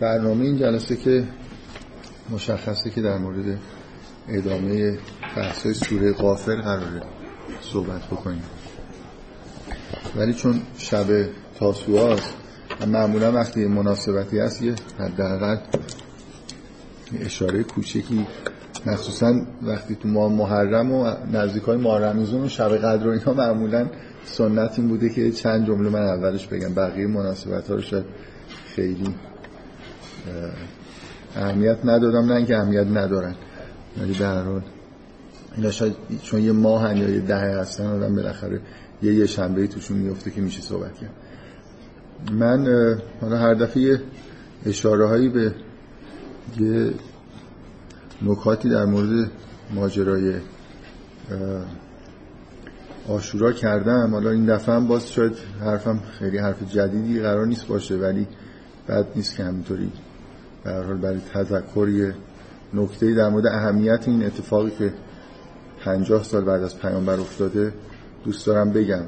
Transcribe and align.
برنامه 0.00 0.44
این 0.44 0.56
جلسه 0.56 0.96
که 0.96 1.24
مشخصه 2.30 2.90
که 2.90 3.02
در 3.02 3.18
مورد 3.18 3.58
ادامه 4.28 4.98
بحث 5.36 5.66
سوره 5.66 6.12
غافر 6.12 6.56
قراره 6.56 7.02
صحبت 7.60 8.06
بکنیم. 8.06 8.42
ولی 10.16 10.34
چون 10.34 10.60
شب 10.78 11.06
تاسوعاست 11.58 12.34
و 12.80 12.86
معمولا 12.86 13.32
وقتی 13.32 13.66
مناسبتی 13.66 14.38
هست 14.38 14.62
یه 14.62 14.74
حداقل 14.98 15.56
اشاره 17.20 17.62
کوچکی 17.62 18.26
مخصوصا 18.86 19.34
وقتی 19.62 19.94
تو 19.94 20.08
ماه 20.08 20.32
محرم 20.32 20.92
و 20.92 21.14
نزدیک 21.32 21.62
های 21.62 21.76
ماه 21.76 22.00
رمزون 22.00 22.44
و 22.44 22.48
شب 22.48 22.76
قدر 22.76 23.08
و 23.08 23.10
اینا 23.10 23.34
معمولا 23.34 23.90
سنت 24.24 24.78
این 24.78 24.88
بوده 24.88 25.08
که 25.08 25.30
چند 25.30 25.66
جمله 25.66 25.90
من 25.90 26.02
اولش 26.02 26.46
بگم 26.46 26.74
بقیه 26.74 27.06
مناسبت 27.06 27.68
ها 27.68 27.74
رو 27.74 27.82
شاید 27.82 28.04
خیلی 28.80 29.14
اهمیت 31.36 31.78
ندادم. 31.84 32.26
نه 32.26 32.34
اینکه 32.34 32.56
اهمیت 32.56 32.86
ندارن 32.86 33.34
ولی 34.00 34.12
به 34.12 34.26
هر 34.26 34.42
حال 34.42 34.62
اینا 35.56 35.70
شاید 35.70 35.94
چون 36.22 36.40
یه 36.40 36.52
ماه 36.52 36.98
یا 36.98 37.08
یه 37.08 37.20
دهه 37.20 37.60
هستن 37.60 37.86
آدم 37.86 38.14
بالاخره 38.16 38.60
یه 39.02 39.14
یه 39.14 39.26
شنبه 39.26 39.66
توشون 39.66 39.96
میفته 39.96 40.30
که 40.30 40.40
میشه 40.40 40.62
صحبت 40.62 40.94
کرد. 40.94 41.10
من 42.32 42.66
حالا 43.20 43.36
هر 43.36 43.54
دفعه 43.54 44.00
اشاره 44.66 45.08
هایی 45.08 45.28
به 45.28 45.54
یه 46.58 46.90
نکاتی 48.22 48.68
در 48.68 48.84
مورد 48.84 49.30
ماجرای 49.74 50.34
آشورا 53.08 53.52
کردم. 53.52 54.10
حالا 54.12 54.30
این 54.30 54.46
دفعه 54.46 54.74
هم 54.74 54.86
باز 54.86 55.12
شاید 55.12 55.32
حرفم 55.60 56.00
خیلی 56.18 56.38
حرف 56.38 56.62
جدیدی 56.72 57.20
قرار 57.20 57.46
نیست 57.46 57.66
باشه 57.66 57.94
ولی 57.96 58.26
بد 58.90 59.06
نیست 59.16 59.36
که 59.36 59.44
همینطوری 59.44 59.92
به 60.64 60.72
حال 60.72 60.96
برای 60.96 61.20
تذکر 61.34 61.88
یه 61.88 62.14
نکته 62.74 63.14
در 63.14 63.28
مورد 63.28 63.46
اهمیت 63.46 64.08
این 64.08 64.24
اتفاقی 64.24 64.70
که 64.78 64.92
50 65.84 66.22
سال 66.22 66.44
بعد 66.44 66.62
از 66.62 66.78
پیامبر 66.78 67.20
افتاده 67.20 67.72
دوست 68.24 68.46
دارم 68.46 68.70
بگم. 68.70 69.02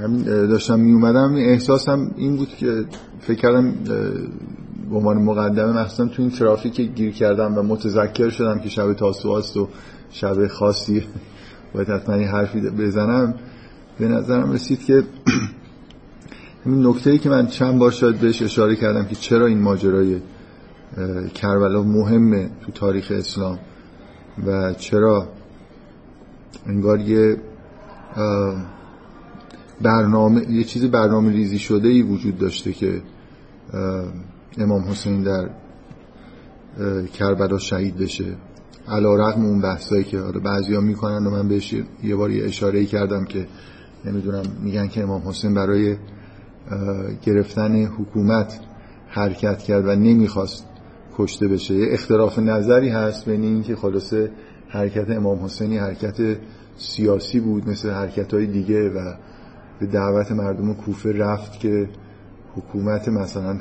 همین 0.00 0.22
داشتم 0.22 0.80
می 0.80 0.92
اومدم 0.92 1.34
احساسم 1.34 2.10
این 2.16 2.36
بود 2.36 2.48
که 2.48 2.84
فکر 3.20 3.38
کردم 3.38 3.72
به 4.90 4.96
عنوان 4.96 5.22
مقدمه 5.22 5.80
مخصوصا 5.80 6.06
تو 6.06 6.22
این 6.22 6.30
ترافیک 6.30 6.80
گیر 6.80 7.12
کردم 7.12 7.58
و 7.58 7.62
متذکر 7.62 8.28
شدم 8.28 8.58
که 8.58 8.68
شب 8.68 8.92
تاسوعاست 8.92 9.56
و 9.56 9.68
شب 10.10 10.46
خاصی 10.46 11.04
باید 11.74 11.88
حتما 11.88 12.14
حرفی 12.14 12.60
بزنم 12.60 13.34
به 13.98 14.08
نظرم 14.08 14.52
رسید 14.52 14.84
که 14.84 15.02
این 16.64 16.86
نکته 16.86 17.18
که 17.18 17.28
من 17.28 17.46
چند 17.46 17.78
بار 17.78 17.90
شاید 17.90 18.18
بهش 18.18 18.42
اشاره 18.42 18.76
کردم 18.76 19.04
که 19.04 19.14
چرا 19.14 19.46
این 19.46 19.58
ماجرای 19.58 20.20
کربلا 21.34 21.82
مهمه 21.82 22.50
تو 22.60 22.72
تاریخ 22.72 23.12
اسلام 23.14 23.58
و 24.46 24.74
چرا 24.74 25.28
انگار 26.66 27.00
یه 27.00 27.36
برنامه 29.80 30.50
یه 30.50 30.64
چیزی 30.64 30.88
برنامه 30.88 31.32
ریزی 31.32 31.58
شده 31.58 31.88
ای 31.88 32.02
وجود 32.02 32.38
داشته 32.38 32.72
که 32.72 33.02
امام 34.58 34.82
حسین 34.82 35.22
در 35.22 35.50
کربلا 37.14 37.58
شهید 37.58 37.96
بشه. 37.96 38.36
علا 38.88 39.14
رقم 39.14 39.44
اون 39.44 39.60
بحثایی 39.60 40.04
که 40.04 40.18
حالا 40.18 40.40
بعضی 40.40 40.74
ها 40.74 40.80
می‌کنن 40.80 41.26
و 41.26 41.30
من 41.30 41.48
بهش 41.48 41.74
یه 42.02 42.16
بار 42.16 42.30
یه 42.30 42.44
اشاره 42.44 42.84
کردم 42.84 43.24
که 43.24 43.46
نمی‌دونم 44.04 44.42
میگن 44.62 44.88
که 44.88 45.02
امام 45.02 45.22
حسین 45.28 45.54
برای 45.54 45.96
گرفتن 47.22 47.84
حکومت 47.84 48.60
حرکت 49.08 49.58
کرد 49.58 49.86
و 49.86 49.94
نمی‌خواست 49.94 50.66
کشته 51.18 51.48
بشه. 51.48 51.74
یه 51.74 51.92
اختلاف 51.92 52.38
نظری 52.38 52.88
هست 52.88 53.24
بین 53.24 53.42
این 53.42 53.62
که 53.62 53.76
خلاصه 53.76 54.30
حرکت 54.68 55.10
امام 55.10 55.44
حسینی 55.44 55.78
حرکت 55.78 56.36
سیاسی 56.76 57.40
بود 57.40 57.68
مثل 57.68 57.90
حرکت 57.90 58.34
های 58.34 58.46
دیگه 58.46 58.90
و 58.90 59.14
به 59.80 59.86
دعوت 59.86 60.32
مردم 60.32 60.74
کوفه 60.74 61.12
رفت 61.12 61.60
که 61.60 61.88
حکومت 62.56 63.08
مثلا 63.08 63.58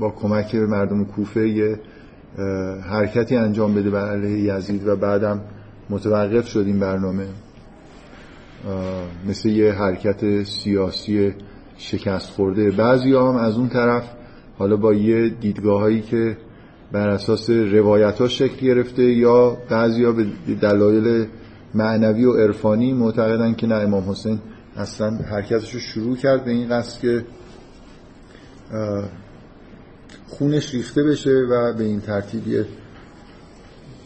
با 0.00 0.10
کمک 0.10 0.54
مردم 0.54 1.04
کوفه 1.04 1.48
یه 1.48 1.80
حرکتی 2.82 3.36
انجام 3.36 3.74
بده 3.74 3.90
بر 3.90 4.10
علیه 4.10 4.54
یزید 4.54 4.88
و 4.88 4.96
بعدم 4.96 5.40
متوقف 5.90 6.48
شد 6.48 6.64
این 6.66 6.78
برنامه. 6.78 7.26
مثل 9.28 9.48
یه 9.48 9.72
حرکت 9.72 10.42
سیاسی 10.42 11.34
شکست 11.76 12.30
خورده. 12.30 12.70
بعضی 12.70 13.14
هم 13.14 13.36
از 13.36 13.56
اون 13.56 13.68
طرف 13.68 14.04
حالا 14.58 14.76
با 14.76 14.94
یه 14.94 15.28
دیدگاه 15.28 15.80
هایی 15.80 16.00
که 16.00 16.36
بر 16.92 17.08
اساس 17.08 17.50
روایت 17.50 18.18
ها 18.18 18.28
شکل 18.28 18.66
گرفته 18.66 19.02
یا 19.02 19.56
بعضی 19.68 20.04
ها 20.04 20.12
به 20.12 20.26
دلایل 20.60 21.26
معنوی 21.74 22.24
و 22.24 22.32
عرفانی 22.32 22.92
معتقدن 22.92 23.54
که 23.54 23.66
نه 23.66 23.74
امام 23.74 24.10
حسین 24.10 24.38
اصلا 24.76 25.10
حرکتش 25.10 25.74
رو 25.74 25.80
شروع 25.80 26.16
کرد 26.16 26.44
به 26.44 26.50
این 26.50 26.68
قصد 26.68 27.00
که 27.00 27.24
خونش 30.28 30.74
ریخته 30.74 31.02
بشه 31.02 31.30
و 31.50 31.72
به 31.72 31.84
این 31.84 32.00
ترتیب 32.00 32.42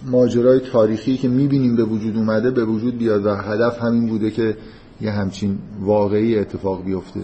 ماجرای 0.06 0.60
تاریخی 0.60 1.16
که 1.16 1.28
می‌بینیم 1.28 1.76
به 1.76 1.84
وجود 1.84 2.16
اومده 2.16 2.50
به 2.50 2.64
وجود 2.64 2.98
بیاد 2.98 3.26
و 3.26 3.34
هدف 3.34 3.82
همین 3.82 4.06
بوده 4.06 4.30
که 4.30 4.56
یه 5.00 5.10
همچین 5.10 5.58
واقعی 5.80 6.38
اتفاق 6.38 6.84
بیفته. 6.84 7.20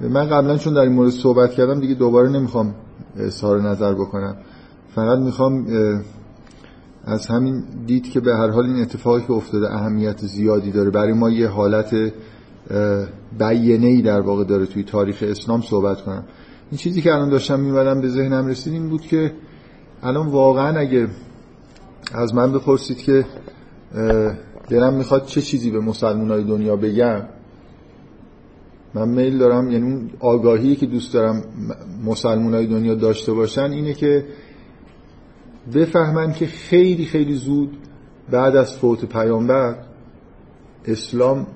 من 0.00 0.28
قبلا 0.28 0.56
چون 0.56 0.74
در 0.74 0.80
این 0.80 0.92
مورد 0.92 1.10
صحبت 1.10 1.52
کردم 1.52 1.80
دیگه 1.80 1.94
دوباره 1.94 2.28
نمی‌خوام 2.28 2.74
اظهار 3.16 3.60
نظر 3.60 3.94
بکنم. 3.94 4.36
فقط 4.94 5.18
می‌خوام 5.18 5.66
از 7.04 7.26
همین 7.26 7.64
دید 7.86 8.10
که 8.10 8.20
به 8.20 8.36
هر 8.36 8.50
حال 8.50 8.64
این 8.64 8.82
اتفاقی 8.82 9.20
که 9.20 9.32
افتاده 9.32 9.74
اهمیت 9.74 10.18
زیادی 10.26 10.70
داره. 10.70 10.90
برای 10.90 11.12
ما 11.12 11.30
یه 11.30 11.48
حالت 11.48 11.94
بیینه 13.38 13.86
ای 13.86 14.02
در 14.02 14.20
واقع 14.20 14.44
داره 14.44 14.66
توی 14.66 14.82
تاریخ 14.82 15.24
اسلام 15.26 15.62
صحبت 15.62 16.00
کنم. 16.00 16.24
این 16.70 16.78
چیزی 16.78 17.00
که 17.00 17.14
الان 17.14 17.28
داشتم 17.28 17.60
میمدم 17.60 18.00
به 18.00 18.08
ذهنم 18.08 18.46
رسید 18.46 18.72
این 18.72 18.88
بود 18.88 19.00
که 19.00 19.32
الان 20.02 20.26
واقعا 20.26 20.78
اگه 20.78 21.08
از 22.14 22.34
من 22.34 22.52
بپرسید 22.52 22.98
که 22.98 23.24
دلم 24.68 24.94
می‌خواد 24.94 25.26
چه 25.26 25.42
چیزی 25.42 25.70
به 25.70 25.80
مسلمان 25.80 26.30
های 26.30 26.44
دنیا 26.44 26.76
بگم 26.76 27.22
من 28.94 29.08
میل 29.08 29.38
دارم 29.38 29.70
یعنی 29.70 29.84
اون 29.84 30.10
آگاهی 30.20 30.76
که 30.76 30.86
دوست 30.86 31.14
دارم 31.14 31.42
مسلمان 32.04 32.54
های 32.54 32.66
دنیا 32.66 32.94
داشته 32.94 33.32
باشن 33.32 33.72
اینه 33.72 33.94
که 33.94 34.24
بفهمن 35.74 36.32
که 36.32 36.46
خیلی 36.46 37.04
خیلی 37.04 37.34
زود 37.34 37.76
بعد 38.30 38.56
از 38.56 38.78
فوت 38.78 39.04
پیامبر 39.04 39.76
اسلام 40.84 41.46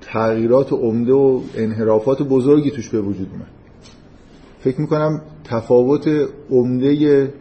تغییرات 0.00 0.72
عمده 0.72 1.12
و 1.12 1.40
انحرافات 1.54 2.22
بزرگی 2.22 2.70
توش 2.70 2.88
به 2.88 3.00
وجود 3.00 3.28
اومد. 3.32 3.50
فکر 4.58 4.80
می‌کنم 4.80 5.22
تفاوت 5.44 6.08
عمده 6.50 7.34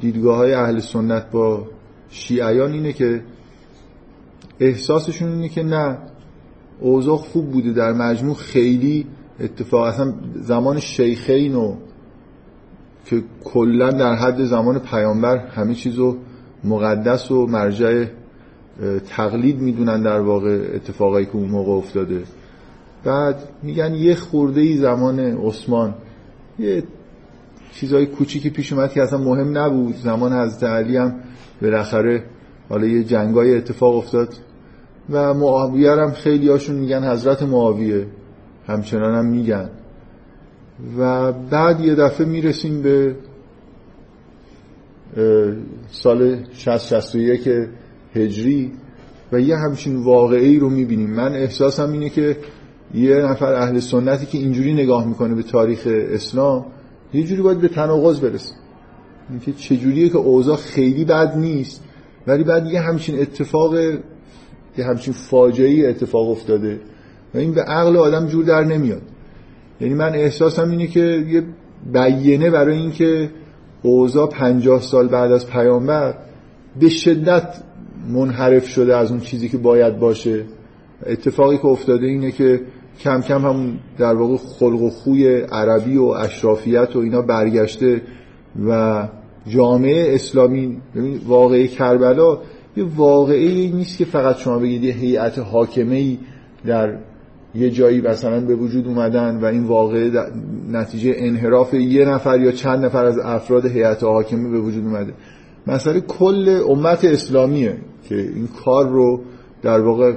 دیدگاه 0.00 0.36
های 0.36 0.54
اهل 0.54 0.78
سنت 0.78 1.30
با 1.30 1.66
شیعیان 2.08 2.72
اینه 2.72 2.92
که 2.92 3.22
احساسشون 4.60 5.32
اینه 5.32 5.48
که 5.48 5.62
نه 5.62 5.98
اوضاع 6.84 7.16
خوب 7.16 7.50
بوده 7.50 7.72
در 7.72 7.92
مجموع. 7.92 8.34
خیلی 8.34 9.06
اتفاق 9.40 9.84
اصلا 9.84 10.14
زمان 10.34 10.80
شیخین 10.80 11.54
و 11.54 11.74
که 13.04 13.22
کلا 13.44 13.90
در 13.90 14.14
حد 14.14 14.44
زمان 14.44 14.78
پیامبر 14.78 15.36
همه 15.36 15.74
چیزو 15.74 16.16
مقدس 16.64 17.30
و 17.30 17.46
مرجع 17.46 18.04
تقلید 19.08 19.60
می‌دونن 19.60 20.02
در 20.02 20.20
واقع 20.20 20.70
اتفاقایی 20.74 21.26
که 21.26 21.36
اون 21.36 21.48
موقع 21.48 21.72
افتاده. 21.72 22.22
بعد 23.04 23.48
میگن 23.62 23.94
یه 23.94 24.14
خورده 24.14 24.60
ای 24.60 24.76
زمان 24.76 25.20
عثمان. 25.20 25.94
یه 26.58 26.82
چیزای 27.74 28.06
کوچیکی 28.06 28.50
پیش 28.50 28.72
اومد 28.72 28.92
که 28.92 29.02
اصلا 29.02 29.18
مهم 29.18 29.58
نبود. 29.58 29.96
زمان 29.96 30.32
حضرت 30.32 30.64
علی 30.64 30.96
هم 30.96 31.14
بالاخره 31.62 32.24
حالا 32.68 32.86
یه 32.86 33.04
جنگای 33.04 33.56
اتفاق 33.56 33.96
افتاد. 33.96 34.34
و 35.10 35.34
معاویه 35.34 35.90
هم 35.90 36.10
خیلی 36.10 36.48
هاشون 36.48 36.76
میگن 36.76 37.10
حضرت 37.10 37.42
معاویه. 37.42 38.06
همچنان 38.66 39.14
هم 39.14 39.26
میگن. 39.26 39.70
و 40.98 41.32
بعد 41.32 41.80
یه 41.80 41.94
دفعه 41.94 42.26
می‌رسیم 42.26 42.82
به 42.82 43.16
سال 45.90 46.44
60 46.52 47.16
که 47.36 47.68
هجری 48.14 48.72
و 49.32 49.40
یه 49.40 49.56
همچین 49.56 50.04
واقعی 50.04 50.58
رو 50.58 50.70
می‌بینیم. 50.70 51.10
من 51.10 51.32
احساسم 51.34 51.92
اینه 51.92 52.08
که 52.08 52.36
یه 52.94 53.16
نفر 53.16 53.54
اهل 53.54 53.78
سنتی 53.78 54.26
که 54.26 54.38
اینجوری 54.38 54.72
نگاه 54.72 55.06
می‌کنه 55.06 55.34
به 55.34 55.42
تاریخ 55.42 55.88
اسلام 55.90 56.66
یه 57.14 57.24
جوری 57.24 57.42
باید 57.42 57.60
به 57.60 57.68
تناقض 57.68 58.20
برسه. 58.20 58.54
اینکه 59.30 59.52
چجوریه 59.52 60.08
که 60.08 60.18
اوضاع 60.18 60.56
خیلی 60.56 61.04
بد 61.04 61.36
نیست 61.36 61.84
ولی 62.26 62.44
بعد 62.44 62.66
یه 62.66 62.80
همچین 62.80 63.20
اتفاق 63.20 63.74
یه 64.78 64.84
همچین 64.84 65.14
فاجعه 65.14 65.88
اتفاق 65.88 66.30
افتاده. 66.30 66.80
و 67.34 67.38
این 67.38 67.52
به 67.52 67.62
عقل 67.62 67.96
آدم 67.96 68.26
جور 68.26 68.44
در 68.44 68.64
نمیاد. 68.64 69.02
یعنی 69.80 69.94
من 69.94 70.14
احساسم 70.14 70.70
اینه 70.70 70.86
که 70.86 71.24
یه 71.28 71.42
بیینه 71.92 72.50
برای 72.50 72.78
اینکه 72.78 73.30
اوضاع 73.82 74.28
پنجاه 74.28 74.80
سال 74.80 75.08
بعد 75.08 75.32
از 75.32 75.46
پیامبر 75.46 76.14
به 76.80 76.88
شدت 76.88 77.62
منحرف 78.08 78.68
شده 78.68 78.96
از 78.96 79.10
اون 79.10 79.20
چیزی 79.20 79.48
که 79.48 79.58
باید 79.58 79.98
باشه. 79.98 80.44
اتفاقی 81.06 81.58
که 81.58 81.66
افتاده 81.66 82.06
اینه 82.06 82.30
که 82.32 82.60
کم 83.00 83.20
کم 83.20 83.42
هم 83.46 83.78
در 83.98 84.14
واقع 84.14 84.36
خلق 84.36 84.82
و 84.82 84.90
خوی 84.90 85.40
عربی 85.40 85.96
و 85.96 86.04
اشرافیت 86.04 86.96
و 86.96 86.98
اینا 86.98 87.22
برگشته 87.22 88.02
و 88.68 89.08
جامعه 89.46 90.14
اسلامی 90.14 90.80
واقعی 91.26 91.68
کربلا 91.68 92.38
یه 92.76 92.84
واقعی 92.96 93.72
نیست 93.72 93.98
که 93.98 94.04
فقط 94.04 94.36
شما 94.36 94.58
بگید 94.58 94.84
یه 94.84 94.94
هیئت 94.94 95.38
حاکمه 95.38 95.94
ای 95.94 96.18
در 96.66 96.98
یه 97.54 97.70
جایی 97.70 98.00
مثلا 98.00 98.40
به 98.40 98.54
وجود 98.54 98.86
اومدن 98.86 99.40
و 99.40 99.44
این 99.44 99.64
واقعه 99.64 100.10
نتیجه 100.70 101.14
انحراف 101.16 101.74
یه 101.74 102.04
نفر 102.04 102.40
یا 102.40 102.52
چند 102.52 102.84
نفر 102.84 103.04
از 103.04 103.18
افراد 103.18 103.66
هیئت 103.66 104.02
حاکمه 104.02 104.50
به 104.50 104.60
وجود 104.60 104.84
اومده. 104.84 105.12
مسئله 105.66 106.00
کل 106.00 106.62
امت 106.68 107.04
اسلامیه 107.04 107.76
که 108.08 108.16
این 108.16 108.48
کار 108.64 108.88
رو 108.88 109.20
در 109.62 109.80
واقع 109.80 110.12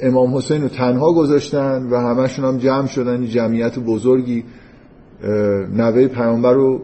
امام 0.00 0.36
حسین 0.36 0.62
رو 0.62 0.68
تنها 0.68 1.12
گذاشتن 1.12 1.86
و 1.90 1.96
همشون 1.96 2.44
هم 2.44 2.58
جمع 2.58 2.86
شدن 2.86 3.26
جمعیت 3.26 3.78
بزرگی 3.78 4.44
نوه 5.76 6.06
پیامبر 6.06 6.52
رو 6.52 6.82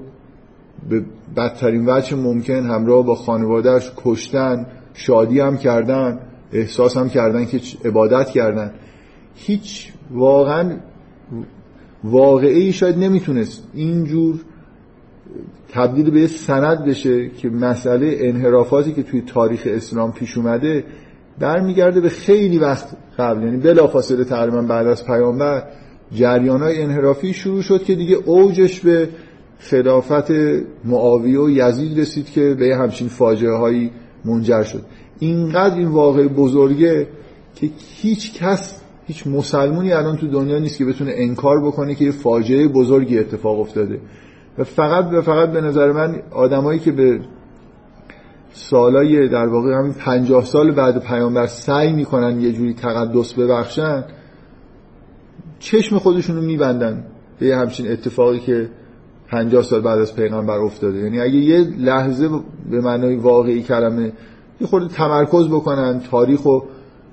به 0.90 1.04
بدترین 1.36 1.84
وجه 1.86 2.16
ممکن 2.16 2.66
همراه 2.66 3.06
با 3.06 3.14
خانوادهش 3.14 3.92
کشتن 3.96 4.66
شادی 4.94 5.40
هم 5.40 5.56
کردن 5.56 6.20
احساس 6.52 6.96
هم 6.96 7.08
کردن 7.08 7.44
که 7.44 7.60
عبادت 7.84 8.30
کردن. 8.30 8.72
هیچ 9.34 9.92
واقعا 10.10 10.76
واقعی 12.04 12.72
شاید 12.72 12.98
نمی‌تونست 12.98 13.68
اینجور 13.74 14.40
تبدیل 15.72 16.10
به 16.10 16.26
سند 16.26 16.84
بشه 16.84 17.28
که 17.28 17.48
مسئله 17.48 18.16
انحرافاتی 18.20 18.92
که 18.92 19.02
توی 19.02 19.20
تاریخ 19.20 19.62
اسلام 19.66 20.12
پیش 20.12 20.38
اومده 20.38 20.84
برمیگرده 21.38 22.00
به 22.00 22.08
خیلی 22.08 22.58
وقت 22.58 22.88
قبل. 23.18 23.42
یعنی 23.42 23.56
بلافاصله 23.56 24.24
تقریبا 24.24 24.62
بعد 24.62 24.86
از 24.86 25.06
پیامبر 25.06 25.62
جریان 26.12 26.62
های 26.62 26.82
انحرافی 26.82 27.32
شروع 27.32 27.62
شد 27.62 27.82
که 27.82 27.94
دیگه 27.94 28.16
اوجش 28.16 28.80
به 28.80 29.08
خلافت 29.58 30.30
معاویه 30.84 31.40
و 31.40 31.50
یزید 31.50 32.00
رسید 32.00 32.30
که 32.30 32.56
به 32.58 32.76
همچین 32.76 33.08
فاجعه 33.08 33.52
هایی 33.52 33.90
منجر 34.24 34.62
شد. 34.62 34.82
اینقدر 35.18 35.74
این 35.74 35.88
واقع 35.88 36.28
بزرگه 36.28 37.08
که 37.54 37.70
هیچ 38.02 38.34
کس 38.34 38.80
هیچ 39.06 39.26
مسلمونی 39.26 39.92
الان 39.92 40.16
تو 40.16 40.26
دنیا 40.26 40.58
نیست 40.58 40.78
که 40.78 40.84
بتونه 40.84 41.12
انکار 41.14 41.66
بکنه 41.66 41.94
که 41.94 42.04
یه 42.04 42.10
فاجعه 42.10 42.68
بزرگی 42.68 43.18
اتفاق 43.18 43.60
افتاده. 43.60 44.00
و 44.58 44.64
فقط 44.64 45.12
و 45.12 45.22
فقط 45.22 45.52
به 45.52 45.60
نظر 45.60 45.92
من 45.92 46.22
آدمایی 46.30 46.78
که 46.78 46.92
به 46.92 47.20
سالای 48.52 49.28
در 49.28 49.46
واقع 49.46 49.74
همین 49.74 49.92
پنجاه 49.92 50.44
سال 50.44 50.70
بعد 50.70 51.04
پیامبر 51.04 51.46
سعی 51.46 51.92
می‌کنن 51.92 52.40
یه 52.40 52.52
جوری 52.52 52.74
تقدس 52.74 53.32
ببخشن 53.32 54.04
چشم 55.58 55.98
خودشون 55.98 56.36
رو 56.36 56.42
میبندن 56.42 57.04
به 57.38 57.56
همچین 57.56 57.92
اتفاقی 57.92 58.38
که 58.38 58.70
پنجاه 59.30 59.62
سال 59.62 59.80
بعد 59.80 59.98
از 59.98 60.16
پیغمبر 60.16 60.58
افتاده. 60.58 60.98
یعنی 60.98 61.20
اگه 61.20 61.36
یه 61.36 61.58
لحظه 61.78 62.28
به 62.70 62.80
معنای 62.80 63.16
واقعی 63.16 63.62
کلمه 63.62 64.12
یه 64.60 64.66
خورده 64.66 64.94
تمرکز 64.94 65.48
بکنن 65.48 66.00
تاریخ 66.10 66.46
و 66.46 66.60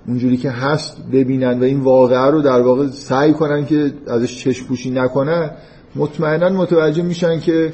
اونجوری 0.07 0.38
که 0.38 0.50
هست 0.50 0.97
ببینن 1.12 1.59
و 1.59 1.63
این 1.63 1.79
واقعه 1.79 2.31
رو 2.31 2.41
در 2.41 2.62
واقع 2.62 2.88
سعی 2.88 3.33
کنن 3.33 3.65
که 3.65 3.94
ازش 4.07 4.44
چشم 4.44 4.67
پوشی 4.67 4.91
نکنن 4.91 5.51
مطمئنا 5.95 6.50
متوجه 6.50 7.03
میشن 7.03 7.39
که 7.39 7.73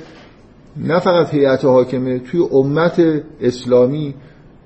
نه 0.78 1.00
فقط 1.00 1.34
هیئت 1.34 1.66
حاکمه 1.66 2.20
توی 2.20 2.40
امت 2.52 3.02
اسلامی 3.42 4.14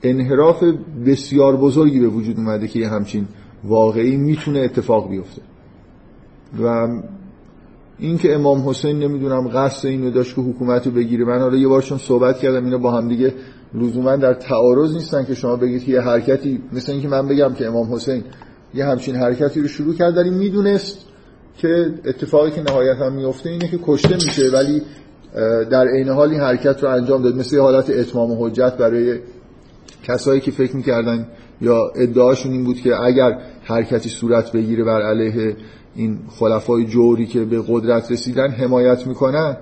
انحراف 0.03 0.63
بسیار 1.05 1.55
بزرگی 1.55 1.99
به 1.99 2.07
وجود 2.07 2.37
اومده 2.37 2.67
که 2.67 2.79
یه 2.79 2.89
همچین 2.89 3.27
واقعی 3.63 4.17
می‌تونه 4.17 4.59
اتفاق 4.59 5.09
بیفته. 5.09 5.41
و 6.63 6.87
اینکه 7.99 8.35
امام 8.35 8.69
حسین 8.69 8.99
نمی‌دونم 8.99 9.47
قصد 9.47 9.87
اینو 9.87 10.11
داشت 10.11 10.35
که 10.35 10.41
حکومت 10.41 10.85
رو 10.85 10.91
بگیره. 10.91 11.25
من 11.25 11.39
حالا 11.39 11.57
یه 11.57 11.67
بار 11.67 11.81
چون 11.81 11.97
صحبت 11.97 12.39
کردم 12.39 12.65
اینو 12.65 12.79
با 12.79 12.91
هم 12.91 13.07
دیگه 13.07 13.33
لزوما 13.73 14.15
در 14.15 14.33
تعارض 14.33 14.93
نیستن 14.93 15.25
که 15.25 15.35
شما 15.35 15.55
بگید 15.55 15.83
که 15.83 15.91
یه 15.91 16.01
حرکتی 16.01 16.61
مثل 16.73 16.91
اینکه 16.91 17.07
من 17.07 17.27
بگم 17.27 17.53
که 17.53 17.67
امام 17.67 17.93
حسین 17.93 18.23
یه 18.73 18.85
همچین 18.85 19.15
حرکتی 19.15 19.61
رو 19.61 19.67
شروع 19.67 19.93
کرد 19.93 20.15
داریم 20.15 20.33
می‌دونست 20.33 20.97
که 21.57 21.93
اتفاقی 22.05 22.51
که 22.51 22.61
نهایتا 22.61 23.09
میفته 23.09 23.49
اینه 23.49 23.67
که 23.67 23.79
کشته 23.85 24.15
میشه 24.15 24.49
ولی 24.53 24.81
در 25.71 25.87
عین 25.87 26.09
حال 26.09 26.29
این 26.29 26.39
حرکت 26.39 26.83
رو 26.83 26.89
انجام 26.89 27.23
داد. 27.23 27.35
مثل 27.35 27.59
حالت 27.59 27.89
اتمام 27.89 28.43
حجت 28.43 28.77
برای 28.77 29.19
کسایی 30.03 30.41
که 30.41 30.51
فکر 30.51 30.75
می‌کردن 30.75 31.27
یا 31.61 31.91
ادعاشون 31.95 32.51
این 32.51 32.63
بود 32.63 32.77
که 32.77 33.01
اگر 33.03 33.39
حرکتی 33.63 34.09
صورت 34.09 34.51
بگیره 34.51 34.83
بر 34.83 35.01
علیه 35.01 35.55
این 35.95 36.19
خلفای 36.39 36.85
جوری 36.85 37.25
که 37.25 37.45
به 37.45 37.63
قدرت 37.67 38.11
رسیدن 38.11 38.51
حمایت 38.51 39.07
می‌کنن. 39.07 39.57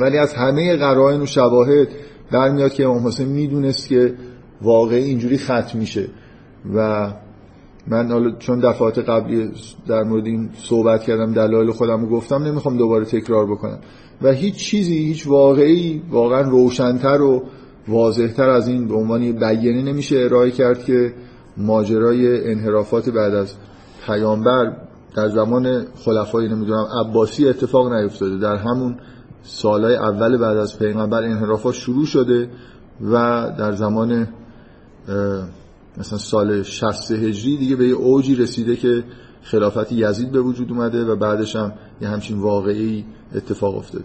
ولی 0.00 0.18
از 0.18 0.34
همه 0.34 0.76
قرائن 0.76 1.20
و 1.20 1.26
شواهد 1.26 1.88
برمیاد 2.30 2.72
که 2.72 2.84
امام 2.84 3.06
حسین 3.06 3.28
می‌دونست 3.28 3.88
که 3.88 4.14
واقع 4.62 4.96
اینجوری 4.96 5.38
ختم 5.38 5.78
میشه. 5.78 6.08
و 6.74 7.12
من 7.86 8.10
حالا 8.10 8.30
چون 8.30 8.60
دفعات 8.60 8.98
قبلی 8.98 9.50
در 9.88 10.02
مورد 10.02 10.26
این 10.26 10.50
صحبت 10.62 11.02
کردم 11.02 11.32
دلایل 11.32 11.70
خودم 11.70 12.00
رو 12.00 12.08
گفتم 12.08 12.42
نمی‌خوام 12.42 12.76
دوباره 12.76 13.04
تکرار 13.04 13.46
بکنم. 13.46 13.78
و 14.22 14.32
هیچ 14.32 14.54
چیزی 14.54 14.98
هیچ 14.98 15.26
واقعی 15.26 16.02
واقعا 16.10 16.40
روشنتر 16.40 17.22
و 17.22 17.42
واضحتر 17.88 18.50
از 18.50 18.68
این 18.68 18.88
به 18.88 18.94
عنوان 18.94 19.32
بیانه 19.32 19.82
نمیشه 19.82 20.16
ارائه 20.18 20.50
کرد 20.50 20.84
که 20.84 21.14
ماجرای 21.56 22.50
انحرافات 22.52 23.08
بعد 23.08 23.34
از 23.34 23.54
پیامبر 24.06 24.76
در 25.16 25.28
زمان 25.28 25.84
خلفای 26.04 26.48
نمی‌دونم 26.48 26.86
عباسی 27.04 27.48
اتفاق 27.48 27.92
نیفتاده. 27.92 28.38
در 28.38 28.56
همون 28.56 28.96
سالهای 29.42 29.96
اول 29.96 30.36
بعد 30.36 30.56
از 30.56 30.78
پیغمبر 30.78 31.22
انحرافات 31.22 31.74
شروع 31.74 32.06
شده 32.06 32.50
و 33.00 33.14
در 33.58 33.72
زمان 33.72 34.28
مثلا 35.98 36.18
سال 36.18 36.62
60 36.62 37.10
هجری 37.10 37.56
دیگه 37.56 37.76
به 37.76 37.88
یه 37.88 37.94
اوجی 37.94 38.34
رسیده 38.34 38.76
که 38.76 39.04
خلافت 39.42 39.92
یزید 39.92 40.32
به 40.32 40.40
وجود 40.40 40.70
اومده 40.70 41.04
و 41.04 41.16
بعدش 41.16 41.56
هم 41.56 41.72
یه 42.00 42.08
همچین 42.08 42.38
واقعی 42.38 43.04
اتفاق 43.34 43.76
افتاده. 43.76 44.04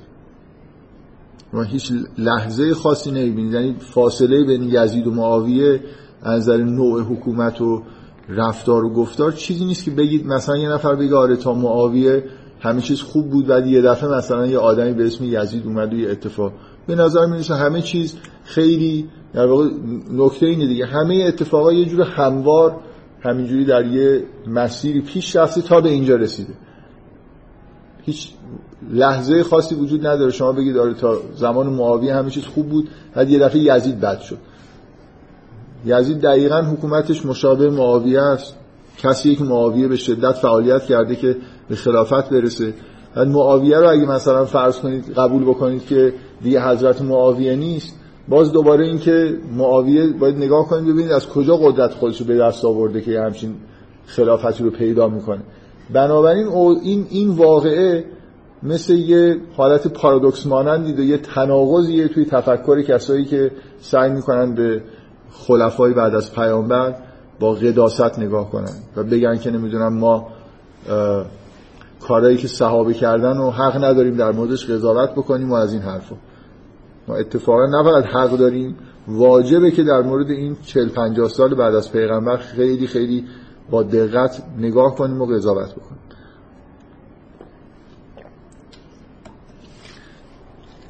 و 1.53 1.63
هیچ 1.63 1.93
لحظه 2.17 2.73
خاصی 2.73 3.11
نمی‌بینید 3.11 3.53
یعنی 3.53 3.75
فاصله 3.79 4.43
بین 4.43 4.63
یزید 4.63 5.07
و 5.07 5.11
معاویه 5.11 5.83
از 6.21 6.41
نظر 6.41 6.57
نوع 6.63 7.01
حکومت 7.01 7.61
و 7.61 7.83
رفتار 8.37 8.85
و 8.85 8.93
گفتار 8.93 9.31
چیزی 9.31 9.65
نیست 9.65 9.85
که 9.85 9.91
بگید 9.91 10.25
مثلا 10.25 10.57
یه 10.57 10.69
نفر 10.69 10.95
بگه 10.95 11.15
آره 11.15 11.35
تا 11.35 11.53
معاویه 11.53 12.23
همه 12.59 12.81
چیز 12.81 13.01
خوب 13.01 13.29
بود 13.29 13.47
بعد 13.47 13.67
یه 13.67 13.81
دفعه 13.81 14.09
مثلا 14.09 14.47
یه 14.47 14.57
آدمی 14.57 14.93
به 14.93 15.05
اسم 15.05 15.23
یزید 15.23 15.65
اومد 15.65 15.93
و 15.93 15.97
یه 15.97 16.09
اتفاق. 16.09 16.53
به 16.87 16.95
نظر 16.95 17.25
می 17.25 17.43
همه 17.43 17.81
چیز 17.81 18.17
خیلی 18.43 19.09
در 19.33 19.45
واقع 19.45 19.69
نکته 20.11 20.45
اینه 20.45 20.67
دیگه. 20.67 20.85
همه 20.85 21.23
اتفاقا 21.27 21.73
یه 21.73 21.85
جور 21.85 22.01
هموار 22.01 22.79
همینجوری 23.21 23.65
در 23.65 23.85
یه 23.85 24.23
مسیری 24.47 25.01
پیش 25.01 25.35
رفته 25.35 25.61
تا 25.61 25.81
به 25.81 25.89
اینجا 25.89 26.15
رسیده. 26.15 26.53
هیچ 28.01 28.33
لحظه 28.93 29.43
خاصی 29.43 29.75
وجود 29.75 30.07
نداره. 30.07 30.31
شما 30.31 30.51
بگید 30.51 30.73
داره 30.73 30.93
تا 30.93 31.17
زمان 31.35 31.67
معاویه 31.67 32.15
همه 32.15 32.29
چیز 32.29 32.45
خوب 32.45 32.69
بود 32.69 32.89
بعد 33.15 33.29
یه 33.29 33.39
دفعه 33.39 33.61
یزید 33.61 33.99
بد 33.99 34.19
شد. 34.19 34.37
یزید 35.85 36.21
دقیقا 36.21 36.61
حکومتش 36.61 37.25
مشابه 37.25 37.69
معاویه 37.69 38.21
است. 38.21 38.55
کسی 38.97 39.35
که 39.35 39.43
معاویه 39.43 39.87
به 39.87 39.95
شدت 39.95 40.31
فعالیت 40.31 40.83
کرده 40.83 41.15
که 41.15 41.35
به 41.69 41.75
خلافت 41.75 42.29
برسه. 42.29 42.73
بعد 43.15 43.27
معاویه 43.27 43.77
رو 43.77 43.89
اگه 43.89 44.05
مثلا 44.05 44.45
فرض 44.45 44.79
کنید 44.79 45.13
قبول 45.13 45.43
بکنید 45.43 45.85
که 45.85 46.13
دیگه 46.41 46.67
حضرت 46.69 47.01
معاویه 47.01 47.55
نیست 47.55 47.95
باز 48.29 48.51
دوباره 48.51 48.85
این 48.85 48.99
که 48.99 49.37
معاویه 49.57 50.07
باید 50.07 50.37
نگاه 50.37 50.67
کنید 50.67 50.93
ببینید 50.93 51.11
از 51.11 51.29
کجا 51.29 51.57
قدرت 51.57 51.93
خودش 51.93 52.21
رو 52.21 52.27
به 52.27 52.37
دست 52.37 52.65
آورده 52.65 53.01
که 53.01 53.21
همچین 53.21 53.55
خلافتی 54.05 54.63
رو 54.63 54.69
پیدا 54.69 55.07
می‌کنه. 55.07 55.41
بنابراین 55.93 56.47
این 56.83 57.07
این 57.09 57.29
واقعه 57.29 58.05
مثل 58.63 58.93
یه 58.93 59.37
حالت 59.57 59.87
پارادوکس 59.87 60.47
مانندی 60.47 60.93
و 60.93 60.99
یه 60.99 61.17
تناقضیه 61.17 62.07
توی 62.07 62.25
تفکر 62.25 62.81
کسایی 62.81 63.25
که 63.25 63.51
سعی 63.81 64.09
می‌کنن 64.09 64.55
به 64.55 64.81
خلفای 65.31 65.93
بعد 65.93 66.15
از 66.15 66.33
پیامبر 66.33 66.95
با 67.39 67.53
قداست 67.53 68.19
نگاه 68.19 68.51
کنن 68.51 68.75
و 68.95 69.03
بگن 69.03 69.37
که 69.37 69.51
نمی‌دونم 69.51 69.93
ما 69.93 70.27
کارهایی 72.01 72.37
که 72.37 72.47
صحابه 72.47 72.93
کردن 72.93 73.37
و 73.37 73.51
حق 73.51 73.83
نداریم 73.83 74.15
در 74.15 74.31
موردش 74.31 74.65
قضاوت 74.65 75.11
بکنیم 75.11 75.51
و 75.51 75.53
از 75.53 75.73
این 75.73 75.81
حرفا. 75.81 76.15
ما 77.07 77.15
اتفاقا 77.15 77.65
نباید 77.65 78.05
حق 78.05 78.37
داریم. 78.37 78.75
واجبه 79.07 79.71
که 79.71 79.83
در 79.83 80.01
مورد 80.01 80.29
این 80.29 80.57
40 80.65 80.89
50 80.89 81.29
سال 81.29 81.55
بعد 81.55 81.75
از 81.75 81.91
پیغمبر 81.91 82.37
خیلی 82.37 82.87
خیلی 82.87 83.25
با 83.69 83.83
دقت 83.83 84.43
نگاه 84.57 84.95
کنیم 84.95 85.21
و 85.21 85.25
قضاوت 85.25 85.75
بکنیم. 85.75 85.99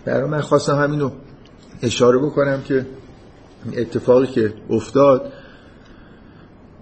برای 0.05 0.29
من 0.29 0.41
خواستم 0.41 0.75
همینو 0.75 1.11
اشاره 1.81 2.19
بکنم 2.19 2.61
که 2.61 2.85
اتفاقی 3.77 4.27
که 4.27 4.53
افتاد 4.69 5.31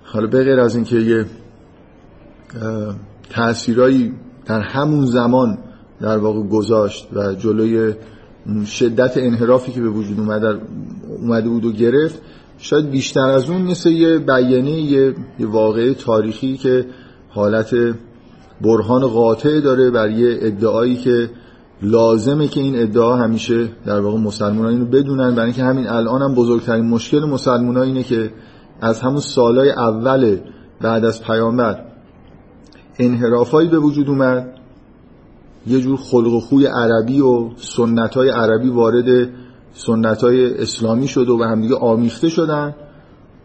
حالا 0.04 0.28
به 0.28 0.44
غیر 0.44 0.60
از 0.60 0.76
اینکه 0.76 0.96
یه 0.96 1.26
تأثیرایی 3.30 4.14
در 4.46 4.60
همون 4.60 5.06
زمان 5.06 5.58
در 6.02 6.18
واقع 6.18 6.42
گذاشت 6.42 7.08
و 7.14 7.34
جلوی 7.34 7.94
شدت 8.66 9.18
انحرافی 9.18 9.72
که 9.72 9.82
به 9.82 9.90
وجود 9.90 10.20
اومده, 10.20 10.62
اومده 11.08 11.50
بود 11.50 11.66
و 11.66 11.72
گرفت 11.72 12.22
شاید 12.58 12.90
بیشتر 12.92 13.30
از 13.30 13.50
اون 13.50 13.62
مثل 13.62 13.90
یه 13.90 14.18
بیانه 14.18 14.72
یه, 14.72 15.16
یه 15.40 15.48
واقعه 15.48 15.94
تاریخی 15.94 16.58
که 16.58 16.86
حالت 17.30 17.76
برهان 18.62 19.08
قاطع 19.08 19.60
داره 19.60 19.92
بر 19.92 20.12
یه 20.12 20.38
ادعایی 20.42 20.96
که 20.96 21.30
لازمه 21.82 22.48
که 22.48 22.62
این 22.62 22.82
ادعا 22.82 23.16
همیشه 23.16 23.70
در 23.86 24.00
واقع 24.00 24.18
مسلمان 24.18 24.66
اینو 24.66 24.86
بدونن. 24.86 25.32
برای 25.32 25.46
اینکه 25.46 25.64
همین 25.64 25.88
الان 25.88 26.22
هم 26.22 26.36
بزرگترین 26.36 26.86
مشکل 26.86 27.26
مسلمان 27.26 27.78
اینه 27.78 28.04
که 28.04 28.32
از 28.82 29.02
همون 29.02 29.20
سالای 29.20 29.70
اول 29.70 30.38
بعد 30.82 31.06
از 31.06 31.24
پیامبر 31.24 31.86
انحرافایی 33.00 33.70
به 33.70 33.80
وجود 33.80 34.10
اومد. 34.10 34.56
یه 35.68 35.82
جور 35.82 35.98
خلق 35.98 36.34
و 36.34 36.40
خوی 36.40 36.66
عربی 36.66 37.22
و 37.22 37.50
سنت 37.58 38.16
های 38.16 38.30
عربی 38.30 38.70
وارد 38.70 39.30
سنت 39.74 40.24
های 40.24 40.62
اسلامی 40.62 41.08
شد 41.08 41.30
و 41.30 41.38
به 41.38 41.46
همدیگه 41.48 41.76
آمیخته 41.76 42.30
شدن 42.30 42.76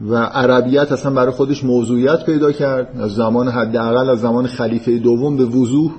و 0.00 0.17
عربیت 0.17 0.93
اصلا 0.93 1.12
برای 1.12 1.33
خودش 1.33 1.64
موضوعیت 1.64 2.26
پیدا 2.26 2.53
کرد. 2.53 3.00
از 3.00 3.14
زمان 3.14 3.49
حداقل 3.49 4.11
از 4.11 4.21
زمان 4.21 4.47
خلیفه 4.47 4.99
دوم 4.99 5.37
به 5.37 5.45
وضوح 5.45 5.93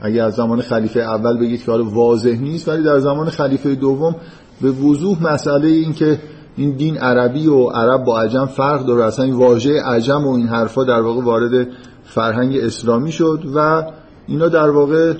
اگه 0.00 0.22
از 0.22 0.34
زمان 0.34 0.60
خلیفه 0.60 1.00
اول 1.00 1.38
بگید 1.38 1.64
که 1.64 1.70
حالا 1.70 1.84
واضح 1.84 2.38
نیست 2.40 2.68
ولی 2.68 2.82
در 2.82 2.98
زمان 2.98 3.30
خلیفه 3.30 3.74
دوم 3.74 4.16
به 4.62 4.70
وضوح 4.70 5.22
مسئله 5.22 5.68
این 5.68 5.92
که 5.92 6.18
این 6.56 6.76
دین 6.76 6.98
عربی 6.98 7.46
و 7.46 7.68
عرب 7.68 8.04
با 8.04 8.20
عجم 8.20 8.46
فرق 8.46 8.86
داره. 8.86 9.04
اصلا 9.04 9.24
این 9.24 9.34
واژه 9.34 9.82
عجم 9.82 10.26
و 10.26 10.30
این 10.30 10.48
حرفا 10.48 10.84
در 10.84 11.00
واقع 11.00 11.22
وارد 11.22 11.68
فرهنگ 12.04 12.56
اسلامی 12.56 13.12
شد 13.12 13.42
و 13.54 13.82
اینا 14.26 14.48
در 14.48 14.70
واقع 14.70 15.14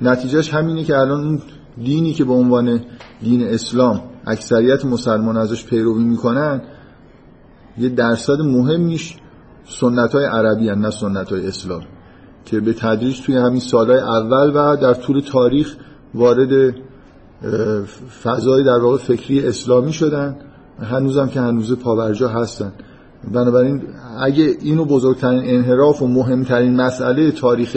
نتیجهش 0.00 0.54
همینه 0.54 0.84
که 0.84 0.98
الان 0.98 1.24
اون 1.24 1.42
دینی 1.78 2.12
که 2.12 2.24
به 2.24 2.32
عنوان 2.32 2.80
دین 3.22 3.46
اسلام 3.46 4.00
اکثریت 4.26 4.84
مسلمان 4.84 5.36
ازش 5.36 5.64
پیروی 5.64 6.04
می‌کنن 6.04 6.62
یه 7.78 7.88
درصد 7.88 8.40
مهمیش 8.40 9.16
سنت 9.66 10.12
های 10.12 10.24
عربی 10.24 10.68
هن 10.68 10.78
نه 10.78 10.90
سنت 10.90 11.32
های 11.32 11.46
اسلام. 11.46 11.82
که 12.44 12.60
به 12.60 12.72
تدریج 12.72 13.20
توی 13.20 13.36
همین 13.36 13.60
سالهای 13.60 14.00
اول 14.00 14.50
و 14.54 14.76
در 14.76 14.94
طول 14.94 15.20
تاریخ 15.20 15.76
وارد 16.14 16.74
فضای 18.22 18.64
در 18.64 18.78
واقع 18.78 18.96
فکری 18.96 19.46
اسلامی 19.46 19.92
شدن. 19.92 20.36
هنوزم 20.80 21.28
که 21.28 21.40
هنوز 21.40 21.72
پاورجا 21.72 22.28
هستن. 22.28 22.72
بنابراین 23.32 23.82
اگه 24.20 24.56
اینو 24.60 24.84
بزرگترین 24.84 25.42
انحراف 25.44 26.02
و 26.02 26.06
مهمترین 26.06 26.76
مسئله 26.76 27.30
تاریخ 27.30 27.76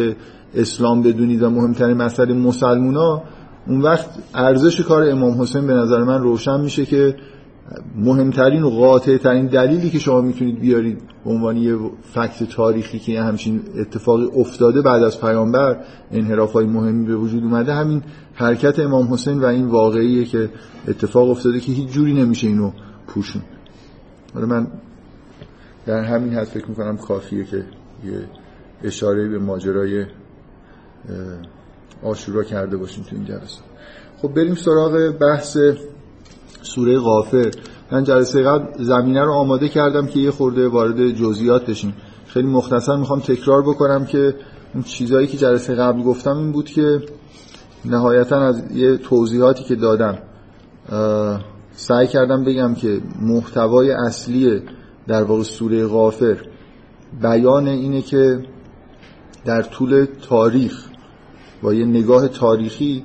اسلام 0.56 1.02
بدونید 1.02 1.44
و 1.44 1.50
مهمترین 1.50 1.98
مسئله 1.98 2.34
مسلمونا 2.34 3.24
اون 3.68 3.82
وقت 3.82 4.10
ارزش 4.36 4.82
کار 4.82 5.10
امام 5.10 5.42
حسین 5.42 5.68
به 5.68 5.74
نظر 5.74 6.04
من 6.04 6.22
روشن 6.22 6.62
میشه 6.62 6.86
که 6.86 7.16
مهمترین 7.96 8.64
و 8.64 8.70
قاطع 8.70 9.18
ترین 9.18 9.46
دلیلی 9.46 9.90
که 9.90 10.00
شما 10.00 10.22
می‌تونید 10.22 10.60
بیارید 10.60 11.02
به 11.26 11.30
عنوان 11.30 11.58
یه 11.58 11.78
فکت 12.14 12.44
تاریخی 12.44 13.00
که 13.00 13.22
همچین 13.22 13.62
اتفاقی 13.78 14.26
افتاده 14.36 14.82
بعد 14.82 15.04
از 15.04 15.22
پیامبر 15.22 15.78
انحراف 16.12 16.52
های 16.52 16.66
مهمی 16.66 17.06
به 17.06 17.16
وجود 17.16 17.44
اومده 17.44 17.74
همین 17.74 18.04
حرکت 18.34 18.80
امام 18.80 19.14
حسین 19.14 19.40
و 19.40 19.46
این 19.46 19.66
واقعیه 19.66 20.26
که 20.26 20.50
اتفاق 20.88 21.30
افتاده 21.30 21.60
که 21.60 21.72
هیچ 21.72 21.90
جوری 21.90 22.14
نمیشه 22.14 22.48
اینو 22.48 22.72
پوشون. 23.08 23.42
حالا 24.34 24.46
من 24.46 24.68
در 25.86 26.04
همین 26.04 26.34
حد 26.34 26.44
فکر 26.44 26.70
می‌کنم 26.70 26.98
کافیه 26.98 27.44
که 27.44 27.58
یه 27.58 28.30
اشاره 28.84 29.28
به 29.28 29.40
ماجرای 29.40 30.06
آشورا 32.04 32.44
کرده 32.44 32.78
باشیم 32.78 33.04
تو 33.04 33.16
این 33.16 33.26
جلسه. 33.26 33.62
خب 34.22 34.34
بریم 34.34 34.56
سراغ 34.56 35.14
بحث 35.22 35.58
سوره 36.68 37.00
غافر. 37.00 37.52
من 37.92 38.04
جلسه 38.04 38.44
قبل 38.44 38.84
زمینه 38.84 39.24
رو 39.24 39.34
آماده 39.34 39.70
کردم 39.70 40.08
که 40.08 40.20
یه 40.20 40.32
خورده 40.32 40.68
وارد 40.68 41.12
جزئیات 41.12 41.66
بشیم 41.66 41.94
خیلی 42.28 42.48
مختصر 42.48 42.96
می‌خوام 42.96 43.20
تکرار 43.20 43.62
بکنم 43.62 44.06
که 44.06 44.36
اون 44.74 44.84
چیزهایی 44.84 45.28
که 45.28 45.38
جلسه 45.38 45.76
قبل 45.76 46.04
گفتم 46.04 46.38
این 46.38 46.52
بود 46.52 46.66
که 46.66 47.02
نهایتا 47.86 48.40
از 48.40 48.72
یه 48.72 48.98
توضیحاتی 48.98 49.64
که 49.64 49.76
دادم 49.76 50.18
سعی 51.72 52.08
کردم 52.08 52.44
بگم 52.44 52.76
که 52.76 53.02
محتوای 53.22 53.92
اصلی 53.92 54.62
در 55.08 55.24
واقع 55.24 55.44
سوره 55.44 55.88
غافر 55.88 56.38
بیان 57.22 57.68
اینه 57.68 58.02
که 58.02 58.40
در 59.46 59.62
طول 59.62 60.08
تاریخ 60.30 60.86
با 61.62 61.74
یه 61.74 61.86
نگاه 61.86 62.28
تاریخی 62.28 63.04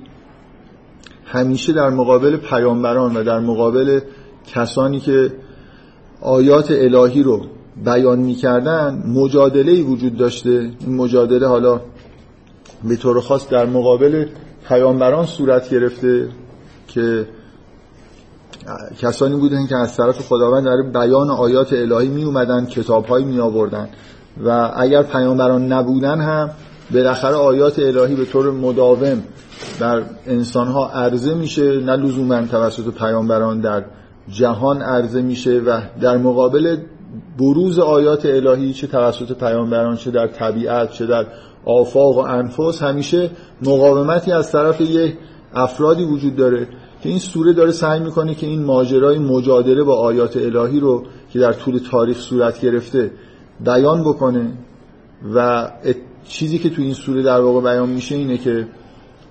همیشه 1.32 1.72
در 1.72 1.90
مقابل 1.90 2.36
پیامبران 2.36 3.16
و 3.16 3.24
در 3.24 3.40
مقابل 3.40 4.00
کسانی 4.46 5.00
که 5.00 5.32
آیات 6.20 6.70
الهی 6.70 7.22
رو 7.22 7.46
بیان 7.84 8.18
می‌کردن 8.18 9.02
مجادله 9.06 9.82
وجود 9.82 10.16
داشته. 10.16 10.70
این 10.80 10.96
مجادله 10.96 11.46
حالا 11.46 11.80
به 12.84 12.96
طور 12.96 13.20
خاص 13.20 13.48
در 13.48 13.66
مقابل 13.66 14.26
پیامبران 14.68 15.26
صورت 15.26 15.70
گرفته 15.70 16.28
که 16.88 17.26
کسانی 18.98 19.36
بودن 19.36 19.66
که 19.66 19.76
از 19.76 19.96
طرف 19.96 20.20
خداوند 20.28 20.64
در 20.64 21.00
بیان 21.00 21.30
آیات 21.30 21.72
الهی 21.72 22.08
می 22.08 22.24
اومدن 22.24 22.66
کتاب 22.66 23.06
هایی 23.06 23.24
می 23.24 23.40
آوردن 23.40 23.88
و 24.44 24.72
اگر 24.76 25.02
پیامبران 25.02 25.72
نبودن 25.72 26.20
هم 26.20 26.50
بالاخره 26.94 27.34
آیات 27.34 27.78
الهی 27.78 28.14
به 28.14 28.24
طور 28.24 28.50
مداوم 28.50 29.22
در 29.80 30.02
انسان 30.26 30.68
ها 30.68 30.88
عرضه 30.88 31.34
میشه 31.34 31.80
نه 31.80 31.96
لزوما 31.96 32.46
توسط 32.46 32.94
پیامبران 32.94 33.60
در 33.60 33.84
جهان 34.28 34.82
عرضه 34.82 35.22
میشه 35.22 35.60
و 35.60 35.80
در 36.00 36.16
مقابل 36.16 36.76
بروز 37.38 37.78
آیات 37.78 38.26
الهی 38.26 38.72
چه 38.72 38.86
توسط 38.86 39.32
پیامبران 39.32 39.96
چه 39.96 40.10
در 40.10 40.26
طبیعت 40.26 40.92
چه 40.92 41.06
در 41.06 41.26
آفاق 41.64 42.16
و 42.16 42.20
انفس 42.20 42.82
همیشه 42.82 43.30
مقاومتی 43.62 44.32
از 44.32 44.52
طرف 44.52 44.80
یک 44.80 45.14
افرادی 45.54 46.04
وجود 46.04 46.36
داره 46.36 46.68
که 47.02 47.08
این 47.08 47.18
سوره 47.18 47.52
داره 47.52 47.70
سعی 47.70 48.00
می‌کنه 48.00 48.34
که 48.34 48.46
این 48.46 48.64
ماجرای 48.64 49.18
مجادله 49.18 49.82
با 49.82 49.96
آیات 49.96 50.36
الهی 50.36 50.80
رو 50.80 51.04
که 51.32 51.38
در 51.38 51.52
طول 51.52 51.80
تاریخ 51.90 52.18
صورت 52.18 52.60
گرفته 52.60 53.10
بیان 53.64 54.04
بکنه 54.04 54.52
و 55.34 55.70
چیزی 56.24 56.58
که 56.58 56.70
تو 56.70 56.82
این 56.82 56.94
سوره 56.94 57.22
در 57.22 57.40
واقع 57.40 57.60
بیان 57.60 57.88
میشه 57.88 58.14
اینه 58.14 58.38
که 58.38 58.66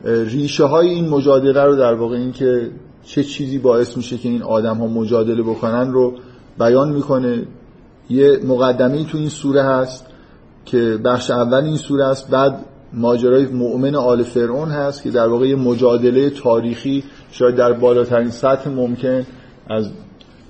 ریشه 0.05 0.63
های 0.63 0.89
این 0.89 1.09
مجادله 1.09 1.63
رو 1.63 1.75
در 1.75 1.93
واقع 1.93 2.15
این 2.15 2.31
که 2.31 2.71
چه 3.05 3.23
چیزی 3.23 3.57
باعث 3.57 3.97
میشه 3.97 4.17
که 4.17 4.29
این 4.29 4.43
آدم 4.43 4.77
ها 4.77 4.87
مجادله 4.87 5.43
بکنن 5.43 5.91
رو 5.91 6.13
بیان 6.59 6.89
می‌کنه. 6.89 7.45
یه 8.09 8.39
مقدمه 8.47 9.03
تو 9.03 9.17
این 9.17 9.29
سوره 9.29 9.63
هست 9.63 10.05
که 10.65 10.99
بخش 11.05 11.31
اول 11.31 11.63
این 11.63 11.77
سوره 11.77 12.05
است 12.05 12.29
بعد 12.29 12.65
ماجرای 12.93 13.45
مؤمن 13.45 13.95
آل 13.95 14.23
فرعون 14.23 14.69
هست 14.69 15.03
که 15.03 15.11
در 15.11 15.27
واقع 15.27 15.47
یه 15.47 15.55
مجادله 15.55 16.29
تاریخی 16.29 17.03
شاید 17.31 17.55
در 17.55 17.73
بالاترین 17.73 18.29
سطح 18.29 18.69
ممکن 18.69 19.25
از 19.69 19.89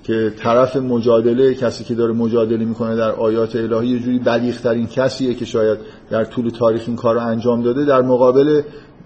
که 0.03 0.34
طرف 0.38 0.75
مجادله 0.75 1.53
کسی 1.53 1.84
که 1.84 1.96
داره 1.96 2.13
مجادله 2.13 2.65
می‌کنه 2.65 2.96
در 2.96 3.12
آیات 3.12 3.55
الهی 3.55 3.88
یه 3.88 4.00
جوری 4.00 4.20
بلیغترین 4.20 4.88
کسیه 4.88 5.34
که 5.34 5.46
شاید 5.46 5.77
در 6.10 6.25
طول 6.25 6.50
تاریخ 6.50 6.84
این 6.88 6.96
کار 6.96 7.15
رو 7.15 7.22
انجام 7.22 7.62
داده. 7.62 7.86
در 7.86 8.01
مقابل 8.01 8.62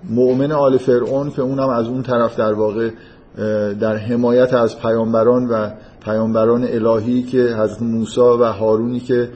مؤمن 0.09 0.51
آل 0.51 0.77
فرعون 0.77 1.31
که 1.31 1.41
اونم 1.41 1.69
از 1.69 1.87
اون 1.87 2.03
طرف 2.03 2.37
در 2.37 2.53
واقع 2.53 2.89
در 3.79 3.95
حمایت 3.95 4.53
از 4.53 4.79
پیامبران 4.79 5.47
و 5.47 5.69
پیامبران 6.05 6.63
الهی 6.63 7.23
که 7.23 7.37
حضرت 7.37 7.81
موسی 7.81 8.21
و 8.21 8.43
هارونی 8.43 8.99
که 8.99 9.29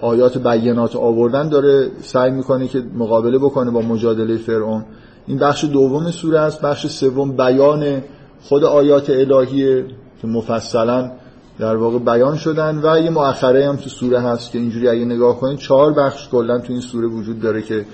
آیات 0.00 0.48
بینات 0.48 0.96
آوردن 0.96 1.48
داره 1.48 1.90
سعی 2.00 2.30
می‌کنه 2.30 2.68
که 2.68 2.82
مقابله 2.98 3.38
بکنه 3.38 3.70
با 3.70 3.80
مجادله 3.80 4.36
فرعون. 4.36 4.84
این 5.26 5.38
بخش 5.38 5.64
دوم 5.64 6.10
سوره 6.10 6.40
است. 6.40 6.60
بخش 6.60 6.86
سوم 6.86 7.32
بیان 7.32 8.02
خود 8.42 8.64
آیات 8.64 9.10
الهیه 9.10 9.84
که 10.24 10.30
مفصلا 10.30 11.10
در 11.58 11.76
واقع 11.76 11.98
بیان 11.98 12.36
شدن 12.36 12.80
و 12.84 12.98
یه 13.00 13.10
مؤخره 13.10 13.68
هم 13.68 13.76
تو 13.76 13.90
سوره 13.90 14.20
هست 14.20 14.50
که 14.50 14.58
اینجوری 14.58 14.88
اگه 14.88 15.04
نگاه 15.04 15.40
کنید 15.40 15.58
چهار 15.58 15.92
بخش 15.92 16.28
کلا 16.28 16.58
تو 16.58 16.72
این 16.72 16.82
سوره 16.82 17.06
وجود 17.06 17.40
داره 17.40 17.62
که 17.62 17.84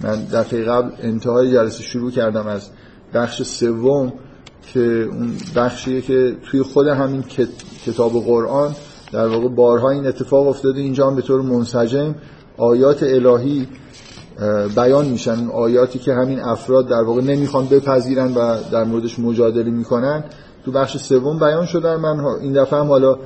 من 0.00 0.24
دفعه 0.32 0.64
قبل 0.64 0.90
انتهای 1.02 1.52
جلسه 1.52 1.82
شروع 1.82 2.10
کردم 2.10 2.46
از 2.46 2.68
بخش 3.14 3.42
سوم 3.42 4.12
که 4.72 4.80
اون 4.80 5.32
بخشیه 5.56 6.00
که 6.00 6.36
توی 6.50 6.62
خود 6.62 6.86
همین 6.86 7.24
کتاب 7.86 8.12
قرآن 8.12 8.74
در 9.12 9.26
واقع 9.26 9.48
بارها 9.48 9.90
این 9.90 10.06
اتفاق 10.06 10.48
افتاده. 10.48 10.80
اینجا 10.80 11.06
هم 11.06 11.16
به 11.16 11.22
طور 11.22 11.42
منسجم 11.42 12.14
آیات 12.56 13.02
الهی 13.02 13.68
بیان 14.76 15.08
میشن. 15.08 15.48
آیاتی 15.48 15.98
که 15.98 16.12
همین 16.12 16.40
افراد 16.40 16.88
در 16.88 17.02
واقع 17.02 17.22
نمی‌خوان 17.22 17.66
بپذیرن 17.66 18.34
و 18.34 18.56
در 18.72 18.84
موردش 18.84 19.18
مجادله 19.18 19.70
می‌کنن. 19.70 20.24
تو 20.68 20.72
بخش 20.72 20.96
سوم 20.96 21.38
بیان 21.38 21.66
شدن 21.66 21.96
من 21.96 22.24
این 22.24 22.52
دفعه 22.52 22.78
هم 22.78 22.86
حالا 22.86 23.18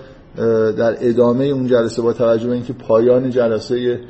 در 0.72 0.96
ادامه 1.00 1.44
اون 1.44 1.66
جلسه 1.66 2.02
با 2.02 2.12
توجه 2.12 2.46
به 2.46 2.54
اینکه 2.54 2.72
پایان 2.72 3.30
جلسه 3.30 4.00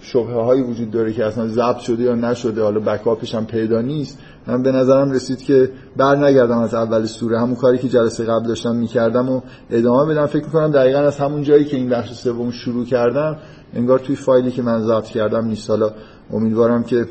شبهه 0.00 0.44
هایی 0.44 0.62
وجود 0.62 0.90
داره 0.90 1.12
که 1.12 1.24
اصلا 1.24 1.48
ضبط 1.48 1.78
شده 1.78 2.02
یا 2.02 2.14
نشده 2.14 2.62
حالا 2.62 2.80
بکاپش 2.80 3.34
هم 3.34 3.46
پیدا 3.46 3.80
نیست 3.80 4.18
من 4.46 4.62
به 4.62 4.72
نظرم 4.72 5.10
رسید 5.10 5.42
که 5.42 5.70
بر 5.96 6.16
نگردم 6.16 6.58
از 6.58 6.74
اول 6.74 7.04
سوره. 7.04 7.40
همون 7.40 7.54
کاری 7.54 7.78
که 7.78 7.88
جلسه 7.88 8.24
قبل 8.24 8.48
داشتم 8.48 8.76
می‌کردم 8.76 9.28
و 9.28 9.40
ادامه 9.70 10.14
بدم. 10.14 10.26
فکر 10.26 10.44
می‌کنم 10.44 10.70
دقیقا 10.70 10.98
از 10.98 11.18
همون 11.18 11.42
جایی 11.42 11.64
که 11.64 11.76
این 11.76 11.88
بخش 11.88 12.12
سوم 12.12 12.50
شروع 12.50 12.84
کردم 12.84 13.36
انگار 13.74 13.98
توی 13.98 14.16
فایلی 14.16 14.50
که 14.50 14.62
من 14.62 14.82
ضبط 14.82 15.06
کردم 15.06 15.44
نیست. 15.46 15.70
حالا 15.70 15.90
امیدوارم 16.32 16.82
که 16.82 17.06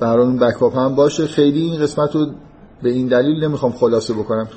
برای 0.00 0.24
اون 0.24 0.36
بکاپ 0.36 0.76
هم 0.76 0.94
باشه. 0.94 1.26
خیلی 1.26 1.60
این 1.60 1.82
قسمت 1.82 2.14
رو 2.14 2.26
به 2.82 2.90
این 2.90 3.06
دلیل 3.06 3.44
نمی‌خوام 3.44 3.72
خلاصه 3.72 4.14
بکنم. 4.14 4.48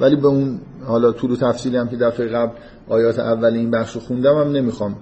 ولی 0.00 0.16
به 0.16 0.26
اون 0.26 0.60
حالا 0.86 1.12
طول 1.12 1.30
و 1.30 1.36
تفصیلی 1.36 1.76
هم 1.76 1.88
که 1.88 1.96
دفعه 1.96 2.26
قبل 2.26 2.52
آیات 2.88 3.18
اول 3.18 3.54
این 3.54 3.70
بخش 3.70 3.92
رو 3.92 4.00
خوندم 4.00 4.38
هم 4.38 4.52
نمی‌خوام 4.52 4.96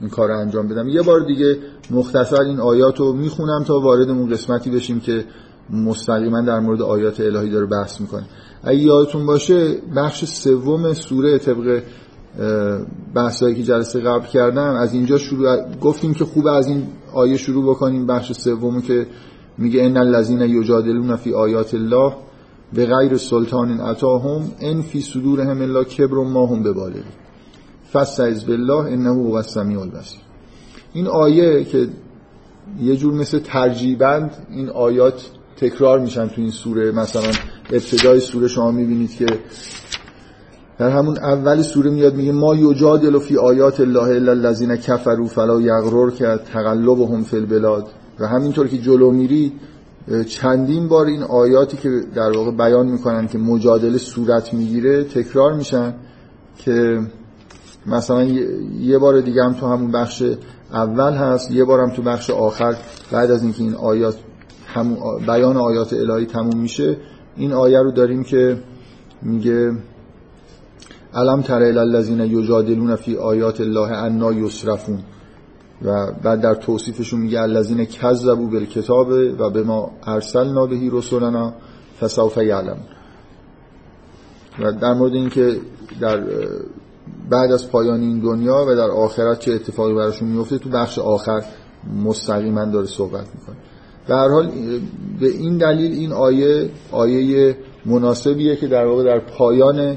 این 0.00 0.10
کار 0.10 0.28
رو 0.28 0.38
انجام 0.38 0.68
بدم. 0.68 0.88
یه 0.88 1.02
بار 1.02 1.20
دیگه 1.20 1.56
مختصر 1.90 2.40
این 2.40 2.60
آیات 2.60 3.00
رو 3.00 3.12
می‌خونم 3.12 3.64
تا 3.64 3.80
وارد 3.80 4.10
اون 4.10 4.30
قسمتی 4.30 4.70
بشیم 4.70 5.00
که 5.00 5.24
مستقیما 5.70 6.40
در 6.40 6.60
مورد 6.60 6.82
آیات 6.82 7.20
الهی 7.20 7.50
داره 7.50 7.66
بحث 7.66 8.00
می‌کنه. 8.00 8.24
اگه 8.62 8.78
یادتون 8.78 9.26
باشه 9.26 9.74
بخش 9.96 10.24
سوم 10.24 10.92
سوره 10.92 11.38
طبق 11.38 11.82
بحثایی 13.14 13.54
که 13.54 13.62
جلسه 13.62 14.00
قبل 14.00 14.26
کردم 14.26 14.74
از 14.74 14.94
اینجا 14.94 15.18
شروع 15.18 15.76
گفتیم 15.80 16.14
که 16.14 16.24
خوب 16.24 16.46
از 16.46 16.66
این 16.66 16.86
آیه 17.14 17.36
شروع 17.36 17.70
بکنیم 17.70 18.06
بخش 18.06 18.32
سومو 18.32 18.80
که 18.80 19.06
میگه 19.58 19.82
ان 19.82 19.96
الذين 19.96 20.40
یجادلون 20.40 21.16
فی 21.16 21.34
آیات 21.34 21.74
الله 21.74 22.12
به 22.72 22.86
غیر 22.86 23.16
سلطان 23.16 23.80
عطاهم 23.80 24.42
ان 24.60 24.82
فی 24.82 25.00
صدورهم 25.00 25.62
الا 25.62 25.84
کبر 25.84 26.14
ما 26.14 26.46
هم 26.46 26.62
ببالغ. 26.62 27.04
فاستعذ 27.92 28.44
بالله 28.44 28.92
انه 28.92 29.14
هو 29.14 29.34
السمیع 29.34 29.80
البصیر. 29.80 30.20
این 30.92 31.06
آیه 31.06 31.64
که 31.64 31.88
یه 32.80 32.96
جور 32.96 33.14
مثل 33.14 33.38
ترجیبند 33.38 34.30
این 34.50 34.68
آیات 34.68 35.30
تکرار 35.56 36.00
میشن 36.00 36.26
تو 36.28 36.40
این 36.40 36.50
سوره. 36.50 36.92
مثلا 36.92 37.30
ابتدای 37.70 38.20
سوره 38.20 38.48
شما 38.48 38.70
می‌بینید 38.70 39.16
که 39.16 39.26
در 40.78 40.90
همون 40.90 41.18
اول 41.18 41.62
سوره 41.62 41.90
میاد 41.90 42.14
میگه 42.14 42.32
ما 42.32 42.54
یجادل 42.54 43.18
فی 43.18 43.36
آیات 43.36 43.80
الله 43.80 44.08
الا 44.08 44.32
الذين 44.32 44.76
كفروا 44.76 45.26
فلا 45.26 45.60
یغرر 45.60 46.10
که 46.10 46.38
تقلبهم 46.52 47.22
فی 47.22 47.36
البلاد. 47.36 47.86
و 48.20 48.26
همینطور 48.26 48.68
که 48.68 48.78
جلو 48.78 49.10
میری 49.10 49.52
چندین 50.26 50.88
بار 50.88 51.06
این 51.06 51.22
آیاتی 51.22 51.76
که 51.76 52.02
در 52.14 52.30
واقع 52.36 52.50
بیان 52.50 52.86
می‌کنن 52.86 53.28
که 53.28 53.38
مجادله 53.38 53.98
صورت 53.98 54.54
می‌گیره 54.54 55.04
تکرار 55.04 55.54
میشن 55.54 55.94
که 56.58 57.00
مثلا 57.86 58.24
یه 58.80 58.98
بار 58.98 59.20
دیگه 59.20 59.44
هم 59.44 59.52
تو 59.52 59.66
همون 59.66 59.90
بخش 59.90 60.22
اول 60.72 61.12
هست 61.12 61.50
یه 61.50 61.64
بارم 61.64 61.90
تو 61.90 62.02
بخش 62.02 62.30
آخر 62.30 62.76
بعد 63.12 63.30
از 63.30 63.42
اینکه 63.42 63.62
این 63.62 63.74
آیات 63.74 64.16
هم 64.66 64.96
بیان 65.26 65.56
آیات 65.56 65.92
الهی 65.92 66.26
تموم 66.26 66.60
میشه 66.60 66.96
این 67.36 67.52
آیه 67.52 67.78
رو 67.78 67.90
داریم 67.90 68.24
که 68.24 68.56
میگه 69.22 69.72
علم 71.14 71.42
تر 71.42 71.62
الذین 71.62 72.20
یجادلون 72.20 72.96
فی 72.96 73.16
آیات 73.16 73.60
الله 73.60 73.92
انا 73.92 74.32
یسرفون 74.32 74.98
و 75.82 76.12
بعد 76.22 76.40
در 76.40 76.54
توصیفشون 76.54 77.20
میگه 77.20 77.40
الذین 77.40 77.84
کذبوا 77.84 78.46
بالکتاب 78.46 79.08
و 79.38 79.50
به 79.50 79.62
ما 79.62 79.90
ارسلنا 80.06 80.66
بهی 80.66 80.90
رسولنا 80.92 81.54
فسوف 82.00 82.36
یعلم 82.36 82.78
و 84.58 84.72
در 84.72 84.92
مورد 84.94 85.14
اینکه 85.14 85.56
در 86.00 86.24
بعد 87.30 87.52
از 87.52 87.70
پایان 87.70 88.00
این 88.00 88.20
دنیا 88.20 88.64
و 88.68 88.76
در 88.76 88.90
آخرت 88.90 89.38
چه 89.38 89.52
اتفاقی 89.52 89.94
براشون 89.94 90.28
میفته 90.28 90.58
تو 90.58 90.68
بخش 90.68 90.98
آخر 90.98 91.42
مستقیما 92.04 92.64
داره 92.64 92.86
صحبت 92.86 93.26
می‌کنه. 93.34 93.56
به 94.08 94.14
هر 94.14 94.28
حال 94.28 94.50
به 95.20 95.28
این 95.28 95.58
دلیل 95.58 95.92
این 95.92 96.12
آیه 96.12 96.70
آیه 96.92 97.56
مناسبیه 97.86 98.56
که 98.56 98.66
در 98.66 98.86
واقع 98.86 99.04
در 99.04 99.18
پایان 99.18 99.96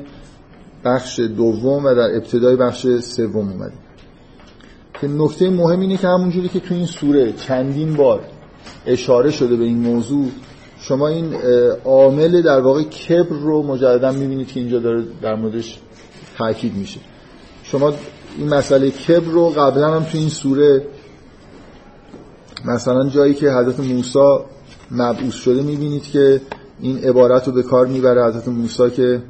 بخش 0.86 1.20
دوم 1.20 1.86
و 1.86 1.96
در 1.96 2.16
ابتدای 2.16 2.56
بخش 2.56 2.88
سوم 2.88 3.50
اومده. 3.50 3.74
که 5.02 5.08
نکته 5.08 5.50
مهم 5.50 5.80
اینه 5.80 5.98
که 5.98 6.08
همونجوری 6.08 6.50
که 6.50 6.60
تو 6.60 6.74
این 6.74 6.86
سوره 6.86 7.34
چندین 7.34 7.94
بار 7.94 8.22
اشاره 8.86 9.32
شده 9.32 9.56
به 9.56 9.64
این 9.64 9.78
موضوع 9.78 10.28
شما 10.80 11.08
این 11.08 11.34
عامل 11.86 12.42
در 12.42 12.60
واقع 12.60 12.84
کبر 12.84 13.36
رو 13.36 13.64
مجددا 13.64 14.12
می‌بینید 14.12 14.48
که 14.48 14.60
اینجا 14.60 14.80
داره 14.80 15.04
در 15.22 15.36
موردش 15.36 15.80
تاکید 16.38 16.76
میشه. 16.76 17.00
شما 17.64 17.94
این 18.38 18.50
مسئله 18.50 18.92
کبر 18.92 19.32
رو 19.32 19.50
قبلا 19.50 19.94
هم 19.96 20.04
تو 20.04 20.18
این 20.18 20.30
سوره 20.30 20.86
مثلا 22.66 23.10
جایی 23.10 23.34
که 23.34 23.52
حضرت 23.52 23.80
موسی 23.80 24.40
مبعوث 24.92 25.34
شده 25.34 25.62
می‌بینید 25.62 26.04
که 26.04 26.42
این 26.80 26.98
عبارت 26.98 27.48
رو 27.48 27.54
به 27.54 27.64
کار 27.64 27.88
می‌بره 27.88 28.26
حضرت 28.26 28.48
موسی 28.48 28.90
که 28.90 29.22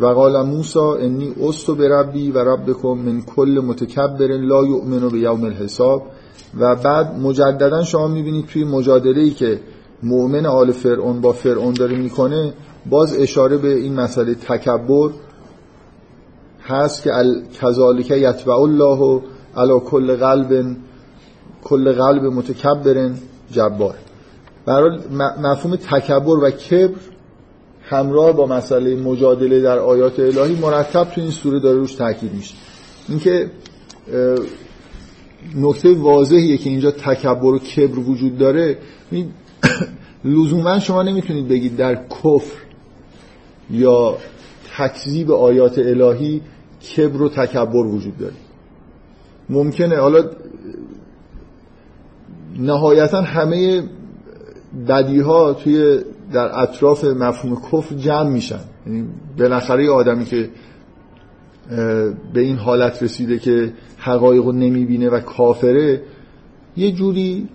و 0.00 0.06
قال 0.06 0.42
موسی 0.42 0.78
انی 0.78 1.34
استو 1.42 1.74
بربی 1.74 2.30
و 2.30 2.38
ربکم 2.38 2.88
من 2.88 3.22
کل 3.22 3.62
متکبر 3.66 4.26
لا 4.26 4.64
یؤمن 4.64 5.08
به 5.08 5.18
یوم 5.18 5.44
الحساب. 5.44 6.02
و 6.58 6.76
بعد 6.76 7.18
مجددا 7.18 7.84
شما 7.84 8.08
می‌بینید 8.08 8.46
توی 8.46 8.64
مجادله 8.64 9.20
ای 9.20 9.30
که 9.30 9.60
مؤمن 10.02 10.46
آل 10.46 10.72
فرعون 10.72 11.20
با 11.20 11.32
فرعون 11.32 11.74
داره 11.74 11.96
می‌کنه 11.96 12.52
باز 12.90 13.16
اشاره 13.18 13.56
به 13.56 13.74
این 13.74 13.94
مسئله 13.94 14.34
تکبر 14.34 15.10
هست 16.66 17.02
که 17.02 17.10
کذالک 17.60 18.10
یتبع 18.10 18.54
الله 18.54 19.22
علی 19.56 19.80
کل 19.80 20.16
قلب 20.16 20.76
کل 21.64 21.92
قلب 21.92 22.22
متکبر 22.24 23.10
جبار. 23.50 23.94
برای 24.66 24.98
مفهوم 25.42 25.76
تکبر 25.76 26.38
و 26.38 26.50
کبر 26.50 27.13
همراه 27.86 28.32
با 28.32 28.46
مسئله 28.46 28.96
مجادله 28.96 29.60
در 29.60 29.78
آیات 29.78 30.20
الهی 30.20 30.56
مرتب 30.60 31.04
تو 31.04 31.20
این 31.20 31.30
سوره 31.30 31.60
داره 31.60 31.78
روش 31.78 31.94
تاکید 31.94 32.34
میشه. 32.34 32.54
اینکه 33.08 33.50
نکته 35.56 35.94
واضحیه 35.94 36.56
که 36.56 36.70
اینجا 36.70 36.90
تکبر 36.90 37.54
و 37.54 37.58
کبر 37.58 37.98
وجود 37.98 38.38
داره. 38.38 38.78
لزوما 40.24 40.78
شما 40.78 41.02
نمی‌تونید 41.02 41.48
بگید 41.48 41.76
در 41.76 41.94
کفر 41.94 42.56
یا 43.70 44.16
تکذیب 44.76 45.30
آیات 45.30 45.78
الهی 45.78 46.42
کبر 46.96 47.22
و 47.22 47.28
تکبر 47.28 47.86
وجود 47.86 48.18
داره. 48.18 48.34
ممکنه. 49.48 49.96
حالا 49.96 50.24
نهایتا 52.58 53.22
همه 53.22 53.82
بدی 54.88 55.20
ها 55.20 55.52
توی 55.52 56.00
در 56.32 56.60
اطراف 56.60 57.04
مفهوم 57.04 57.56
کفر 57.72 57.94
جمع 57.94 58.28
میشن. 58.28 58.60
یعنی 58.86 59.08
بالاخره 59.38 59.90
آدمی 59.90 60.24
که 60.24 60.50
به 62.34 62.40
این 62.40 62.56
حالت 62.56 63.02
رسیده 63.02 63.38
که 63.38 63.72
حقایق 63.98 64.44
رو 64.44 64.52
نمی‌بینه 64.52 65.08
و 65.10 65.20
کافره 65.20 66.02
یه 66.76 66.92
جوری 66.92 67.48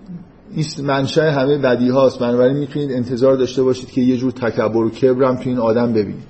این 0.54 0.64
منشأ 0.82 1.30
همه 1.30 1.58
بدی 1.58 1.88
هاست. 1.88 2.18
بنابراین 2.18 2.56
می‌تونید 2.56 2.92
انتظار 2.92 3.36
داشته 3.36 3.62
باشید 3.62 3.90
که 3.90 4.00
یه 4.00 4.16
جور 4.16 4.32
تکبر 4.32 4.76
و 4.76 4.90
کبرم 4.90 5.36
تو 5.36 5.48
این 5.48 5.58
آدم 5.58 5.92
ببینید. 5.92 6.24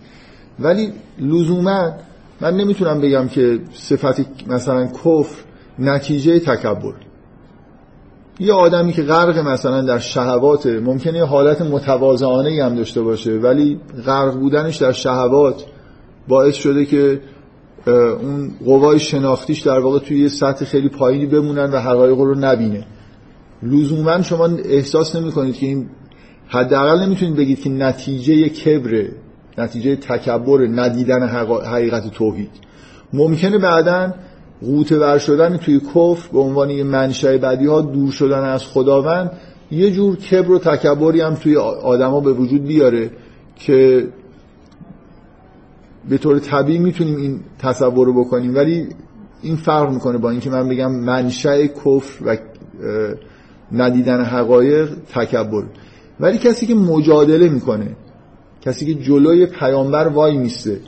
ولی 0.59 0.93
لزوما 1.19 1.93
من 2.41 2.57
نمی‌تونم 2.57 3.01
بگم 3.01 3.29
که 3.29 3.61
صفت 3.73 4.49
مثلا 4.49 4.87
کفر 4.87 5.37
نتیجه 5.79 6.39
تکبر 6.39 6.95
یه 8.41 8.53
آدمی 8.53 8.93
که 8.93 9.03
غرق 9.03 9.39
مثلا 9.39 9.83
در 9.83 9.99
شهوات 9.99 10.67
ممکنه 10.67 11.19
یه 11.19 11.25
حالت 11.25 11.63
متواضعانه 11.63 12.65
هم 12.65 12.75
داشته 12.75 13.03
باشه 13.03 13.33
ولی 13.33 13.81
غرق 14.07 14.35
بودنش 14.35 14.77
در 14.77 14.93
شهوات 14.93 15.65
باعث 16.29 16.55
شده 16.55 16.85
که 16.85 17.21
اون 17.87 18.53
قوای 18.65 18.99
شناختیش 18.99 19.61
در 19.61 19.79
واقع 19.79 19.99
توی 19.99 20.21
یه 20.21 20.29
سطح 20.29 20.65
خیلی 20.65 20.89
پایینی 20.89 21.27
بمونن 21.27 21.71
و 21.71 21.79
حقایق 21.79 22.19
رو 22.19 22.35
نبینه. 22.35 22.87
لزوما 23.63 24.23
شما 24.23 24.47
احساس 24.65 25.17
نمی 25.17 25.33
کنید 25.33 25.57
که 25.57 25.67
این 25.67 25.89
حداقل 26.49 27.05
نمی‌تونید 27.05 27.37
بگید 27.37 27.61
که 27.61 27.71
نتیجه 27.71 28.49
کبره 28.49 29.13
نتیجه 29.59 29.97
تکبر 29.97 30.67
ندیدن 30.67 31.29
حقیقت 31.65 32.11
توحید. 32.11 32.51
ممکنه 33.13 33.59
بعدا 33.59 34.15
غوطه 34.63 34.99
ور 34.99 35.19
شدن 35.19 35.57
توی 35.57 35.81
کفر 35.81 36.29
به 36.33 36.39
عنوان 36.39 36.71
یه 36.71 36.85
منشأ 36.85 37.39
بدی 37.39 37.67
ها 37.67 37.81
دور 37.81 38.11
شدن 38.13 38.45
از 38.45 38.65
خداوند 38.65 39.31
یه 39.71 39.91
جور 39.91 40.17
کبر 40.17 40.51
و 40.51 40.59
تکبری 40.59 41.21
هم 41.21 41.35
توی 41.35 41.57
آدما 41.57 42.21
به 42.21 42.33
وجود 42.33 42.65
بیاره 42.65 43.11
که 43.57 44.09
به 46.09 46.19
طور 46.19 46.39
طبیعی 46.39 46.79
می‌تونیم 46.79 47.17
این 47.17 47.41
تصور 47.59 48.07
رو 48.07 48.25
بکنیم. 48.25 48.55
ولی 48.55 48.89
این 49.43 49.57
فرق 49.57 49.91
می‌کنه 49.91 50.19
با 50.19 50.31
اینکه 50.31 50.51
من 50.51 50.69
بگم 50.69 50.93
منشأ 50.93 51.67
کفر 51.67 52.25
و 52.25 52.37
ندیدن 53.73 54.25
حقایق 54.25 54.91
تکبر. 55.15 55.65
ولی 56.21 56.39
کسی 56.39 56.67
که 56.67 56.75
مجادله 56.75 57.49
می‌کنه 57.49 57.97
کسی 58.61 58.87
که 58.87 59.03
جلوی 59.03 59.47
پیامبر 59.47 60.09
وای 60.09 60.37
میسته 60.37 60.81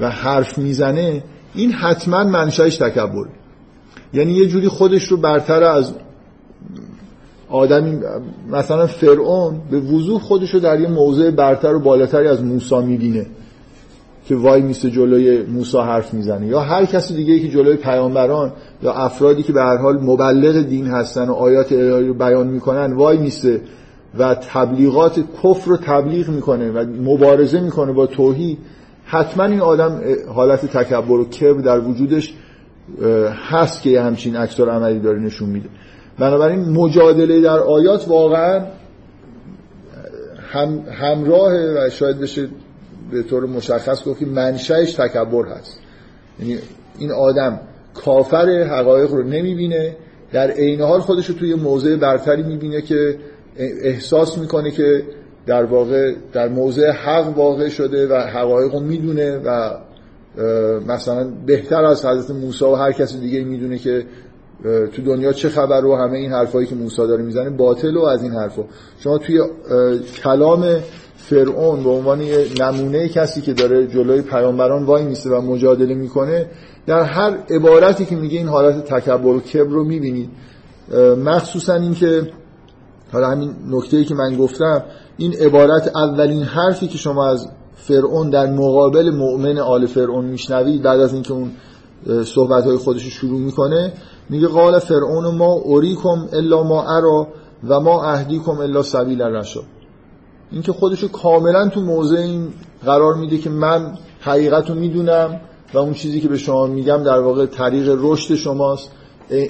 و 0.00 0.10
حرف 0.10 0.58
می‌زنه 0.58 1.24
این 1.54 1.72
حتما 1.72 2.24
منشأش 2.24 2.76
تکبر. 2.76 3.26
یعنی 4.12 4.32
یه 4.32 4.46
جوری 4.46 4.68
خودش 4.68 5.04
رو 5.04 5.16
برتر 5.16 5.62
از 5.62 5.92
آدمی 7.48 7.98
مثلا 8.50 8.86
فرعون 8.86 9.60
به 9.70 9.80
وضوح 9.80 10.20
خودش 10.20 10.54
رو 10.54 10.60
در 10.60 10.80
یه 10.80 10.88
موضع 10.88 11.30
برتر 11.30 11.74
و 11.74 11.80
بالاتری 11.80 12.28
از 12.28 12.44
موسی 12.44 12.78
می‌بینه 12.78 13.26
که 14.26 14.36
وای 14.36 14.62
میسته 14.62 14.90
جلوی 14.90 15.42
موسی 15.42 15.78
حرف 15.78 16.14
می‌زنه. 16.14 16.46
یا 16.46 16.60
هر 16.60 16.84
کسی 16.84 17.14
دیگه 17.14 17.38
که 17.38 17.48
جلوی 17.48 17.76
پیامبران 17.76 18.52
یا 18.82 18.92
افرادی 18.92 19.42
که 19.42 19.52
به 19.52 19.60
هر 19.60 19.76
حال 19.76 20.00
مبلغ 20.00 20.62
دین 20.62 20.86
هستن 20.86 21.28
و 21.28 21.32
آیات 21.32 21.72
الهی 21.72 22.06
رو 22.06 22.14
بیان 22.14 22.46
می‌کنن 22.46 22.92
وای 22.92 23.18
میسته 23.18 23.60
و 24.18 24.34
تبلیغات 24.34 25.20
کفر 25.42 25.70
رو 25.70 25.76
تبلیغ 25.76 26.28
می‌کنه 26.28 26.70
و 26.70 26.86
مبارزه 27.02 27.60
می‌کنه 27.60 27.92
با 27.92 28.06
توحید 28.06 28.58
حتما 29.10 29.44
این 29.44 29.60
آدم 29.60 30.00
حالت 30.28 30.66
تکبر 30.66 31.12
و 31.12 31.24
کبر 31.24 31.60
در 31.60 31.80
وجودش 31.80 32.34
هست 33.50 33.82
که 33.82 33.90
یه 33.90 34.02
همچین 34.02 34.36
اکثر 34.36 34.68
عملی 34.68 34.98
داره 34.98 35.18
نشون 35.18 35.48
میده. 35.48 35.68
بنابراین 36.18 36.60
مجادله 36.60 37.40
در 37.40 37.58
آیات 37.58 38.08
واقعا 38.08 38.66
هم 40.52 40.84
همراه 40.92 41.52
و 41.52 41.90
شاید 41.90 42.20
بشه 42.20 42.48
به 43.10 43.22
طور 43.22 43.46
مشخص 43.46 44.04
گفت 44.04 44.20
که 44.20 44.26
منشأش 44.26 44.92
تکبر 44.92 45.44
هست. 45.48 45.80
یعنی 46.40 46.58
این 46.98 47.12
آدم 47.12 47.60
کافر 47.94 48.46
حقایق 48.70 49.10
رو 49.10 49.22
نمی‌بینه 49.22 49.96
در 50.32 50.50
عین 50.50 50.80
حال 50.80 51.00
خودش 51.00 51.26
رو 51.26 51.34
توی 51.34 51.54
موضع 51.54 51.96
برتری 51.96 52.42
می‌بینه 52.42 52.82
که 52.82 53.18
احساس 53.82 54.38
می‌کنه 54.38 54.70
که 54.70 55.02
در 55.50 55.64
واقع 55.64 56.14
در 56.32 56.48
موضع 56.48 56.90
حق 56.90 57.38
واقع 57.38 57.68
شده 57.68 58.08
و 58.08 58.14
حقایق 58.14 58.74
رو 58.74 58.80
می‌دونه 58.80 59.38
و 59.38 59.70
مثلا 60.86 61.30
بهتر 61.46 61.84
از 61.84 62.06
حضرت 62.06 62.36
موسی 62.36 62.64
و 62.64 62.74
هر 62.74 62.92
کسی 62.92 63.20
دیگه 63.20 63.44
می‌دونه 63.44 63.78
که 63.78 64.06
تو 64.92 65.02
دنیا 65.02 65.32
چه 65.32 65.48
خبر 65.48 65.84
و 65.84 65.96
همه 65.96 66.18
این 66.18 66.32
حرفایی 66.32 66.66
که 66.66 66.74
موسی 66.74 66.96
داره 66.96 67.22
می‌زنه 67.22 67.50
باطل 67.50 67.96
و 67.96 68.02
از 68.04 68.22
این 68.22 68.32
حرفا. 68.32 68.64
شما 68.98 69.18
توی 69.18 69.40
کلام 70.22 70.76
فرعون 71.16 71.82
به 71.82 71.90
عنوان 71.90 72.20
نمونه 72.60 73.08
کسی 73.08 73.40
که 73.40 73.52
داره 73.52 73.86
جلوی 73.86 74.22
پیامبران 74.22 74.84
وای 74.84 75.04
میسته 75.04 75.30
و 75.30 75.40
مجادله 75.40 75.94
می‌کنه 75.94 76.46
در 76.86 77.02
هر 77.02 77.38
عبارتی 77.50 78.04
که 78.04 78.16
میگه 78.16 78.38
این 78.38 78.48
حالت 78.48 78.84
تکبر 78.84 79.26
و 79.26 79.40
کبر 79.40 79.70
رو 79.70 79.84
می‌بینید. 79.84 80.30
مخصوصا 81.24 81.74
اینکه 81.74 82.22
حالا 83.12 83.28
همین 83.28 83.54
نکته 83.70 84.04
که 84.04 84.14
من 84.14 84.36
گفتم 84.36 84.84
این 85.20 85.34
عبارت 85.34 85.96
اولین 85.96 86.42
حرفی 86.42 86.88
که 86.88 86.98
شما 86.98 87.26
از 87.26 87.48
فرعون 87.76 88.30
در 88.30 88.46
مقابل 88.46 89.10
مؤمن 89.10 89.58
آل 89.58 89.86
فرعون 89.86 90.24
میشنوید 90.24 90.82
بعد 90.82 91.00
از 91.00 91.14
اینکه 91.14 91.32
اون 91.32 91.50
صحبت 92.24 92.64
های 92.64 92.76
خودش 92.76 93.02
شروع 93.02 93.40
می‌کنه 93.40 93.92
میگه 94.30 94.46
قال 94.46 94.78
فرعون 94.78 95.34
ما 95.34 95.52
اوریکم 95.52 96.28
الا 96.32 96.62
ما 96.62 96.96
ارا 96.96 97.28
و 97.68 97.80
ما 97.80 98.04
اهدیکم 98.04 98.58
الا 98.60 98.82
سبیل 98.82 99.22
الرشاد 99.22 99.64
اینکه 100.52 100.72
خودشو 100.72 101.08
کاملا 101.08 101.68
تو 101.68 101.80
موضع 101.80 102.16
این 102.16 102.48
قرار 102.84 103.14
میده 103.14 103.38
که 103.38 103.50
من 103.50 103.94
حقیقت 104.20 104.68
رو 104.68 104.74
می‌دونم 104.74 105.40
و 105.74 105.78
اون 105.78 105.92
چیزی 105.92 106.20
که 106.20 106.28
به 106.28 106.38
شما 106.38 106.66
میگم 106.66 107.02
در 107.02 107.20
واقع 107.20 107.46
طریق 107.46 107.96
رشد 107.98 108.34
شماست. 108.34 108.90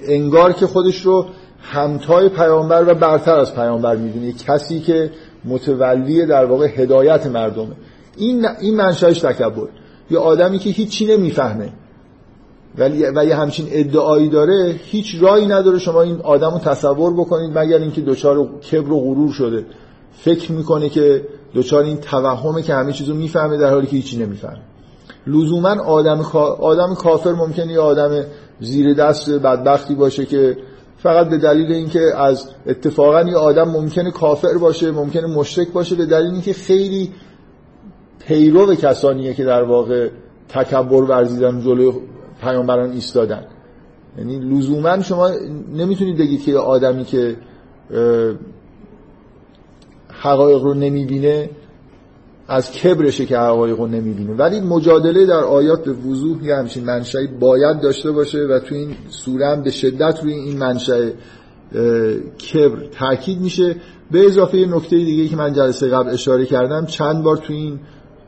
انگار 0.09 0.53
که 0.53 0.67
خودش 0.67 1.01
رو 1.03 1.27
همتای 1.63 2.29
پیامبر 2.29 2.89
و 2.89 2.95
برتر 2.95 3.39
از 3.39 3.55
پیامبر 3.55 3.97
می‌دونه. 3.97 4.33
کسی 4.33 4.81
که 4.81 5.11
متولی 5.45 6.27
در 6.27 6.45
واقع 6.45 6.67
هدایت 6.67 7.27
مردمه 7.27 7.73
این 8.17 8.47
این 8.61 8.77
منشأش 8.77 9.21
تکبر. 9.21 9.69
یه 10.11 10.19
آدمی 10.19 10.59
که 10.59 10.71
هیچی 10.71 11.07
نمی‌فهمه. 11.07 11.73
ولی 12.79 13.05
و 13.17 13.25
یه 13.25 13.37
همچین 13.37 13.67
ادعایی 13.71 14.29
داره 14.29 14.75
هیچ 14.85 15.17
رایی 15.21 15.47
نداره 15.47 15.79
شما 15.79 16.03
این 16.03 16.21
آدم 16.21 16.51
رو 16.51 16.59
تصور 16.59 17.13
بکنید 17.13 17.59
مگر 17.59 17.79
اینکه 17.79 18.01
دچار 18.01 18.49
کبر 18.61 18.93
و 18.93 19.01
غرور 19.01 19.33
شده. 19.33 19.65
فکر 20.13 20.53
می‌کنه 20.53 20.89
که 20.89 21.27
دچار 21.55 21.85
این 21.85 21.97
توهمه 21.97 22.63
که 22.63 22.75
همه 22.75 22.93
چیزو 22.93 23.15
می‌فهمه 23.15 23.57
در 23.57 23.71
حالی 23.71 23.87
که 23.87 23.97
هیچی 23.97 24.17
نمی‌فهمه. 24.17 24.61
لزوما 25.27 25.83
آدم 25.83 26.21
آدم 26.61 26.95
کافر 26.95 27.33
ممکنه 27.33 27.73
یه 27.73 27.81
آدم 27.81 28.25
زیر 28.61 28.95
دست 28.95 29.31
بدبختی 29.31 29.95
باشه 29.95 30.27
که 30.27 30.57
فقط 31.03 31.29
به 31.29 31.39
دلیل 31.39 31.73
اینکه 31.73 32.01
از 32.17 32.49
اتفاقا 32.67 33.23
یه 33.23 33.37
آدم 33.37 33.69
ممکنه 33.69 34.11
کافر 34.11 34.59
باشه 34.59 34.91
ممکنه 34.91 35.27
مشرک 35.27 35.69
باشه 35.69 35.95
به 35.95 36.07
دلیل 36.07 36.33
اینکه 36.33 36.53
خیلی 36.53 37.13
پیرو 38.27 38.75
کسانیه 38.75 39.35
که 39.35 39.45
در 39.45 39.63
واقع 39.63 40.09
تکبر 40.49 41.03
ورزیدن 41.03 41.61
جلوی 41.61 41.93
پیامبران 42.41 42.91
ایستادن. 42.91 43.45
یعنی 44.19 44.39
لزوما 44.39 45.03
شما 45.03 45.31
نمی‌تونید 45.75 46.19
بگید 46.19 46.45
که 46.45 46.59
آدمی 46.59 47.05
که 47.05 47.37
حقایق 50.09 50.63
رو 50.63 50.75
نمی‌بینه 50.75 51.51
از 52.51 52.73
کبرشه 52.73 53.27
که 53.27 53.39
حقایق 53.39 53.79
رو 53.79 53.87
نمی‌بینه. 53.87 54.35
ولی 54.35 54.61
مجادله 54.61 55.27
در 55.27 55.45
آیات 55.45 55.85
به 55.85 55.93
وضوح 55.93 56.45
یه 56.45 56.55
همچین 56.55 56.85
منشأی 56.85 57.27
باید 57.27 57.81
داشته 57.81 58.11
باشه 58.11 58.39
و 58.39 58.59
تو 58.59 58.75
این 58.75 58.97
سوره 59.09 59.47
هم 59.47 59.63
به 59.63 59.71
شدت 59.71 60.19
روی 60.23 60.33
این 60.33 60.59
منشأ 60.59 61.11
کبر 62.53 62.87
تاکید 62.99 63.41
میشه. 63.41 63.77
به 64.11 64.27
اضافه 64.27 64.59
یه 64.59 64.67
نکته 64.67 64.97
دیگه 64.97 65.29
که 65.29 65.37
من 65.37 65.53
جلسه 65.53 65.89
قبل 65.89 66.11
اشاره 66.11 66.47
کردم 66.47 66.87
چند 66.87 67.23
بار 67.23 67.37
تو 67.37 67.53
این 67.53 67.81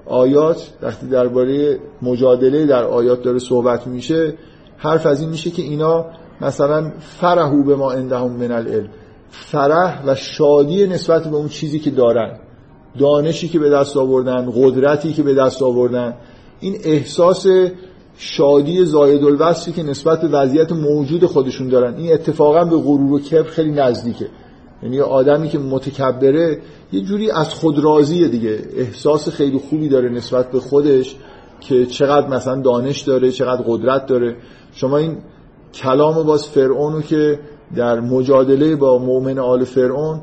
آیات 0.06 0.70
وقتی 0.82 1.06
درباره 1.06 1.78
مجادله 2.02 2.66
در 2.66 2.85
آیات 2.85 3.22
داره 3.22 3.38
صحبت 3.38 3.87
میشه 3.87 4.35
حرف 4.76 5.06
از 5.06 5.20
این 5.20 5.30
میشه 5.30 5.50
که 5.50 5.62
اینا 5.62 6.06
مثلا 6.40 6.92
فرحو 6.98 7.64
به 7.64 7.76
ما 7.76 7.92
عندهم 7.92 8.30
من 8.30 8.52
العلم. 8.52 8.88
فرح 9.30 10.04
و 10.06 10.14
شادی 10.14 10.87
نسبت 10.87 11.28
به 11.28 11.37
اون 11.37 11.48
چیزی 11.48 11.78
که 11.78 11.90
دارن. 11.90 12.38
دانشی 12.98 13.48
که 13.48 13.59
به 13.59 13.70
دست 13.70 13.96
آوردن 13.96 14.52
قدرتی 14.57 15.12
که 15.12 15.22
به 15.22 15.35
دست 15.35 15.62
آوردن. 15.62 16.14
این 16.61 16.76
احساس 16.85 17.46
شادی 18.16 18.85
زاید 18.85 19.24
الوصفی 19.24 19.72
که 19.72 19.83
نسبت 19.83 20.20
به 20.20 20.28
وضعیت 20.28 20.72
موجود 20.72 21.26
خودشون 21.26 21.68
دارن. 21.68 21.94
این 21.94 22.12
اتفاقا 22.12 22.64
به 22.64 22.76
غرور 22.76 23.12
و 23.12 23.18
کبر 23.18 23.48
خیلی 23.48 23.70
نزدیکه. 23.70 24.28
یعنی 24.83 25.00
آدمی 25.00 25.48
که 25.48 25.59
متکبره 25.59 26.59
یه 26.92 27.00
جوری 27.00 27.31
از 27.31 27.55
خود 27.55 27.78
راضیه 27.78 28.28
دیگه. 28.28 28.59
احساس 28.76 29.28
خیلی 29.28 29.59
خوبی 29.59 29.88
داره 29.88 30.09
نسبت 30.09 30.50
به 30.50 30.61
خودش 30.61 31.16
که 31.61 31.87
چقدر 31.87 32.28
مثلا 32.28 32.61
دانش 32.61 33.00
داره 33.00 33.33
چقدر 33.33 33.62
قدرت 33.66 34.07
داره. 34.07 34.37
شما 34.72 34.96
این 34.96 35.16
کلام 35.74 36.22
باز 36.22 36.48
فرعونو 36.48 37.00
که 37.00 37.38
در 37.76 38.00
مجادله 38.00 38.76
با 38.76 38.98
مؤمن 38.98 39.38
آل 39.38 39.64
فرعون 39.64 40.20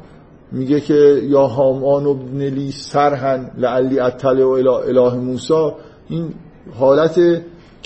میگه 0.51 0.79
که 0.79 1.21
یا 1.23 1.47
هامان 1.47 2.05
و 2.05 2.17
نلی 2.33 2.71
سرهن 2.71 3.51
لعلی 3.57 3.99
اطلع 3.99 4.43
و 4.43 4.49
اله 4.49 5.13
موسا 5.13 5.75
این 6.09 6.33
حالت 6.79 7.41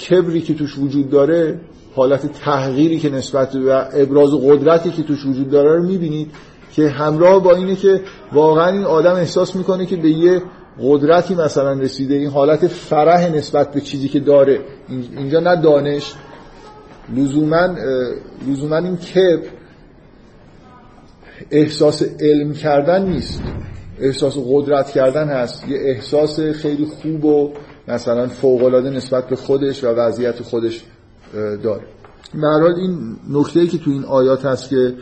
کبری 0.09 0.41
که 0.41 0.53
توش 0.53 0.77
وجود 0.79 1.09
داره 1.09 1.59
حالت 1.95 2.31
تحقیری 2.31 2.99
که 2.99 3.09
نسبت 3.09 3.55
و 3.55 3.85
ابراز 3.93 4.29
قدرتی 4.31 4.89
که 4.89 5.03
توش 5.03 5.25
وجود 5.25 5.49
داره 5.49 5.75
رو 5.75 5.83
می‌بینید 5.83 6.31
که 6.71 6.89
همراه 6.89 7.43
با 7.43 7.55
اینه 7.55 7.75
که 7.75 8.01
واقعا 8.33 8.67
این 8.67 8.83
آدم 8.83 9.15
احساس 9.15 9.55
می‌کنه 9.55 9.85
که 9.85 9.95
به 9.95 10.09
یه 10.09 10.41
قدرتی 10.81 11.35
مثلا 11.35 11.73
رسیده. 11.73 12.15
این 12.15 12.29
حالت 12.29 12.67
فرح 12.67 13.35
نسبت 13.35 13.73
به 13.73 13.81
چیزی 13.81 14.07
که 14.07 14.19
داره. 14.19 14.59
اینجا 15.17 15.39
نه 15.39 15.61
دانش. 15.61 16.13
لزوما 17.15 17.75
لزوما 18.47 18.77
این 18.77 18.97
کبر 18.97 19.47
احساس 21.51 22.03
علم 22.19 22.53
کردن 22.53 23.09
نیست. 23.09 23.41
احساس 23.99 24.37
قدرت 24.47 24.91
کردن 24.91 25.27
هست. 25.27 25.67
یه 25.67 25.77
احساس 25.79 26.39
خیلی 26.39 26.85
خوب 26.85 27.25
و 27.25 27.53
مثلا 27.87 28.27
فوقالعاده 28.27 28.89
نسبت 28.89 29.27
به 29.27 29.35
خودش 29.35 29.83
و 29.83 29.87
وضعیت 29.87 30.41
خودش 30.41 30.83
داره. 31.63 31.83
مراد 32.33 32.77
این 32.77 33.15
نکته 33.29 33.67
که 33.67 33.77
تو 33.77 33.91
این 33.91 34.03
آیات 34.03 34.45
هست 34.45 34.69
که 34.69 34.93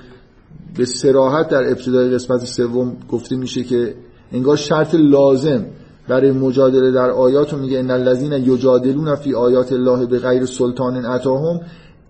به 0.77 0.85
سراحت 0.85 1.47
در 1.47 1.63
ابتدای 1.63 2.09
قسمت 2.09 2.45
سوم 2.45 2.97
گفته 3.09 3.35
میشه 3.35 3.63
که 3.63 3.95
انگار 4.31 4.57
شرط 4.57 4.95
لازم 4.95 5.65
برای 6.07 6.31
مجادله 6.31 6.91
در 6.91 7.09
آیات 7.09 7.53
میگه 7.53 7.79
ان 7.79 7.91
الذين 7.91 8.33
یجادلون 8.33 9.15
فی 9.15 9.35
آیات 9.35 9.71
الله 9.71 10.05
به 10.05 10.19
غیر 10.19 10.45
سلطان 10.45 11.05
اتاهم 11.05 11.59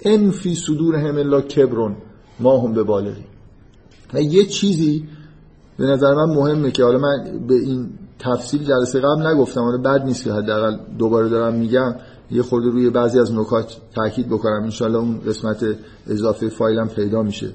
ان 0.06 0.32
فی 0.32 0.56
صدورهم 0.56 1.18
الا 1.18 1.42
کبرون 1.42 1.96
ما 2.40 2.58
هم 2.58 2.74
به 2.74 2.84
بالغی 2.84 3.26
و 4.14 4.22
یه 4.22 4.46
چیزی 4.46 5.08
به 5.78 5.86
نظر 5.86 6.14
من 6.14 6.36
مهمه 6.36 6.72
که 6.72 6.84
حالا 6.84 6.98
من 6.98 7.48
به 7.48 7.54
این 7.54 7.90
تفصیل 8.20 8.64
جلسه 8.64 9.00
قبل 9.00 9.28
نگفتم. 9.28 9.62
حالا 9.62 9.78
بد 9.78 10.06
نیست 10.06 10.24
که 10.24 10.34
حداقل 10.34 10.78
دوباره 11.00 11.30
دارم 11.30 11.54
میگم. 11.54 11.96
یه 12.32 12.42
خورده 12.42 12.70
روی 12.70 12.90
بعضی 12.90 13.20
از 13.20 13.34
نکات 13.34 13.78
تاکید 13.96 14.28
بکنم. 14.28 14.64
انشالله 14.64 14.98
اون 14.98 15.20
قسمت 15.20 15.66
اضافه 16.08 16.50
فایلم 16.50 16.88
پیدا 16.88 17.24
میشه. 17.24 17.50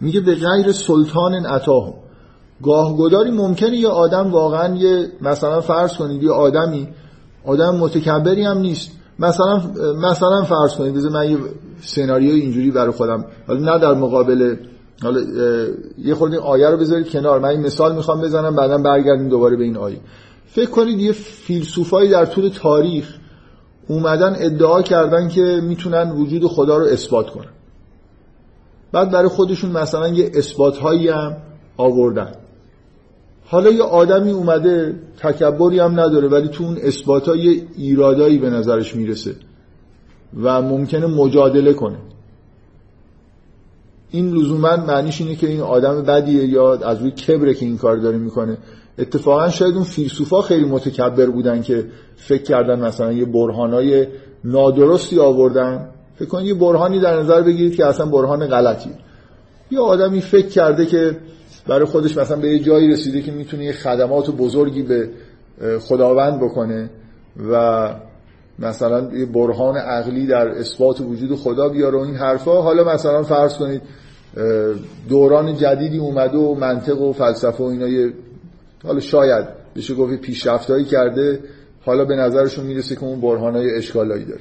میگه 0.00 0.20
به 0.20 0.34
غیر 0.34 0.72
سلطان 0.72 1.34
عطاهم. 1.34 1.94
گاهگداری 2.62 3.30
ممکنه 3.30 3.76
یه 3.76 3.88
آدم 3.88 4.30
واقعا 4.30 4.74
یه 4.74 5.08
مثلا 5.20 5.60
فرض 5.60 5.96
کنید 5.96 6.22
یه 6.22 6.30
آدمی 6.30 6.88
آدم 7.44 7.76
متکبری 7.76 8.44
هم 8.44 8.58
نیست. 8.58 8.90
مثلا 9.18 9.56
مثلا 10.10 10.42
فرض 10.42 10.74
کنید 10.74 10.94
بذار 10.94 11.12
من 11.12 11.30
یه 11.30 11.38
سناریو 11.80 12.34
اینجوری 12.34 12.70
برای 12.70 12.90
خودم 12.90 13.24
حالا 13.48 13.60
نه 13.60 13.78
در 13.78 13.94
مقابل 13.94 14.56
حالا 15.02 15.20
یه 15.98 16.14
خورده 16.14 16.38
آیه 16.38 16.70
رو 16.70 16.76
بذارید 16.76 17.10
کنار. 17.10 17.38
من 17.38 17.48
این 17.48 17.60
مثال 17.60 17.96
می‌خوام 17.96 18.20
بزنم 18.20 18.56
بعدا 18.56 18.78
برگردیم 18.78 19.28
دوباره 19.28 19.56
به 19.56 19.64
این 19.64 19.76
آیه. 19.76 20.00
فکر 20.46 20.70
کنید 20.70 21.00
یه 21.00 21.12
فیلسوفایی 21.12 22.10
در 22.10 22.24
طول 22.24 22.48
تاریخ 22.48 23.14
اومدن 23.88 24.36
ادعا 24.38 24.82
کردن 24.82 25.28
که 25.28 25.60
می‌تونن 25.62 26.10
وجود 26.10 26.46
خدا 26.46 26.76
رو 26.76 26.84
اثبات 26.84 27.30
کنن. 27.30 27.52
بعد 28.92 29.10
برای 29.10 29.28
خودشون 29.28 29.70
مثلا 29.70 30.08
یه 30.08 30.30
اثبات 30.34 30.78
هایی 30.78 31.08
هم 31.08 31.36
آوردن. 31.76 32.32
حالا 33.44 33.70
یه 33.70 33.82
آدمی 33.82 34.30
اومده 34.30 34.94
تکبری 35.18 35.78
هم 35.78 36.00
نداره 36.00 36.28
ولی 36.28 36.48
تو 36.48 36.64
اون 36.64 36.76
اثبات 36.82 37.28
یه 37.28 37.62
ایرادایی 37.76 38.38
به 38.38 38.50
نظرش 38.50 38.96
می‌رسه 38.96 39.34
و 40.42 40.62
ممکنه 40.62 41.06
مجادله 41.06 41.72
کنه. 41.72 41.98
این 44.10 44.30
لزوما 44.30 44.76
معنیش 44.76 45.20
اینه 45.20 45.34
که 45.34 45.46
این 45.46 45.60
آدم 45.60 46.02
بدیه 46.02 46.46
یا 46.46 46.74
از 46.74 47.00
روی 47.00 47.10
کبره 47.10 47.54
که 47.54 47.66
این 47.66 47.78
کار 47.78 47.96
داره 47.96 48.18
می‌کنه. 48.18 48.58
اتفاقا 48.98 49.48
شاید 49.48 49.74
اون 49.74 49.84
فیلسوفا 49.84 50.42
خیلی 50.42 50.64
متکبر 50.64 51.26
بودن 51.26 51.62
که 51.62 51.84
فکر 52.16 52.42
کردن 52.42 52.80
مثلا 52.80 53.12
یه 53.12 53.24
برهانای 53.24 54.06
نادرستی 54.44 55.18
آوردن. 55.18 55.88
فکر 56.16 56.28
کنید 56.28 56.46
یه 56.46 56.54
برهانی 56.54 57.00
در 57.00 57.20
نظر 57.20 57.42
بگیرید 57.42 57.76
که 57.76 57.86
اصلا 57.86 58.06
برهان 58.06 58.46
غلطی 58.46 58.90
یه 59.70 59.80
آدمی 59.80 60.20
فکر 60.20 60.48
کرده 60.48 60.86
که 60.86 61.16
برای 61.66 61.84
خودش 61.84 62.16
مثلا 62.16 62.36
به 62.36 62.48
یه 62.48 62.58
جایی 62.58 62.88
رسیده 62.88 63.22
که 63.22 63.32
می‌تونه 63.32 63.64
یه 63.64 63.72
خدمات 63.72 64.30
بزرگی 64.30 64.82
به 64.82 65.10
خداوند 65.80 66.40
بکنه 66.40 66.90
و 67.50 67.94
مثلا 68.58 69.10
یه 69.14 69.26
برهان 69.26 69.76
عقلی 69.76 70.26
در 70.26 70.48
اثبات 70.48 71.00
وجود 71.00 71.34
خدا 71.34 71.68
بیاره 71.68 71.98
و 71.98 72.00
این 72.00 72.14
حرفا. 72.14 72.62
حالا 72.62 72.94
مثلا 72.94 73.22
فرض 73.22 73.54
کنید 73.54 73.82
دوران 75.08 75.54
جدیدی 75.54 75.98
اومده 75.98 76.38
و 76.38 76.54
منطق 76.54 77.00
و 77.00 77.12
فلسفه 77.12 77.64
و 77.64 77.66
اینا 77.66 77.88
یه 77.88 78.12
حالا 78.84 79.00
شاید 79.00 79.46
بشه 79.76 79.94
گفت 79.94 80.20
پیشرفتایی 80.20 80.84
کرده 80.84 81.40
حالا 81.84 82.04
به 82.04 82.16
نظرشون 82.16 82.66
می‌رسه 82.66 82.94
که 82.94 83.04
اون 83.04 83.20
برهانای 83.20 83.74
اشکالایی 83.76 84.24
داره. 84.24 84.40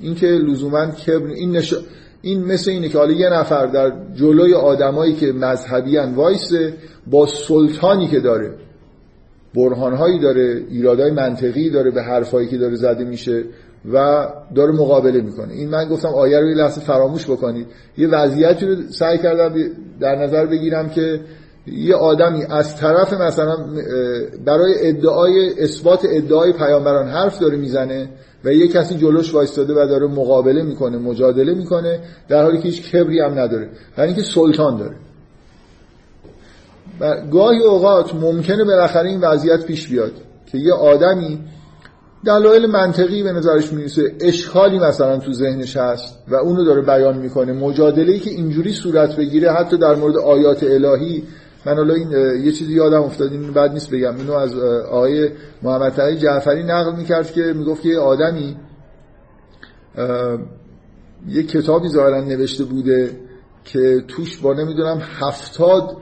این 0.00 0.14
که 0.14 0.26
لزوما 0.26 0.86
کبر 0.86 1.26
این 1.26 1.56
نش... 1.56 1.74
این 2.22 2.44
مثل 2.44 2.70
اینه 2.70 2.88
که 2.88 2.98
حالا 2.98 3.12
یه 3.12 3.28
نفر 3.28 3.66
در 3.66 3.92
جلوی 4.14 4.54
آدمایی 4.54 5.14
که 5.14 5.32
مذهبی 5.32 5.98
وایسه 5.98 6.74
با 7.06 7.26
سلطانی 7.26 8.08
که 8.08 8.20
داره 8.20 8.54
برهانهایی 9.54 10.18
داره 10.20 10.62
ایرادای 10.70 11.10
منطقی 11.10 11.70
داره 11.70 11.90
به 11.90 12.02
حرفایی 12.02 12.48
که 12.48 12.58
داره 12.58 12.74
زده 12.74 13.04
میشه 13.04 13.44
و 13.92 14.26
داره 14.54 14.72
مقابله 14.72 15.20
می‌کنه. 15.20 15.52
این 15.52 15.68
من 15.68 15.88
گفتم 15.88 16.08
آیه 16.08 16.40
رو 16.40 16.48
یه 16.48 16.54
لحظه 16.54 16.80
فراموش 16.80 17.30
بکنید. 17.30 17.66
یه 17.98 18.08
وضعیتی 18.08 18.66
رو 18.66 18.76
سعی 18.90 19.18
کردم 19.18 19.54
در 20.00 20.16
نظر 20.16 20.46
بگیرم 20.46 20.88
که 20.88 21.20
یه 21.66 21.94
آدمی 21.94 22.44
از 22.44 22.76
طرف 22.76 23.12
مثلا 23.12 23.56
برای 24.46 24.74
ادعای 24.78 25.62
اثبات 25.62 26.06
ادعای 26.10 26.52
پیامبران 26.52 27.08
حرف 27.08 27.38
داره 27.38 27.56
می‌زنه 27.56 28.08
و 28.44 28.52
یه 28.52 28.68
کسی 28.68 28.94
جلوش 28.94 29.34
وایستاده 29.34 29.72
و 29.72 29.86
داره 29.86 30.06
مقابله 30.06 30.62
می‌کنه 30.62 30.98
مجادله 30.98 31.54
می‌کنه 31.54 32.00
در 32.28 32.42
حالی 32.42 32.58
که 32.58 32.64
هیچ 32.64 32.90
کبری 32.90 33.20
هم 33.20 33.38
نداره. 33.38 33.68
یعنی 33.98 34.08
اینکه 34.08 34.22
سلطان 34.22 34.76
داره. 34.76 34.96
و 37.02 37.26
گاهی 37.30 37.62
اوقات 37.62 38.14
ممکنه 38.14 38.64
بالاخره 38.64 39.08
این 39.08 39.20
وضعیت 39.20 39.66
پیش 39.66 39.88
بیاد 39.88 40.12
که 40.46 40.58
یه 40.58 40.72
آدمی 40.72 41.40
دلایل 42.24 42.66
منطقی 42.66 43.22
به 43.22 43.32
نظرش 43.32 43.72
می‌رسه 43.72 44.02
اشکالی 44.20 44.78
مثلا 44.78 45.18
تو 45.18 45.32
ذهنش 45.32 45.76
هست 45.76 46.18
و 46.28 46.34
اونو 46.34 46.64
داره 46.64 46.82
بیان 46.82 47.18
می‌کنه 47.18 47.52
مجادله 47.52 48.12
ای 48.12 48.18
که 48.18 48.30
اینجوری 48.30 48.72
صورت 48.72 49.16
بگیره 49.16 49.52
حتی 49.52 49.78
در 49.78 49.94
مورد 49.94 50.16
آیات 50.16 50.62
الهی 50.62 51.22
من 51.66 51.76
حالا 51.76 51.94
این 51.94 52.10
یه 52.44 52.52
چیزی 52.52 52.72
یادم 52.74 53.02
افتاد 53.02 53.32
این 53.32 53.52
بعد 53.52 53.72
نیست 53.72 53.90
بگم 53.90 54.16
اینو 54.16 54.32
از 54.32 54.58
آقای 54.90 55.28
محمد 55.62 55.92
تقی 55.92 56.16
جعفری 56.16 56.62
نقل 56.62 56.96
می‌کرد 56.96 57.32
که 57.32 57.40
می‌گفت 57.40 57.82
که 57.82 57.88
یه 57.88 57.98
آدمی 57.98 58.56
یه 61.28 61.42
کتابی 61.42 61.88
ظاهرا 61.88 62.20
نوشته 62.20 62.64
بوده 62.64 63.10
که 63.64 64.04
توش 64.08 64.38
با 64.38 64.54
نمی‌دونم 64.54 64.98
هفتاد 65.20 65.96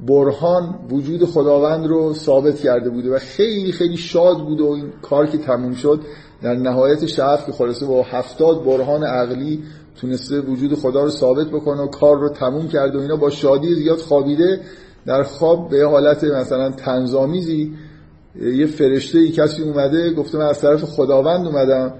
برهان 0.00 0.74
وجود 0.90 1.24
خداوند 1.24 1.86
رو 1.86 2.14
ثابت 2.14 2.60
کرده 2.60 2.90
بوده 2.90 3.10
و 3.14 3.18
خیلی 3.18 3.72
خیلی 3.72 3.96
شاد 3.96 4.38
بوده 4.38 4.64
و 4.64 4.66
این 4.66 4.92
کار 5.02 5.26
که 5.26 5.38
تموم 5.38 5.74
شد 5.74 6.00
در 6.42 6.54
نهایت 6.54 7.06
شهر 7.06 7.46
که 7.46 7.52
خلاصه 7.52 7.86
با 7.86 8.02
هفتاد 8.02 8.64
برهان 8.64 9.04
عقلی 9.04 9.62
تونسته 10.00 10.40
وجود 10.40 10.74
خدا 10.74 11.04
رو 11.04 11.10
ثابت 11.10 11.46
بکنه 11.46 11.82
و 11.82 11.86
کار 11.86 12.18
رو 12.18 12.28
تموم 12.28 12.68
کرده 12.68 12.98
و 12.98 13.00
اینا 13.00 13.16
با 13.16 13.30
شادی 13.30 13.74
زیاد 13.74 13.98
خوابیده 13.98 14.60
در 15.06 15.22
خواب 15.22 15.68
به 15.68 15.86
حالت 15.86 16.24
مثلا 16.24 16.70
تنظامیزی 16.70 17.74
یه 18.40 18.66
فرشته 18.66 19.18
ای 19.18 19.30
کسی 19.30 19.62
اومده 19.62 20.12
گفته 20.12 20.38
من 20.38 20.46
از 20.46 20.60
طرف 20.60 20.84
خداوند 20.84 21.46
اومدم. 21.46 21.94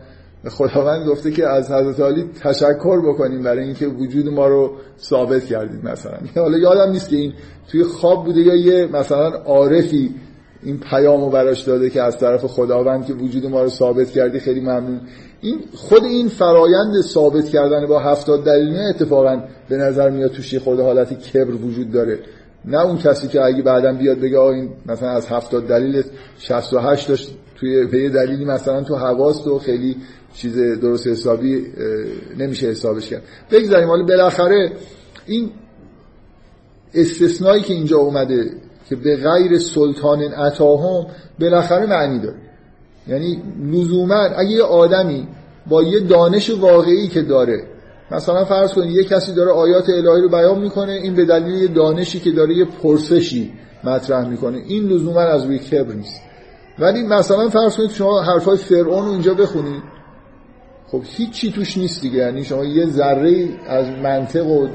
خداوند 0.49 1.07
گفته 1.07 1.31
که 1.31 1.49
از 1.49 1.71
حضرت 1.71 2.01
علی 2.01 2.31
تشکر 2.43 3.01
بکنیم 3.09 3.43
برای 3.43 3.65
اینکه 3.65 3.87
وجود 3.87 4.29
ما 4.29 4.47
رو 4.47 4.73
ثابت 5.01 5.45
کردید 5.45 5.85
مثلا. 5.85 6.19
حالا 6.43 6.59
یادم 6.59 6.91
نیست 6.91 7.09
که 7.09 7.17
این 7.17 7.33
توی 7.69 7.85
خواب 7.85 8.25
بوده 8.25 8.41
یا 8.41 8.55
یه 8.55 8.87
مثلا 8.87 9.29
عارفی 9.29 10.15
این 10.63 10.81
پیامو 10.81 11.31
براش 11.31 11.63
داده 11.63 11.91
که 11.91 12.03
از 12.03 12.19
طرف 12.19 12.45
خداوند 12.45 13.07
که 13.07 13.13
وجود 13.13 13.47
ما 13.47 13.63
رو 13.63 13.69
ثابت 13.69 14.11
کردی 14.11 14.41
خیلی 14.41 14.61
ممنون. 14.61 15.01
این 15.41 15.61
خود 15.75 16.05
این 16.05 16.29
فرایند 16.29 17.01
ثابت 17.03 17.49
کردن 17.49 17.87
با 17.87 18.01
هفتاد 18.01 18.45
دلیل 18.45 18.77
اتفاقا 18.77 19.43
به 19.69 19.77
نظر 19.77 20.11
میاد 20.11 20.31
توش 20.31 20.53
یه 20.53 20.59
خود 20.59 20.81
حالت 20.81 21.13
کبر 21.13 21.55
وجود 21.55 21.93
داره. 21.93 22.19
نه 22.65 22.81
اون 22.81 22.99
کسی 22.99 23.29
که 23.29 23.43
اگه 23.43 23.63
بعدا 23.63 23.93
بیاد 23.93 24.19
بگه 24.19 24.41
این 24.41 24.71
مثلا 24.87 25.11
از 25.11 25.27
هفتاد 25.27 25.67
دلیل 25.67 26.03
68 26.39 27.09
داشت 27.09 27.37
توی 27.57 27.87
به 27.87 28.03
یه 28.03 28.11
دلیلی 28.11 28.45
مثلا 28.45 28.83
تو 28.83 28.97
حواست 28.97 29.47
و 29.47 29.59
خیلی 29.59 29.97
چیز 30.35 30.59
درست 30.59 31.07
حسابی 31.07 31.67
نمیشه 32.39 32.67
حسابش 32.67 33.09
کرد. 33.09 33.23
بگذاریم 33.51 33.89
حالا 33.89 34.05
بالاخره 34.05 34.73
این 35.27 35.51
استثنایی 36.95 37.63
که 37.63 37.75
اینجا 37.75 37.99
اومده 37.99 38.51
که 38.89 38.97
به 38.97 39.17
غیر 39.17 39.59
سلطان 39.59 40.23
عطاهم 40.23 41.07
بالاخره 41.41 41.87
معنی 41.87 42.19
داره. 42.19 42.37
یعنی 43.09 43.43
لزوما 43.73 44.15
اگه 44.15 44.51
یه 44.51 44.63
آدمی 44.63 45.29
با 45.67 45.83
یه 45.83 46.01
دانش 46.01 46.51
واقعی 46.51 47.09
که 47.09 47.23
داره 47.23 47.63
مثلا 48.11 48.45
فرض 48.45 48.73
کنید 48.73 48.97
یه 48.97 49.05
کسی 49.05 49.35
داره 49.35 49.51
آیات 49.51 49.89
الهی 49.89 50.23
رو 50.23 50.29
بیان 50.29 50.61
می‌کنه 50.61 50.93
این 50.93 51.15
به 51.15 51.25
دلیل 51.25 51.63
یه 51.63 51.69
دانشی 51.69 52.21
که 52.21 52.31
داره 52.31 52.55
یه 52.55 52.65
پرسشی 52.65 53.53
مطرح 53.85 54.29
می‌کنه. 54.29 54.63
این 54.67 54.85
لزوما 54.89 55.21
از 55.21 55.45
روی 55.45 55.59
کبر 55.59 55.93
نیست. 55.93 56.21
ولی 56.79 57.03
مثلا 57.03 57.49
فرض 57.49 57.77
کنید 57.77 57.91
شما 57.91 58.23
حرفای 58.23 58.57
فرعون 58.57 59.05
رو 59.05 59.11
اینجا 59.11 59.35
بخونید. 59.35 59.83
خب 60.89 61.01
هیچی 61.05 61.53
توش 61.53 61.77
نیست 61.79 62.01
دیگه. 62.03 62.19
یعنی 62.19 62.45
شما 62.45 62.65
یه 62.65 62.87
ذره 62.87 63.49
از 63.67 63.87
منطق 64.03 64.47
و 64.47 64.69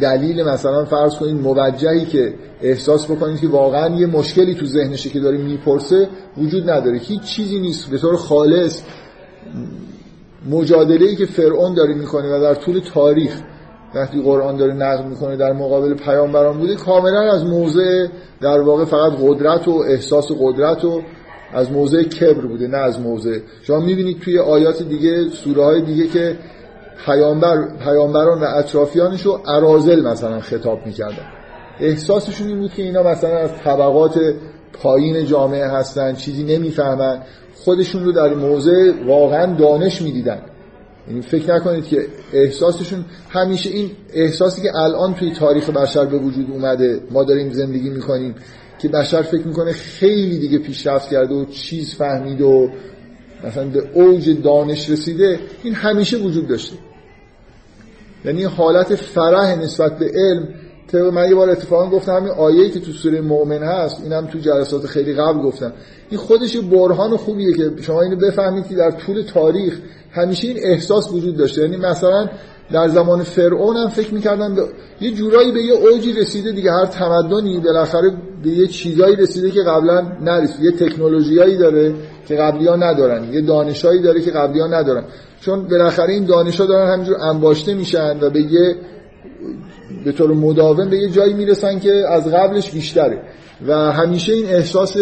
دلیل 0.00 0.42
مثلا 0.42 0.84
فرض 0.84 1.14
کنید 1.14 1.34
موجهی 1.34 2.04
که 2.04 2.34
احساس 2.62 3.10
بکنید 3.10 3.40
که 3.40 3.48
واقعا 3.48 3.96
یه 3.96 4.06
مشکلی 4.06 4.54
تو 4.54 4.66
ذهنشه 4.66 5.10
که 5.10 5.20
داره 5.20 5.38
می‌پرسه 5.38 6.08
وجود 6.36 6.70
نداره. 6.70 6.98
هیچ 6.98 7.22
چیزی 7.22 7.60
نیست. 7.60 7.90
به 7.90 7.98
طور 7.98 8.16
خالص 8.16 8.82
مجادله 10.50 11.06
ای 11.06 11.16
که 11.16 11.26
فرعون 11.26 11.74
داره 11.74 11.94
می‌کنه 11.94 12.36
و 12.36 12.40
در 12.40 12.54
طول 12.54 12.80
تاریخ 12.94 13.40
وقتی 13.94 14.22
قرآن 14.22 14.56
داره 14.56 14.74
نقل 14.74 15.04
می‌کنه 15.04 15.36
در 15.36 15.52
مقابل 15.52 15.94
پیامبران 15.94 16.58
بوده 16.58 16.74
کاملا 16.74 17.32
از 17.32 17.44
موضع 17.44 18.06
در 18.40 18.60
واقع 18.60 18.84
فقط 18.84 19.12
قدرت 19.22 19.68
و 19.68 19.84
احساس 19.88 20.26
قدرت 20.40 20.84
و 20.84 21.02
از 21.52 21.72
موضع 21.72 22.02
کبر 22.02 22.46
بوده 22.46 22.66
نه 22.66 22.76
از 22.76 23.00
موضع. 23.00 23.38
شما 23.62 23.80
می‌بینید 23.80 24.20
توی 24.20 24.38
آیات 24.38 24.82
دیگه 24.82 25.28
سوره 25.28 25.64
های 25.64 25.82
دیگه 25.82 26.06
که 26.06 26.36
پیامبر 27.06 27.76
پیامبران 27.84 28.40
و 28.40 28.44
اطرافیانش 28.44 29.22
رو 29.22 29.40
ارازل 29.46 30.06
مثلا 30.06 30.40
خطاب 30.40 30.86
می‌کردن. 30.86 31.26
احساسشون 31.80 32.48
این 32.48 32.58
بود 32.58 32.72
که 32.72 32.82
اینا 32.82 33.02
مثلا 33.02 33.36
از 33.38 33.50
طبقات 33.64 34.34
پایین 34.72 35.26
جامعه 35.26 35.68
هستن 35.68 36.14
چیزی 36.14 36.42
نمی‌فهمن. 36.44 37.22
خودشون 37.54 38.04
رو 38.04 38.12
در 38.12 38.34
موضع 38.34 38.92
واقعا 39.06 39.54
دانش 39.54 40.02
می‌دیدن. 40.02 40.38
یعنی 41.08 41.22
فکر 41.22 41.54
نکنید 41.54 41.84
که 41.84 42.06
احساسشون 42.32 43.04
همیشه 43.28 43.70
این 43.70 43.90
احساسی 44.12 44.62
که 44.62 44.76
الان 44.76 45.14
توی 45.14 45.30
تاریخ 45.32 45.70
بشر 45.70 46.04
به 46.04 46.18
وجود 46.18 46.50
اومده 46.50 47.00
ما 47.10 47.24
داریم 47.24 47.52
زندگی 47.52 47.90
می‌کنیم 47.90 48.34
که 48.82 48.88
بشر 48.88 49.22
فکر 49.22 49.46
می‌کنه 49.46 49.72
خیلی 49.72 50.38
دیگه 50.38 50.58
پیشرفت 50.58 51.10
کرده 51.10 51.34
و 51.34 51.44
چیز 51.44 51.94
فهمید 51.94 52.40
و 52.40 52.70
مثلا 53.44 53.64
به 53.64 53.90
اوج 53.94 54.42
دانش 54.42 54.90
رسیده 54.90 55.40
این 55.62 55.74
همیشه 55.74 56.16
وجود 56.16 56.48
داشته. 56.48 56.76
یعنی 58.24 58.44
حالت 58.44 58.94
فرح 58.94 59.54
نسبت 59.54 59.98
به 59.98 60.10
علم 60.14 60.48
طبق 60.92 61.12
من 61.12 61.28
یه 61.28 61.34
بار 61.34 61.50
اتفاقا 61.50 61.90
گفتم 61.90 62.12
همین 62.12 62.30
آیه‌ای 62.30 62.70
که 62.70 62.80
تو 62.80 62.92
سوره 62.92 63.20
مؤمن 63.20 63.62
هست 63.62 64.00
اینم 64.02 64.26
تو 64.26 64.38
جلسات 64.38 64.86
خیلی 64.86 65.14
قبل 65.14 65.38
گفتم. 65.38 65.72
این 66.10 66.20
خودش 66.20 66.56
برهان 66.56 67.16
خوبیه 67.16 67.52
که 67.52 67.82
شما 67.82 68.02
اینو 68.02 68.16
بفهمید 68.16 68.68
که 68.68 68.74
در 68.74 68.90
طول 68.90 69.22
تاریخ 69.22 69.78
همیشه 70.10 70.48
این 70.48 70.58
احساس 70.62 71.12
وجود 71.12 71.36
داشته. 71.36 71.62
یعنی 71.62 71.76
مثلا 71.76 72.28
در 72.72 72.88
زمان 72.88 73.22
فرعون 73.22 73.76
هم 73.76 73.88
فکر 73.88 74.14
می‌کردن 74.14 74.56
یه 75.00 75.10
جورایی 75.10 75.52
به 75.52 75.62
یه 75.62 75.72
اوجی 75.72 76.12
رسیده 76.12 76.52
دیگه 76.52 76.72
هر 76.72 76.86
تمدنی 76.86 77.60
بالاخره 77.60 78.12
به 78.42 78.48
یه 78.48 78.66
چیزایی 78.66 79.16
رسیده 79.16 79.50
که 79.50 79.62
قبلا 79.62 80.00
نرسید. 80.20 80.64
یه 80.64 80.70
تکنولوژیایی 80.70 81.56
داره 81.56 81.94
که 82.28 82.36
قبلی 82.36 82.66
ها 82.66 82.76
ندارن. 82.76 83.32
یه 83.32 83.40
دانشایی 83.40 84.02
داره 84.02 84.20
که 84.20 84.30
قبلی 84.30 84.60
ها 84.60 84.66
ندارن. 84.66 85.04
چون 85.40 85.68
بالاخره 85.68 86.12
این 86.12 86.24
دانش 86.24 86.60
ها 86.60 86.66
دارن 86.66 86.92
همینجور 86.92 87.16
انباشته 87.20 87.74
میشن 87.74 88.18
و 88.20 88.30
به 88.30 88.40
یه 88.40 88.76
به 90.04 90.12
طور 90.12 90.32
مداوم 90.34 90.90
به 90.90 90.96
یه 90.98 91.08
جایی 91.08 91.34
می‌رسن 91.34 91.78
که 91.78 92.04
از 92.08 92.32
قبلش 92.32 92.70
بیشتره. 92.70 93.22
و 93.66 93.92
همیشه 93.92 94.32
این 94.32 94.46
احساس 94.46 94.96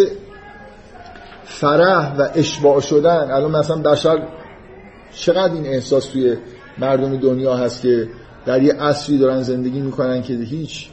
فرح 1.45 2.17
و 2.17 2.29
اشباع 2.35 2.81
شدن. 2.81 3.31
الان 3.31 3.51
مثلا 3.51 3.77
بشر 3.77 4.29
چقدر 5.15 5.53
این 5.53 5.67
احساس 5.67 6.07
توی 6.07 6.37
مردم 6.81 7.17
دنیا 7.17 7.55
هست 7.55 7.83
که 7.83 8.09
در 8.47 8.63
یه 8.63 8.73
عصری 8.73 9.19
دارن 9.19 9.43
زندگی 9.43 9.81
می‌کنن 9.81 10.23
که 10.23 10.35
هیچ 10.35 10.89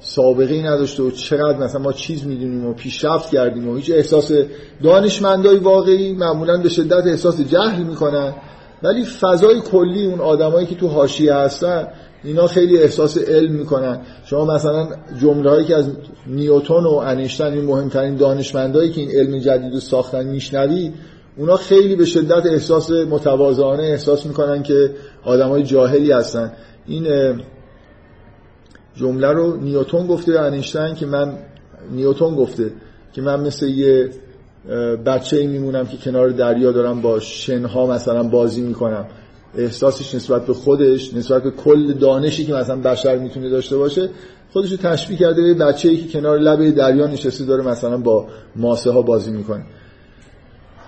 سابقه 0.00 0.54
ای 0.54 0.62
نداشته 0.62 1.02
و 1.02 1.10
چقدر 1.10 1.58
مثلا 1.58 1.80
ما 1.80 1.92
چیز 1.92 2.26
می‌دونیم 2.26 2.66
و 2.66 2.72
پیشرفت 2.72 3.30
کردیم 3.30 3.68
و 3.68 3.76
هیچ 3.76 3.90
احساس 3.90 4.32
دانشمندای 4.82 5.56
واقعی 5.56 6.12
معمولا 6.12 6.56
به 6.56 6.68
شدت 6.68 7.06
احساس 7.06 7.40
جهل 7.40 7.82
می‌کنن. 7.82 8.34
ولی 8.82 9.04
فضای 9.04 9.60
کلی 9.60 10.06
اون 10.06 10.20
آدمایی 10.20 10.66
که 10.66 10.74
تو 10.74 10.88
حاشیه 10.88 11.34
هستن 11.34 11.86
اینا 12.24 12.46
خیلی 12.46 12.78
احساس 12.78 13.18
علم 13.18 13.52
می‌کنن. 13.52 14.00
شما 14.24 14.44
مثلا 14.44 14.88
جمله 15.20 15.50
هایی 15.50 15.64
که 15.66 15.76
از 15.76 15.90
نیوتون 16.26 16.84
و 16.84 16.94
انیشتن 16.94 17.52
این 17.52 17.64
مهمترین 17.64 18.16
دانشمندایی 18.16 18.90
که 18.90 19.00
این 19.00 19.10
علم 19.10 19.38
جدید 19.38 19.72
رو 19.72 19.80
ساختن 19.80 20.26
میشنوی 20.26 20.92
اونا 21.38 21.56
خیلی 21.56 21.96
به 21.96 22.04
شدت 22.04 22.46
احساس 22.46 22.90
متواضعانه 22.90 23.82
احساس 23.82 24.26
می‌کنن 24.26 24.62
که 24.62 24.90
آدم 25.24 25.48
های 25.48 25.62
جاهلی 25.62 26.12
هستن. 26.12 26.52
این 26.86 27.06
جمله 28.96 29.28
رو 29.28 29.56
نیوتون 29.56 30.06
گفته 30.06 30.40
انیشتین 30.40 30.94
که 30.94 31.06
من 31.06 31.38
نیوتون 31.92 32.34
گفته 32.34 32.72
که 33.12 33.22
من 33.22 33.40
مثل 33.40 33.68
یه 33.68 34.10
بچه 35.06 35.36
ای 35.36 35.46
میمونم 35.46 35.86
که 35.86 35.96
کنار 35.96 36.28
دریا 36.28 36.72
دارم 36.72 37.00
با 37.00 37.20
شنها 37.20 37.86
مثلا 37.86 38.22
بازی 38.22 38.60
می‌کنم. 38.60 39.06
احساسش 39.54 40.14
نسبت 40.14 40.46
به 40.46 40.54
خودش 40.54 41.14
نسبت 41.14 41.42
به 41.42 41.50
کل 41.50 41.92
دانشی 41.92 42.46
که 42.46 42.54
مثلا 42.54 42.76
بشر 42.76 43.18
می‌تونه 43.18 43.50
داشته 43.50 43.76
باشه 43.76 44.08
خودش 44.52 44.70
رو 44.70 44.76
تشبیه 44.76 45.18
کرده 45.18 45.42
به 45.42 45.54
بچه 45.54 45.88
ای 45.88 45.96
که 45.96 46.12
کنار 46.12 46.38
لبه 46.38 46.70
دریا 46.70 47.06
نشسته 47.06 47.44
داره 47.44 47.66
مثلا 47.66 47.96
با 47.98 48.26
ماسه 48.56 48.90
ها 48.90 49.02
بازی 49.02 49.30
می‌کنه. 49.30 49.64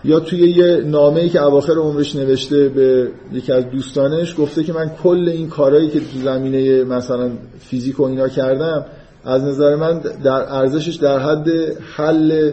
یا 0.04 0.20
توی 0.20 0.50
یه 0.50 0.76
نامه‌ای 0.76 1.28
که 1.28 1.42
اواخر 1.42 1.72
عمرش 1.72 2.16
نوشته 2.16 2.68
به 2.68 3.08
یکی 3.32 3.52
از 3.52 3.70
دوستانش 3.70 4.34
گفته 4.38 4.64
که 4.64 4.72
من 4.72 4.88
کل 5.02 5.28
این 5.28 5.48
کارهایی 5.48 5.88
که 5.88 6.00
تو 6.00 6.18
زمینه 6.24 6.84
مثلا 6.84 7.30
فیزیک 7.60 8.00
و 8.00 8.02
اینا 8.02 8.28
کردم 8.28 8.84
از 9.24 9.44
نظر 9.44 9.76
من 9.76 9.98
در 9.98 10.30
ارزشش 10.30 10.94
در 10.94 11.18
حد 11.18 11.48
حل 11.96 12.52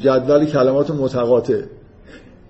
جدول 0.00 0.44
کلمات 0.44 0.90
متقاطع. 0.90 1.60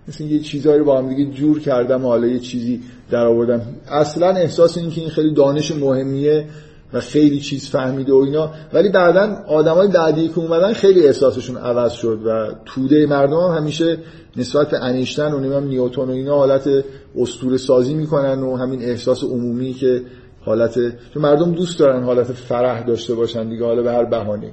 مثل 0.08 0.24
یه 0.24 0.40
چیزایی 0.40 0.78
رو 0.78 0.84
با 0.84 0.98
هم 0.98 1.08
دیگه 1.08 1.30
جور 1.30 1.60
کردم 1.60 2.04
و 2.04 2.08
حالا 2.08 2.26
یه 2.26 2.38
چیزی 2.38 2.80
در 3.10 3.26
آوردم 3.26 3.60
اصلا 3.90 4.28
احساس 4.28 4.78
این 4.78 4.90
که 4.90 5.00
این 5.00 5.10
خیلی 5.10 5.34
دانش 5.34 5.72
مهمیه 5.72 6.44
و 6.92 7.00
خیلی 7.00 7.40
چیز 7.40 7.70
فهمیده 7.70 8.12
و 8.12 8.16
اینا. 8.16 8.50
ولی 8.72 8.88
بعدا 8.88 9.36
آدمای 9.48 9.88
بعدی 9.88 10.28
که 10.28 10.38
اومدن 10.38 10.72
خیلی 10.72 11.06
احساسشون 11.06 11.56
عوض 11.56 11.92
شد 11.92 12.20
و 12.26 12.54
توده 12.64 13.06
مردم 13.06 13.36
هم 13.36 13.56
همیشه 13.56 13.98
نسبت 14.36 14.70
به 14.70 14.84
انیشتن 14.84 15.32
و 15.32 15.40
نمیم 15.40 15.68
نیوتون 15.68 16.08
و 16.08 16.12
اینا 16.12 16.36
حالت 16.36 16.84
استور 17.16 17.56
سازی 17.56 17.94
می‌کنن 17.94 18.42
و 18.42 18.56
همین 18.56 18.82
احساس 18.82 19.24
عمومی 19.24 19.72
که 19.72 20.02
حالت 20.40 20.74
چون 21.14 21.22
مردم 21.22 21.52
دوست 21.52 21.78
دارن 21.78 22.02
حالت 22.02 22.32
فرح 22.32 22.82
داشته 22.82 23.14
باشن 23.14 23.48
دیگه 23.48 23.64
حالا 23.64 23.82
به 23.82 23.92
هر 23.92 24.04
بهانه. 24.04 24.52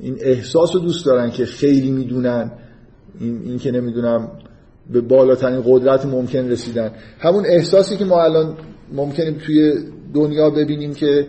این 0.00 0.16
احساس 0.20 0.74
رو 0.74 0.80
دوست 0.80 1.06
دارن 1.06 1.30
که 1.30 1.44
خیلی 1.44 1.90
می‌دونن. 1.90 2.52
این, 3.20 3.42
این 3.44 3.58
که 3.58 3.70
نمی‌دونم 3.70 4.28
به 4.90 5.00
بالاترین 5.00 5.62
قدرت 5.66 6.06
ممکن 6.06 6.50
رسیدن. 6.50 6.92
همون 7.18 7.44
احساسی 7.46 7.96
که 7.96 8.04
ما 8.04 8.22
الان 8.22 8.56
ممکنه 8.92 9.32
توی 9.32 9.72
دنیا 10.14 10.50
ببینیم 10.50 10.94
که 10.94 11.26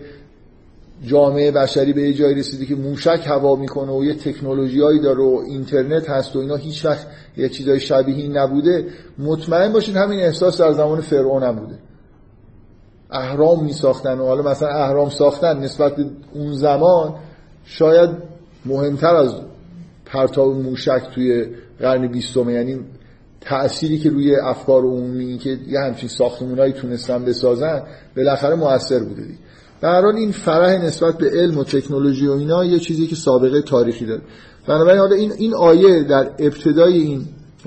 جامعه 1.06 1.52
بشری 1.52 1.94
به 1.94 2.02
یه 2.02 2.14
جایی 2.14 2.36
رسیده 2.36 2.66
که 2.66 2.76
موشک 2.76 3.24
هوا 3.28 3.56
می‌کنه 3.56 3.92
و 3.92 4.04
یه 4.04 4.14
تکنولوژیایی 4.14 5.00
داره 5.00 5.24
و 5.24 5.44
اینترنت 5.48 6.10
هست 6.10 6.36
و 6.36 6.40
اینا 6.40 6.56
هیچ 6.56 6.86
وقت 6.86 7.08
یه 7.38 7.50
چیزای 7.50 7.80
شبیه 7.80 8.30
نبوده. 8.30 8.86
مطمئن 9.18 9.74
باشید 9.74 9.96
همین 9.96 10.20
احساس 10.20 10.62
در 10.62 10.72
زمان 10.72 11.02
فرعون 11.02 11.44
هم 11.44 11.56
بوده. 11.56 11.76
اهرام 13.12 13.64
می 13.64 13.74
ساختن 13.74 14.20
و 14.20 14.26
حالا 14.26 14.52
مثلا 14.52 14.70
اهرام 14.70 15.10
ساختن 15.10 15.60
نسبت 15.60 15.96
به 15.96 16.06
اون 16.34 16.54
زمان 16.54 17.16
شاید 17.66 18.10
مهمتر 18.66 19.16
از 19.16 19.36
پرتاب 20.06 20.56
موشک 20.56 21.02
توی 21.16 21.46
قرن 21.80 22.08
بیستم 22.08 22.50
یعنی 22.50 22.80
تأثیری 23.46 24.00
که 24.00 24.10
روی 24.10 24.36
افکار 24.36 24.84
عمومی 24.84 25.38
که 25.38 25.58
یه 25.68 25.80
همچین 25.80 26.10
ساختمونایی 26.10 26.74
تونستن 26.74 27.26
بسازن 27.26 27.84
بالاخره 28.18 28.56
موثر 28.56 29.00
بوده 29.00 29.22
دید. 29.22 29.40
به 29.82 30.16
این 30.16 30.32
فرح 30.32 30.86
نسبت 30.86 31.18
به 31.18 31.30
علم 31.30 31.58
و 31.58 31.64
تکنولوژی 31.64 32.28
و 32.28 32.32
اینا 32.32 32.66
یه 32.66 32.80
چیزی 32.80 33.08
که 33.08 33.16
سابقه 33.16 33.62
تاریخی 33.62 34.06
داره. 34.06 34.22
بنابراین 34.68 35.00
حالا 35.00 35.16
این 35.16 35.32
این 35.38 35.56
آیه 35.56 36.04
در 36.04 36.32
ابتدای 36.40 36.98
این 36.98 37.26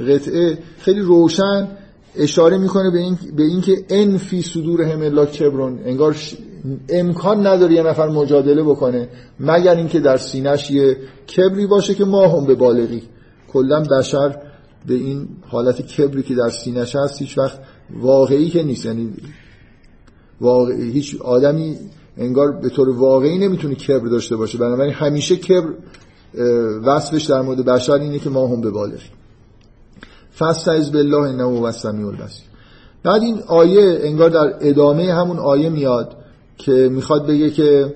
قطعه 0.09 0.59
خیلی 0.79 1.01
روشن 1.01 1.69
اشاره 2.17 2.59
می‌کنه 2.59 2.91
به 2.91 2.99
این 2.99 3.19
به 3.37 3.43
اینکه 3.43 3.85
ان 3.91 4.17
فی 4.17 4.43
صدور 4.43 4.83
هم 4.83 5.03
الا 5.03 5.27
کبرون 5.27 5.81
انگار 5.85 6.17
امکان 6.89 7.47
نداره 7.47 7.75
یه 7.75 7.83
نفر 7.83 8.09
مجادله 8.09 8.63
بکنه 8.63 9.09
مگر 9.41 9.75
اینکه 9.75 10.01
در 10.01 10.17
سینش 10.17 10.71
یه 10.71 10.97
کبری 11.37 11.67
باشه 11.67 11.95
که 11.95 12.05
ما 12.05 12.29
هم 12.29 12.47
به 12.47 12.55
بالغی. 12.55 13.03
کلا 13.53 13.81
بشر 13.81 14.37
به 14.87 14.95
این 14.95 15.29
حالت 15.49 15.83
کبری 15.83 16.23
که 16.23 16.35
در 16.35 16.51
سینش 16.51 16.97
هست 16.97 17.23
هیچ 17.23 17.39
وقت 17.39 17.59
واقعی 18.01 18.51
که 18.51 18.63
نیست. 18.63 18.87
یعنی 18.87 19.15
واقعی 20.41 20.91
هیچ 20.91 21.21
آدمی 21.21 21.77
انگار 22.17 22.53
به 22.53 22.69
طور 22.69 22.89
واقعی 22.89 23.39
نمی‌تونه 23.39 23.75
کبر 23.75 24.09
داشته 24.09 24.37
باشه. 24.37 24.59
بنابراین 24.59 24.93
همیشه 24.93 25.37
کبر 25.37 25.69
وصفش 26.85 27.25
در 27.25 27.41
مورد 27.41 27.65
بشر 27.65 27.93
اینه 27.93 28.19
که 28.19 28.31
ما 28.31 28.47
هم 28.47 28.61
به 28.61 28.71
بالغی 28.71 29.11
فاستعذ 30.31 30.91
بالله 30.91 31.17
انه 31.17 31.43
هو 31.43 31.65
السمیع 31.65 32.07
البصیر. 32.07 32.45
بعد 33.03 33.23
این 33.23 33.43
آیه 33.47 33.99
انگار 34.03 34.31
در 34.31 34.55
ادامه 34.61 35.15
همون 35.15 35.39
آیه 35.39 35.69
میاد 35.69 36.17
که 36.59 36.73
می‌خواد 36.73 37.27
بگه 37.27 37.51
که 37.51 37.95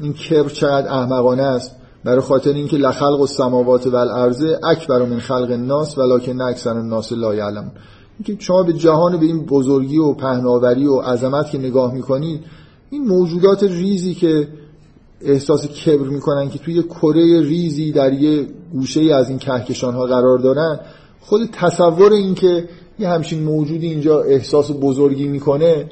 این 0.00 0.12
کبر 0.12 0.48
چقدر 0.48 0.88
احمقانه 0.88 1.42
است. 1.42 1.76
برای 2.04 2.20
خاطر 2.20 2.52
اینکه 2.52 2.76
لخلق 2.76 3.20
السماوات 3.20 3.86
و 3.86 3.96
الارض 3.96 4.44
اکبر 4.64 5.02
من 5.02 5.18
خلق 5.18 5.50
الناس 5.50 5.98
ولکن 5.98 6.40
اکثر 6.40 6.70
الناس 6.70 7.12
لا 7.12 7.34
یعلمون. 7.34 7.72
اینکه 8.18 8.44
شما 8.44 8.62
به 8.62 8.72
جهان 8.72 9.20
به 9.20 9.26
این 9.26 9.46
بزرگی 9.46 9.98
و 9.98 10.12
پهناوری 10.12 10.86
و 10.86 11.00
عظمت 11.00 11.50
که 11.50 11.58
نگاه 11.58 11.94
می‌کنید 11.94 12.40
این 12.90 13.04
موجودات 13.04 13.62
ریزی 13.62 14.14
که 14.14 14.48
احساس 15.20 15.66
کبر 15.66 16.08
می‌کنن 16.08 16.50
که 16.50 16.58
توی 16.58 16.74
یه 16.74 16.82
کره 16.82 17.42
ریزی 17.42 17.92
در 17.92 18.12
یه 18.12 18.46
گوشه 18.72 19.14
از 19.14 19.28
این 19.28 19.38
کهکشان 19.38 19.94
ها 19.94 20.06
قرار 20.06 20.38
دارن 20.38 20.80
خود 21.20 21.40
تصور 21.52 22.12
این 22.12 22.34
که 22.34 22.68
یه 22.98 23.08
همچین 23.08 23.42
موجودی 23.42 23.86
اینجا 23.86 24.20
احساس 24.20 24.70
بزرگی 24.80 25.28
می‌کنه 25.28 25.88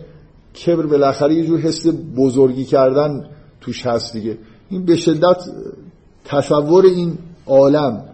کبر 0.66 0.86
بالاخره 0.86 1.34
یه 1.34 1.46
جور 1.46 1.60
حس 1.60 1.86
بزرگی 2.16 2.64
کردن 2.64 3.28
توش 3.60 3.86
هست 3.86 4.12
دیگه. 4.12 4.38
این 4.70 4.84
به 4.84 4.96
شدت 4.96 5.44
تصور 6.28 6.84
این 6.84 7.18
عالم 7.46 8.04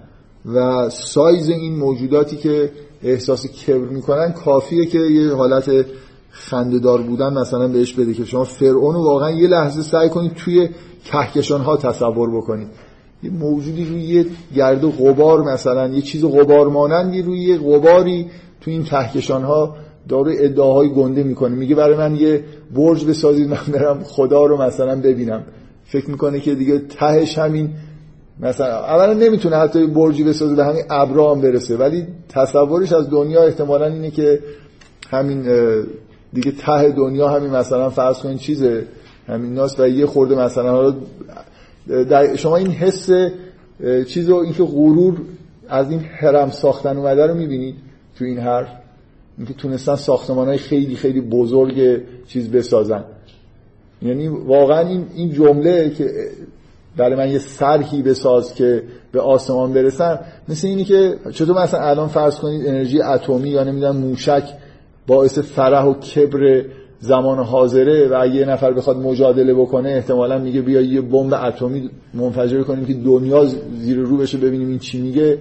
و 0.55 0.89
سایز 0.91 1.49
این 1.49 1.77
موجوداتی 1.77 2.37
که 2.37 2.73
احساس 3.03 3.47
کبر 3.47 3.89
می‌کنن 3.89 4.33
کافیه 4.33 4.87
که 4.87 4.99
یه 4.99 5.35
حالت 5.35 5.87
خندهدار 6.31 7.03
بودن 7.03 7.33
مثلا 7.33 7.69
بهش 7.69 7.93
بده 7.93 8.15
که 8.15 8.25
شما 8.25 8.45
فرعون 8.45 8.95
واقعا 8.95 9.31
یه 9.31 9.49
لحظه 9.49 9.83
سعی 9.83 10.09
کنید 10.09 10.35
توی 10.35 10.69
کهکشان 11.05 11.61
ها 11.61 11.77
تصور 11.77 12.37
بکنید. 12.37 12.69
یه 13.23 13.31
موجودی 13.31 13.85
روی 13.85 14.03
یه 14.03 14.27
گرد 14.57 14.85
غبار 14.85 15.43
مثلا 15.43 15.89
یه 15.89 16.03
چیز 16.03 16.25
غبار 16.25 16.69
مانندی 16.69 17.23
روی 17.23 17.39
یه 17.39 17.59
غباری 17.59 18.31
توی 18.61 18.73
این 18.73 18.85
کهکشان 18.85 19.43
ها 19.45 19.77
داره 20.09 20.35
ادعاهای 20.39 20.89
گنده 20.89 21.23
می‌کنه. 21.23 21.55
میگه 21.55 21.75
برای 21.75 21.97
من 21.97 22.17
یه 22.17 22.45
برج 22.75 23.05
بسازید 23.05 23.49
من 23.49 23.73
برم 23.73 24.03
خدا 24.05 24.45
رو 24.45 24.63
مثلا 24.63 25.01
ببینم. 25.01 25.45
فکر 25.85 26.11
می‌کنه 26.11 26.41
که 26.41 26.55
دیگه 26.55 26.79
تهش 26.79 27.39
همین 27.39 27.71
مثلا 28.41 28.85
اولا 28.85 29.13
نمی‌تونه 29.13 29.57
حتی 29.57 29.87
برجی 29.87 30.25
بسازه 30.25 30.55
به 30.55 30.65
همین 30.65 30.83
ابرام 30.91 31.41
برسه 31.41 31.77
ولی 31.77 32.07
تصورش 32.29 32.93
از 32.93 33.11
دنیا 33.11 33.43
احتمالا 33.43 33.87
اینه 33.87 34.11
که 34.11 34.41
همین 35.11 35.43
دیگه 36.33 36.53
ته 36.53 36.91
دنیا 36.91 37.29
همین 37.29 37.51
مثلا 37.51 37.91
فرض 37.91 38.19
کنید 38.19 38.39
چیزه 38.39 38.85
همین 39.29 39.55
ناس 39.55 39.81
و 39.81 39.89
یه 39.89 40.07
خورده 40.07 40.35
مثلا 40.35 40.95
در 41.87 42.37
شما 42.37 42.57
این 42.57 42.71
حس 42.71 43.11
چیز 44.07 44.29
رو 44.29 44.37
اینکه 44.37 44.65
غرور 44.65 45.21
از 45.69 45.91
این 45.91 46.01
هرم 46.01 46.51
ساختن 46.51 46.97
اومده 46.97 47.27
رو 47.27 47.35
می‌بینید 47.35 47.75
تو 48.19 48.25
این 48.25 48.39
حرف؟ 48.39 48.69
اینکه 49.39 49.55
تونستن 49.55 49.95
ساختمان 49.95 50.49
های 50.49 50.59
خیلی 50.59 50.97
خیلی 50.97 51.21
بزرگ 51.21 52.01
چیز 52.27 52.51
بسازن. 52.51 53.05
یعنی 54.03 54.29
واقعا 54.29 54.89
این 54.89 55.07
این 55.15 55.33
جمله 55.33 55.91
که 55.91 56.11
برای 56.97 57.17
من 57.17 57.31
یه 57.31 57.39
سرهی 57.39 58.03
بساز 58.03 58.55
که 58.55 58.83
به 59.13 59.21
آسمان 59.21 59.73
برسن 59.73 60.19
مثل 60.49 60.69
اینی 60.69 60.85
که 60.85 61.17
چطور 61.33 61.63
مثلا 61.63 61.81
الان 61.81 62.09
فرض 62.09 62.39
کنید 62.39 62.67
انرژی 62.67 63.03
اتمی 63.03 63.49
یا 63.49 63.65
نمی‌دونم 63.65 63.97
موشک 63.97 64.45
باعث 65.07 65.39
فرح 65.39 65.85
و 65.85 65.95
کبر 65.95 66.65
زمان 67.01 67.39
حاضره 67.39 68.09
و 68.09 68.19
اگه 68.21 68.35
یه 68.35 68.45
نفر 68.45 68.73
بخواد 68.73 68.97
مجادله 68.97 69.55
بکنه 69.55 69.89
احتمالا 69.89 70.39
میگه 70.39 70.61
بیا 70.61 70.81
یه 70.81 71.01
بمب 71.01 71.35
اتمی 71.35 71.91
منفجر 72.15 72.63
کنیم 72.63 72.87
که 72.87 72.95
دنیا 72.95 73.45
زیر 73.79 73.99
رو 73.99 74.17
بشه 74.17 74.39
ببینیم 74.39 74.69
این 74.69 74.79
چی 74.79 75.01
میگه. 75.01 75.39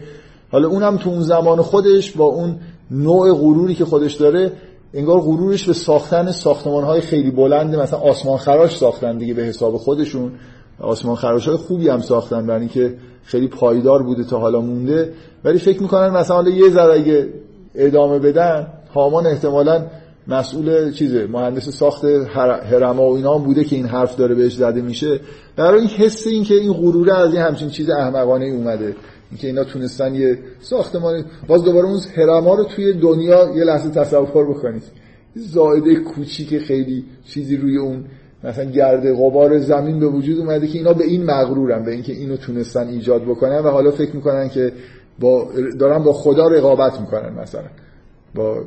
حالا 0.52 0.68
اونم 0.68 0.98
تو 0.98 1.10
اون 1.10 1.22
زمان 1.22 1.62
خودش 1.62 2.12
با 2.12 2.26
اون 2.26 2.60
نوع 2.92 3.34
غروری 3.34 3.76
که 3.76 3.86
خودش 3.86 4.14
داره 4.14 4.52
انگار 4.94 5.20
غرورش 5.20 5.68
به 5.68 5.74
ساختن 5.74 6.32
ساختمان 6.32 6.84
های 6.84 7.02
خیلی 7.02 7.32
بلنده 7.32 7.82
مثلا 7.82 8.00
آسمان 8.00 8.38
خراش 8.38 8.78
ساختن 8.78 9.18
دیگه 9.18 9.34
به 9.34 9.44
حساب 9.44 9.78
خودشون. 9.78 10.32
آسمان 10.82 11.16
خراش 11.16 11.48
های 11.48 11.58
خوبی 11.58 11.90
هم 11.90 12.02
ساختن 12.02 12.48
برای 12.48 12.60
اینکه 12.60 12.96
خیلی 13.24 13.48
پایدار 13.48 14.04
بوده 14.04 14.24
تا 14.24 14.40
حالا 14.40 14.62
مونده. 14.62 15.14
ولی 15.44 15.60
فکر 15.60 15.82
می‌کنن 15.82 16.10
مثلا 16.10 16.50
یه 16.50 16.70
ذره 16.70 16.94
اگه 16.94 17.30
ادامه 17.76 18.20
بدن 18.20 18.68
هامان 18.94 19.28
احتمالا 19.28 19.86
مسئول 20.28 20.92
چیزه 20.92 21.28
مهندس 21.28 21.70
ساخت 21.70 22.06
هرما 22.72 23.10
و 23.10 23.16
اینا 23.16 23.38
بوده 23.38 23.64
که 23.64 23.76
این 23.76 23.86
حرف 23.86 24.16
داره 24.16 24.36
بهش 24.36 24.56
زده 24.56 24.82
میشه. 24.82 25.20
برای 25.56 25.80
این 25.80 25.90
حس 25.90 26.28
این 26.28 26.44
که 26.44 26.54
این 26.54 26.74
غروره 26.74 27.14
از 27.14 27.34
این 27.34 27.42
همچین 27.42 27.70
چیز 27.70 27.90
احمقانه 27.90 28.46
اومده. 28.46 28.96
اینکه 29.32 29.48
اینا 29.48 29.64
تونستن 29.64 30.16
یه 30.16 30.40
ساختمان 30.60 31.26
باز 31.48 31.64
دوباره 31.64 31.88
اون 31.88 32.00
هرما 32.16 32.56
رو 32.56 32.64
توی 32.64 32.94
دنیا 32.94 33.52
یه 33.56 33.64
لحظه 33.64 33.90
تصور 33.90 34.50
بکنید. 34.50 34.84
زائده 35.36 35.96
کوچیک 35.96 36.58
خیلی 36.58 37.06
چیزی 37.26 37.58
روی 37.58 37.78
اون 37.78 38.06
مثلا 38.44 38.66
گرد 38.66 39.14
غبار 39.14 39.60
زمین 39.60 40.00
به 40.00 40.08
وجود 40.08 40.40
اومده 40.40 40.68
که 40.68 40.78
اینا 40.78 40.94
به 40.94 41.04
این 41.04 41.24
مغرورن 41.24 41.86
به 41.86 41.92
اینکه 41.92 42.14
اینو 42.14 42.38
تونستن 42.38 42.88
ایجاد 42.88 43.22
بکنن 43.22 43.60
و 43.60 43.70
حالا 43.70 43.92
فکر 43.92 44.16
می‌کنن 44.16 44.50
که 44.50 44.74
با 45.20 45.48
دارن 45.80 46.04
با 46.04 46.14
خدا 46.14 46.48
رقابت 46.48 47.00
می‌کنن 47.00 47.34
مثلا. 47.42 47.68
با 48.36 48.64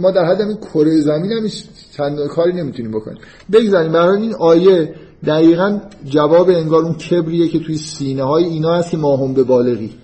ما 0.00 0.10
در 0.10 0.24
حد 0.24 0.40
این 0.40 0.56
کره 0.56 1.00
زمین 1.00 1.32
هم 1.32 1.48
چند 1.96 2.26
کاری 2.26 2.52
نمی‌تونیم 2.52 2.92
بکنیم. 2.92 3.18
بگذاریم 3.52 3.92
برای 3.92 4.22
این 4.22 4.34
آیه 4.34 4.94
دقیقا 5.26 5.80
جواب 6.04 6.48
انگار 6.48 6.82
اون 6.82 6.94
کبریه 6.94 7.48
که 7.48 7.58
توی 7.58 7.76
سینه 7.76 8.22
های 8.22 8.44
اینا 8.44 8.74
هست 8.74 8.90
که 8.90 8.96
ما 8.96 9.16
هم 9.16 9.34
به 9.34 9.42
بالغی. 9.42 9.94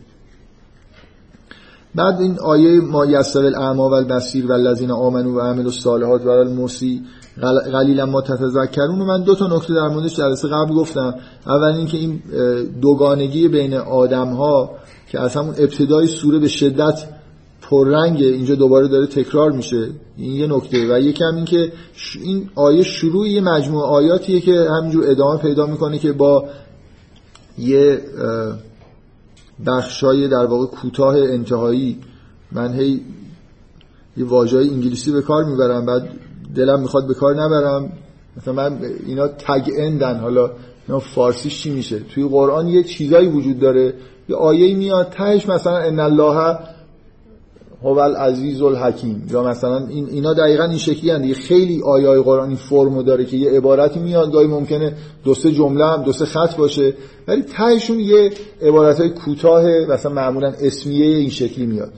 بعد 1.97 2.20
این 2.20 2.38
آیه 2.38 2.80
ما 2.80 3.07
یسر 3.07 3.44
الاعما 3.44 3.88
و 3.88 3.94
البصیر 3.94 4.47
و 4.47 4.53
الذین 4.53 4.90
آمنوا 4.90 5.32
و 5.32 5.40
عملوا 5.40 5.64
الصالحات 5.64 6.26
و 6.26 6.28
الموسی 6.28 7.03
قلیلا 7.72 8.07
ما 8.07 8.22
تتذکرون. 8.22 8.99
من 8.99 9.22
دو 9.22 9.34
تا 9.34 9.47
نکته 9.47 9.74
در 9.74 9.88
موردش 9.88 10.16
جلسه 10.16 10.49
قبل 10.49 10.74
گفتم. 10.74 11.14
اول 11.47 11.72
اینکه 11.72 11.97
این 11.97 12.22
دوگانگی 12.82 13.49
بین 13.49 13.74
آدم 13.74 14.28
ها 14.28 14.70
که 15.09 15.20
از 15.20 15.36
همون 15.36 15.55
ابتدای 15.59 16.07
سوره 16.07 16.38
به 16.38 16.49
شدت 16.49 17.09
پررنگه 17.62 18.26
اینجا 18.26 18.55
دوباره 18.55 18.88
داره 18.88 19.07
تکرار 19.07 19.53
میشه. 19.53 19.88
این 20.16 20.32
یه 20.32 20.47
نکته. 20.47 20.94
و 20.94 21.01
یکم 21.01 21.34
این 21.36 21.44
که 21.44 21.72
این 22.22 22.51
آیه 22.55 22.82
شروع 22.82 23.28
یه 23.28 23.40
مجموعه 23.40 23.86
آیاتیه 23.86 24.40
که 24.40 24.66
همینجور 24.78 25.11
ادامه 25.11 25.38
پیدا 25.38 25.66
می‌کنه 25.66 25.99
که 25.99 26.12
با 26.12 26.44
یه 27.59 28.01
بخشای 29.66 30.28
در 30.28 30.46
واقع 30.46 30.66
کوتاه 30.66 31.16
انتهایی. 31.16 31.98
من 32.52 32.74
هی 32.74 33.00
یه 34.16 34.24
واژه 34.24 34.59
انگلیسی 34.59 35.12
به 35.12 35.22
کار 35.22 35.44
می‌برم 35.44 35.86
بعد 35.86 36.09
دلم 36.54 36.80
می‌خواد 36.80 37.07
به 37.07 37.14
کار 37.14 37.34
نبرم. 37.34 37.92
مثلا 38.36 38.54
من 38.54 38.78
اینا 39.07 39.28
تگ 39.28 39.70
اندن 39.78 40.20
حالا 40.20 40.50
اینا 40.88 40.98
فارسیش 40.98 41.62
چی 41.62 41.70
میشه؟ 41.70 41.98
توی 41.98 42.28
قرآن 42.28 42.68
یه 42.68 42.82
چیزایی 42.82 43.28
وجود 43.28 43.59
داره. 43.59 43.94
یه 44.28 44.36
آیه 44.36 44.76
میاد 44.76 45.11
تهش 45.11 45.48
مثلا 45.48 45.76
ان 45.76 46.00
الله 46.00 46.59
هو 47.87 47.99
العزیز 47.99 48.62
الحکیم. 48.62 49.26
یا 49.30 49.43
مثلا 49.43 49.87
این 49.87 50.07
اینا 50.07 50.34
دقیقا 50.34 50.64
این 50.64 50.78
شکلی 50.78 51.11
هستند. 51.11 51.32
خیلی 51.32 51.82
آیای 51.82 52.22
قرآنی 52.22 52.57
فرمو 52.57 53.03
داره 53.03 53.24
که 53.24 53.37
یه 53.37 53.51
عبارتی 53.51 54.01
میاد 54.01 54.32
گاهی 54.32 54.47
ممکنه 54.47 54.95
دو 55.24 55.34
سه 55.34 55.53
جمله 55.53 55.87
هم 55.87 56.03
دو 56.03 56.12
سه 56.12 56.24
خط 56.24 56.57
باشه. 56.57 56.95
ولی 57.28 57.43
تهشون 57.43 58.01
یه 58.01 58.30
عبارت 58.62 59.01
های 59.01 59.11
کوتاه 59.11 59.64
مثلا 59.64 60.12
معمولا 60.12 60.53
اسمیه 60.61 61.16
این 61.16 61.30
شکلی 61.30 61.66
میاد. 61.66 61.93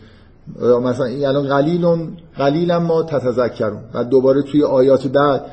مثلا 0.82 1.06
این 1.06 1.26
الان 1.26 1.48
قلیلون 1.48 2.16
قلیلا 2.36 2.80
ما 2.80 3.02
تتذکرون. 3.02 3.80
و 3.94 4.04
دوباره 4.04 4.42
توی 4.42 4.62
آیات 4.62 5.06
بعد 5.06 5.44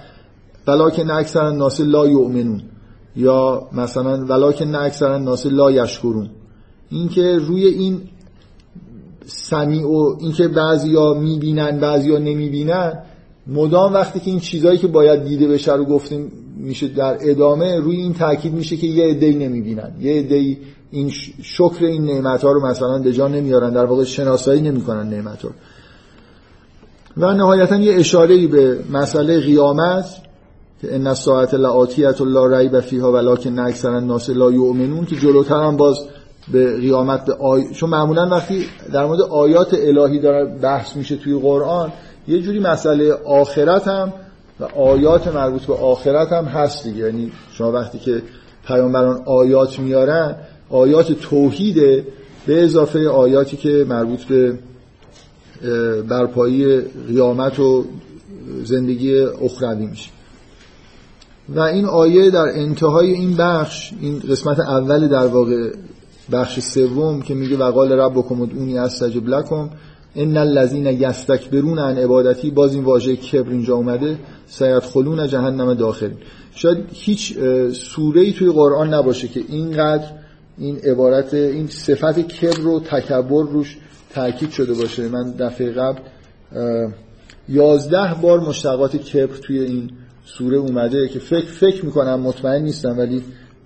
ولکن 0.67 1.11
اکثر 1.11 1.45
الناس 1.45 1.81
لا 1.81 2.07
یؤمنون. 2.07 2.61
یا 3.15 3.67
مثلا 3.71 4.25
ولکن 4.25 4.75
اکثر 4.75 5.11
الناس 5.11 5.45
لا 5.45 5.71
یشکرون. 5.71 6.29
این 6.89 7.09
که 7.09 7.37
روی 7.37 7.65
این 7.65 8.01
سمیع 9.49 9.87
و 9.87 10.15
اینکه 10.19 10.47
بعضیا 10.47 11.13
می‌بینن 11.13 11.79
بعضیا 11.79 12.17
نمی‌بینن 12.17 12.99
مدام 13.47 13.93
وقتی 13.93 14.19
که 14.19 14.31
این 14.31 14.39
چیزهایی 14.39 14.77
که 14.77 14.87
باید 14.87 15.23
دیده 15.23 15.47
بشه 15.47 15.73
رو 15.73 15.85
گفتیم 15.85 16.31
میشه 16.57 16.87
در 16.87 17.17
ادامه 17.21 17.79
روی 17.79 17.95
این 17.95 18.13
تاکید 18.13 18.53
میشه 18.53 18.77
که 18.77 18.87
یه 18.87 19.05
عده‌ای 19.05 19.35
نمی‌بینن. 19.35 19.91
یه 19.99 20.19
عده‌ای 20.19 20.57
این 20.91 21.09
شکر 21.43 21.85
این 21.85 22.05
نعمت 22.05 22.43
ها 22.43 22.51
رو 22.51 22.67
مثلا 22.67 22.99
به 22.99 23.13
جا 23.13 23.27
نمیارن 23.27 23.73
در 23.73 23.85
واقع 23.85 24.03
شناسایی 24.03 24.61
نمی‌کنن 24.61 25.09
نعمت 25.09 25.41
ها 25.41 25.49
و 27.17 27.33
نهایتا 27.33 27.75
یه 27.75 27.95
اشاره 27.95 28.47
به 28.47 28.79
مسئله 28.91 29.39
قیامت 29.39 30.05
که 30.81 30.95
ان 30.95 31.07
الساعه 31.07 31.55
لآتیه 31.55 32.21
لا 32.21 32.45
ریب 32.45 32.79
فیها 32.79 33.11
ولکن 33.11 33.59
اکثر 33.59 33.89
الناس 33.89 34.29
لا 34.29 34.51
یؤمنون 34.51 35.05
که 35.05 35.15
جلوتر 35.15 35.55
هم 35.55 35.77
باز 35.77 35.95
به 36.51 36.77
قیامت 36.77 37.25
به 37.25 37.33
آی... 37.33 37.73
چون 37.73 37.89
معمولا 37.89 38.29
وقتی 38.29 38.65
در 38.93 39.05
مورد 39.05 39.21
آیات 39.21 39.73
الهی 39.73 40.19
داره 40.19 40.45
بحث 40.45 40.95
میشه 40.95 41.15
توی 41.15 41.39
قرآن 41.39 41.93
یه 42.27 42.41
جوری 42.41 42.59
مسئله 42.59 43.13
آخرت 43.13 43.87
هم 43.87 44.13
و 44.59 44.63
آیات 44.63 45.27
مربوط 45.27 45.61
به 45.61 45.73
آخرت 45.73 46.33
هم 46.33 46.45
هست 46.45 46.83
دیگه. 46.83 46.99
یعنی 46.99 47.31
شما 47.51 47.71
وقتی 47.71 47.99
که 47.99 48.21
پیامبران 48.67 49.21
آیات 49.25 49.79
میارن 49.79 50.35
آیات 50.69 51.11
توحیده 51.11 52.07
به 52.45 52.63
اضافه 52.63 53.09
آیاتی 53.09 53.57
که 53.57 53.85
مربوط 53.89 54.23
به 54.23 54.59
برپایی 56.09 56.81
قیامت 57.07 57.59
و 57.59 57.85
زندگی 58.63 59.19
اخروی 59.19 59.85
میشه. 59.85 60.09
و 61.49 61.59
این 61.59 61.85
آیه 61.85 62.29
در 62.29 62.45
انتهای 62.55 63.11
این 63.11 63.35
بخش 63.35 63.91
این 64.01 64.19
قسمت 64.19 64.59
اول 64.59 65.07
در 65.07 65.27
واقع 65.27 65.71
بخش 66.31 66.59
سوم 66.59 67.21
که 67.21 67.33
میگه 67.33 67.57
وقال 67.57 67.91
ربکم 67.91 68.41
ادعونی 68.41 68.77
استجب 68.77 69.27
لکم 69.27 69.69
ان 70.15 70.37
الذين 70.37 70.85
یستکبرون 70.85 71.79
عن 71.79 71.97
عبادتی 71.97 72.51
باز 72.51 72.73
این 72.73 72.83
واژه 72.83 73.15
کبر 73.15 73.49
اینجا 73.49 73.75
اومده 73.75 74.17
خلون 74.93 75.27
جهنم 75.27 75.73
داخل. 75.73 76.11
شاید 76.55 76.77
هیچ 76.93 77.37
سوره 77.73 78.21
ای 78.21 78.33
توی 78.33 78.51
قرآن 78.51 78.93
نباشه 78.93 79.27
که 79.27 79.41
اینقدر 79.47 80.07
این 80.57 80.77
عبارت 80.77 81.33
این 81.33 81.67
صفت 81.67 82.19
کبر 82.19 82.67
و 82.67 82.79
تکبر 82.79 83.43
روش 83.43 83.77
تاکید 84.13 84.49
شده 84.49 84.73
باشه. 84.73 85.07
من 85.07 85.31
دفعه 85.31 85.71
قبل 85.71 85.99
یازده 87.49 88.13
بار 88.21 88.39
مشتقات 88.39 88.95
کبر 88.95 89.37
توی 89.37 89.59
این 89.59 89.91
سوره 90.25 90.57
اومده 90.57 91.07
که 91.07 91.19
فکر 91.19 91.45
فکر 91.45 91.85
می‌کنم 91.85 92.19
مطمئن 92.19 92.63
نیستم 92.63 92.97
ولی 92.97 93.23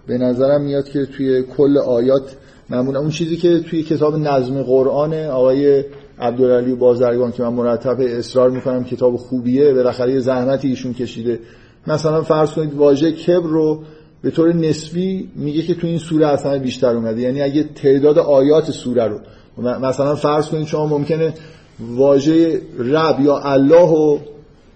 به 0.08 0.18
نظرم 0.18 0.62
میاد 0.62 0.90
که 0.90 1.06
توی 1.06 1.44
کل 1.44 1.78
آیات 1.78 2.36
معمولا 2.70 3.00
اون 3.00 3.10
چیزی 3.10 3.38
که 3.38 3.60
توی 3.60 3.84
کتاب 3.84 4.16
نظم 4.16 4.64
قرآن 4.64 5.14
آقای 5.14 5.84
عبدالعلی 6.20 6.76
بازرگان 6.76 7.32
که 7.32 7.44
من 7.44 7.54
مرتب 7.54 7.98
اصرار 8.00 8.50
می‌کنم 8.50 8.84
کتاب 8.84 9.16
خوبیه 9.16 9.74
بالاخره 9.74 10.14
یه 10.14 10.20
زحمتی 10.20 10.68
ایشون 10.68 10.94
کشیده. 10.94 11.40
مثلا 11.88 12.22
فرض 12.22 12.52
کنید 12.52 12.74
واژه 12.74 13.12
کبر 13.12 13.48
رو 13.48 13.84
به 14.22 14.32
طور 14.32 14.54
نسبی 14.54 15.30
میگه 15.36 15.62
که 15.62 15.76
تو 15.76 15.88
این 15.88 15.98
سوره 15.98 16.28
اصلا 16.28 16.60
بیشتر 16.60 16.96
اومده. 16.96 17.22
یعنی 17.22 17.42
اگه 17.42 17.64
تعداد 17.64 18.20
آیات 18.20 18.72
سوره 18.72 19.08
رو 19.08 19.20
مثلا 19.62 20.16
فرض 20.16 20.48
کنید 20.48 20.68
شما 20.68 20.86
ممکنه 20.86 21.34
واژه 21.80 22.62
رب 22.80 23.20
یا 23.20 23.38
الله 23.38 23.90
رو 23.90 24.20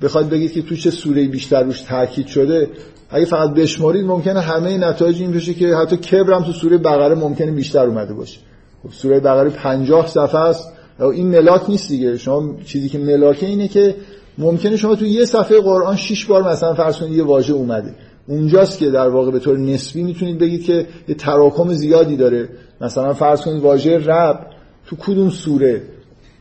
بخواید 0.02 0.30
بگید 0.30 0.52
که 0.52 0.62
تو 0.62 0.76
چه 0.76 0.92
سوره 0.92 1.28
بیشتر 1.28 1.64
روش 1.64 1.82
تاکید 1.82 2.28
شده 2.28 2.70
اگه 3.14 3.26
فقط 3.26 3.50
بشمارید 3.50 4.06
ممکنه 4.06 4.40
همه 4.40 4.78
نتایج 4.78 5.22
این 5.22 5.32
بشه 5.32 5.54
که 5.54 5.76
حتی 5.76 5.98
کبر 5.98 6.34
هم 6.34 6.44
تو 6.44 6.52
سوره 6.52 6.78
بقره 6.78 7.16
ممکنه 7.16 7.52
بیشتر 7.52 7.86
اومده 7.86 8.14
باشه. 8.14 8.40
خب 8.84 8.90
سوره 8.92 9.20
بقره 9.20 9.50
50 9.50 10.08
صفحه 10.08 10.40
است. 10.40 10.74
این 11.00 11.28
ملاک 11.28 11.70
نیست 11.70 11.90
دیگه. 11.90 12.18
شما 12.18 12.56
چیزی 12.66 12.90
که 12.90 12.98
ملاکه 12.98 13.46
اینه 13.46 13.68
که 13.68 13.96
ممکنه 14.38 14.78
شما 14.78 14.96
تو 14.96 15.06
یه 15.06 15.26
صفحه 15.26 15.62
قرآن 15.62 15.96
6 15.96 16.26
بار 16.26 16.52
مثلا 16.52 16.74
فرض 16.74 16.98
کنید 16.98 17.14
یه 17.14 17.24
واژه 17.24 17.54
اومده. 17.54 17.96
اونجاست 18.28 18.80
که 18.80 18.90
در 18.90 19.10
واقع 19.10 19.32
به 19.32 19.40
طور 19.40 19.58
نسبی 19.58 20.04
می‌تونید 20.04 20.38
بگید 20.38 20.64
که 20.64 20.88
یه 21.08 21.16
تراکم 21.16 21.74
زیادی 21.74 22.16
داره. 22.16 22.50
مثلا 22.82 23.14
فرض 23.14 23.42
کنید 23.42 23.64
واژه 23.64 23.98
رب 23.98 24.40
تو 24.86 24.96
کدوم 24.96 25.30
سوره 25.30 25.82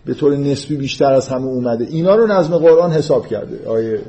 به 0.07 0.15
طور 0.15 0.37
نسبی 0.37 0.77
بیشتر 0.77 1.13
از 1.13 1.29
همه 1.29 1.47
اومده. 1.47 1.87
اینا 1.91 2.15
رو 2.15 2.27
نظم 2.27 2.59
قرآن 2.59 2.91
حساب 2.91 3.27
کرده. 3.27 3.69
آیه 3.69 4.01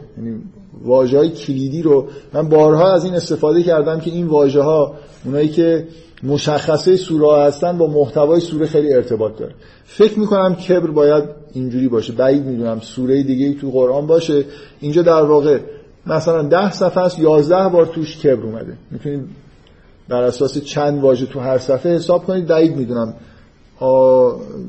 واژه 0.81 1.17
های 1.17 1.29
کلیدی 1.29 1.81
رو 1.81 2.07
من 2.33 2.49
بارها 2.49 2.93
از 2.93 3.05
این 3.05 3.13
استفاده 3.13 3.63
کردم 3.63 3.99
که 3.99 4.11
این 4.11 4.27
واژه 4.27 4.61
ها 4.61 4.93
اونایی 5.25 5.49
که 5.49 5.87
مشخصه 6.23 6.95
سوره 6.95 7.43
هستن 7.43 7.77
با 7.77 7.87
محتوای 7.87 8.39
سوره 8.39 8.65
خیلی 8.65 8.93
ارتباط 8.93 9.37
داره 9.37 9.53
فکر 9.85 10.19
می‌کنم 10.19 10.55
کبر 10.55 10.91
باید 10.91 11.23
اینجوری 11.53 11.87
باشه. 11.87 12.13
بعید 12.13 12.45
می‌دونم 12.45 12.79
سوره 12.79 13.23
دیگه 13.23 13.53
تو 13.53 13.71
قرآن 13.71 14.07
باشه. 14.07 14.45
اینجا 14.79 15.01
در 15.01 15.21
واقع 15.21 15.59
مثلا 16.07 16.43
ده 16.43 16.71
صفحه 16.71 17.03
است 17.03 17.19
یازده 17.19 17.69
بار 17.69 17.85
توش 17.85 18.17
کبر 18.17 18.43
اومده. 18.43 18.77
می‌تونید 18.91 19.21
بر 20.09 20.23
اساس 20.23 20.57
چند 20.57 21.03
واژه 21.03 21.25
تو 21.25 21.39
هر 21.39 21.57
صفحه 21.57 21.95
حساب 21.95 22.25
کنید. 22.25 22.47
بعید 22.47 22.75
می‌دونم 22.75 23.13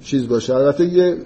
چیز 0.05 0.28
باشه. 0.28 0.55
البته 0.55 0.84
یه 0.84 1.16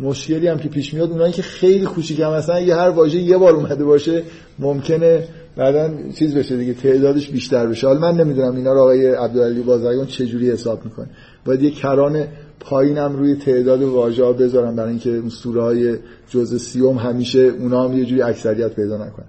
مشکلی 0.00 0.48
هم 0.48 0.58
که 0.58 0.68
پیش 0.68 0.94
میاد 0.94 1.10
اونایی 1.10 1.32
که 1.32 1.42
خیلی 1.42 1.86
کوچیک 1.86 2.20
هم 2.20 2.32
مثلا 2.32 2.60
یه 2.60 2.76
هر 2.76 2.90
واژه 2.90 3.18
یه 3.18 3.38
بار 3.38 3.54
اومده 3.54 3.84
باشه 3.84 4.22
ممکنه 4.58 5.28
بعدا 5.56 5.90
چیز 6.18 6.34
بشه 6.34 6.56
دیگه 6.56 6.74
تعدادش 6.74 7.28
بیشتر 7.28 7.66
بشه. 7.66 7.86
حالا 7.86 8.00
من 8.00 8.20
نمی‌دونم 8.20 8.56
اینا 8.56 8.72
رو 8.72 8.80
آقای 8.80 9.06
عبدالعلی 9.06 9.62
بازرگان 9.62 10.06
چجوری 10.06 10.50
حساب 10.50 10.84
می‌کنه 10.84 11.10
باید 11.44 11.62
یه 11.62 11.70
کران 11.70 12.26
پایینم 12.60 13.16
روی 13.16 13.34
تعداد 13.34 13.82
واژه 13.82 14.24
ها 14.24 14.32
بذارم 14.32 14.76
برای 14.76 14.90
اینکه 14.90 15.16
اون 15.16 15.28
سوره 15.28 15.62
های 15.62 15.96
جزء 16.30 16.58
سیوم 16.58 16.96
همیشه 16.96 17.38
اونا 17.38 17.88
هم 17.88 17.98
یه 17.98 18.04
جوری 18.04 18.22
اکثریت 18.22 18.74
پیدا 18.74 18.96
نکنن. 18.96 19.26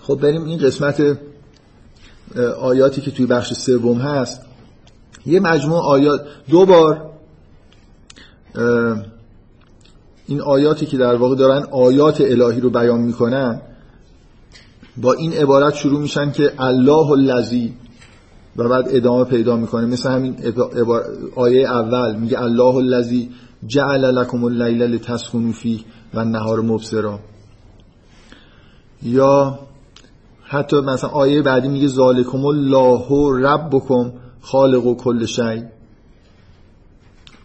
خب 0.00 0.14
بریم 0.14 0.44
این 0.44 0.58
قسمت 0.58 1.18
آیاتی 2.60 3.00
که 3.00 3.10
توی 3.10 3.26
بخش 3.26 3.52
سوم 3.52 3.98
هست. 3.98 4.47
یه 5.28 5.40
مجموع 5.40 5.82
آیات. 5.82 6.20
دو 6.50 6.66
بار 6.66 7.10
این 10.26 10.40
آیاتی 10.40 10.86
که 10.86 10.96
در 10.96 11.16
واقع 11.16 11.34
دارن 11.34 11.66
آیات 11.72 12.20
الهی 12.20 12.60
رو 12.60 12.70
بیان 12.70 13.00
می‌کنن 13.00 13.60
با 14.96 15.12
این 15.12 15.32
عبارت 15.32 15.74
شروع 15.74 16.00
میشن 16.00 16.32
که 16.32 16.52
الله 16.58 17.10
الذی 17.10 17.74
و 18.56 18.68
بعد 18.68 18.84
ادامه 18.88 19.24
پیدا 19.24 19.56
می‌کنه. 19.56 19.86
مثل 19.86 20.10
همین 20.10 20.36
آیه 21.36 21.68
اول 21.70 22.16
میگه 22.16 22.42
الله 22.42 22.76
الذی 22.76 23.30
جعل 23.66 24.04
لكم 24.04 24.44
اللیل 24.44 24.82
لتسکنوا 24.82 25.52
فیه 25.52 25.80
و 26.14 26.18
النهار 26.18 26.60
مبصرا. 26.60 27.18
یا 29.02 29.58
حتی 30.42 30.76
مثلا 30.76 31.10
آیه 31.10 31.42
بعدی 31.42 31.68
میگه 31.68 31.88
ذالکم 31.88 32.46
الله 32.46 33.06
ربکم 33.40 34.12
خالق 34.40 34.86
و 34.86 34.94
کل 34.94 35.26
شی. 35.26 35.62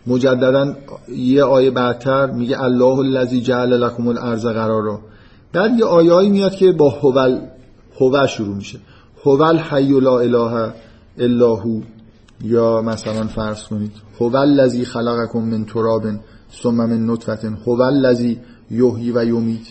مجددا 0.08 0.76
یه 1.10 1.44
آیه 1.44 1.72
بعدتر 1.72 2.32
میگه 2.32 2.64
الله 2.64 3.00
الذی 3.00 3.42
جعل 3.42 3.74
لكم 3.74 4.08
الارض 4.08 4.46
قرارا 4.46 5.00
بعد 5.54 5.80
یه 5.80 5.86
آیه‌ای 5.86 6.30
میاد 6.30 6.56
که 6.56 6.72
با 6.72 6.90
هوال 6.90 7.42
هو 8.00 8.28
شروع 8.28 8.56
میشه. 8.56 8.80
هوال 9.26 9.58
حی 9.58 10.00
لا 10.00 10.20
اله 10.20 10.74
الا 11.18 11.56
هو. 11.56 11.82
یا 12.44 12.82
مثلا 12.82 13.28
فرض 13.28 13.64
کنید 13.64 13.92
هو 14.20 14.36
الذی 14.36 14.86
خلقکم 14.86 15.40
من 15.40 15.66
تراب 15.66 16.04
ثم 16.64 16.76
من 16.76 17.06
نطفه 17.10 17.58
هو 17.66 17.82
الذی 17.82 18.40
یحیی 18.72 19.12
و 19.12 19.26
یمیت. 19.26 19.68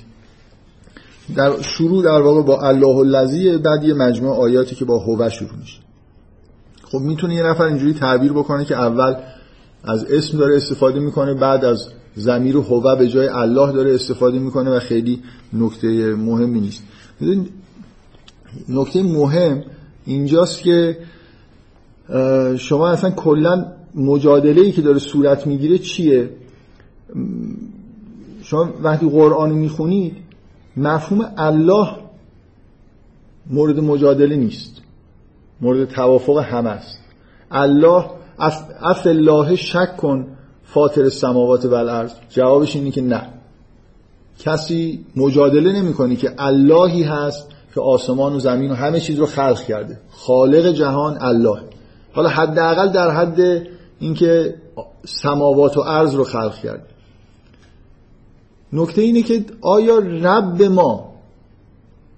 در 1.37 1.63
شروع 1.63 2.05
در 2.05 2.21
واقع 2.21 2.43
با 2.43 2.61
الله 2.61 2.97
الذی 2.97 3.59
بعد 3.59 3.85
یه 3.85 3.95
مجموعه 3.95 4.41
آیاتی 4.41 4.75
که 4.75 4.85
با 4.85 4.99
هو 4.99 5.31
شروع 5.31 5.57
میشه. 5.61 5.82
خب 6.93 6.99
می‌تونه 6.99 7.35
یه 7.35 7.43
نفر 7.43 7.65
اینجوری 7.65 7.95
تعبیر 7.95 8.33
بکنه 8.33 8.65
که 8.65 8.77
اول 8.77 9.15
از 9.85 10.05
اسم 10.05 10.39
داره 10.39 10.57
استفاده 10.57 11.01
می‌کنه 11.01 11.35
بعد 11.35 11.65
از 11.65 11.89
زمیر 12.15 12.57
و 12.57 12.97
به 12.97 13.09
جای 13.09 13.29
الله 13.29 13.73
داره 13.73 13.95
استفاده 13.95 14.39
می‌کنه 14.39 14.71
و 14.71 14.79
خیلی 14.79 15.23
نکته 15.53 16.15
مهمی 16.15 16.61
نیست. 16.61 16.83
نکته 18.69 19.03
مهم 19.03 19.63
اینجاست 20.05 20.61
که 20.61 20.99
شما 22.57 22.89
اصلا 22.89 23.11
کلا 23.11 23.67
مجادله 23.95 24.61
ای 24.61 24.73
که 24.73 24.83
داره 24.83 24.99
صورت 24.99 25.47
می‌گیره 25.47 25.79
چیه؟ 25.79 26.31
شما 28.43 28.69
وقتی 28.83 29.09
قرآن 29.09 29.53
می‌خونید 29.53 30.17
مفهوم 30.77 31.33
الله 31.37 31.89
مورد 33.51 33.81
مجادله 33.81 34.37
نیست. 34.37 34.82
مورد 35.63 35.89
توافق 35.89 36.39
همه 36.39 36.71
است. 36.71 36.99
الله 37.51 38.05
اف 38.81 39.07
الله 39.07 39.57
شک 39.57 39.97
کن 39.97 40.27
فاطر 40.65 41.03
السماوات 41.03 41.65
و 41.65 41.75
الارض 41.75 42.13
جوابش 42.29 42.77
اینه 42.77 42.91
که 42.91 43.03
نه. 43.03 43.29
کسی 44.39 45.05
مجادله 45.17 45.73
نمی‌کنه 45.73 46.17
که 46.17 46.35
اللهی 46.39 47.03
هست 47.03 47.49
که 47.75 47.81
آسمان 47.81 48.33
و 48.33 48.39
زمین 48.39 48.71
و 48.71 48.75
همه 48.75 49.01
چیز 49.01 49.19
رو 49.19 49.27
خلق 49.27 49.61
کرده. 49.61 49.99
خالق 50.11 50.73
جهان 50.73 51.19
الله. 51.21 51.61
حالا 52.13 52.29
حداقل 52.29 52.93
در 52.93 53.11
حد 53.11 53.67
اینکه 54.01 54.55
سماوات 55.05 55.77
و 55.77 55.81
ارض 55.81 56.15
رو 56.15 56.25
خلق 56.25 56.55
کرده. 56.55 56.85
نکته 58.73 59.03
اینه 59.03 59.23
که 59.23 59.45
آیا 59.61 59.99
رب 59.99 60.63
ما 60.63 61.13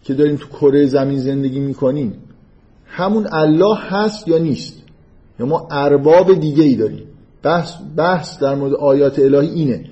که 0.03 0.14
داریم 0.14 0.36
تو 0.36 0.49
کره 0.49 0.86
زمین 0.86 1.18
زندگی 1.18 1.61
می‌کنیم 1.61 2.24
همون 2.87 3.26
الله 3.32 3.76
هست 3.78 4.28
یا 4.28 4.39
نیست؟ 4.39 4.74
یا 5.41 5.47
ما 5.47 5.68
ارباب 5.70 6.35
دیگه 6.35 6.64
ای 6.64 6.74
داریم. 6.74 7.03
بحث, 7.43 7.74
بحث 7.97 8.39
در 8.39 8.55
مورد 8.55 8.74
آیات 8.74 9.18
الهی 9.18 9.49
اینه. 9.49 9.85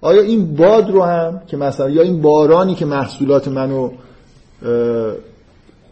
آیا 0.00 0.22
این 0.22 0.54
باد 0.54 0.90
رو 0.90 1.02
هم 1.02 1.40
که 1.46 1.56
مثلا 1.56 1.90
یا 1.90 2.02
این 2.02 2.22
بارانی 2.22 2.74
که 2.74 2.84
محصولات 2.84 3.48
منو 3.48 3.90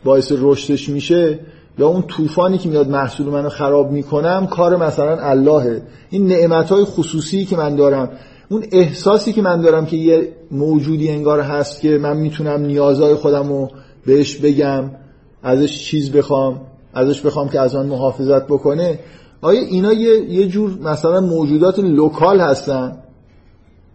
باعث 0.04 0.32
رشدش 0.38 0.88
میشه 0.88 1.38
یا 1.78 1.88
اون 1.88 2.02
طوفانی 2.02 2.58
که 2.58 2.68
میاد 2.68 2.88
محصول 2.88 3.26
منو 3.26 3.48
خراب 3.48 3.90
می‌کنم 3.90 4.46
کار 4.46 4.76
مثلا 4.76 5.16
اللهه. 5.16 5.82
این 6.10 6.26
نعمت 6.26 6.68
های 6.68 6.84
خصوصی 6.84 7.44
که 7.44 7.56
من 7.56 7.76
دارم. 7.76 8.10
اون 8.48 8.64
احساسی 8.72 9.32
که 9.32 9.42
من 9.42 9.60
دارم 9.60 9.86
که 9.86 9.96
یه 9.96 10.32
موجودی 10.50 11.08
انگار 11.08 11.40
هست 11.40 11.80
که 11.80 11.98
من 11.98 12.16
می‌تونم 12.16 12.60
نیازهای 12.60 13.14
خودم 13.14 13.48
رو 13.48 13.70
بهش 14.06 14.36
بگم. 14.36 14.90
ازش 15.46 15.78
چیز 15.84 16.12
بخوام 16.12 16.60
ازش 16.94 17.20
بخوام 17.20 17.48
که 17.48 17.60
از 17.60 17.74
من 17.74 17.86
محافظت 17.86 18.46
بکنه. 18.46 18.98
آیا 19.40 19.60
اینا 19.60 19.92
یه, 19.92 20.32
یه 20.32 20.48
جور 20.48 20.78
مثلا 20.82 21.20
موجودات 21.20 21.78
لوکال 21.78 22.40
هستن 22.40 22.96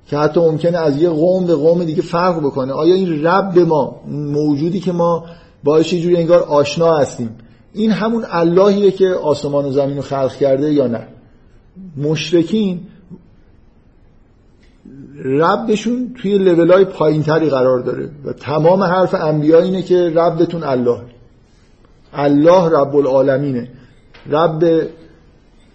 که 0.07 0.17
حتی 0.17 0.39
ممکنه 0.39 0.77
از 0.77 1.01
یه 1.01 1.09
قوم 1.09 1.45
به 1.45 1.55
قوم 1.55 1.83
دیگه 1.83 2.01
فرق 2.01 2.39
بکنه؟ 2.39 2.73
آیا 2.73 2.95
این 2.95 3.23
رب 3.23 3.59
ما 3.59 3.95
موجودی 4.07 4.79
که 4.79 4.91
ما 4.91 5.25
باش 5.63 5.93
یه 5.93 6.01
جوری 6.01 6.17
انگار 6.17 6.39
آشنا 6.39 6.97
هستیم 6.97 7.29
این 7.73 7.91
همون 7.91 8.25
اللهیه 8.29 8.91
که 8.91 9.09
آسمان 9.09 9.65
و 9.65 9.71
زمین 9.71 9.95
رو 9.95 10.01
خلق 10.01 10.35
کرده 10.35 10.73
یا 10.73 10.87
نه؟ 10.87 11.07
مشرکین 11.97 12.79
ربشون 15.25 16.15
توی 16.21 16.37
لیول 16.37 16.71
های 16.71 16.85
پایین 16.85 17.23
تری 17.23 17.49
قرار 17.49 17.79
داره 17.79 18.09
و 18.25 18.33
تمام 18.33 18.83
حرف 18.83 19.13
انبیا 19.13 19.59
اینه 19.59 19.81
که 19.81 20.09
ربتون 20.15 20.63
الله. 20.63 21.10
الله 22.13 22.69
رب 22.69 22.95
العالمینه. 22.95 23.67
رب 24.29 24.63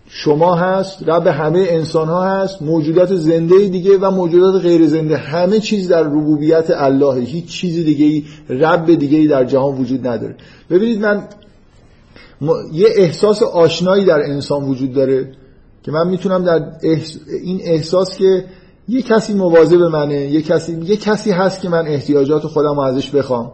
شما 0.08 0.54
هست 0.54 1.08
رب 1.08 1.26
همه 1.26 1.66
انسان 1.70 2.08
ها 2.08 2.24
هست 2.24 2.62
موجودات 2.62 3.14
زنده 3.14 3.68
دیگه 3.68 3.98
و 3.98 4.10
موجودات 4.10 4.62
غیر 4.62 4.86
زنده. 4.86 5.16
همه 5.16 5.60
چیز 5.60 5.88
در 5.88 6.02
ربوبیت 6.02 6.70
الله. 6.70 7.20
هیچ 7.20 7.46
چیز 7.46 7.84
دیگه 7.84 8.04
ای 8.04 8.24
رب 8.48 8.94
دیگه 8.94 9.18
ای 9.18 9.28
در 9.28 9.44
جهان 9.44 9.78
وجود 9.78 10.06
نداره. 10.06 10.36
ببینید 10.70 11.00
من 11.00 11.28
یه 12.72 12.86
احساس 12.96 13.42
آشنایی 13.42 14.04
در 14.04 14.20
انسان 14.20 14.64
وجود 14.64 14.92
داره 14.92 15.32
که 15.82 15.92
من 15.92 16.08
می‌تونم 16.08 16.44
در 16.44 16.72
این 17.42 17.60
احساس 17.64 18.18
که 18.18 18.44
یه 18.88 19.02
کسی 19.02 19.34
مواظب 19.34 19.82
منه 19.82 20.20
یه 20.20 20.42
کسی 20.42 20.80
یه 20.82 20.96
کسی 20.96 21.30
هست 21.30 21.60
که 21.60 21.68
من 21.68 21.86
احتیاجات 21.86 22.42
خودم 22.42 22.74
رو 22.74 22.80
ازش 22.80 23.10
بخوام. 23.10 23.52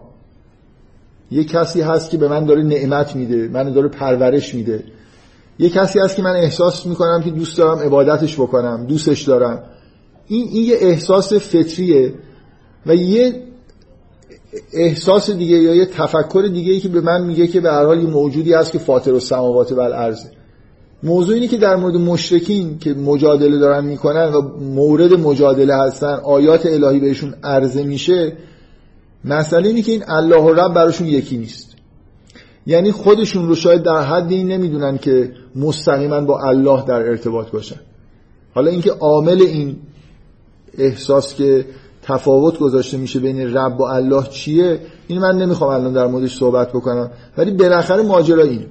یه 1.33 1.45
کسی 1.45 1.81
هست 1.81 2.11
که 2.11 2.17
به 2.17 2.29
من 2.29 2.45
داره 2.45 2.63
نعمت 2.63 3.17
میده 3.17 3.49
من 3.49 3.73
داره 3.73 3.89
پرورش 3.89 4.55
میده. 4.55 4.85
یه 5.59 5.69
کسی 5.69 5.99
هست 5.99 6.17
که 6.17 6.23
من 6.23 6.37
احساس 6.37 6.87
می‌کنم 6.87 7.23
که 7.25 7.31
دوست 7.31 7.59
دارم 7.59 7.79
عبادتش 7.79 8.35
بکنم 8.35 8.87
دوستش 8.87 9.23
دارم. 9.23 9.63
این 10.27 10.49
این 10.53 10.65
یه 10.65 10.77
احساس 10.81 11.33
فطریه 11.33 12.15
و 12.87 12.95
یه 12.95 13.43
احساس 14.73 15.31
دیگه 15.31 15.57
یا 15.57 15.75
یه 15.75 15.87
تفکر 15.87 16.49
دیگه 16.53 16.73
ای 16.73 16.81
که 16.81 16.89
به 16.89 17.01
من 17.01 17.25
میگه 17.25 17.47
که 17.47 17.61
به 17.61 17.71
هر 17.71 17.85
حال 17.85 18.03
یه 18.03 18.11
موجودی 18.11 18.53
هست 18.53 18.73
که 18.73 18.79
فاطر 18.79 19.13
السماوات 19.13 19.73
و 19.73 19.81
الارض 19.81 20.27
موضوع 21.03 21.35
اینه 21.35 21.49
که 21.49 21.57
در 21.57 21.77
مورد 21.77 21.97
مشرکین 21.97 22.79
که 22.79 22.95
مجادله 22.95 23.59
دارن 23.59 23.85
می‌کنن 23.85 24.25
و 24.25 24.43
مورد 24.59 25.13
مجادله 25.13 25.77
هستن 25.77 26.21
آیات 26.25 26.67
الهی 26.67 27.01
بهشون 27.01 27.35
عرضه 27.43 27.83
میشه 27.83 28.33
مسئله 29.25 29.69
اینه 29.69 29.83
که 29.83 29.93
این 29.93 30.05
الله 30.09 30.43
و 30.43 30.53
رب 30.53 30.75
براشون 30.75 31.07
یکی 31.07 31.37
نیست. 31.37 31.73
یعنی 32.67 32.93
خودشون 32.93 33.49
رو 33.49 33.55
شاید 33.55 33.83
در 33.83 34.03
حدی 34.03 34.35
این 34.35 34.49
نمی‌دونن 34.49 34.99
که 34.99 35.33
مستقیما 35.57 36.21
با 36.21 36.41
الله 36.41 36.85
در 36.85 37.09
ارتباط 37.09 37.51
باشن. 37.51 37.81
حالا 38.55 38.71
اینکه 38.71 38.91
عامل 38.91 39.43
این 39.43 39.77
احساس 40.79 41.35
که 41.35 41.67
تفاوت 42.03 42.59
گذاشته 42.59 42.97
میشه 42.97 43.21
بین 43.21 43.57
رب 43.57 43.81
و 43.81 43.83
الله 43.83 44.23
چیه 44.31 44.81
این 45.07 45.19
من 45.19 45.39
نمی‌خوام 45.39 45.71
الان 45.71 45.93
در 45.93 46.07
موردش 46.07 46.39
صحبت 46.39 46.69
بکنم. 46.69 47.11
ولی 47.39 47.51
بالاخره 47.51 48.03
ماجرا 48.03 48.43
اینه. 48.43 48.67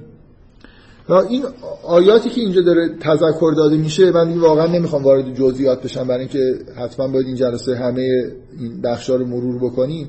و 1.08 1.12
این 1.12 1.42
آیاتی 1.86 2.30
که 2.30 2.40
اینجا 2.40 2.62
داره 2.62 2.88
تذکر 3.00 3.52
داده 3.56 3.76
میشه 3.76 4.10
من 4.10 4.38
واقعا 4.38 4.66
نمی‌خوام 4.66 5.02
وارد 5.02 5.34
جزئیات 5.34 5.82
بشم 5.82 6.08
برای 6.08 6.20
اینکه 6.20 6.58
حتما 6.76 7.08
باید 7.08 7.26
این 7.26 7.36
جلسه 7.36 7.76
همه 7.76 8.30
این 8.60 8.80
بخشا 8.82 9.16
رو 9.16 9.26
مرور 9.26 9.58
بکنیم. 9.58 10.08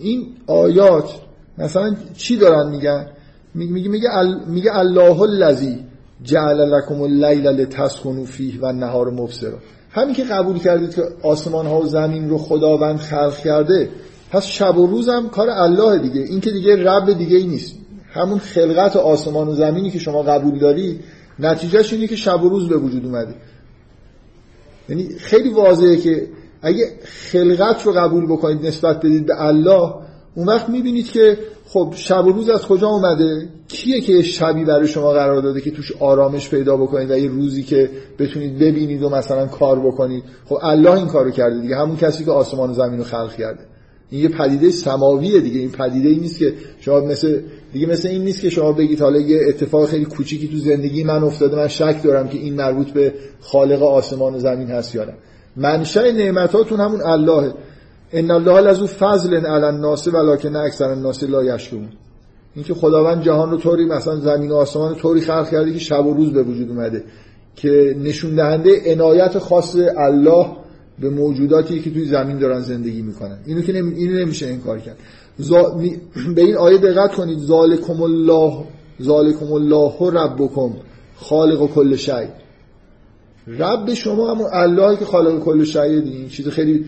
این 0.00 0.26
آیات 0.46 1.10
مثلا 1.58 1.96
چی 2.16 2.36
دارن 2.36 2.70
میگن؟ 2.70 3.06
میگه 3.54 3.88
میگه 3.88 4.08
میگه 4.46 4.76
الله 4.76 5.20
الذی 5.20 5.84
جعل 6.22 6.60
لكم 6.60 7.02
اللیل 7.02 7.46
لتسکنوا 7.46 8.24
فیه 8.24 8.60
و 8.60 8.66
النهار 8.66 9.10
مبصرا. 9.10 9.58
همین 9.90 10.14
که 10.14 10.24
قبول 10.24 10.58
کردید 10.58 10.94
که 10.94 11.02
آسمان 11.22 11.66
ها 11.66 11.80
و 11.80 11.86
زمین 11.86 12.30
رو 12.30 12.38
خداوند 12.38 12.98
خلق 12.98 13.36
کرده 13.36 13.90
پس 14.30 14.46
شب 14.46 14.78
و 14.78 14.86
روز 14.86 15.08
هم 15.08 15.28
کار 15.28 15.50
الله 15.50 15.98
دیگه. 15.98 16.20
این 16.20 16.40
که 16.40 16.50
دیگه 16.50 16.76
رب 16.76 17.12
دیگه 17.12 17.36
ای 17.36 17.46
نیست. 17.46 17.76
همون 18.12 18.38
خلقت 18.38 18.96
آسمان 18.96 19.48
و 19.48 19.54
زمینی 19.54 19.90
که 19.90 19.98
شما 19.98 20.22
قبول 20.22 20.58
داری 20.58 21.00
نتیجهش 21.38 21.92
اینه 21.92 22.06
که 22.06 22.16
شب 22.16 22.44
و 22.44 22.48
روز 22.48 22.68
به 22.68 22.76
وجود 22.76 23.04
اومده. 23.04 23.34
یعنی 24.88 25.08
خیلی 25.18 25.50
واضحه 25.50 25.96
که 25.96 26.28
اگه 26.62 26.84
خلقت 27.04 27.86
رو 27.86 27.92
قبول 27.92 28.26
بکنید 28.26 28.66
نسبت 28.66 28.96
بدید 28.96 29.26
به 29.26 29.44
الله 29.44 29.94
اون 30.34 30.46
وقت 30.46 30.68
می‌بینید 30.68 31.10
که 31.10 31.38
خب 31.66 31.92
شب 31.96 32.26
و 32.26 32.32
روز 32.32 32.48
از 32.48 32.62
کجا 32.62 32.88
اومده؟ 32.88 33.48
کیه 33.68 34.00
که 34.00 34.22
شبی 34.22 34.64
برای 34.64 34.86
شما 34.86 35.12
قرار 35.12 35.40
داده 35.42 35.60
که 35.60 35.70
توش 35.70 35.92
آرامش 36.00 36.48
پیدا 36.48 36.76
بکنید 36.76 37.10
و 37.10 37.18
یه 37.18 37.28
روزی 37.28 37.62
که 37.62 37.90
بتونید 38.18 38.58
ببینید 38.58 39.02
و 39.02 39.08
مثلا 39.08 39.46
کار 39.46 39.80
بکنید؟ 39.80 40.24
خب 40.44 40.58
الله 40.62 40.92
این 40.92 41.06
کارو 41.06 41.30
کرده 41.30 41.60
دیگه 41.60 41.76
همون 41.76 41.96
کسی 41.96 42.24
که 42.24 42.30
آسمان 42.30 42.70
و 42.70 42.74
زمین 42.74 42.98
رو 42.98 43.04
خلق 43.04 43.36
کرده. 43.36 43.60
این 44.10 44.22
یه 44.22 44.28
پدیده 44.28 44.70
سماویه 44.70 45.40
دیگه 45.40 45.60
این 45.60 45.70
پدیده 45.70 46.08
ای 46.08 46.16
نیست 46.16 46.38
که 46.38 46.54
شما 46.80 47.00
مثل 47.00 47.40
دیگه 47.72 47.86
مثل 47.86 48.08
این 48.08 48.24
نیست 48.24 48.40
که 48.40 48.50
شما 48.50 48.72
بگید 48.72 49.00
حالا 49.00 49.18
یه 49.18 49.40
اتفاق 49.48 49.88
خیلی 49.88 50.04
کوچیکی 50.04 50.48
تو 50.48 50.56
زندگی 50.56 51.04
من 51.04 51.24
افتاده 51.24 51.56
من 51.56 51.68
شک 51.68 52.02
دارم 52.04 52.28
که 52.28 52.38
این 52.38 52.54
مربوط 52.54 52.90
به 52.90 53.14
خالق 53.40 53.82
آسمان 53.82 54.34
و 54.34 54.38
زمین 54.38 54.70
هست 54.70 54.94
یا 54.94 55.04
نه. 55.04 55.14
منشأ 55.58 56.12
نعمتاتون 56.12 56.80
همون 56.80 57.00
اللهه. 57.02 57.54
ان 58.12 58.30
الله 58.30 58.60
لذو 58.60 58.86
فضل 58.86 59.34
علی 59.34 59.64
الناس 59.64 60.08
ولکن 60.08 60.56
اکثر 60.56 60.88
الناس 60.88 61.24
لا 61.24 61.44
یشکرون. 61.44 61.88
اینکه 62.54 62.74
خداوند 62.74 63.22
جهان 63.22 63.50
رو 63.50 63.56
طوری 63.56 63.84
مثلا 63.84 64.16
زمین 64.16 64.50
و 64.50 64.54
آسمان 64.54 64.88
رو 64.88 64.94
طوری 64.94 65.20
خلق 65.20 65.50
کرده 65.50 65.72
که 65.72 65.78
شب 65.78 66.06
و 66.06 66.14
روز 66.14 66.32
به 66.32 66.42
وجود 66.42 66.70
اومده 66.70 67.04
که 67.56 67.96
نشون 68.02 68.34
دهنده 68.34 68.70
عنایت 68.86 69.38
خاص 69.38 69.76
الله 69.96 70.46
به 71.00 71.10
موجوداتی 71.10 71.80
که 71.80 71.90
توی 71.90 72.04
زمین 72.04 72.38
دارن 72.38 72.60
زندگی 72.60 73.02
می‌کنن. 73.02 73.38
اینو 73.46 73.62
که 73.62 73.72
نمی... 73.72 73.94
اینو 73.94 74.18
نمیشه 74.18 74.46
انکار 74.46 74.78
کرد. 74.78 74.96
به 76.34 76.42
این 76.42 76.56
آیه 76.56 76.78
دقت 76.78 77.14
کنید. 77.14 77.38
ذالکم 77.38 78.02
الله 78.02 78.64
ذالکم 79.02 79.52
الله 79.52 79.92
ربکم 80.00 80.70
خالق 81.16 81.62
و 81.62 81.66
کل 81.66 81.96
شی. 81.96 82.28
رب 83.58 83.94
شما 83.94 84.34
همون 84.34 84.46
اللهی 84.52 84.96
که 84.96 85.04
خالق 85.04 85.38
کل 85.38 85.64
شی 85.64 85.78
این 85.78 86.28
چیز 86.28 86.48
خیلی 86.48 86.84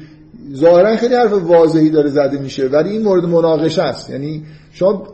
ظاهرا 0.54 0.96
خیلی 0.96 1.14
حرف 1.14 1.32
واضحی 1.32 1.90
داره 1.90 2.10
زده 2.10 2.38
میشه 2.38 2.66
ولی 2.66 2.90
این 2.90 3.02
مورد 3.02 3.24
مناقشه 3.24 3.82
است. 3.82 4.10
یعنی 4.10 4.42
شما 4.72 5.06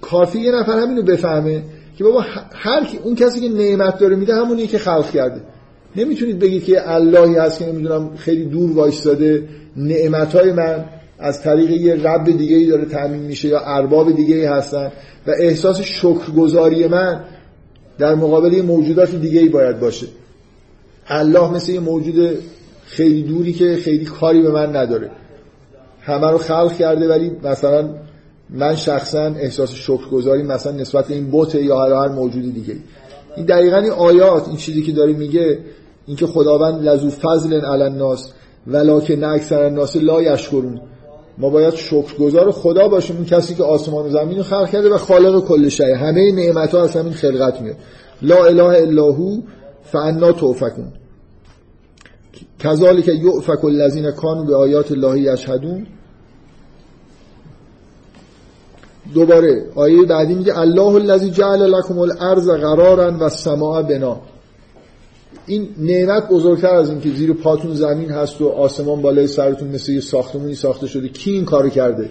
کافی 0.00 0.38
یه 0.38 0.52
نفر 0.52 0.78
همینو 0.78 1.02
بفهمه 1.02 1.62
که 1.98 2.04
بابا 2.04 2.24
هر 2.52 2.84
کی 2.84 2.98
اون 3.04 3.14
کسی 3.14 3.40
که 3.40 3.48
نعمت 3.48 3.98
داره 3.98 4.16
میده 4.16 4.34
همونی 4.34 4.66
که 4.66 4.78
خلق 4.78 5.10
کرده. 5.10 5.40
نمی‌تونید 5.96 6.38
بگید 6.38 6.64
که 6.64 6.90
اللهی 6.90 7.34
هست 7.34 7.58
که 7.58 7.66
نمی‌دونم 7.66 8.16
خیلی 8.16 8.44
دور 8.44 8.72
وایستاده 8.72 9.48
نعمتهای 9.76 10.52
من 10.52 10.84
از 11.18 11.42
طریق 11.42 11.70
یه 11.70 11.94
رب 11.94 12.24
دیگه 12.24 12.56
ای 12.56 12.66
داره 12.66 12.84
تامین 12.84 13.20
میشه 13.22 13.48
یا 13.48 13.60
ارباب 13.60 14.16
دیگه 14.16 14.34
ای 14.34 14.44
هستن 14.44 14.92
و 15.26 15.32
احساس 15.38 15.80
شکرگزاری 15.80 16.86
من 16.86 17.24
در 17.98 18.14
مقابل 18.14 18.52
یه 18.52 18.62
موجودات 18.62 19.14
دیگه 19.14 19.40
ای 19.40 19.48
باید 19.48 19.80
باشه. 19.80 20.06
الله 21.08 21.50
مثل 21.50 21.72
یه 21.72 21.80
موجود 21.80 22.38
خیلی 22.84 23.22
دوری 23.22 23.52
که 23.52 23.76
خیلی 23.76 24.04
کاری 24.04 24.42
به 24.42 24.50
من 24.50 24.76
نداره. 24.76 25.10
همه 26.00 26.30
رو 26.30 26.38
خلق 26.38 26.76
کرده 26.76 27.08
ولی 27.08 27.30
مثلا 27.44 27.88
من 28.50 28.76
شخصا 28.76 29.24
احساس 29.24 29.72
شکرگزاری 29.72 30.42
مثلا 30.42 30.72
نسبت 30.72 31.10
این 31.10 31.30
بوت 31.30 31.54
یا 31.54 31.84
هر 31.84 31.92
هر 31.92 32.08
موجودی 32.08 32.50
دیگه. 32.52 32.76
این 33.36 33.46
دقیقا 33.46 33.76
این 33.76 33.90
آیات 33.90 34.48
این 34.48 34.56
چیزی 34.56 34.82
که 34.82 34.92
داره 34.92 35.12
میگه 35.12 35.58
اینکه 36.06 36.26
خداوند 36.26 36.88
لذو 36.88 37.10
فضل 37.10 37.60
علی 37.60 37.82
الناس 37.82 38.32
ولکن 38.66 39.24
اکثر 39.24 39.62
الناس 39.62 39.96
لا 39.96 40.22
یشکرون. 40.22 40.80
ما 41.38 41.50
باید 41.50 41.74
شکرگزار 41.74 42.50
خدا 42.50 42.88
باشیم 42.88 43.16
اون 43.16 43.24
کسی 43.24 43.54
که 43.54 43.64
آسمان 43.64 44.06
و 44.06 44.10
زمین 44.10 44.36
رو 44.36 44.42
خلق 44.42 44.70
کرده 44.70 44.88
و 44.88 44.98
خالق 44.98 45.44
کل 45.44 45.68
شی 45.68 45.92
همه 45.92 46.32
نعمت 46.32 46.74
ها 46.74 46.82
از 46.82 46.96
همین 46.96 47.12
خلقت 47.12 47.60
میاد. 47.60 47.76
لا 48.22 48.44
اله 48.44 48.64
الا 48.64 49.12
هو 49.12 49.40
فانا 49.92 50.32
توفکون. 50.32 50.92
کذالک 52.58 53.08
یؤفک 53.08 53.64
الذین 53.64 54.10
کانوا 54.10 54.44
به 54.44 54.56
آیات 54.56 54.92
الله 54.92 55.20
یشهدون. 55.20 55.86
دوباره 59.14 59.66
آیه 59.74 60.04
بعدی 60.04 60.34
میگه 60.34 60.58
الله 60.58 60.94
الذی 60.94 61.30
جعل 61.30 61.62
لكم 61.62 61.98
الارض 61.98 62.48
قرارا 62.48 63.12
و 63.12 63.22
السماء 63.22 63.82
بنا. 63.82 64.20
این 65.46 65.68
نعمت 65.78 66.28
بزرگتر 66.28 66.74
از 66.74 66.90
این 66.90 67.00
که 67.00 67.10
زیر 67.10 67.32
پاتون 67.32 67.74
زمین 67.74 68.10
هست 68.10 68.40
و 68.40 68.48
آسمان 68.48 69.02
بالای 69.02 69.26
سرتون 69.26 69.68
مثل 69.68 69.92
یه 69.92 70.00
ساختمونی 70.00 70.54
ساخته 70.54 70.86
شده. 70.86 71.08
کی 71.08 71.30
این 71.30 71.44
کارو 71.44 71.68
کرده؟ 71.68 72.10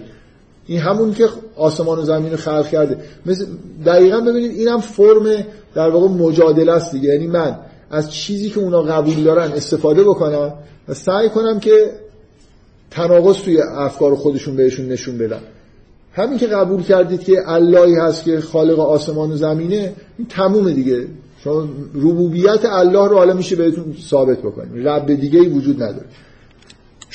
این 0.66 0.78
همون 0.78 1.14
که 1.14 1.28
آسمان 1.56 1.98
و 1.98 2.02
زمین 2.02 2.30
رو 2.30 2.36
خلق 2.36 2.68
کرده. 2.68 2.98
مثل 3.26 3.46
دقیقا 3.86 4.20
ببینید 4.20 4.50
اینم 4.50 4.80
فرم 4.80 5.44
در 5.74 5.88
واقع 5.88 6.08
مجادله 6.08 6.72
است 6.72 6.92
دیگه. 6.92 7.08
یعنی 7.08 7.26
من 7.26 7.58
از 7.90 8.12
چیزی 8.12 8.50
که 8.50 8.60
اونا 8.60 8.82
قبول 8.82 9.24
دارن 9.24 9.52
استفاده 9.52 10.04
بکنم 10.04 10.52
و 10.88 10.94
سعی 10.94 11.28
کنم 11.28 11.60
که 11.60 11.90
تناقض 12.90 13.36
توی 13.36 13.60
افکار 13.60 14.14
خودشون 14.14 14.56
بهشون 14.56 14.88
نشون 14.88 15.18
بدم 15.18 15.42
همین 16.12 16.38
که 16.38 16.46
قبول 16.46 16.82
کردید 16.82 17.20
که 17.24 17.42
اللهی 17.46 17.94
هست 17.94 18.24
که 18.24 18.40
خالق 18.40 18.80
آسمان 18.80 19.32
و 19.32 19.36
زمینه 19.36 19.94
این 20.18 20.28
تمومه 20.28 20.72
دیگه. 20.72 21.06
شما 21.44 21.68
ربوبیت 21.94 22.64
الله 22.64 23.08
رو 23.08 23.16
حالا 23.16 23.34
میشه 23.34 23.56
بهتون 23.56 23.94
ثابت 24.10 24.38
بکنیم. 24.38 24.88
رب 24.88 25.14
دیگه 25.14 25.40
ای 25.40 25.48
وجود 25.48 25.82
نداره. 25.82 26.06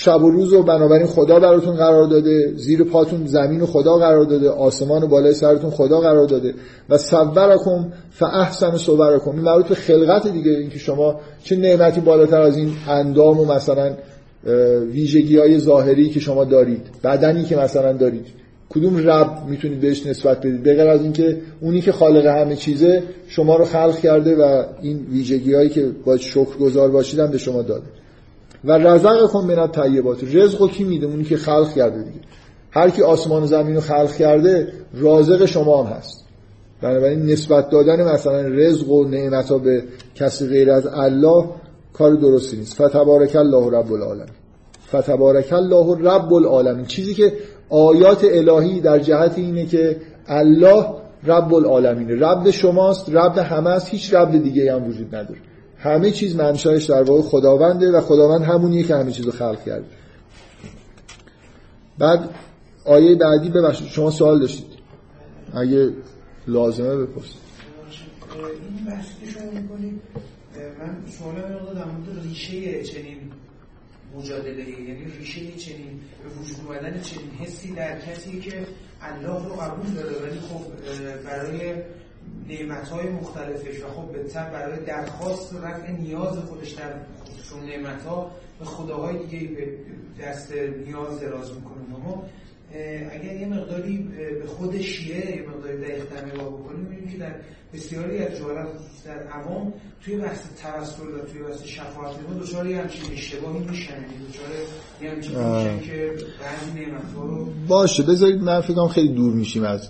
شب 0.04 0.24
و 0.24 0.32
روز 0.32 0.54
و 0.54 0.64
بنابراین 0.64 1.08
خدا 1.08 1.40
براتون 1.40 1.76
قرار 1.76 2.08
داده 2.08 2.54
زیر 2.56 2.84
پاتون 2.84 3.26
زمین 3.26 3.62
و 3.62 3.66
خدا 3.66 3.98
قرار 3.98 4.26
داده 4.26 4.50
آسمان 4.50 5.04
و 5.04 5.08
بالای 5.08 5.34
سرتون 5.34 5.70
خدا 5.70 6.00
قرار 6.00 6.28
داده. 6.28 6.54
و 6.90 6.98
صورکم 6.98 7.94
فاحسن 8.12 8.78
صورکم. 8.78 9.32
این 9.32 9.42
مربوط 9.42 9.68
به 9.68 9.76
خلقت 9.76 10.28
دیگه 10.28 10.52
اینکه 10.52 10.80
شما 10.80 11.20
چه 11.44 11.56
نعمتی 11.56 12.02
بالاتر 12.02 12.42
از 12.42 12.58
این 12.58 12.72
اندام 12.88 13.40
و 13.40 13.46
مثلا 13.46 13.92
ویژگی 14.92 15.38
های 15.38 15.60
ظاهری 15.60 16.10
که 16.10 16.20
شما 16.20 16.46
دارید 16.46 16.82
بدنی 17.04 17.44
که 17.44 17.58
مثلا 17.58 17.94
دارید. 17.94 18.26
کدوم 18.70 19.10
رب 19.10 19.46
می‌تونید 19.50 19.80
بهش 19.80 20.06
نسبت 20.06 20.38
بدید؟ 20.38 20.64
بغیر 20.64 20.88
از 20.88 21.02
اینکه 21.02 21.38
اونی 21.62 21.82
که 21.82 21.92
خالق 21.92 22.26
همه 22.26 22.56
چیزه 22.56 23.04
شما 23.28 23.56
رو 23.56 23.66
خلق 23.66 24.00
کرده 24.00 24.36
و 24.36 24.64
این 24.82 25.06
ویژگی 25.12 25.54
هایی 25.54 25.70
که 25.70 25.92
باید 26.06 26.20
شکرگزار 26.20 26.92
باشید 26.92 27.20
هم 27.20 27.32
به 27.32 27.38
شما 27.38 27.62
داده. 27.62 28.01
و 28.64 28.72
رزقکم 28.72 29.40
من 29.40 29.60
الطیبات. 29.60 30.24
رزق 30.36 30.70
کی 30.70 30.84
میده؟ 30.84 31.06
اونی 31.06 31.24
که 31.24 31.38
خلق 31.38 31.74
کرده 31.74 32.04
دیگه. 32.04 32.20
هر 32.72 32.90
کی 32.90 33.02
آسمان 33.02 33.44
و 33.44 33.46
زمین 33.46 33.76
رو 33.76 33.82
خلق 33.82 34.12
کرده 34.12 34.74
رازق 34.94 35.46
شما 35.46 35.84
هم 35.84 35.94
هست. 35.94 36.26
بنابراین 36.82 37.26
نسبت 37.26 37.70
دادن 37.70 38.14
مثلا 38.14 38.42
رزق 38.42 38.90
و 38.90 39.06
نعمت 39.06 39.50
ها 39.50 39.58
به 39.58 39.84
کسی 40.16 40.48
غیر 40.48 40.72
از 40.72 40.88
الله 40.88 41.50
کار 41.94 42.16
درستی 42.16 42.58
نیست. 42.58 42.74
فتبارک 42.74 43.36
الله 43.36 43.78
رب 43.78 43.94
العالمین. 43.94 44.34
فتبارک 44.88 45.54
الله 45.54 45.98
رب 46.12 46.34
العالمین. 46.34 46.86
چیزی 46.86 47.14
که 47.14 47.34
آیات 47.70 48.24
الهی 48.24 48.80
در 48.80 49.00
جهت 49.00 49.38
اینه 49.38 49.66
که 49.66 49.98
الله 50.28 50.86
رب 51.24 51.54
العالمین. 51.54 52.10
رب 52.10 52.50
شماست 52.52 53.10
رب 53.10 53.38
همه 53.38 53.70
است 53.70 53.90
هیچ 53.90 54.14
رب 54.14 54.44
دیگه 54.44 54.74
هم 54.74 54.88
وجود 54.88 55.16
نداره. 55.16 55.40
همه 55.82 56.12
چیز 56.12 56.36
منشأش 56.36 56.86
در 56.86 57.04
واقع 57.04 57.22
خداونده 57.22 57.92
و 57.92 58.02
خداوند 58.02 58.42
همونیه 58.42 58.84
که 58.84 58.96
همه 58.96 59.12
چیز 59.12 59.26
رو 59.26 59.32
خلق 59.32 59.64
کرده 59.66 59.86
بعد 61.98 62.30
آیه 62.86 63.16
بعدی 63.16 63.50
ببخشید 63.50 63.88
شما 63.88 64.12
سوال 64.12 64.40
داشتید. 64.40 64.66
اگه 65.54 65.94
لازمه 66.48 66.96
بپرسید. 66.96 67.42
این 68.78 68.86
بحثی 68.86 69.50
می‌کنید 69.54 70.02
من 70.80 70.98
سوال 71.20 71.36
در 71.76 71.86
مورد 71.86 72.24
ریشه 72.24 72.84
چنین 72.84 73.18
مجادله 74.16 74.70
یعنی 74.70 75.06
ریشه 75.20 75.52
چنین 75.52 76.00
به 76.24 76.30
وجود 76.30 76.58
اومدن 76.68 77.02
چنین 77.02 77.30
حسی 77.40 77.72
در 77.76 78.00
کسی 78.00 78.40
که 78.40 78.66
الله 79.02 79.46
رو 79.46 79.56
قبول 79.56 79.94
داره 79.94 80.16
ولی 80.24 80.40
خب 80.40 80.62
برای 81.26 81.74
نعمت 82.50 82.90
های 82.90 83.10
مختلفش 83.10 83.84
و 83.84 83.88
خب 83.88 84.12
به 84.12 84.24
برای 84.34 84.86
درخواست 84.86 85.56
رفع 85.56 85.92
نیاز 85.92 86.38
خودش 86.38 86.72
در 86.72 86.94
خودشون 87.24 87.70
نعمت 87.70 88.04
ها 88.04 88.32
به 88.60 88.66
خداهای 88.66 89.18
دیگه 89.18 89.48
به 89.48 89.68
دست 90.24 90.54
نیاز 90.88 91.20
دراز 91.20 91.54
می‌کنه 91.54 91.96
اما 91.96 92.24
اگر 93.12 93.36
یه 93.36 93.48
مقداری 93.48 93.98
به 94.40 94.46
خود 94.48 94.82
شیعه 94.82 95.36
یه 95.36 95.50
مقداری 95.50 95.78
دقیق 95.78 96.34
نگاه 96.34 96.48
بکنیم 96.48 96.80
می‌بینیم 96.80 97.12
که 97.12 97.18
در 97.18 97.36
بسیاری 97.74 98.18
از 98.18 98.38
جوالات 98.38 98.68
در 99.06 99.28
عوام 99.28 99.74
توی 100.02 100.18
بحث 100.18 100.40
توسل 100.62 101.04
و 101.04 101.20
توی 101.20 101.44
بحث 101.44 101.64
شفاعت 101.64 102.16
نما 102.20 102.40
دچار 102.40 102.68
یه 102.68 102.82
همچین 102.82 103.14
اشتباهی 103.14 103.60
میشن. 103.60 103.94
یعنی 103.94 104.28
دچار 104.30 104.50
یه 105.02 105.12
همچین 105.12 105.32
میشن 105.32 105.80
که 105.80 106.12
بعضی 106.16 106.80
نعمت 106.80 107.02
رو 107.16 107.48
باشه 107.68 108.04
بذارید 108.04 108.42
من 108.42 108.62
فکر 108.62 108.88
خیلی 108.88 109.14
دور 109.14 109.34
میشیم 109.34 109.64
از 109.64 109.90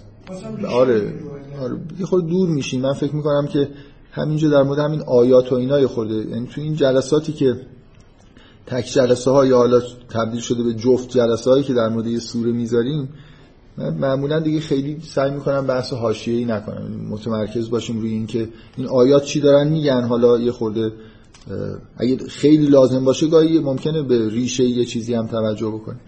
آره. 0.69 1.13
آره 1.61 1.77
یه 1.99 2.05
خود 2.05 2.27
دور 2.27 2.49
میشیم 2.49 2.81
من 2.81 2.93
فکر 2.93 3.15
می‌کنم 3.15 3.47
که 3.47 3.69
همینجا 4.11 4.49
در 4.49 4.63
مورد 4.63 4.79
همین 4.79 5.01
آیات 5.01 5.51
و 5.51 5.55
اینا 5.55 5.87
خورده. 5.87 6.15
یعنی 6.15 6.47
تو 6.47 6.61
این 6.61 6.75
جلساتی 6.75 7.33
که 7.33 7.55
تک 8.65 8.85
جلسه 8.85 9.31
ها 9.31 9.45
یا 9.45 9.57
حالا 9.57 9.81
تبدیل 10.09 10.39
شده 10.39 10.63
به 10.63 10.73
جفت 10.73 11.09
جلسه 11.09 11.49
هایی 11.49 11.63
که 11.63 11.73
در 11.73 11.89
مورد 11.89 12.07
یه 12.07 12.19
سوره 12.19 12.51
می‌ذاریم 12.51 13.09
من 13.77 13.97
معمولا 13.97 14.39
دیگه 14.39 14.59
خیلی 14.59 14.97
سعی 15.01 15.31
می‌کنم 15.31 15.67
بحث 15.67 15.93
ای 16.27 16.45
نکنم. 16.45 17.07
متمرکز 17.09 17.69
باشیم 17.69 17.99
روی 17.99 18.11
اینکه 18.11 18.49
این 18.77 18.87
آیات 18.87 19.23
چی 19.23 19.39
دارن 19.39 19.67
میگن. 19.67 20.03
حالا 20.03 20.39
یه 20.39 20.51
خورده 20.51 20.91
اگه 21.97 22.17
خیلی 22.17 22.65
لازم 22.65 23.05
باشه 23.05 23.27
گاهی 23.27 23.59
ممکنه 23.59 24.03
به 24.03 24.29
ریشه 24.29 24.63
یه 24.63 24.85
چیزی 24.85 25.13
هم 25.13 25.27
توجه 25.27 25.67
بکنیم. 25.67 25.99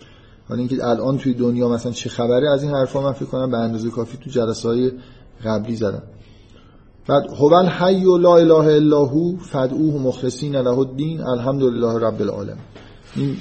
حالا 0.50 0.60
اینکه 0.60 0.88
الان 0.88 1.18
توی 1.18 1.34
دنیا 1.34 1.70
مثلا 1.70 1.92
چه 1.92 2.10
خبره 2.10 2.50
از 2.50 2.64
این 2.64 2.72
حرفا 2.72 3.02
من 3.02 3.12
فکر 3.12 3.26
کنم 3.26 3.52
به 3.52 3.58
اندازه 3.58 3.90
کافی 3.90 4.18
تو 4.18 4.30
جلسه 4.30 4.70
های 4.70 4.92
قبلی 5.46 5.76
زدم. 5.76 6.04
بعد 7.08 7.24
هو 7.40 7.54
الحی 7.54 8.06
و 8.06 8.18
لا 8.18 8.38
اله 8.38 8.74
الا 8.76 9.06
هو 9.06 9.38
فدعوه 9.38 10.02
مخلصین 10.02 10.56
له 10.56 10.80
الدین 10.80 11.22
الحمدلله 11.22 12.00
رب 12.00 12.22
العالمین. 12.22 12.64
این 13.16 13.36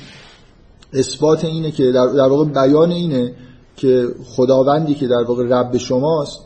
اثبات 0.93 1.45
اینه 1.45 1.71
که 1.71 1.93
در, 1.93 2.07
در 2.07 2.29
واقع 2.29 2.45
بیان 2.45 2.91
اینه 2.91 3.35
که 3.77 4.09
خداوندی 4.25 4.95
که 4.95 5.07
در 5.07 5.25
واقع 5.29 5.45
رب 5.49 5.77
شماست 5.77 6.41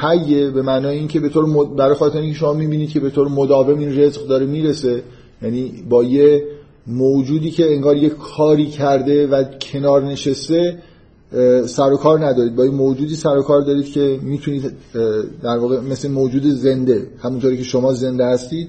حیه 0.00 0.50
به 0.50 0.62
معنای 0.62 0.98
اینکه 0.98 1.20
به 1.20 1.28
طور 1.28 1.44
مد... 1.44 1.76
برای 1.76 1.94
خاطر 1.94 2.18
اینکه 2.18 2.38
شما 2.38 2.52
می‌بینید 2.52 2.90
که 2.90 3.00
به 3.00 3.10
طور 3.10 3.28
مداوم 3.28 3.78
این 3.78 3.98
رزق 3.98 4.26
داره 4.26 4.46
می‌رسه 4.46 5.02
یعنی 5.42 5.84
با 5.88 6.04
یه 6.04 6.44
موجودی 6.86 7.50
که 7.50 7.72
انگار 7.72 7.96
یه 7.96 8.08
کاری 8.08 8.66
کرده 8.66 9.26
و 9.26 9.44
کنار 9.44 10.02
نشسته 10.02 10.78
سر 11.66 11.92
و 11.92 11.96
کار 11.96 12.26
ندارید. 12.26 12.56
با 12.56 12.62
این 12.62 12.74
موجودی 12.74 13.16
سر 13.16 13.36
و 13.38 13.42
کار 13.42 13.60
دارید 13.60 13.86
که 13.86 14.18
می‌تونید 14.22 14.72
در 15.42 15.58
واقع 15.58 15.80
مثل 15.80 16.10
موجود 16.10 16.46
زنده 16.46 17.06
همونطوری 17.18 17.56
که 17.56 17.62
شما 17.62 17.92
زنده 17.92 18.26
هستید 18.26 18.68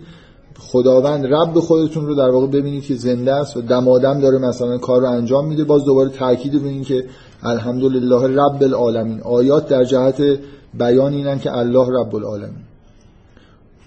خداوند 0.60 1.26
رب 1.26 1.60
خودتون 1.60 2.06
رو 2.06 2.16
در 2.16 2.30
واقع 2.30 2.48
ببینید 2.48 2.84
که 2.84 2.96
زنده 2.96 3.34
است 3.34 3.58
و 3.58 3.62
دمادم 3.62 4.20
داره 4.20 4.38
مثلا 4.38 4.78
کار 4.78 5.02
رو 5.02 5.10
انجام 5.10 5.48
میده. 5.48 5.64
باز 5.64 5.86
دوباره 5.86 6.10
تاکید 6.10 6.56
رو 6.56 6.66
این 6.66 6.84
که 6.84 7.04
الحمدلله 7.44 8.28
رب 8.28 8.64
العالمین. 8.64 9.22
آیات 9.22 9.68
در 9.68 9.84
جهت 9.84 10.22
بیان 10.74 11.14
اینن 11.14 11.40
که 11.40 11.58
الله 11.58 11.88
رب 12.00 12.16
العالمین. 12.16 12.64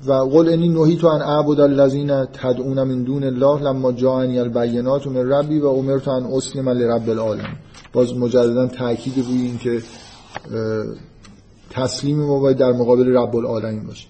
و 0.07 0.13
قل 0.13 0.49
انی 0.49 0.69
نهی 0.69 0.97
تو 0.97 1.07
ان 1.07 1.23
اعبد 1.23 1.61
الذین 1.61 2.25
تدعون 2.25 2.83
من 2.83 3.03
دون 3.03 3.25
الله 3.25 3.63
لما 3.63 3.93
جاءنی 3.93 4.39
البینات 4.39 5.07
من 5.07 5.33
ربی 5.33 5.59
و 5.59 5.67
امرت 5.67 6.09
ان 6.09 6.25
اسلم 6.25 6.69
لرب 6.69 7.11
العالمین. 7.11 7.57
باز 7.93 8.17
مجددا 8.17 8.67
تاکید 8.67 9.27
روی 9.27 9.41
این 9.43 9.59
که 9.59 9.83
تسلیم 11.71 12.19
ما 12.19 12.41
باید 12.41 12.57
در 12.57 12.73
مقابل 12.73 13.17
رب 13.17 13.37
العالمین 13.37 13.87
باشه. 13.87 14.07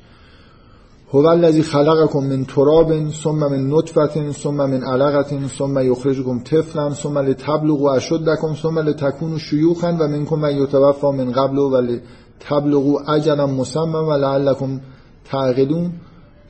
هو 1.12 1.26
الذی 1.26 1.62
خلقکم 1.62 2.18
من 2.18 2.44
تراب 2.44 3.10
ثم 3.10 3.38
من 3.38 3.70
نطفه 3.70 4.32
ثم 4.32 4.54
من 4.54 4.82
علقه 4.82 5.48
ثم 5.58 5.78
یخرجکم 5.78 6.40
طفلا 6.40 6.94
ثم 6.94 7.18
لتبلغوا 7.18 7.94
اشدکم 7.94 8.54
ثم 8.62 8.78
لتكونوا 8.78 9.38
شیوخا 9.38 9.96
و 10.00 10.08
منکم 10.08 10.36
من 10.36 10.56
یتوفى 10.56 11.06
من 11.06 11.32
قبل 11.32 11.58
و 11.58 11.80
لتبلغوا 11.80 13.14
اجلا 13.14 13.46
مسمى 13.46 14.04
و 14.08 14.12
لعلکم 14.12 14.80
تعقلون. 15.24 15.92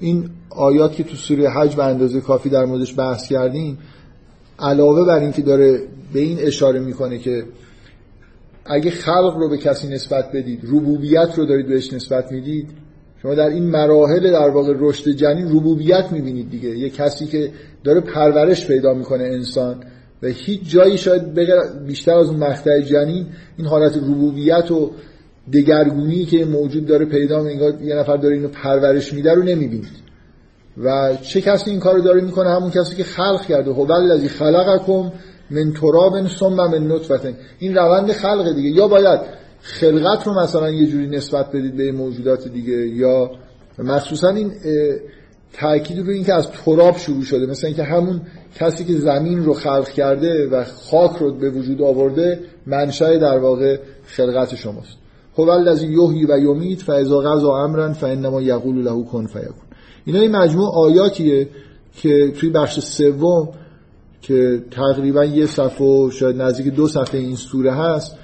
این 0.00 0.30
آیات 0.50 0.92
که 0.92 1.04
تو 1.04 1.16
سوره 1.16 1.50
حج 1.50 1.74
به 1.74 1.84
اندازه 1.84 2.20
کافی 2.20 2.48
در 2.48 2.64
موردش 2.64 2.98
بحث 2.98 3.28
کردیم 3.28 3.78
علاوه 4.58 5.06
بر 5.06 5.18
اینکه 5.18 5.42
داره 5.42 5.80
به 6.12 6.20
این 6.20 6.38
اشاره 6.40 6.80
می‌کنه 6.80 7.18
که 7.18 7.44
اگه 8.66 8.90
خلق 8.90 9.36
رو 9.38 9.48
به 9.48 9.58
کسی 9.58 9.88
نسبت 9.88 10.32
بدید 10.34 10.60
ربوبیت 10.64 11.28
رو 11.36 11.46
دارید 11.46 11.66
بهش 11.66 11.92
نسبت 11.92 12.32
می‌دید 12.32 12.68
شما 13.22 13.34
در 13.34 13.48
این 13.48 13.70
مراحل 13.70 14.32
در 14.32 14.48
واقع 14.48 14.74
رشد 14.78 15.10
جنین 15.10 15.48
ربوبیت 15.48 16.12
می‌بینید 16.12 16.50
دیگه. 16.50 16.68
یه 16.68 16.90
کسی 16.90 17.26
که 17.26 17.50
داره 17.84 18.00
پرورش 18.00 18.66
پیدا 18.66 18.94
می‌کنه 18.94 19.24
انسان 19.24 19.76
و 20.22 20.26
هیچ 20.26 20.60
جایی 20.70 20.98
شاید 20.98 21.34
بیشتر 21.86 22.14
از 22.14 22.28
اون 22.28 22.36
مقطع 22.36 22.80
جنین 22.80 23.26
این 23.56 23.66
حالت 23.66 23.96
ربوبیت 23.96 24.70
و 24.70 24.90
دگرگونی 25.52 26.24
که 26.24 26.44
موجود 26.44 26.86
داره 26.86 27.04
پیدا 27.04 27.38
انگار 27.38 27.82
یه 27.82 27.94
نفر 27.94 28.16
داره 28.16 28.34
اینو 28.34 28.48
پرورش 28.48 29.12
میده 29.12 29.34
رو 29.34 29.42
نمی‌بینید. 29.42 30.05
و 30.78 31.16
چه 31.22 31.40
کسی 31.40 31.70
این 31.70 31.80
کارو 31.80 32.02
داره 32.02 32.20
می‌کنه؟ 32.20 32.50
همون 32.50 32.70
کسی 32.70 32.96
که 32.96 33.04
خلق 33.04 33.46
کرده. 33.46 33.70
هو 33.70 33.92
الذی 33.92 34.28
خلقکم 34.28 35.12
من 35.50 35.72
تراب 35.72 36.28
ثم 36.28 36.52
من 36.52 36.92
نطفه 36.92 37.34
این 37.58 37.74
روند 37.74 38.12
خلق 38.12 38.54
دیگه. 38.54 38.68
یا 38.68 38.88
باید 38.88 39.20
خلقت 39.60 40.26
رو 40.26 40.40
مثلا 40.40 40.70
یه 40.70 40.86
جوری 40.86 41.06
نسبت 41.06 41.48
بدید 41.48 41.76
به 41.76 41.92
موجودات 41.92 42.48
دیگه 42.48 42.88
یا 42.88 43.30
مخصوصا 43.78 44.28
این 44.28 44.52
تاکید 45.52 45.98
رو 45.98 46.10
این 46.10 46.24
که 46.24 46.34
از 46.34 46.48
تراب 46.50 46.96
شروع 46.96 47.22
شده. 47.22 47.46
مثلا 47.46 47.68
اینکه 47.68 47.82
همون 47.82 48.20
کسی 48.54 48.84
که 48.84 48.92
زمین 48.92 49.44
رو 49.44 49.52
خلق 49.52 49.88
کرده 49.88 50.48
و 50.48 50.64
خاک 50.64 51.16
رو 51.16 51.32
به 51.32 51.50
وجود 51.50 51.82
آورده 51.82 52.40
منشأ 52.66 53.16
در 53.16 53.38
واقع 53.38 53.78
خلقت 54.06 54.54
شماست. 54.54 54.96
هو 55.38 55.50
الذی 55.50 55.86
یحیی 55.86 56.24
و 56.24 56.38
یمیت 56.38 56.82
فاذا 56.82 57.18
قضا 57.18 57.56
امرا 57.64 57.92
فانما 57.92 58.42
یقول 58.42 58.84
له 58.84 59.04
کن 59.04 59.26
فیکون. 59.26 59.65
اینا 60.06 60.20
این 60.20 60.36
مجموع 60.36 60.74
آیاتیه 60.74 61.48
که 61.96 62.32
توی 62.40 62.50
بخش 62.50 62.80
سوم 62.80 63.48
که 64.22 64.64
تقریبا 64.70 65.24
یه 65.24 65.46
صفحه 65.46 65.86
و 65.86 66.10
شاید 66.10 66.42
نزدیک 66.42 66.74
دو 66.74 66.88
صفحه 66.88 67.20
این 67.20 67.36
سوره 67.36 67.72
هست 67.72 68.16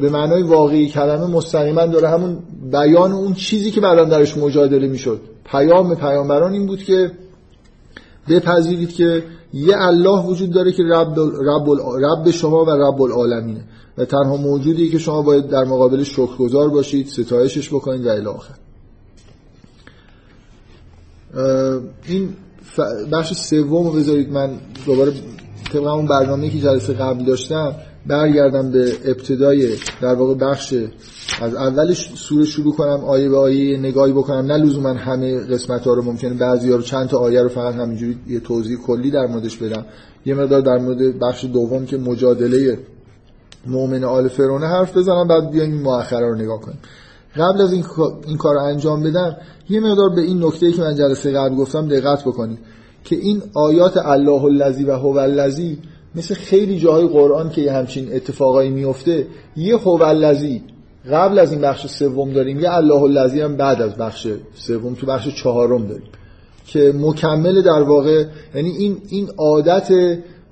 به 0.00 0.10
معنای 0.10 0.42
واقعی 0.42 0.88
کلمه 0.88 1.26
مستقیما 1.26 1.86
داره 1.86 2.08
همون 2.08 2.38
بیان 2.72 3.12
اون 3.12 3.34
چیزی 3.34 3.70
که 3.70 3.80
بران 3.80 4.08
درش 4.08 4.38
مجادله 4.38 4.88
می‌شد. 4.88 5.20
پیام 5.44 5.94
پیامبران 5.94 6.52
این 6.52 6.66
بود 6.66 6.82
که 6.82 7.10
بپذیرید 8.28 8.92
که 8.92 9.24
یه 9.52 9.74
الله 9.78 10.26
وجود 10.26 10.50
داره 10.50 10.72
که 10.72 10.82
رب, 10.82 11.18
رب, 11.18 11.80
رب 12.04 12.30
شما 12.30 12.64
و 12.64 12.70
رب 12.70 13.02
العالمینه. 13.02 13.64
و 13.98 14.04
تنها 14.04 14.36
موجودی 14.36 14.88
که 14.88 14.98
شما 14.98 15.22
باید 15.22 15.48
در 15.48 15.64
مقابل 15.64 16.02
شکرگزار 16.02 16.68
باشید 16.68 17.06
ستایشش 17.06 17.68
بکنید 17.68 18.06
و 18.06 18.08
الی 18.08 18.26
آخر. 18.26 18.54
این 22.06 22.28
بخش 23.12 23.32
سوم 23.32 23.96
بذارید 23.96 24.32
من 24.32 24.50
دوباره 24.86 25.12
طبق 25.72 25.86
اون 25.86 26.06
برنامه 26.06 26.50
که 26.50 26.58
جلسه 26.58 26.92
قبل 26.92 27.24
داشتم 27.24 27.74
برگردم 28.06 28.70
به 28.70 28.92
ابتدای 29.04 29.76
در 30.00 30.14
واقع 30.14 30.34
بخش 30.34 30.74
از 31.42 31.54
اولش 31.54 32.12
سوره 32.14 32.44
شروع 32.44 32.74
کنم 32.74 33.04
آیه 33.04 33.28
به 33.28 33.36
آیه 33.36 33.78
نگاهی 33.78 34.12
بکنم. 34.12 34.46
نه 34.46 34.56
لزوما 34.56 34.88
همه 34.88 35.38
قسمت 35.38 35.86
ها 35.86 35.94
رو 35.94 36.02
ممکنه 36.02 36.34
بعضی 36.34 36.70
ها 36.70 36.76
رو 36.76 36.82
چند 36.82 37.08
تا 37.08 37.18
آیه 37.18 37.42
رو 37.42 37.48
فقط 37.48 37.74
همینجوری 37.74 38.18
یه 38.26 38.40
توضیح 38.40 38.76
کلی 38.76 39.10
در 39.10 39.26
موردش 39.26 39.56
بدم. 39.56 39.84
یه 40.26 40.34
مقدار 40.34 40.60
در 40.60 40.78
مورد 40.78 41.18
بخش 41.18 41.44
دوم 41.44 41.86
که 41.86 41.96
مجادله 41.96 42.78
مؤمن 43.66 44.04
آل 44.04 44.28
فرونه 44.28 44.66
حرف 44.66 44.96
بزنم 44.96 45.28
بعد 45.28 45.50
بیایم 45.50 45.82
مؤخره 45.82 46.28
رو 46.28 46.34
نگاه 46.34 46.60
کنیم. 46.60 46.78
قبل 47.36 47.60
از 47.60 47.72
این, 47.72 47.84
این 48.26 48.36
کار 48.36 48.54
رو 48.54 48.60
انجام 48.60 49.02
بدم 49.02 49.36
یه 49.68 49.80
مقدار 49.80 50.08
به 50.08 50.20
این 50.20 50.44
نکته 50.44 50.72
که 50.72 50.82
من 50.82 50.96
جلسه 50.96 51.32
قبل 51.32 51.54
گفتم 51.54 51.88
دقت 51.88 52.24
بکنید 52.24 52.58
که 53.04 53.16
این 53.16 53.42
آیات 53.54 53.96
الله 53.96 54.44
الذی 54.44 54.84
و 54.84 54.92
هو 54.92 55.18
الذی 55.18 55.78
مثل 56.14 56.34
خیلی 56.34 56.78
جاهای 56.78 57.06
قرآن 57.06 57.50
که 57.50 57.60
یه 57.60 57.72
همچین 57.72 58.12
اتفاقایی 58.12 58.70
میفته 58.70 59.26
یه 59.56 59.76
هو 59.76 60.02
الذی 60.02 60.62
قبل 61.12 61.38
از 61.38 61.52
این 61.52 61.60
بخش 61.60 61.86
سوم 61.86 62.32
داریم 62.32 62.60
یه 62.60 62.74
الله 62.74 63.02
الذی 63.02 63.40
هم 63.40 63.56
بعد 63.56 63.82
از 63.82 63.96
بخش 63.96 64.26
سوم 64.54 64.94
تو 64.94 65.06
بخش 65.06 65.28
چهارم 65.28 65.86
داریم 65.86 66.08
که 66.66 66.92
مکمل 66.96 67.62
در 67.62 67.82
واقع 67.82 68.24
یعنی 68.54 68.70
این 68.70 68.98
این 69.08 69.28
عادت 69.38 69.88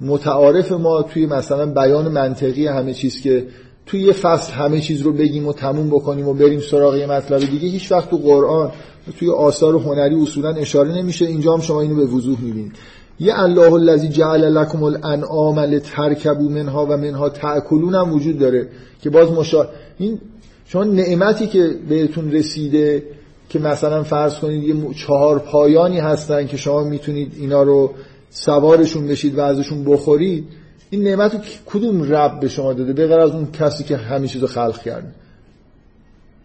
متعارف 0.00 0.72
ما 0.72 1.02
توی 1.02 1.26
مثلا 1.26 1.66
بیان 1.66 2.08
منطقی 2.08 2.66
همه 2.66 2.94
چیز 2.94 3.20
که 3.20 3.46
توی 3.88 4.00
یه 4.00 4.12
فصل 4.12 4.52
همه 4.52 4.80
چیز 4.80 5.02
رو 5.02 5.12
بگیم 5.12 5.46
و 5.46 5.52
تموم 5.52 5.90
بکنیم 5.90 6.28
و 6.28 6.34
بریم 6.34 6.60
سراغ 6.60 6.96
یه 6.96 7.06
مطلب 7.06 7.40
دیگه 7.40 7.68
هیچ 7.68 7.92
وقت 7.92 8.10
تو 8.10 8.16
قرآن 8.16 8.72
توی 9.18 9.30
آثار 9.30 9.74
هنری 9.74 10.22
اصولا 10.22 10.54
اشاره 10.54 10.92
نمیشه. 10.92 11.26
اینجا 11.26 11.54
هم 11.54 11.60
شما 11.60 11.80
اینو 11.80 11.94
به 11.94 12.04
وضوح 12.04 12.40
می‌بینید. 12.40 12.72
یه 13.20 13.40
الله 13.40 13.72
الذی 13.72 14.08
جعل 14.08 14.44
لكم 14.44 14.82
الانعام 14.82 15.58
لترکبوا 15.58 16.48
منها 16.48 16.86
و 16.86 16.96
منها 16.96 17.28
تاکلون 17.28 17.94
هم 17.94 18.12
وجود 18.12 18.38
داره 18.38 18.68
که 19.02 19.10
باز 19.10 19.32
مشا... 19.32 19.68
این 19.98 20.20
شما 20.66 20.84
نعمتی 20.84 21.46
که 21.46 21.74
بهتون 21.88 22.32
رسیده 22.32 23.02
که 23.48 23.58
مثلا 23.58 24.02
فرض 24.02 24.34
کنید 24.34 24.62
یه 24.64 24.94
چهار 24.94 25.38
پایانی 25.38 25.98
هستن 25.98 26.46
که 26.46 26.56
شما 26.56 26.84
می‌تونید 26.84 27.32
اینا 27.40 27.62
رو 27.62 27.90
سوارشون 28.30 29.06
بشید 29.06 29.38
و 29.38 29.40
ازشون 29.40 29.84
بخورید 29.84 30.44
این 30.90 31.02
نعمت 31.02 31.34
رو 31.34 31.40
کدوم 31.66 32.12
رب 32.12 32.40
به 32.40 32.48
شما 32.48 32.72
داده 32.72 32.92
بغیر 32.92 33.18
از 33.18 33.30
اون 33.30 33.48
کسی 33.52 33.84
که 33.84 33.96
همه 33.96 34.28
چیز 34.28 34.42
رو 34.42 34.48
خلق 34.48 34.82
کرده؟ 34.82 35.08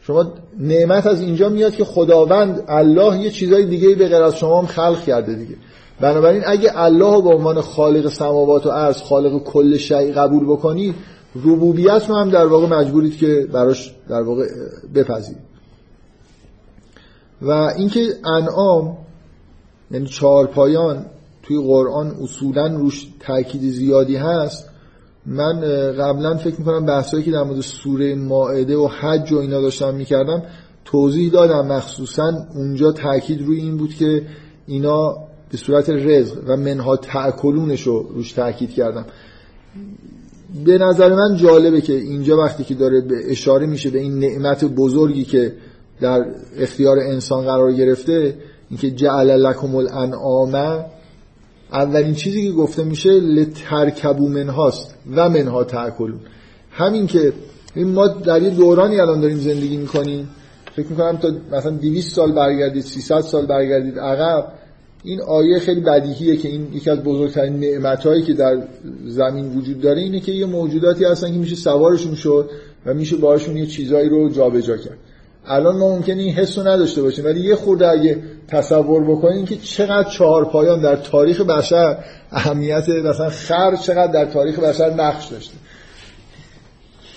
شما 0.02 0.34
نعمت 0.60 1.08
از 1.08 1.22
اینجا 1.22 1.50
میاد 1.50 1.76
که 1.76 1.86
خداوند 1.86 2.64
الله 2.68 3.20
یه 3.20 3.30
چیزای 3.30 3.66
دیگه 3.66 3.96
به 3.96 4.08
غیر 4.08 4.24
از 4.24 4.38
شما 4.38 4.60
هم 4.60 4.68
خلق 4.68 5.04
کرده 5.04 5.34
دیگه. 5.34 5.56
بنابراین 6.00 6.44
اگه 6.46 6.72
الله 6.76 7.22
به 7.22 7.30
عنوان 7.30 7.62
خالق 7.62 8.10
سماوات 8.10 8.66
و 8.66 8.70
ارض 8.70 8.98
خالق 8.98 9.44
کل 9.44 9.78
شیء 9.78 10.12
قبول 10.12 10.46
بکنید 10.46 10.96
ربوبیت 11.36 12.10
رو 12.10 12.16
هم 12.16 12.30
در 12.30 12.46
واقع 12.46 12.68
مجبورید 12.68 13.18
که 13.18 13.48
براش 13.54 13.96
در 14.10 14.22
واقع 14.22 14.48
بپذیرید 14.96 15.44
و 17.42 17.52
اینکه 17.52 18.08
انعام 18.26 18.98
یعنی 19.92 20.08
چهار 20.08 20.48
پایان 20.48 21.06
توی 21.44 21.58
قرآن 21.58 22.16
اصولا 22.22 22.68
روش 22.68 23.08
تاکید 23.20 23.62
زیادی 23.62 24.16
هست. 24.16 24.70
من 25.26 25.60
قبلا 25.92 26.38
فکر 26.38 26.60
می‌کنم 26.60 26.86
بحثایی 26.86 27.24
که 27.24 27.32
در 27.32 27.44
مورد 27.44 27.62
سوره 27.62 28.16
ماعده 28.16 28.78
و 28.78 28.88
حج 28.88 29.32
و 29.32 29.38
اینا 29.38 29.62
داشتم 29.62 29.96
می‌کردم 29.96 30.44
توضیح 30.86 31.32
دادم. 31.32 31.68
مخصوصا 31.68 32.32
اونجا 32.56 32.92
تاکید 32.92 33.42
روی 33.42 33.60
این 33.60 33.78
بود 33.78 33.94
که 33.94 34.22
اینا 34.68 35.18
به 35.52 35.58
صورت 35.58 35.90
رزق 35.90 36.38
و 36.48 36.58
منها 36.58 36.98
تأکلونش 36.98 37.82
رو 37.82 38.10
روش 38.14 38.32
تاکید 38.32 38.70
کردم. 38.70 39.06
به 40.66 40.78
نظر 40.78 41.14
من 41.14 41.36
جالبه 41.36 41.82
که 41.82 41.94
اینجا 41.94 42.38
وقتی 42.38 42.64
که 42.64 42.74
داره 42.76 43.02
به 43.02 43.32
اشاره 43.32 43.66
میشه 43.66 43.90
به 43.90 44.00
این 44.00 44.20
نعمت 44.20 44.66
بزرگی 44.66 45.24
که 45.24 45.54
در 46.02 46.26
اختیار 46.58 47.00
انسان 47.00 47.46
قرار 47.46 47.74
گرفته 47.74 48.38
اینکه 48.70 48.92
جعل 48.92 49.32
لکم 49.32 49.76
الانعام 49.76 50.86
اولین 51.74 52.14
چیزی 52.14 52.48
که 52.48 52.52
گفته 52.52 52.84
میشه 52.84 53.10
لترکبو 53.10 54.30
منهاست 54.30 54.96
و 55.16 55.30
منها 55.30 55.64
تاکلون 55.64 56.20
همین 56.72 57.08
که 57.08 57.34
ما 57.76 58.08
در 58.08 58.42
یه 58.42 58.50
دورانی 58.50 59.00
الان 59.00 59.22
داریم 59.22 59.38
زندگی 59.38 59.78
می‌کنیم. 59.78 60.30
فکر 60.76 60.88
می‌کنم 60.88 61.18
تا 61.18 61.32
مثلا 61.52 61.72
200 61.72 62.16
سال 62.16 62.32
برگردید 62.32 62.84
300 62.84 63.22
سال 63.22 63.46
برگردید 63.46 64.00
عقب 64.00 64.48
این 65.04 65.22
آیه 65.22 65.60
خیلی 65.60 65.82
بدیهیه 65.82 66.38
که 66.38 66.50
این 66.50 66.74
یکی 66.74 66.90
از 66.90 67.04
بزرگترین 67.04 67.60
نعمتهایی 67.60 68.24
که 68.24 68.34
در 68.34 68.68
زمین 69.06 69.58
وجود 69.58 69.82
داره 69.82 70.02
اینه 70.02 70.20
که 70.20 70.32
یه 70.32 70.46
موجوداتی 70.46 71.06
هستن 71.06 71.32
که 71.32 71.38
میشه 71.38 71.56
سوارشون 71.56 72.16
شد 72.16 72.50
و 72.86 72.94
میشه 72.94 73.16
باشون 73.16 73.58
یه 73.58 73.66
چیزایی 73.66 74.10
رو 74.10 74.30
جابجا 74.30 74.78
کرد. 74.78 74.98
الان 75.48 75.78
ما 75.78 75.96
ممکنه 75.96 76.22
این 76.22 76.34
حس 76.34 76.58
نداشته 76.58 77.02
باشیم 77.02 77.26
ولی 77.26 77.40
یه 77.40 77.56
خورده 77.56 77.90
اگه 77.90 78.24
تصور 78.48 79.04
بکنیم 79.04 79.46
که 79.46 79.56
چقدر 79.56 80.10
چهار 80.10 80.46
پایان 80.46 80.82
در 80.82 80.96
تاریخ 80.96 81.42
بشر 81.42 81.98
اهمیت 82.32 82.90
مثلا 82.90 83.30
خر 83.30 83.76
چقدر 83.76 84.12
در 84.12 84.26
تاریخ 84.26 84.60
بشر 84.60 84.94
نقش 84.94 85.28
داشته. 85.28 85.54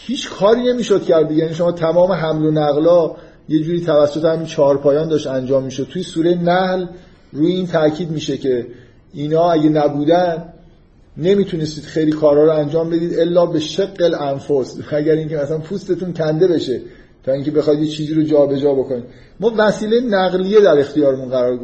هیچ 0.07 0.31
کاری 0.31 0.73
نمی‌شد 0.73 1.05
کرد 1.05 1.31
یعنی 1.33 1.55
شما 1.55 1.73
تمام 1.73 2.13
حمل 2.13 2.45
و 2.45 2.51
نقلا 2.51 3.11
یه 3.49 3.63
جوری 3.63 3.81
توسط 3.81 4.25
همین 4.25 4.47
چهار 4.47 4.79
پایان 4.79 5.09
داشت 5.09 5.27
انجام 5.27 5.65
می‌شد. 5.65 5.89
توی 5.93 6.03
سوره 6.03 6.35
نحل 6.35 6.87
روی 7.33 7.53
این 7.53 7.67
تاکید 7.67 8.11
میشه 8.11 8.37
که 8.37 8.67
اینا 9.15 9.51
اگه 9.51 9.69
نبودن 9.69 10.53
نمی‌تونستید 11.17 11.85
خیلی 11.85 12.13
کارها 12.13 12.45
رو 12.45 12.51
انجام 12.51 12.91
بدید 12.91 13.19
الا 13.19 13.47
به 13.47 13.61
شق 13.61 14.03
الانفس. 14.03 14.79
اگر 14.93 15.13
اینکه 15.13 15.37
مثلا 15.37 15.59
پوستتون 15.59 16.13
کنده 16.13 16.49
بشه 16.49 16.81
تا 17.27 17.33
اینکه 17.33 17.51
بخواید 17.51 17.81
یه 17.81 17.87
چیزی 17.87 18.15
رو 18.15 18.23
جابجا 18.23 18.57
جا 18.57 18.75
بکنید. 18.75 19.05
ما 19.41 19.53
وسیله 19.59 20.01
نقلیه 20.01 20.61
در 20.61 20.79
اختیارمون 20.79 21.29
قرار 21.29 21.59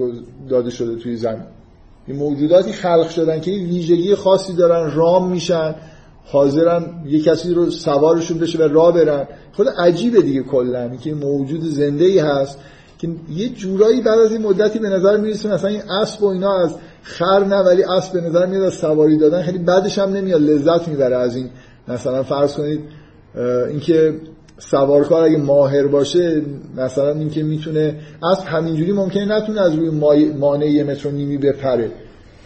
داده 0.48 0.70
شده 0.70 0.96
توی 0.96 1.16
زمین. 1.16 1.44
این 2.06 2.16
موجوداتی 2.16 2.72
خلق 2.72 3.08
شدن 3.08 3.40
که 3.40 3.50
این 3.50 3.66
ویژگی 3.66 4.14
خاصی 4.14 4.52
دارن 4.52 4.94
رام 4.94 5.30
میشن 5.30 5.74
حاضرن 6.24 6.84
یه 7.06 7.20
کسی 7.22 7.54
رو 7.54 7.70
سوارشون 7.70 8.38
بشه 8.38 8.58
و 8.58 8.62
راه 8.62 8.94
برن. 8.94 9.26
خود 9.52 9.68
عجیبه 9.68 10.22
دیگه 10.22 10.42
کلا 10.42 10.96
که 10.96 11.14
موجود 11.14 11.64
زنده 11.64 12.04
ای 12.04 12.18
هست 12.18 12.58
که 12.98 13.08
یه 13.30 13.48
جورایی 13.48 14.00
بعد 14.00 14.18
از 14.18 14.32
این 14.32 14.42
مدتی 14.42 14.78
به 14.78 14.88
نظر 14.88 15.16
می‌رسه 15.16 15.54
مثلا 15.54 15.70
این 15.70 15.82
اسب 15.90 16.22
و 16.22 16.26
اینا 16.26 16.58
از 16.64 16.74
خر 17.02 17.44
نه 17.44 17.56
ولی 17.56 17.82
اسب 17.82 18.12
به 18.12 18.20
نظر 18.20 18.46
میاد 18.46 18.62
از 18.62 18.74
سواری 18.74 19.16
دادن 19.16 19.42
خیلی 19.42 19.58
بعدش 19.58 19.98
هم 19.98 20.12
نمیاد 20.12 20.42
لذت 20.42 20.88
می‌بره 20.88 21.16
از 21.16 21.36
این. 21.36 21.50
مثلا 21.88 22.22
فرض 22.22 22.52
کنید 22.52 22.80
اینکه 23.70 24.14
سوارکار 24.58 25.22
اگه 25.22 25.36
ماهر 25.36 25.86
باشه 25.86 26.42
مثلا 26.76 27.12
اینکه 27.12 27.42
می‌تونه 27.42 27.96
اسب 28.22 28.46
همینجوری 28.46 28.92
ممکنه 28.92 29.24
نتونه 29.24 29.60
از 29.60 29.74
روی 29.74 29.90
مانع 30.38 30.66
یه 30.66 30.84
متر 30.84 31.10
نیمی 31.10 31.38
بپره. 31.38 31.90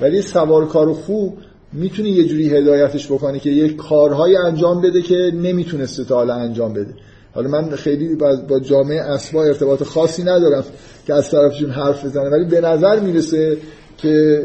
ولی 0.00 0.22
سوارکار 0.22 0.92
خوب 0.92 1.38
می‌تونه 1.72 2.08
یه 2.10 2.24
جوری 2.24 2.56
هدایتش 2.56 3.06
بکنه 3.06 3.38
که 3.38 3.50
یه 3.50 3.72
کارهای 3.72 4.36
انجام 4.36 4.80
بده 4.80 5.02
که 5.02 5.32
نمی‌تونسته 5.34 6.04
تا 6.04 6.14
حالا 6.14 6.34
انجام 6.34 6.72
بده. 6.72 6.94
حالا 7.34 7.48
من 7.48 7.70
خیلی 7.70 8.14
با 8.48 8.60
جامعه 8.60 9.00
اسبا 9.00 9.44
ارتباط 9.44 9.82
خاصی 9.82 10.22
ندارم 10.22 10.64
که 11.06 11.14
از 11.14 11.30
طرفشون 11.30 11.70
حرف 11.70 12.04
بزنم 12.04 12.32
ولی 12.32 12.44
به 12.44 12.60
نظر 12.60 13.00
می‌رسه 13.00 13.56
که 13.98 14.42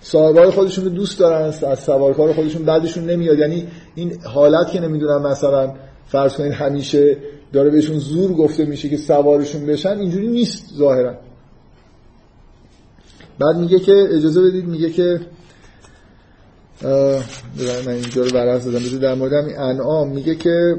صاحبای 0.00 0.50
خودشون 0.50 0.84
رو 0.84 0.90
دوست 0.90 1.18
دارن 1.18 1.52
از 1.66 1.78
سوارکار 1.78 2.32
خودشون 2.32 2.62
بعدشون 2.62 3.10
نمیاد. 3.10 3.38
یعنی 3.38 3.66
این 3.94 4.12
حالت 4.24 4.70
که 4.70 4.80
نمی‌دونم 4.80 5.22
مثلا 5.22 5.72
فرض 6.10 6.34
کنید 6.34 6.52
همیشه 6.52 7.16
داره 7.52 7.70
بهشون 7.70 7.98
زور 7.98 8.32
گفته 8.32 8.64
میشه 8.64 8.88
که 8.88 8.96
سوارشون 8.96 9.66
بشن 9.66 9.98
اینجوری 9.98 10.28
نیست 10.28 10.66
ظاهرا. 10.74 11.14
بعد 13.38 13.56
میگه 13.56 13.78
که 13.78 14.08
اجازه 14.12 14.42
بدید 14.42 14.64
میگه 14.64 14.90
که 14.90 15.20
من 17.86 17.92
اینجا 17.92 18.22
رو 18.22 18.30
برعکس 18.30 18.64
دادم. 18.64 18.98
در 18.98 19.14
مورد 19.14 19.32
انعام 19.58 20.08
میگه 20.08 20.34
که 20.34 20.76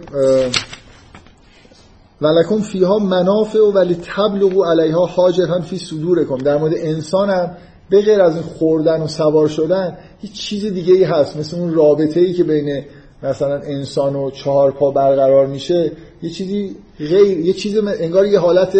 ولکم 2.21 2.61
فیها 2.61 2.99
منافع 2.99 3.59
و 3.59 3.71
ولی 3.71 3.95
تبلغو 3.95 4.63
علیها 4.63 5.05
حاجران 5.05 5.61
فی 5.61 5.77
صدورکم. 5.77 6.37
در 6.37 6.57
مورد 6.57 6.73
انسان 6.77 7.29
هم 7.29 7.57
به 7.89 8.01
غیر 8.01 8.21
از 8.21 8.33
این 8.35 8.43
خوردن 8.43 9.01
و 9.01 9.07
سوار 9.07 9.47
شدن 9.47 9.97
هیچ 10.19 10.33
چیز 10.33 10.65
دیگه 10.65 10.93
ای 10.93 11.03
هست. 11.03 11.37
مثل 11.37 11.57
اون 11.57 11.73
رابطه 11.73 12.19
ای 12.19 12.33
که 12.33 12.43
بین 12.43 12.85
مثلا 13.23 13.55
انسان 13.55 14.15
و 14.15 14.31
چهار 14.31 14.71
پا 14.71 14.91
برقرار 14.91 15.47
میشه 15.47 15.91
یه 16.23 16.29
چیزی 16.29 16.75
غیر 16.99 17.39
یه 17.39 17.53
چیزی 17.53 17.79
انگار 17.99 18.25
یه 18.25 18.39
حالت 18.39 18.77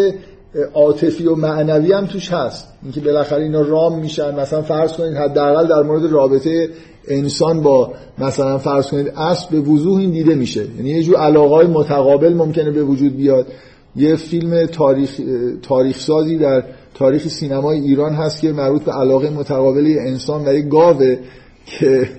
عاطفی 0.73 1.25
و 1.25 1.35
معنوی 1.35 1.93
هم 1.93 2.05
توش 2.05 2.33
هست. 2.33 2.67
اینکه 2.83 3.01
بالاخره 3.01 3.43
اینا 3.43 3.61
رام 3.61 3.99
میشن. 3.99 4.39
مثلا 4.39 4.61
فرض 4.61 4.93
کنید 4.93 5.17
حداقل 5.17 5.67
در 5.67 5.81
مورد 5.81 6.11
رابطه 6.11 6.69
انسان 7.07 7.61
با 7.61 7.93
مثلا 8.17 8.57
فرض 8.57 8.87
کنید 8.87 9.07
اسب 9.07 9.49
به 9.49 9.59
وضوح 9.59 9.99
این 9.99 10.11
دیده 10.11 10.35
میشه. 10.35 10.65
یعنی 10.77 10.89
یه 10.89 11.03
جور 11.03 11.15
علاقه 11.15 11.67
متقابل 11.67 12.33
ممکنه 12.33 12.71
به 12.71 12.83
وجود 12.83 13.17
بیاد. 13.17 13.47
یه 13.95 14.15
فیلم 14.15 14.65
تاریخ 14.65 15.21
تاریخ 15.61 15.99
سازی 15.99 16.37
در 16.37 16.63
تاریخ 16.93 17.27
سینمای 17.27 17.79
ایران 17.79 18.13
هست 18.13 18.41
که 18.41 18.51
مربوط 18.51 18.81
به 18.81 18.91
علاقه 18.91 19.29
متقابل 19.29 19.95
انسان 19.99 20.47
و 20.47 20.53
یه 20.53 20.61
گاوه 20.61 21.17
که 21.65 22.09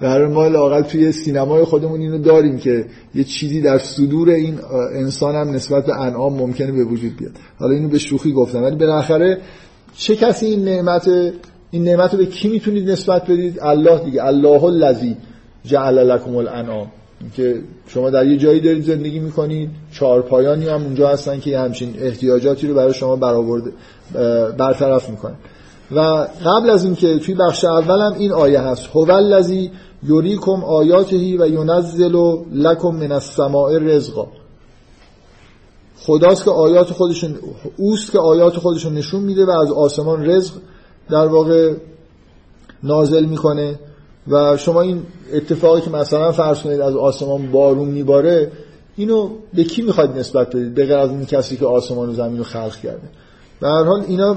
در 0.00 0.26
ما 0.26 0.48
لاقل 0.48 0.82
توی 0.82 1.12
سینمای 1.12 1.64
خودمون 1.64 2.00
اینو 2.00 2.18
داریم 2.18 2.58
که 2.58 2.84
یه 3.14 3.24
چیزی 3.24 3.60
در 3.60 3.78
صدور 3.78 4.30
این 4.30 4.58
انسان 4.92 5.34
هم 5.34 5.50
نسبت 5.50 5.86
به 5.86 6.00
انعام 6.00 6.34
ممکنه 6.34 6.72
به 6.72 6.84
وجود 6.84 7.16
بیاد. 7.16 7.32
حالا 7.58 7.72
اینو 7.72 7.88
به 7.88 7.98
شوخی 7.98 8.32
گفتم 8.32 8.62
ولی 8.62 8.76
بالاخره 8.76 9.38
چه 9.96 10.16
کسی 10.16 10.46
این 10.46 10.64
نعمت 10.64 11.10
این 11.70 11.84
نعمت 11.84 12.12
رو 12.12 12.18
به 12.18 12.26
کی 12.26 12.48
می‌تونید 12.48 12.90
نسبت 12.90 13.22
بدید؟ 13.22 13.58
الله 13.62 14.04
دیگه 14.04 14.24
الله 14.24 14.64
الذی 14.64 15.16
جعل 15.64 15.98
لكم 15.98 16.36
الانعام. 16.36 16.86
که 17.36 17.60
شما 17.86 18.10
در 18.10 18.26
یه 18.26 18.36
جایی 18.36 18.60
دارید 18.60 18.84
زندگی 18.84 19.18
می‌کنید 19.18 19.70
چهار 19.92 20.22
پایانی 20.22 20.68
هم 20.68 20.82
اونجا 20.82 21.08
هستن 21.08 21.40
که 21.40 21.58
همچین 21.58 21.94
احتیاجاتی 21.98 22.66
رو 22.66 22.74
برای 22.74 22.94
شما 22.94 23.16
برآورد 23.16 23.62
برطرف 24.58 25.10
می‌کنن. 25.10 25.34
و 25.92 26.00
قبل 26.44 26.70
از 26.70 26.84
اینکه 26.84 27.18
توی 27.18 27.34
بخش 27.34 27.64
اولم 27.64 28.14
این 28.18 28.32
آیه 28.32 28.60
هست 28.60 28.86
هو 28.94 29.10
الذی 29.10 29.70
یوریکم 30.02 30.64
آیاتهی 30.64 31.36
و 31.36 31.46
ینزل 31.46 32.16
لکم 32.52 32.88
من 32.88 33.12
السماء 33.12 33.78
رزقا 33.78 34.26
خداست 36.02 36.44
که 36.44 36.50
آیات 36.50 36.92
خودشون 36.92 37.38
اوست 37.76 38.12
که 38.12 38.18
آیات 38.18 38.56
خودشون 38.56 38.94
نشون 38.94 39.20
میده 39.20 39.46
و 39.46 39.50
از 39.50 39.70
آسمان 39.70 40.30
رزق 40.30 40.54
در 41.10 41.26
واقع 41.26 41.74
نازل 42.82 43.24
می‌کنه. 43.24 43.78
و 44.28 44.56
شما 44.56 44.80
این 44.80 45.02
اتفاقی 45.32 45.80
که 45.80 45.90
مثلا 45.90 46.32
فرض 46.32 46.62
کنید 46.62 46.80
از 46.80 46.96
آسمان 46.96 47.52
بارون 47.52 47.88
میباره 47.88 48.52
اینو 48.96 49.30
به 49.54 49.64
کی 49.64 49.82
می‌خواید 49.82 50.10
نسبت 50.10 50.48
بدید؟ 50.56 50.74
به 50.74 50.94
از 50.94 51.10
این 51.10 51.26
کسی 51.26 51.56
که 51.56 51.66
آسمان 51.66 52.08
و 52.08 52.12
زمین 52.12 52.38
رو 52.38 52.44
خلق 52.44 52.76
کرده. 52.76 53.08
به 53.60 53.68
هر 53.68 53.84
حال 53.84 54.04
اینا 54.08 54.36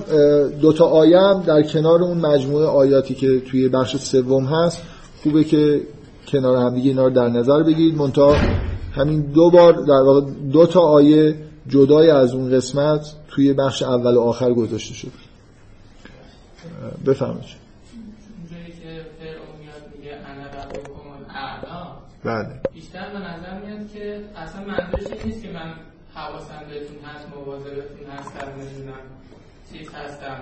دوتا 0.61 0.86
آیه 0.86 1.34
در 1.45 1.64
کنار 1.64 2.03
اون 2.03 2.18
مجموعه 2.18 2.66
آیاتی 2.66 3.16
که 3.16 3.39
توی 3.39 3.70
بخش 3.70 3.97
سوم 3.97 4.45
هست. 4.45 4.82
خوبه 5.24 5.43
که 5.43 5.82
کنار 6.28 6.57
هم 6.57 6.76
دیگه 6.76 6.89
اینا 6.89 7.03
رو 7.03 7.09
در 7.09 7.28
نظر 7.28 7.63
بگیرید. 7.63 7.95
منتها 7.95 8.36
همین 8.95 9.21
دو 9.21 9.49
بار 9.49 9.74
در 9.74 10.01
واقع 10.05 10.21
دو 10.51 10.65
تا 10.65 10.82
آیه 10.82 11.36
جدای 11.67 12.09
از 12.09 12.34
اون 12.34 12.51
قسمت 12.51 13.13
توی 13.28 13.53
بخش 13.53 13.84
اول 13.84 14.15
و 14.15 14.21
آخر 14.21 14.53
گذاشته 14.53 14.93
شد. 14.93 15.11
بفهمید 17.05 17.63
بله. 22.24 22.61
بیشتر 22.74 23.09
به 23.13 23.19
نظر 23.19 23.65
میاد 23.65 23.91
که 23.93 24.21
اصلا 24.36 24.61
منظورش 24.61 25.07
این 25.07 25.26
نیست 25.26 25.43
که 25.43 25.51
من 25.51 25.74
حواسم 26.15 26.61
بهتون 26.69 26.97
هست 27.03 27.28
مواظبتون 27.36 28.07
هستم 28.17 28.47
نمی‌دونم 28.59 28.99
چیز 29.71 29.89
هستم. 29.93 30.39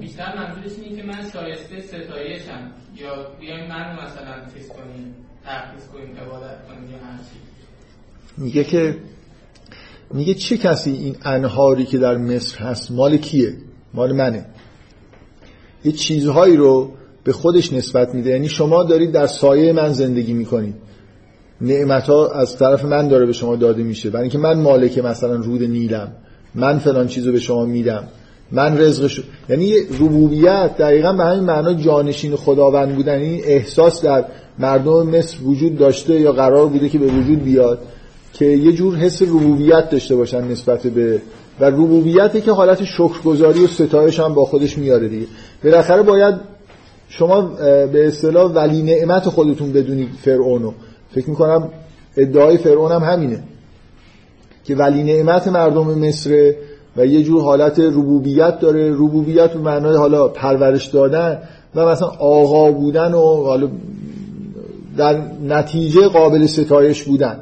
بیشتر 0.00 0.36
منظورش 0.36 0.78
اینه 0.78 0.96
که 0.96 1.06
من 1.06 1.30
شایسته 1.32 1.80
ستایشم. 1.80 2.70
یا 2.96 3.26
بیایم 3.40 3.68
من 3.68 3.92
مثلا 3.92 4.54
چیز 4.54 4.68
کنیم 4.68 5.14
تحقیز 5.44 5.86
کنیم 5.92 6.16
عبادت 6.16 6.66
کنیم 6.68 6.90
یا 6.90 6.98
هر 6.98 7.18
چی. 7.18 7.38
میگه 8.36 8.64
که 8.64 8.96
میگه 10.10 10.34
چه 10.34 10.56
کسی 10.56 10.90
این 10.90 11.16
انهاری 11.22 11.84
که 11.84 11.98
در 11.98 12.16
مصر 12.16 12.58
هست 12.58 12.90
مال 12.90 13.16
کیه؟ 13.16 13.56
مال 13.94 14.12
منه. 14.12 14.46
یه 15.84 15.92
چیزهایی 15.92 16.56
رو 16.56 16.92
به 17.24 17.32
خودش 17.32 17.72
نسبت 17.72 18.14
میده. 18.14 18.30
یعنی 18.30 18.48
شما 18.48 18.84
دارید 18.84 19.12
در 19.12 19.26
سایه 19.26 19.72
من 19.72 19.92
زندگی 19.92 20.32
می‌کنید. 20.32 20.74
نعمت 21.60 22.08
ها 22.08 22.30
از 22.30 22.58
طرف 22.58 22.84
من 22.84 23.08
داره 23.08 23.26
به 23.26 23.32
شما 23.32 23.56
داده 23.56 23.82
میشه. 23.82 24.10
برای 24.10 24.22
اینکه 24.22 24.38
من 24.38 24.60
مالک 24.60 24.98
مثلا 24.98 25.34
رود 25.34 25.62
نیلم. 25.62 26.12
من 26.54 26.78
فلان 26.78 27.06
چیزو 27.06 27.32
به 27.32 27.40
شما 27.40 27.64
میدم. 27.64 28.08
من 28.52 28.78
رزق 28.78 29.06
شو... 29.06 29.22
یعنی 29.48 29.74
ربوبیت 30.00 30.76
دقیقا 30.76 31.12
به 31.12 31.24
همین 31.24 31.44
معنا 31.44 31.74
جانشین 31.74 32.36
خداوند 32.36 32.94
بودن. 32.94 33.18
این 33.18 33.40
احساس 33.44 34.04
در 34.04 34.24
مردم 34.58 35.06
مصر 35.06 35.42
وجود 35.44 35.78
داشته 35.78 36.20
یا 36.20 36.32
قرار 36.32 36.66
بوده 36.66 36.88
که 36.88 36.98
به 36.98 37.06
وجود 37.06 37.44
بیاد 37.44 37.78
که 38.32 38.44
یه 38.44 38.72
جور 38.72 38.96
حس 38.96 39.22
ربوبیت 39.22 39.90
داشته 39.90 40.16
باشن 40.16 40.44
نسبت 40.44 40.86
به 40.86 41.20
و 41.60 41.64
ربوبیتی 41.64 42.40
که 42.40 42.52
حالت 42.52 42.84
شکرگزاری 42.84 43.64
و 43.64 43.66
ستایش 43.66 44.20
هم 44.20 44.34
با 44.34 44.44
خودش 44.44 44.78
میاره 44.78 45.08
دیگه. 45.08 45.26
بالاخره 45.64 46.02
باید 46.02 46.34
شما 47.08 47.40
به 47.92 48.06
اصطلاح 48.06 48.52
ولی 48.52 48.82
نعمت 48.82 49.28
خودتون 49.28 49.72
بدونید 49.72 50.08
فرعونو 50.22 50.72
فکر 51.14 51.30
می‌کنم 51.30 51.68
ادعای 52.16 52.58
فرعون 52.58 52.92
هم 52.92 53.02
همینه. 53.02 53.42
که 54.64 54.74
ولی 54.76 55.02
نعمت 55.02 55.48
مردم 55.48 55.86
مصر 55.86 56.54
و 56.96 57.06
یه 57.06 57.22
جور 57.22 57.42
حالت 57.42 57.78
ربوبیت 57.78 58.60
داره. 58.60 58.92
ربوبیت 58.92 59.52
به 59.52 59.58
معنای 59.58 59.96
حالا 59.96 60.28
پرورش 60.28 60.86
دادن 60.86 61.38
و 61.74 61.86
مثلا 61.86 62.08
آقا 62.08 62.72
بودن 62.72 63.14
و 63.14 63.44
حالا 63.44 63.68
در 64.96 65.20
نتیجه 65.48 66.08
قابل 66.08 66.46
ستایش 66.46 67.02
بودن. 67.02 67.40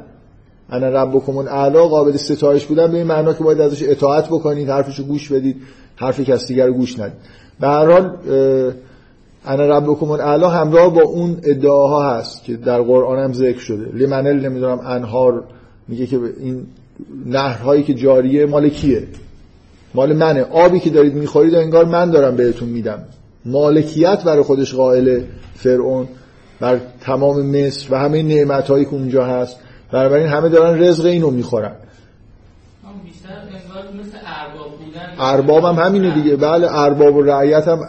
انا 0.69 0.89
ربکم 0.89 1.37
اعلا 1.37 1.87
قابل 1.87 2.17
ستایش 2.17 2.65
بودن. 2.65 2.91
به 2.91 2.97
این 2.97 3.07
معنا 3.07 3.33
که 3.33 3.43
باید 3.43 3.61
ازش 3.61 3.83
اطاعت 3.83 4.27
بکنید 4.27 4.69
حرفشو 4.69 5.03
گوش 5.03 5.31
بدید. 5.31 5.55
حرف 5.95 6.19
کس 6.19 6.47
دیگر 6.47 6.71
گوش 6.71 6.99
ندید. 6.99 7.13
به 7.59 7.67
هر 7.67 7.91
حال 7.91 8.11
انا 9.45 9.77
ربکم 9.77 10.11
اعلا 10.11 10.49
همراه 10.49 10.93
با 10.93 11.01
اون 11.01 11.37
ادعاها 11.43 12.17
هست 12.17 12.43
که 12.43 12.55
در 12.55 12.81
قرآن 12.81 13.19
هم 13.19 13.33
ذکر 13.33 13.59
شده. 13.59 13.97
لمنل 13.97 14.45
نمی‌دونم 14.45 14.79
انهار 14.79 15.43
میگه 15.87 16.05
که 16.05 16.19
این 16.39 16.65
نهرهایی 17.25 17.83
که 17.83 17.93
جاریه 17.93 18.45
مال 18.45 18.69
کیه؟ 18.69 19.07
مال 19.95 20.13
منه. 20.13 20.41
آبی 20.41 20.79
که 20.79 20.89
دارید 20.89 21.13
می‌خورید 21.13 21.53
و 21.53 21.57
انگار 21.57 21.85
من 21.85 22.11
دارم 22.11 22.35
بهتون 22.35 22.69
میدم. 22.69 23.03
مالکیت 23.45 24.23
برای 24.23 24.43
خودش 24.43 24.73
قائل 24.73 25.21
فرعون. 25.55 26.07
بر 26.59 26.79
تمام 27.01 27.45
مصر 27.45 27.93
و 27.93 27.97
همه 27.97 28.23
نعمت 28.23 28.67
هایی 28.67 28.85
که 28.85 28.93
اونجا 28.93 29.25
هست. 29.25 29.59
بنابراین 29.91 30.27
همه 30.27 30.49
دارن 30.49 30.79
رزق 30.79 31.05
اینو 31.05 31.29
می‌خورن. 31.29 31.71
ارباب 35.19 35.63
هم 35.63 35.75
همینه 35.75 36.13
دیگه. 36.13 36.35
بله 36.35 36.67
ارباب 36.79 37.15
و 37.15 37.21
رعیت 37.21 37.67
هم 37.67 37.79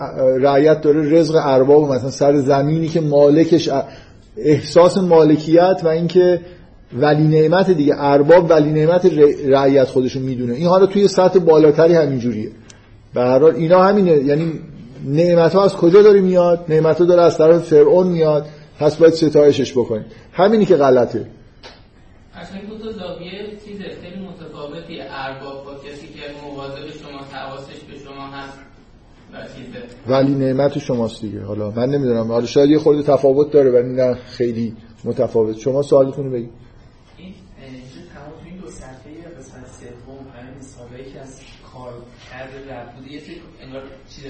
رعیت 0.41 0.81
داره 0.81 1.11
رزق 1.11 1.41
ارباب 1.43 1.93
مثلا 1.93 2.11
سر 2.11 2.37
زمینی 2.37 2.89
که 2.89 3.01
مالکش 3.01 3.71
احساس 4.37 4.99
مالکیت 4.99 5.81
و 5.85 5.89
اینکه 5.89 6.41
ولی 6.93 7.23
نعمت 7.23 7.71
دیگه 7.71 7.95
ارباب 7.99 8.51
ولی 8.51 8.71
نعمت 8.71 9.07
رعیت 9.47 9.89
خودشون 9.89 10.23
می‌دونه. 10.23 10.55
این 10.55 10.67
حالا 10.67 10.87
توی 10.87 11.09
سطح 11.09 11.39
بالاتری 11.39 11.95
همینجوریه. 11.95 12.51
به 13.15 13.21
هر 13.21 13.39
حال 13.39 13.55
اینا 13.55 13.83
همینه. 13.83 14.13
یعنی 14.13 14.61
نعمت 15.05 15.55
ها 15.55 15.65
از 15.65 15.75
کجا 15.75 16.03
داره 16.03 16.21
میاد؟ 16.21 16.65
نعمت 16.69 16.99
ها 16.99 17.05
داره 17.05 17.23
از 17.23 17.39
طرف 17.39 17.63
فرعون 17.63 18.07
میاد. 18.07 18.47
پس 18.79 18.97
باید 18.97 19.15
ستایشش 19.15 19.73
بکنیم. 19.73 20.05
همینی 20.33 20.65
که 20.65 20.77
غلطه. 20.77 21.27
اصلا 22.35 22.61
دو 22.69 22.79
تا 22.79 22.93
زاویه 22.93 23.31
چیز 23.67 23.79
خیلی 23.79 24.27
متفاوتی. 24.27 25.01
ارباب 25.01 25.65
با 25.65 25.75
کسی 25.75 26.07
که 26.07 26.21
مواظب 26.45 26.91
شما 27.03 27.19
حواسش 27.33 27.81
به 27.91 27.99
شما 28.05 28.27
هست 28.27 28.59
ولی 30.09 30.35
نعمت 30.35 30.79
شماست 30.79 31.21
دیگه. 31.21 31.43
حالا 31.43 31.71
من 31.71 31.89
نمی‌دونم. 31.89 32.33
حالا 32.33 32.47
شاید 32.47 32.71
یه 32.71 32.79
خورده 32.79 33.03
تفاوت 33.03 33.51
داره 33.51 33.71
ولی 33.71 33.93
نه 33.93 34.15
خیلی 34.15 34.77
متفاوت. 35.05 35.59
شما 35.59 35.83
سوالتون 35.83 36.25
رو 36.25 36.31
بگید 36.31 36.51
این 37.19 37.35
تمام 38.15 38.31
تو 38.31 38.47
این 38.47 38.57
دو 38.57 38.71
صفحه 38.71 39.13
قسمت 39.39 39.67
سوم 39.81 40.27
همین 40.37 40.55
حسابایی 40.61 41.05
که 41.13 41.21
از 41.21 41.41
کار 41.73 41.93
کرده 42.31 42.75
رد 42.75 42.95
بوده 42.97 43.13
یه 43.13 43.21
سری 43.21 43.41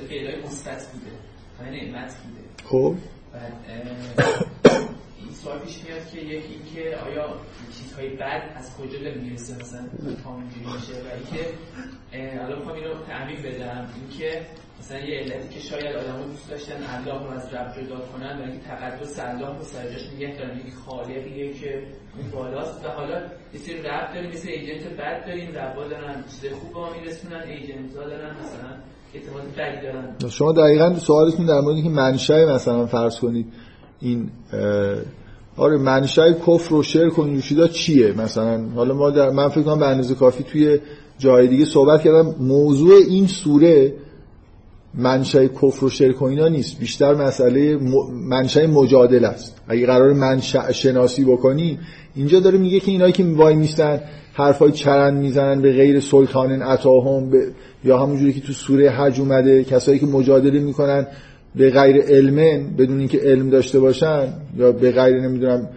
پیدای 0.00 0.40
مثبت 0.42 0.86
بوده. 0.92 1.10
همین 1.60 1.84
نعمت 1.84 2.14
بوده. 2.16 2.40
خب. 2.64 2.94
بعد 3.32 3.52
این 5.20 5.34
سوال 5.34 5.58
پیش 5.58 5.84
میاد 5.84 6.10
که 6.10 6.18
یکی 6.20 6.52
اینکه 6.52 6.96
آیا 6.96 7.40
چیزهای 7.78 8.08
بد 8.08 8.52
از 8.56 8.76
کجا 8.76 8.98
داره 8.98 9.14
می‌رسه؟ 9.20 9.54
مثلا 9.54 9.88
تا 10.24 10.30
اونجوری 10.30 10.66
میشه 10.66 10.92
و 10.92 11.06
اینکه 11.14 11.54
الان 12.42 12.58
می‌خوام 12.58 12.76
اینو 12.76 13.04
تعمیم 13.04 13.42
بدم. 13.42 13.88
اینکه 14.00 14.46
مثلا 14.80 14.98
یه 14.98 15.20
علتی 15.20 15.48
که 15.48 15.60
شاید 15.60 15.96
آدم‌ها 15.96 16.22
دوست 16.22 16.50
داشتن 16.50 16.82
الله 16.82 17.24
رو 17.24 17.30
از 17.30 17.54
رب 17.54 17.82
جدا 17.82 18.00
کنن 18.00 18.38
و 18.38 18.42
اینکه 18.42 18.58
تقدس 18.58 19.18
الله 19.18 19.56
رو 19.58 19.62
سرجاش 19.62 20.06
نگه 20.12 20.36
دارن. 20.38 20.58
یک 20.58 20.74
خالقیه 20.74 21.52
که 21.52 21.82
اون 22.16 22.30
بالاست. 22.30 22.84
و 22.84 22.88
حالا 22.88 23.22
یه 23.52 23.60
سری 23.60 23.82
رب 23.82 24.14
داریم 24.14 24.30
مثل 24.30 24.48
ایجنت 24.48 24.86
بد 24.86 25.26
داریم. 25.26 25.54
ربا 25.54 25.88
دارن 25.88 26.24
چیز 26.24 26.52
خوب 26.52 26.72
با 26.72 26.92
میرسونن 26.92 27.42
ایجنت 27.42 27.96
ها 27.96 28.04
دارن 28.04 28.36
مثلا 28.36 28.78
اعتماد 29.16 30.30
شما 30.30 30.52
دقیقا 30.52 30.94
سوالتون 30.94 31.46
در 31.46 31.60
مورد 31.60 31.82
که 31.82 31.88
منشأ 31.88 32.54
مثلا 32.54 32.86
فرض 32.86 33.18
کنید 33.18 33.46
این 34.00 34.30
آره 35.56 35.78
منشأ 35.78 36.32
کفر 36.32 36.74
و 36.74 36.82
شرک 36.82 37.18
و 37.18 37.66
چیه 37.72 38.12
مثلا؟ 38.12 38.64
حالا 38.74 38.94
ما 38.94 39.10
در 39.10 39.30
من 39.30 39.48
فکر 39.48 39.62
کنم 39.62 39.78
به 39.78 39.86
اندازه 39.86 40.14
کافی 40.14 40.44
توی 40.44 40.78
جای 41.18 41.48
دیگه 41.48 41.64
صحبت 41.64 42.02
کردم. 42.02 42.34
موضوع 42.40 42.94
این 43.08 43.26
سوره 43.26 43.94
منشأ 44.94 45.46
کفر 45.46 45.84
و 45.84 45.88
شرک 45.88 46.22
و 46.22 46.24
اینا 46.24 46.48
نیست. 46.48 46.78
بیشتر 46.78 47.14
مسئله 47.14 47.78
منشأ 48.12 48.66
مجادله 48.66 49.28
است. 49.28 49.60
اگه 49.68 49.86
قرار 49.86 50.12
منشأ 50.12 50.72
شناسی 50.72 51.24
بکنی 51.24 51.78
اینجا 52.14 52.40
داره 52.40 52.58
میگه 52.58 52.80
که 52.80 52.90
اینایی 52.90 53.12
که 53.12 53.24
وای 53.24 53.54
میستن 53.54 54.00
حرفای 54.36 54.72
چرند 54.72 55.18
می‌زنن 55.18 55.62
به 55.62 55.72
غیر 55.72 56.00
سلطان 56.00 56.62
عطاهم 56.62 57.30
به... 57.30 57.46
یا 57.84 57.98
همونجوری 57.98 58.32
که 58.32 58.40
تو 58.40 58.52
سوره 58.52 58.90
حج 58.90 59.20
اومده 59.20 59.64
کسایی 59.64 59.98
که 59.98 60.06
مجادله 60.06 60.60
می‌کنن 60.60 61.06
به 61.54 61.70
غیر 61.70 62.02
علمن 62.02 62.76
بدون 62.78 62.98
اینکه 62.98 63.18
علم 63.18 63.50
داشته 63.50 63.80
باشن 63.80 64.28
یا 64.56 64.72
به 64.72 64.92
غیر 64.92 65.20
نمی‌دونم 65.20 65.68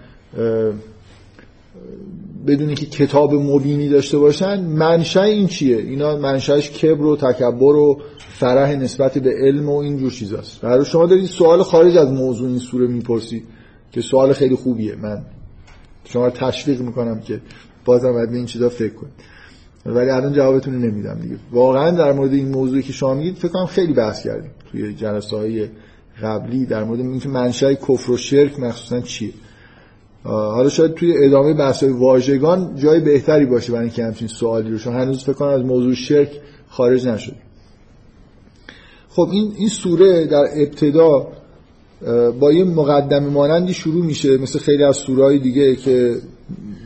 بدون 2.48 2.68
اینکه 2.68 2.86
کتاب 2.86 3.34
مبینی 3.34 3.90
داشته 3.90 4.18
باشن 4.18 4.60
منشأ 4.62 5.22
این 5.22 5.48
چیه؟ 5.48 5.78
اینا 5.78 6.18
منشأش 6.18 6.72
کبر 6.72 7.06
و 7.06 7.16
تکبر 7.16 7.76
و 7.76 8.02
فرح 8.20 8.76
نسبت 8.76 9.18
به 9.18 9.34
علم 9.42 9.70
و 9.70 9.78
این 9.78 9.98
جور 9.98 10.12
چیزاست. 10.12 10.62
برای 10.62 10.86
شما 10.86 11.06
دارید 11.06 11.26
سوال 11.26 11.64
خارج 11.64 11.98
از 11.98 12.12
موضوع 12.12 12.50
این 12.50 12.60
سوره 12.60 12.88
می‌پرسید 12.88 13.44
که 13.92 14.02
سوال 14.02 14.34
خیلی 14.34 14.56
خوبیه. 14.56 14.96
من 14.96 15.22
شما 16.06 16.30
تشویق 16.30 16.82
می‌کنم 16.82 17.20
که 17.20 17.42
بازم 17.86 18.12
باید 18.12 18.30
به 18.30 18.38
این 18.38 18.46
چیزا 18.46 18.70
فکر 18.70 18.94
کنید 18.94 19.14
ولی 19.86 20.10
الان 20.10 20.34
جوابتون 20.34 20.74
رو 20.74 20.80
نمیدم 20.80 21.20
دیگه. 21.20 21.36
واقعا 21.52 21.92
در 21.92 22.12
مورد 22.12 22.34
این 22.34 22.48
موضوعی 22.48 22.84
که 22.84 22.94
شما 22.94 23.14
میگید 23.14 23.36
فکر 23.36 23.48
کنم 23.48 23.66
خیلی 23.66 23.94
بحث 23.94 24.24
کردیم 24.24 24.52
توی 24.72 24.94
جلسه 24.94 25.38
های 25.38 25.68
قبلی 26.24 26.66
در 26.66 26.84
مورد 26.84 27.00
اینکه 27.00 27.30
منشأ 27.30 27.74
کفر 27.74 28.12
و 28.12 28.18
شرک 28.18 28.60
مخصوصا 28.60 29.00
چیه. 29.00 29.34
حالا 30.24 30.70
شاید 30.70 30.94
توی 30.94 31.26
ادامه 31.26 31.54
بحث 31.54 31.84
های 31.84 31.92
واژگان 31.92 32.76
جای 32.76 33.00
بهتری 33.00 33.46
باشه 33.46 33.72
برای 33.72 33.86
اینکه 33.86 34.04
همچین 34.04 34.28
سوالی 34.28 34.72
رو. 34.72 34.78
چون 34.78 34.94
هنوز 34.94 35.24
فکر 35.24 35.34
کنم 35.34 35.50
از 35.50 35.62
موضوع 35.62 35.94
شرک 35.94 36.42
خارج 36.70 37.08
نشد 37.08 37.36
خب 39.10 39.30
این 39.32 39.54
این 39.58 39.70
سوره 39.70 40.26
در 40.26 40.46
ابتدا 40.56 41.28
با 42.40 42.54
یه 42.54 42.64
مقدمه 42.64 43.30
مانندی 43.30 43.74
شروع 43.74 44.06
میشه. 44.06 44.38
مثل 44.38 44.60
خیلی 44.60 44.84
از 44.84 44.98
سورهای 44.98 45.40
دیگه 45.40 45.76
که 45.76 46.16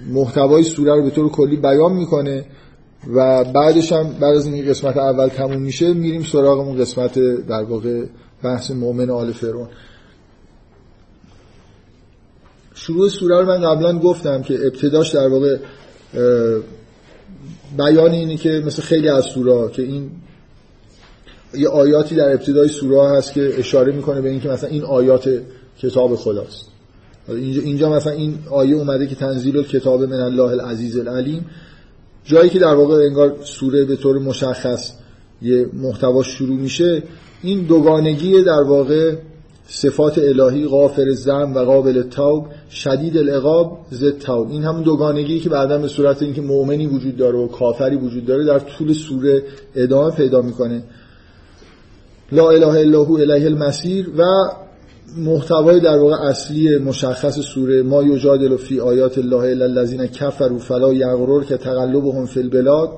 محتوای 0.09 0.63
سوره 0.63 0.95
رو 0.95 1.03
به 1.03 1.09
طور 1.09 1.29
کلی 1.29 1.57
بیان 1.57 1.93
می‌کنه 1.93 2.45
و 3.15 3.43
بعدش 3.43 3.91
هم 3.91 4.13
بعد 4.19 4.35
از 4.35 4.45
این 4.45 4.65
قسمت 4.69 4.97
اول 4.97 5.27
تموم 5.27 5.61
میشه 5.61 5.93
میریم 5.93 6.23
سراغ 6.23 6.59
اون 6.59 6.77
قسمت 6.77 7.19
در 7.47 7.63
واقع 7.63 8.05
بحث 8.43 8.71
مؤمن 8.71 9.09
آل 9.09 9.31
فرعون. 9.31 9.67
شروع 12.73 13.09
سوره 13.09 13.41
رو 13.41 13.45
من 13.45 13.61
قبلا 13.61 13.99
گفتم 13.99 14.41
که 14.41 14.53
ابتداش 14.53 15.15
در 15.15 15.27
واقع 15.27 15.57
بیان 17.77 18.11
اینه 18.11 18.37
که 18.37 18.63
مثل 18.65 18.81
خیلی 18.81 19.09
از 19.09 19.23
سوره 19.23 19.71
که 19.71 19.81
این 19.81 20.11
یه 21.53 21.69
آیاتی 21.69 22.15
در 22.15 22.31
ابتدای 22.31 22.69
سوره 22.69 23.09
هست 23.09 23.33
که 23.33 23.59
اشاره 23.59 23.93
می‌کنه 23.93 24.21
به 24.21 24.29
اینکه 24.29 24.49
مثلا 24.49 24.69
این 24.69 24.83
آیات 24.83 25.41
کتاب 25.79 26.15
خداست. 26.15 26.72
اینجا, 27.27 27.61
اینجا 27.61 27.89
مثلا 27.89 28.13
این 28.13 28.37
آیه 28.51 28.75
اومده 28.75 29.07
که 29.07 29.15
تنزیل 29.15 29.63
کتاب 29.63 30.03
من 30.03 30.19
الله 30.19 30.51
العزیز 30.51 30.97
العلیم. 30.97 31.45
جایی 32.23 32.49
که 32.49 32.59
در 32.59 32.75
واقع 32.75 32.95
انگار 32.95 33.35
سوره 33.43 33.85
به 33.85 33.95
طور 33.95 34.19
مشخص 34.19 34.91
یه 35.41 35.69
محتوا 35.73 36.23
شروع 36.23 36.59
میشه 36.59 37.03
این 37.41 37.61
دوگانگی 37.61 38.43
در 38.43 38.63
واقع 38.63 39.15
صفات 39.67 40.17
الهی 40.17 40.67
غافر 40.67 41.11
زم 41.11 41.53
و 41.55 41.59
قابل 41.59 42.01
توب 42.01 42.45
شدید 42.71 43.17
العقاب 43.17 43.85
زد 43.91 44.17
توب. 44.17 44.51
این 44.51 44.63
همون 44.63 44.83
دوگانگی 44.83 45.39
که 45.39 45.49
بعدا 45.49 45.77
به 45.77 45.87
صورت 45.87 46.21
اینکه 46.21 46.41
مؤمنی 46.41 46.87
وجود 46.87 47.17
داره 47.17 47.37
و 47.37 47.47
کافری 47.47 47.95
وجود 47.95 48.25
داره 48.25 48.45
در 48.45 48.59
طول 48.59 48.93
سوره 48.93 49.43
ادامه 49.75 50.15
پیدا 50.15 50.41
می‌کنه. 50.41 50.83
لا 52.31 52.49
اله 52.49 52.67
الا 52.67 53.03
هو 53.03 53.13
الیه 53.13 53.45
المسیر 53.45 54.09
و 54.17 54.23
محتوای 55.17 55.79
در 55.79 55.97
واقع 55.97 56.15
اصلی 56.15 56.77
مشخص 56.77 57.39
سوره 57.39 57.81
ما 57.81 58.03
یجادل 58.03 58.57
فی 58.57 58.79
آیات 58.79 59.17
الله 59.17 59.37
الا 59.51 59.65
الذین 59.65 60.07
کفروا 60.07 60.57
فلا 60.57 60.93
یغرر 60.93 61.43
که 61.43 61.57
تقلبهم 61.57 62.25
فی 62.25 62.39
البلاد 62.39 62.89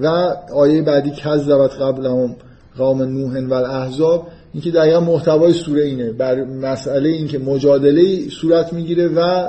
و 0.00 0.06
آیه 0.54 0.82
بعدی 0.82 1.10
کذبت 1.10 1.70
قبلهم 1.72 2.36
قوم 2.78 3.02
نوح 3.02 3.40
و 3.40 3.54
الاحزاب 3.54 4.26
اینکه 4.52 4.70
دقیقا 4.70 5.00
محتوای 5.00 5.52
سوره 5.52 5.82
اینه. 5.82 6.12
بر 6.12 6.44
مسئله 6.44 7.08
اینکه 7.08 7.38
مجادله 7.38 8.28
صورت 8.28 8.72
می‌گیره 8.72 9.08
و 9.08 9.48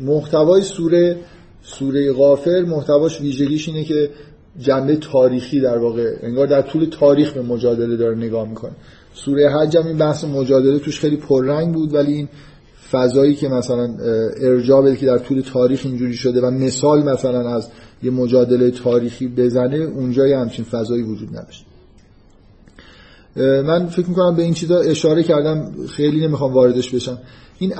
محتوای 0.00 0.62
سوره 0.62 1.16
سوره 1.62 2.12
غافر 2.12 2.64
محتواش 2.66 3.20
ویژگیش 3.20 3.68
اینه 3.68 3.84
که 3.84 4.10
جنبه 4.58 4.96
تاریخی 4.96 5.60
در 5.60 5.78
واقع 5.78 6.14
انگار 6.22 6.46
در 6.46 6.62
طول 6.62 6.84
تاریخ 6.84 7.32
به 7.32 7.42
مجادله 7.42 7.96
داره 7.96 8.16
نگاه 8.16 8.48
می‌کنه. 8.48 8.72
سوره 9.24 9.50
حج 9.50 9.76
هم 9.76 9.86
این 9.86 9.98
بحث 9.98 10.24
مجادله 10.24 10.78
توش 10.78 11.00
خیلی 11.00 11.16
پررنگ 11.16 11.74
بود 11.74 11.94
ولی 11.94 12.12
این 12.12 12.28
فضایی 12.90 13.34
که 13.34 13.48
مثلا 13.48 13.96
ارجاع 14.40 14.94
که 14.94 15.06
در 15.06 15.18
طول 15.18 15.40
تاریخ 15.40 15.80
اینجوری 15.84 16.14
شده 16.14 16.40
و 16.40 16.50
مثال 16.50 17.02
مثلا 17.02 17.54
از 17.54 17.68
یه 18.02 18.10
مجادله 18.10 18.70
تاریخی 18.70 19.28
بزنه 19.28 19.76
اونجای 19.76 20.32
همچین 20.32 20.64
فضایی 20.64 21.02
وجود 21.02 21.28
نداشت. 21.28 21.66
من 23.36 23.86
فکر 23.86 24.08
می‌کنم 24.08 24.36
به 24.36 24.42
این 24.42 24.54
چیزا 24.54 24.78
اشاره 24.78 25.22
کردم 25.22 25.72
خیلی 25.88 26.26
نمی‌خوام 26.26 26.52
واردش 26.52 26.94
بشم. 26.94 27.18
این 27.58 27.74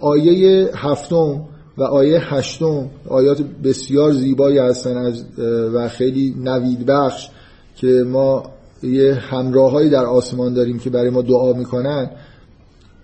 آیه 0.00 0.70
هفتم 0.74 1.44
و 1.78 1.82
آیه 1.82 2.34
هشتم 2.34 2.90
آیات 3.08 3.42
بسیار 3.64 4.12
زیبایی 4.12 4.58
هستن 4.58 4.96
از 4.96 5.24
و 5.74 5.88
خیلی 5.88 6.34
نوید 6.38 6.86
بخش 6.86 7.28
که 7.76 7.86
ما 7.86 8.57
یه 8.82 9.14
همراهایی 9.14 9.90
در 9.90 10.04
آسمان 10.04 10.54
داریم 10.54 10.78
که 10.78 10.90
برای 10.90 11.10
ما 11.10 11.22
دعا 11.22 11.52
می‌کنن. 11.52 12.10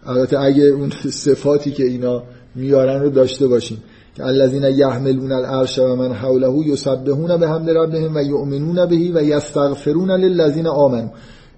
البته 0.07 0.41
اگه 0.41 0.65
اون 0.65 0.91
صفاتی 1.27 1.71
که 1.71 1.85
اینا 1.85 2.23
میارن 2.55 3.03
رو 3.03 3.11
داشته 3.11 3.47
باشیم. 3.47 3.83
که 4.17 4.27
الذین 4.27 4.63
یحملون 4.63 5.33
العرش 5.33 5.79
و 5.79 5.97
من 5.97 6.13
حوله 6.13 6.67
یسبحون 6.67 7.37
بحمد 7.37 7.71
ربهم 7.71 8.17
و 8.17 8.23
یؤمنون 8.23 8.87
بهی 8.87 9.13
و 9.13 9.23
یستغفرون 9.23 10.11
للذین 10.11 10.67
آمنوا. 10.67 11.11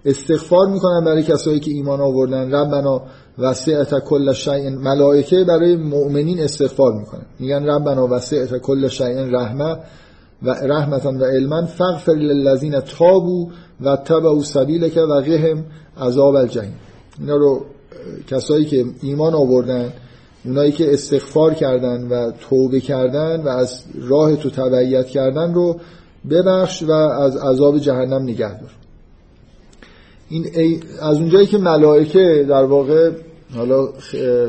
استغفار 0.04 0.66
می‌کنن 0.66 1.04
برای 1.04 1.22
کسایی 1.22 1.60
که 1.60 1.70
ایمان 1.70 2.00
آوردن. 2.00 2.54
ربنا 2.54 3.02
وسعت 3.38 3.98
کل 3.98 4.32
شیء. 4.32 4.70
ملائکه 4.70 5.44
برای 5.44 5.76
مؤمنین 5.76 6.40
استغفار 6.40 6.92
می‌کنن. 6.92 7.26
میگن 7.38 7.64
ربنا 7.64 8.06
وسعت 8.06 8.56
کل 8.58 8.88
شیء 8.88 9.24
رحمه 9.24 9.76
و 10.42 10.50
رحمتا 10.50 11.12
و 11.12 11.24
علما 11.24 11.66
فغفر 11.66 12.12
للذین 12.12 12.80
تابوا 12.80 13.46
و 13.80 13.96
تبعوا 13.96 14.42
سبیلک 14.42 14.96
و 14.96 15.20
قهم 15.20 15.64
عذاب 16.00 16.34
الجحیم 16.34 16.74
اینا 17.20 17.36
رو 17.36 17.64
کسایی 18.26 18.64
که 18.64 18.84
ایمان 19.02 19.34
آوردن 19.34 19.92
اونایی 20.44 20.72
که 20.72 20.92
استغفار 20.92 21.54
کردن 21.54 22.08
و 22.08 22.32
توبه 22.40 22.80
کردن 22.80 23.42
و 23.42 23.48
از 23.48 23.82
راه 24.08 24.36
تو 24.36 24.50
تبعیت 24.50 25.06
کردن 25.06 25.54
رو 25.54 25.76
ببخش 26.30 26.82
و 26.82 26.92
از 26.92 27.36
عذاب 27.36 27.78
جهنم 27.78 28.22
نگه 28.22 28.60
دار. 28.60 28.70
این 30.28 30.46
از 31.00 31.16
اونجایی 31.16 31.46
که 31.46 31.58
ملائکه 31.58 32.46
در 32.48 32.64
واقع 32.64 33.10
حالا 33.54 33.88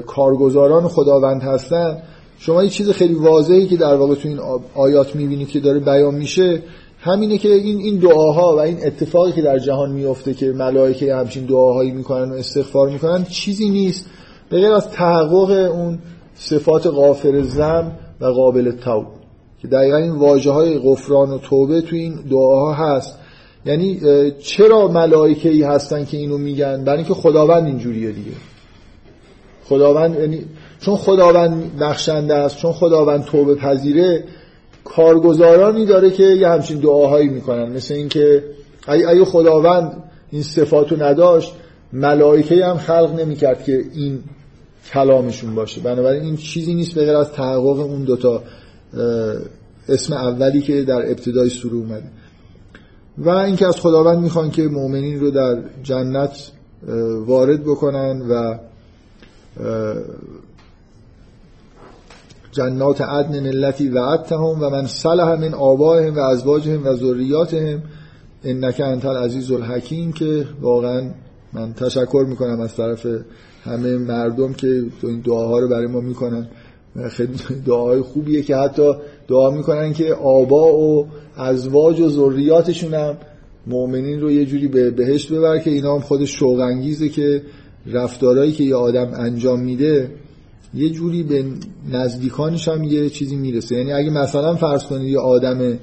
کارگزاران 0.07 0.87
خداوند 0.87 1.41
هستن 1.41 2.01
شما 2.39 2.63
یه 2.63 2.69
چیز 2.69 2.89
خیلی 2.89 3.13
واضحی 3.13 3.67
که 3.67 3.77
در 3.77 3.95
واقع 3.95 4.15
تو 4.15 4.27
این 4.27 4.39
آیات 4.75 5.15
می‌بینید 5.15 5.47
که 5.47 5.59
داره 5.59 5.79
بیان 5.79 6.15
میشه 6.15 6.61
همینه 7.07 7.37
که 7.37 7.49
این 7.49 7.77
این 7.79 7.99
دعاها 7.99 8.55
و 8.55 8.59
این 8.59 8.77
اتفاقی 8.85 9.31
که 9.31 9.41
در 9.41 9.59
جهان 9.59 9.91
میفته 9.91 10.33
که 10.33 10.45
ملائکه 10.45 11.15
همچین 11.15 11.45
دعاهایی 11.45 11.91
می‌کنن 11.91 12.31
و 12.31 12.33
استغفار 12.33 12.89
می‌کنن 12.89 13.23
چیزی 13.23 13.69
نیست. 13.69 14.05
به 14.49 14.57
غیر 14.59 14.71
از 14.71 14.89
تحقق 14.89 15.71
اون 15.71 15.99
صفات 16.35 16.87
غافر 16.87 17.41
زم 17.41 17.91
و 18.21 18.25
قابل 18.25 18.71
توب 18.71 19.05
که 19.61 19.67
دقیقا 19.67 19.97
این 19.97 20.15
واجه 20.15 20.51
های 20.51 20.77
غفران 20.77 21.29
و 21.29 21.37
توبه 21.37 21.81
تو 21.81 21.95
این 21.95 22.15
دعاها 22.29 22.73
هست. 22.73 23.19
یعنی 23.65 24.01
چرا 24.39 24.87
ملائکه 24.87 25.49
ای 25.49 25.63
هستن 25.63 26.05
که 26.05 26.17
اینو 26.17 26.37
میگن؟ 26.37 26.83
برای 26.83 26.97
اینکه 26.97 27.13
خداوند 27.13 27.65
اینجوریه 27.65 28.11
دیگه. 28.11 28.31
خداوند 29.65 30.19
یعنی 30.19 30.45
چون 30.79 30.95
خداوند 30.95 31.77
بخشنده 31.79 32.33
است 32.33 32.57
چون 32.57 32.71
خداوند 32.71 33.25
توبه 33.25 33.55
پذیره 33.55 34.23
کارگزارانی 34.87 35.85
داره 35.85 36.09
که 36.09 36.23
یه 36.23 36.47
همچین 36.47 36.79
دعاهایی 36.79 37.27
می‌کنن. 37.27 37.71
مثل 37.71 37.93
اینکه 37.93 38.43
اگه 38.87 39.25
خداوند 39.25 40.03
این 40.31 40.43
صفاتو 40.43 40.95
نداشت 40.95 41.53
ملائکه 41.93 42.65
هم 42.65 42.77
خلق 42.77 43.19
نمی‌کرد 43.19 43.63
که 43.63 43.83
این 43.93 44.19
کلامشون 44.93 45.55
باشه. 45.55 45.81
بنابراین 45.81 46.23
این 46.23 46.37
چیزی 46.37 46.75
نیست 46.75 46.95
به 46.95 47.05
غیر 47.05 47.15
از 47.15 47.31
تحقق 47.31 47.79
اون 47.79 48.03
دوتا 48.03 48.43
اسم 49.89 50.13
اولی 50.13 50.61
که 50.61 50.83
در 50.83 51.09
ابتدای 51.09 51.49
سوره 51.49 51.75
اومده. 51.75 52.11
و 53.17 53.29
اینکه 53.29 53.67
از 53.67 53.79
خداوند 53.79 54.19
می‌خوان 54.19 54.51
که 54.51 54.61
مؤمنین 54.63 55.19
رو 55.19 55.31
در 55.31 55.63
جنت 55.83 56.51
وارد 57.25 57.63
بکنن 57.63 58.21
و 58.29 58.57
جنات 62.57 63.01
عدن 63.01 63.45
التي 63.45 63.89
وعدتهم 63.89 64.63
و 64.63 64.69
من 64.69 64.87
صلح 64.87 65.39
من 65.39 65.53
آبائهم 65.53 66.15
و 66.15 66.19
ازواجهم 66.19 66.85
و 66.85 66.95
ذریاتهم. 66.95 67.83
انک 68.43 68.81
انت 68.85 69.05
العزیز 69.05 69.51
الحکیم 69.51 70.11
که 70.11 70.45
واقعا 70.61 71.01
من 71.53 71.73
تشکر 71.73 72.25
می‌کنم 72.29 72.59
از 72.59 72.75
طرف 72.75 73.07
همه 73.63 73.97
مردم 73.97 74.53
که 74.53 74.83
این 75.03 75.21
دعاها 75.21 75.59
رو 75.59 75.67
برای 75.67 75.87
ما 75.87 75.99
می‌کنن. 75.99 76.47
خیلی 77.09 77.33
دعاهای 77.65 78.01
خوبیه 78.01 78.41
که 78.41 78.55
حتی 78.55 78.93
دعا 79.27 79.51
می‌کنن 79.51 79.93
که 79.93 80.13
آبا 80.13 80.77
و 80.77 81.07
ازواج 81.37 81.99
و 81.99 82.09
ذریاتشون 82.09 82.93
هم 82.93 83.17
مؤمنین 83.67 84.21
رو 84.21 84.31
یه 84.31 84.45
جوری 84.45 84.67
به 84.67 84.91
بهشت 84.91 85.33
ببر 85.33 85.57
که 85.57 85.69
اینا 85.69 85.93
هم 85.93 86.01
خودش 86.01 86.39
شوق 86.39 86.79
که 87.15 87.41
رفتارهایی 87.85 88.51
که 88.51 88.63
یه 88.63 88.75
آدم 88.75 89.11
انجام 89.13 89.59
میده 89.59 90.11
یه 90.73 90.89
جوری 90.89 91.23
به 91.23 91.45
نزدیکانش 91.91 92.67
هم 92.67 92.83
یه 92.83 93.09
چیزی 93.09 93.35
می‌رسه. 93.35 93.75
یعنی 93.75 93.91
اگه 93.93 94.09
مثلا 94.09 94.55
فرض 94.55 94.83
کنید 94.83 95.09
یه 95.09 95.19
آدم 95.19 95.79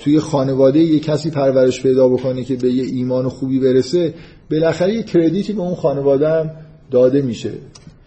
توی 0.00 0.20
خانواده 0.20 0.78
یه 0.78 1.00
کسی 1.00 1.30
پرورش 1.30 1.82
پیدا 1.82 2.08
بکنه 2.08 2.44
که 2.44 2.56
به 2.56 2.72
یه 2.72 2.84
ایمان 2.84 3.28
خوبی 3.28 3.58
برسه 3.60 4.14
بالاخره 4.50 4.94
یه 4.94 5.02
کردیتی 5.02 5.52
به 5.52 5.60
اون 5.60 5.74
خانواده 5.74 6.28
هم 6.28 6.50
داده 6.90 7.22
میشه. 7.22 7.52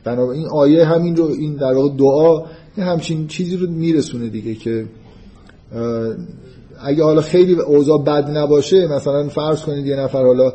بنابراین 0.03 0.41
این 0.41 0.51
آیه 0.51 0.85
همین 0.85 1.15
رو 1.15 1.25
این 1.25 1.55
در 1.55 1.73
واقع 1.73 1.97
دعا 1.97 2.43
همچین 2.77 3.27
چیزی 3.27 3.57
رو 3.57 3.69
میرسونه 3.69 4.29
دیگه 4.29 4.55
که 4.55 4.85
اگه 6.83 7.03
حالا 7.03 7.21
خیلی 7.21 7.53
اوضاع 7.53 8.03
بد 8.03 8.37
نباشه 8.37 8.87
مثلا 8.87 9.29
فرض 9.29 9.61
کنید 9.61 9.85
یه 9.85 9.95
نفر 9.95 10.23
حالا 10.23 10.53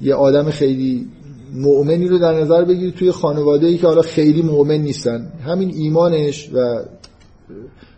یه 0.00 0.14
آدم 0.14 0.50
خیلی 0.50 1.06
مؤمنی 1.54 2.08
رو 2.08 2.18
در 2.18 2.40
نظر 2.40 2.64
بگیرید 2.64 2.94
توی 2.94 3.10
خانواده 3.10 3.66
ای 3.66 3.78
که 3.78 3.86
حالا 3.86 4.02
خیلی 4.02 4.42
مؤمن 4.42 4.78
نیستن. 4.78 5.32
همین 5.46 5.74
ایمانش 5.74 6.50
و 6.54 6.78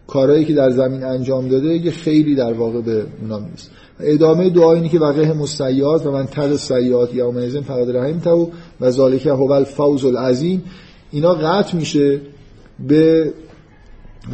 کارهایی 0.06 0.44
که 0.44 0.54
در 0.54 0.70
زمین 0.70 1.04
انجام 1.04 1.48
داده 1.48 1.68
یه 1.68 1.90
خیلی 1.90 2.34
در 2.34 2.52
واقع 2.52 2.80
به 2.80 3.06
اونا 3.22 3.38
می‌رسه 3.38 3.68
ادامه 4.00 4.50
دعا 4.50 4.74
اینه 4.74 4.88
که 4.88 4.98
وقه 4.98 5.32
مسیات 5.32 6.06
و 6.06 6.10
من 6.10 6.26
تق 6.26 6.56
سیات 6.56 7.14
یوم 7.14 7.36
ازن 7.36 7.60
فقط 7.60 7.88
رحم 7.88 8.18
تو 8.18 8.50
و 8.80 8.90
ذالک 8.90 9.26
هو 9.26 9.52
الفوز 9.52 10.04
العظیم. 10.04 10.62
اینا 11.12 11.34
قطع 11.34 11.76
میشه 11.76 12.20
به 12.88 13.32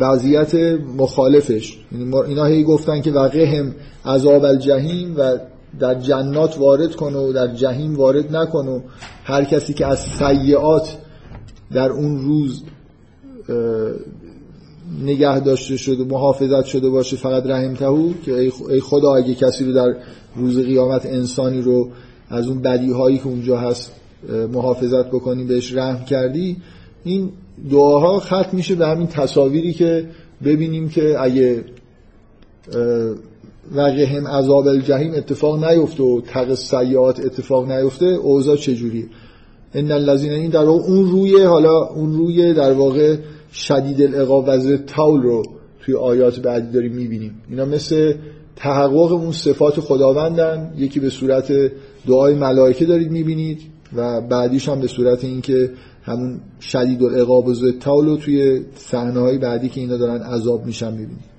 وضعیت 0.00 0.54
مخالفش. 0.96 1.78
یعنی 1.92 2.16
اینا 2.16 2.44
هی 2.44 2.64
گفتن 2.64 3.00
که 3.00 3.10
وقه 3.10 3.46
هم 3.46 3.74
عذاب 4.04 4.44
الجحیم 4.44 5.14
و 5.18 5.38
در 5.80 5.94
جنات 5.94 6.58
وارد 6.58 6.94
کنه 6.94 7.18
و 7.18 7.32
در 7.32 7.54
جهیم 7.54 7.96
وارد 7.96 8.36
نکنه 8.36 8.70
و 8.70 8.80
هر 9.24 9.44
کسی 9.44 9.74
که 9.74 9.86
از 9.86 9.98
سیعات 9.98 10.98
در 11.72 11.90
اون 11.90 12.18
روز 12.18 12.62
نگه 15.04 15.40
داشته 15.40 15.76
شده 15.76 16.04
محافظت 16.04 16.64
شده 16.64 16.88
باشه 16.88 17.16
فقط 17.16 17.46
رحم 17.46 17.74
تهو 17.74 18.12
که 18.24 18.34
ای 18.70 18.80
خدا 18.80 19.14
اگه 19.14 19.34
کسی 19.34 19.64
رو 19.64 19.72
در 19.72 19.96
روز 20.36 20.58
قیامت 20.58 21.06
انسانی 21.06 21.62
رو 21.62 21.88
از 22.28 22.48
اون 22.48 22.62
بدی 22.62 22.92
هایی 22.92 23.18
که 23.18 23.26
اونجا 23.26 23.58
هست 23.58 23.92
محافظت 24.52 25.06
بکنی 25.06 25.44
بهش 25.44 25.74
رحم 25.74 26.04
کردی 26.04 26.56
این 27.04 27.30
دعاها 27.70 28.18
ختم 28.20 28.48
میشه 28.52 28.74
به 28.74 28.86
همین 28.86 29.06
تصاویری 29.06 29.72
که 29.72 30.08
ببینیم 30.44 30.88
که 30.88 31.20
اگه 31.20 31.64
هم 33.76 34.26
عذاب 34.26 34.66
الجحیم 34.66 35.14
اتفاق 35.14 35.64
نیفته 35.64 36.02
و 36.02 36.20
تق 36.20 36.54
سیات 36.54 37.20
اتفاق 37.20 37.72
نیفته 37.72 38.06
اوضاع 38.06 38.56
چجوریه؟ 38.56 39.06
ان 39.74 39.92
الذين 39.92 40.32
این 40.32 40.50
در 40.50 40.64
واقع 40.64 40.84
اون 40.84 41.10
روی 41.10 41.42
حالا 41.42 41.84
اون 41.84 42.12
روی 42.12 42.54
در 42.54 42.72
واقع 42.72 43.16
شدید 43.52 44.02
العقاب 44.02 44.48
و 44.48 44.76
تول 44.76 45.22
رو 45.22 45.42
توی 45.84 45.94
آیات 45.94 46.40
بعدی 46.40 46.72
داریم 46.72 46.92
می‌بینیم. 46.92 47.42
اینا 47.50 47.64
مثل 47.64 48.14
تحقق 48.56 49.12
اون 49.12 49.32
صفات 49.32 49.80
خداوندن. 49.80 50.74
یکی 50.76 51.00
به 51.00 51.10
صورت 51.10 51.52
دعای 52.06 52.34
ملائکه 52.34 52.84
دارید 52.86 53.10
می‌بینید 53.10 53.60
و 53.96 54.20
بعدیش 54.20 54.68
هم 54.68 54.80
به 54.80 54.86
صورت 54.86 55.24
اینکه 55.24 55.70
همون 56.02 56.40
شدید 56.60 57.02
العقاب 57.02 57.46
و 57.46 57.54
تول 57.80 58.06
رو 58.06 58.16
توی 58.16 58.60
صحنه 58.74 59.38
بعدی 59.38 59.68
که 59.68 59.80
اینا 59.80 59.96
دارن 59.96 60.22
عذاب 60.22 60.66
میشن 60.66 60.90
می‌بینید. 60.90 61.31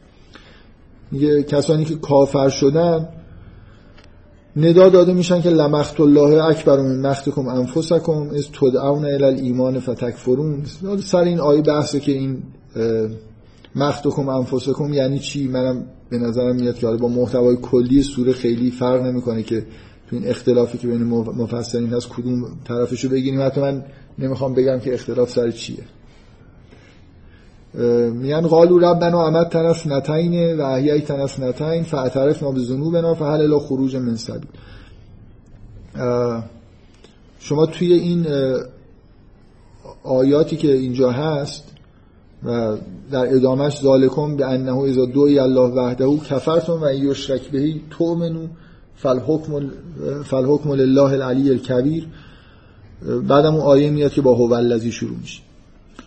میگه 1.13 1.43
کسانی 1.43 1.85
که 1.85 1.95
کافر 1.95 2.49
شدن 2.49 3.09
ندا 4.55 4.89
داده 4.89 5.13
میشن 5.13 5.41
که 5.41 5.49
لمخت 5.49 5.99
الله 5.99 6.43
اکبر 6.43 6.77
من 6.81 7.09
مختکم 7.09 7.47
انفسکم 7.47 8.29
از 8.35 8.51
تدعون 8.51 9.05
الی 9.05 9.41
ایمان 9.41 9.79
فتکفرون. 9.79 10.63
سر 11.03 11.17
این 11.17 11.39
آیه 11.39 11.61
بحثه 11.61 11.99
که 11.99 12.11
این 12.11 12.43
مختکم 13.75 14.29
انفسکم 14.29 14.93
یعنی 14.93 15.19
چی؟ 15.19 15.47
منم 15.47 15.85
به 16.09 16.17
نظرم 16.17 16.55
میاد 16.55 16.75
که 16.75 16.87
با 16.87 17.07
محتوای 17.07 17.57
کلی 17.61 18.01
سوره 18.01 18.33
خیلی 18.33 18.71
فرق 18.71 19.01
نمی‌کنه 19.01 19.43
که 19.43 19.65
تو 20.09 20.15
این 20.15 20.27
اختلافی 20.27 20.77
که 20.77 20.87
بین 20.87 21.03
مفسرین 21.03 21.89
هست 21.89 22.09
کدوم 22.09 22.45
طرفشو 22.67 23.09
بگیریم. 23.09 23.41
حتی 23.41 23.61
من 23.61 23.83
نمی‌خوام 24.19 24.53
بگم 24.53 24.79
که 24.79 24.93
اختلاف 24.93 25.29
سر 25.29 25.51
چیه. 25.51 25.83
میگن 28.13 28.41
قالو 28.41 28.79
ربنا 28.79 29.23
عمد 29.23 29.49
تنف 29.49 29.87
نتین 29.87 30.59
و 30.59 30.61
احیای 30.61 31.01
تنف 31.01 31.39
نتین 31.39 31.83
فاعترف 31.83 32.43
ما 32.43 32.51
به 32.51 32.59
ذنوبنا 32.59 33.13
فهل 33.13 33.41
الا 33.41 33.59
خروج 33.59 33.95
من 33.95 34.15
سبیل. 34.15 34.47
شما 37.39 37.65
توی 37.65 37.93
این 37.93 38.25
آیاتی 40.03 40.57
که 40.57 40.73
اینجا 40.73 41.11
هست 41.11 41.63
و 42.45 42.77
در 43.11 43.35
ادامش 43.35 43.81
ذالکم 43.81 44.37
به 44.37 44.45
انه 44.45 44.77
اذا 44.77 45.05
دوی 45.05 45.39
الله 45.39 45.69
وحده 45.69 46.17
کفرتم 46.17 46.79
و 46.81 46.93
یشرک 46.93 47.49
بهی 47.51 47.81
تؤمنو 47.89 48.47
فالحکم 48.95 49.69
فالحکم 50.23 50.71
لله 50.71 51.11
العلی 51.13 51.49
الکبیر. 51.49 52.07
بعدم 53.27 53.55
اون 53.55 53.63
آیه 53.63 53.89
میاد 53.89 54.11
که 54.11 54.21
با 54.21 54.35
هو 54.35 54.53
الذی 54.53 54.91
شروع 54.91 55.17
میشه. 55.17 55.41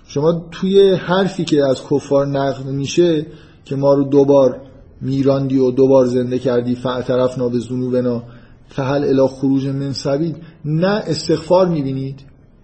شما 0.08 0.48
توی 0.50 0.94
حرفی 0.94 1.44
که 1.44 1.64
از 1.70 1.82
کفار 1.90 2.26
نقل 2.26 2.70
میشه 2.70 3.26
که 3.64 3.76
ما 3.76 3.94
رو 3.94 4.04
دوبار 4.04 4.60
میراندی 5.00 5.58
و 5.58 5.70
دوبار 5.70 6.06
زنده 6.06 6.38
کردی 6.38 6.74
فاعترفنا 6.74 7.48
به 7.48 7.58
ذنوبنا 7.58 8.22
فهل 8.68 9.04
الی 9.04 9.26
خروج 9.26 9.66
من 9.66 9.92
سبیل 9.92 10.34
نه 10.64 11.02
استغفار 11.06 11.68
می‌بینید 11.68 12.20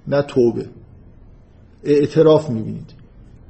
نه 0.09 0.23
توبه. 0.23 0.67
اعتراف 1.85 2.51
می‌بینید. 2.51 2.95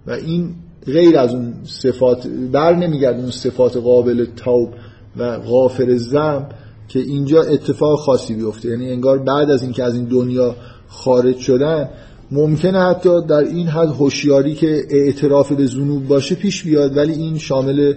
و 0.06 0.10
این 0.10 0.54
غیر 0.86 1.18
از 1.18 1.34
اون 1.34 1.54
صفات 1.64 2.26
بر 2.26 2.76
نمیگرد 2.76 3.20
اون 3.20 3.30
صفات 3.30 3.76
قابل 3.76 4.26
توب 4.36 4.68
و 5.16 5.38
غافر 5.38 5.96
زم 5.96 6.48
که 6.88 6.98
اینجا 6.98 7.42
اتفاق 7.42 7.98
خاصی 7.98 8.34
بیفته. 8.34 8.68
یعنی 8.68 8.90
انگار 8.90 9.18
بعد 9.18 9.50
از 9.50 9.62
اینکه 9.62 9.84
از 9.84 9.96
این 9.96 10.04
دنیا 10.04 10.56
خارج 10.88 11.36
شدن 11.36 11.88
ممکنه 12.32 12.80
حتی 12.80 13.26
در 13.28 13.38
این 13.38 13.68
حد 13.68 13.88
هوشیاری 13.88 14.54
که 14.54 14.82
اعتراف 14.90 15.52
به 15.52 15.66
ذنوب 15.66 16.06
باشه 16.06 16.34
پیش 16.34 16.62
بیاد 16.62 16.96
ولی 16.96 17.12
این 17.12 17.38
شامل 17.38 17.94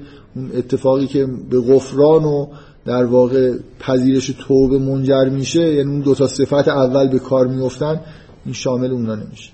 اتفاقی 0.58 1.08
که 1.08 1.28
به 1.50 1.62
غفران 1.62 2.24
و 2.24 2.48
در 2.86 3.06
واقع 3.06 3.54
پذیرش 3.80 4.32
توبه 4.40 4.80
منجر 4.80 5.30
میشه 5.30 5.74
یعنی 5.74 5.92
اون 5.92 6.00
دو 6.00 6.16
تا 6.16 6.28
صفت 6.28 6.68
اول 6.68 7.08
به 7.08 7.20
کار 7.20 7.48
میفتن 7.48 8.00
این 8.46 8.54
شامل 8.54 8.92
اونا 8.92 9.16
نمیشه. 9.16 9.52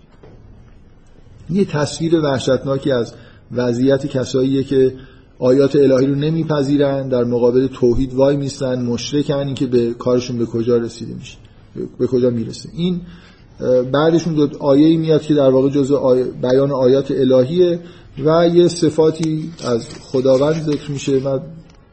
یه 1.49 1.65
تصویر 1.65 2.15
وحشتناکی 2.15 2.91
از 2.91 3.13
وضعیت 3.51 4.05
کساییه 4.05 4.63
که 4.63 4.93
آیات 5.39 5.75
الهی 5.75 6.07
رو 6.07 6.15
نمیپذیرن 6.15 7.09
در 7.09 7.23
مقابل 7.23 7.67
توحید 7.67 8.13
وای 8.13 8.37
میستن 8.37 8.85
مشرکن 8.85 9.33
این 9.33 9.55
که 9.55 9.65
به 9.65 9.93
کارشون 9.93 10.37
به 10.37 10.45
کجا 10.45 10.77
رسیده 10.77 11.13
میشه 11.13 11.37
به 11.99 12.07
کجا 12.07 12.29
می‌رسه. 12.29 12.69
این 12.77 13.01
بعدشون 13.91 14.33
دو 14.33 14.49
آیه 14.59 14.97
میاد 14.97 15.21
که 15.21 15.33
در 15.33 15.49
واقع 15.49 15.69
جز 15.69 15.93
بیان 16.41 16.71
آیات 16.71 17.11
الهیه 17.11 17.79
و 18.25 18.47
یه 18.47 18.67
صفاتی 18.67 19.51
از 19.65 19.87
خداوند 20.01 20.61
ذکر 20.61 20.91
میشه 20.91 21.17
و 21.17 21.39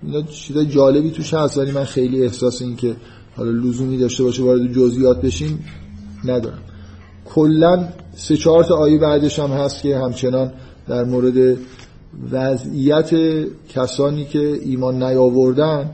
اینا 0.03 0.23
چیزای 0.23 0.67
جالبی 0.67 1.11
توش 1.11 1.35
هست 1.35 1.59
ولی 1.59 1.73
من 1.73 1.85
خیلی 1.85 2.23
احساس 2.23 2.63
این 2.63 2.77
که 2.77 2.97
حالا 3.37 3.51
لزومی 3.51 3.99
داشته 3.99 4.25
باشه 4.25 4.43
وارد 4.43 4.73
جزئیات 4.73 5.21
بشیم 5.21 5.65
ندارم. 6.25 6.59
کلا 7.25 7.89
سه 8.17 8.37
چهار 8.37 8.65
تا 8.65 8.77
آیه 8.77 8.99
بعدش 8.99 9.39
هم 9.39 9.51
هست 9.51 9.83
که 9.83 9.99
همچنان 9.99 10.53
در 10.89 11.05
مورد 11.05 11.59
وضعیت 12.33 13.11
کسانی 13.69 14.25
که 14.25 14.59
ایمان 14.63 15.03
نیاوردن 15.03 15.91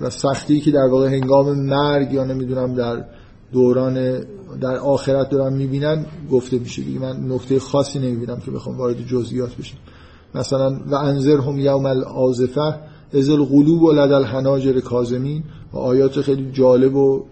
و 0.00 0.10
سختی 0.10 0.60
که 0.60 0.70
در 0.70 0.88
واقع 0.90 1.08
هنگام 1.08 1.60
مرگ 1.60 2.12
یا 2.12 2.24
نمی‌دونم 2.24 2.74
در 2.74 3.04
دوران 3.52 4.24
در 4.60 4.76
آخرت 4.76 5.30
دارن 5.30 5.52
می‌بینن 5.52 6.06
گفته 6.30 6.58
میشه. 6.58 6.82
دیگه 6.82 7.00
من 7.00 7.32
نکته 7.32 7.60
خاصی 7.60 7.98
نمی‌بینم 7.98 8.40
که 8.40 8.50
بخوام 8.50 8.78
وارد 8.78 9.06
جزئیات 9.06 9.56
بشم. 9.56 9.76
مثلا 10.34 10.80
و 10.86 10.94
انذرهم 10.94 11.58
یوم 11.58 11.86
الازفه 11.86 12.74
از 13.12 13.30
القلوب 13.30 13.82
و 13.82 13.92
لدل 13.92 14.12
الحناجر 14.14 14.80
کازمین 14.80 15.44
و 15.72 15.78
آیات 15.78 16.20
خیلی 16.20 16.50
جالب 16.52 16.96
و 16.96 17.24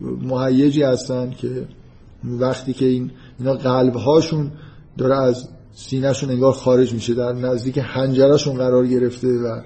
مهیجی 0.00 0.82
هستن 0.82 1.30
که 1.30 1.66
وقتی 2.24 2.72
که 2.72 2.86
این 2.86 3.10
اینا 3.38 3.54
قلب 3.54 3.96
هاشون 3.96 4.50
داره 4.98 5.16
از 5.16 5.48
سینهشون 5.74 6.30
انگار 6.30 6.52
خارج 6.52 6.94
میشه. 6.94 7.14
در 7.14 7.32
نزدیک 7.32 7.80
هنجرشون 7.82 8.56
قرار 8.56 8.86
گرفته 8.86 9.28
و 9.28 9.60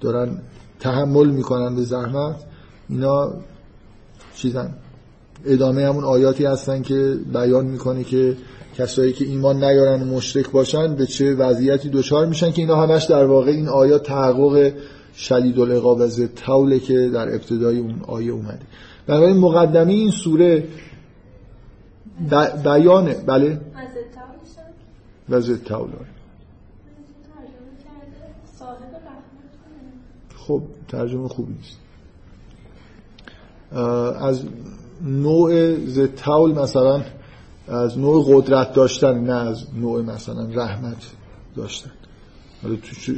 دارن 0.00 0.38
تحمل 0.80 1.30
می‌کنن 1.30 1.76
به 1.76 1.82
زحمت. 1.82 2.44
اینا 2.88 3.32
چیزن؟ 4.34 4.74
ادامه 5.46 5.86
همون 5.86 6.04
آیاتی 6.04 6.44
هستن 6.44 6.82
که 6.82 7.18
بیان 7.32 7.66
می‌کنه 7.66 8.04
که 8.04 8.36
کسایی 8.78 9.12
که 9.12 9.24
ایمان 9.24 9.64
نیارن 9.64 10.02
و 10.02 10.04
مشرک 10.04 10.50
باشن 10.50 10.94
به 10.94 11.06
چه 11.06 11.34
وضعیتی 11.34 11.88
دچار 11.88 12.26
میشن 12.26 12.50
که 12.50 12.62
اینا 12.62 12.76
همش 12.76 13.04
در 13.04 13.24
واقع 13.24 13.50
این 13.50 13.68
آیات 13.68 14.02
تحقق 14.02 14.72
شدید 15.16 15.60
العقاب 15.60 16.00
از 16.00 16.20
توله 16.20 16.78
که 16.78 17.08
در 17.08 17.34
ابتدای 17.34 17.78
اون 17.78 18.00
آیه 18.02 18.32
اومده. 18.32 18.66
بنابراین 19.06 19.36
مقدمه 19.36 19.92
این 19.92 20.10
سوره 20.10 20.68
بیانه. 22.64 23.14
بله؟ 23.26 23.60
وزد 25.28 25.64
تول 25.64 25.90
خب 30.46 30.62
ترجمه 30.88 31.28
خوبی 31.28 31.52
نیست. 31.52 31.78
از 34.20 34.44
نوع 35.02 35.76
زتاول 35.86 36.52
مثلا 36.52 37.02
از 37.68 37.98
نوع 37.98 38.24
قدرت 38.28 38.72
داشتن 38.72 39.18
نه 39.18 39.32
از 39.32 39.64
نوع 39.80 40.02
مثلا 40.02 40.48
رحمت 40.54 40.96
داشتن. 41.56 41.90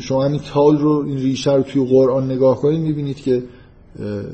شما 0.01 0.25
همین 0.25 0.41
تاول 0.53 0.79
رو 0.79 1.05
این 1.07 1.19
ریشه 1.19 1.53
رو 1.53 1.63
توی 1.63 1.87
قرآن 1.87 2.31
نگاه 2.31 2.57
کنید 2.57 2.81
می‌بینید 2.81 3.17
که 3.17 3.43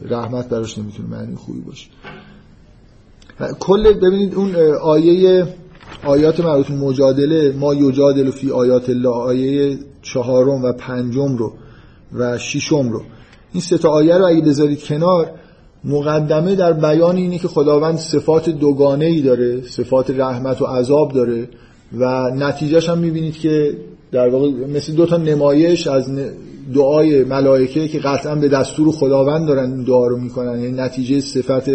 رحمت 0.09 0.48
براش 0.48 0.78
نمی‌تونه 0.78 1.09
معنی 1.09 1.36
خوبی 1.36 1.60
باشه. 1.60 1.89
کل 3.60 3.93
ببینید 3.93 4.35
اون 4.35 4.56
آیه 4.82 5.47
آیات 6.05 6.40
مربوط 6.40 6.70
مجادله 6.70 7.52
ما 7.52 7.74
یجادل 7.74 8.31
فی 8.31 8.51
آیات 8.51 8.90
الله 8.90 9.09
آیه 9.09 9.78
چهارم 10.02 10.64
و 10.64 10.73
پنجم 10.73 11.36
رو 11.36 11.52
و 12.14 12.39
ششم 12.39 12.89
رو. 12.89 13.02
این 13.52 13.60
سه 13.60 13.78
تا 13.78 13.89
آیه 13.89 14.19
رو 14.19 14.27
اگه 14.27 14.40
بذارید 14.40 14.85
کنار 14.85 15.31
مقدمه 15.84 16.54
در 16.54 16.72
بیان 16.72 17.16
اینه 17.16 17.38
که 17.38 17.48
خداوند 17.48 17.96
صفات 17.96 18.48
دوگانه 18.48 19.04
ای 19.04 19.20
داره 19.20 19.62
صفات 19.62 20.10
رحمت 20.10 20.62
و 20.62 20.64
عذاب 20.64 21.12
داره 21.12 21.48
و 21.98 22.30
نتیجهش 22.30 22.88
هم 22.88 22.98
می‌بینید 22.98 23.38
که 23.38 23.76
در 24.12 24.28
واقع 24.28 24.48
مثل 24.48 24.92
دو 24.92 25.06
تا 25.06 25.16
نمایش 25.16 25.86
از 25.86 26.10
دعای 26.74 27.24
ملائکه 27.24 27.88
که 27.88 27.98
قطعا 27.98 28.34
به 28.34 28.48
دستور 28.48 28.92
خداوند 28.92 29.46
دارن 29.46 29.72
این 29.72 29.82
دعا 29.82 30.06
رو 30.06 30.18
می‌کنن. 30.18 30.60
یعنی 30.60 30.72
نتیجه 30.72 31.20
صفت 31.20 31.68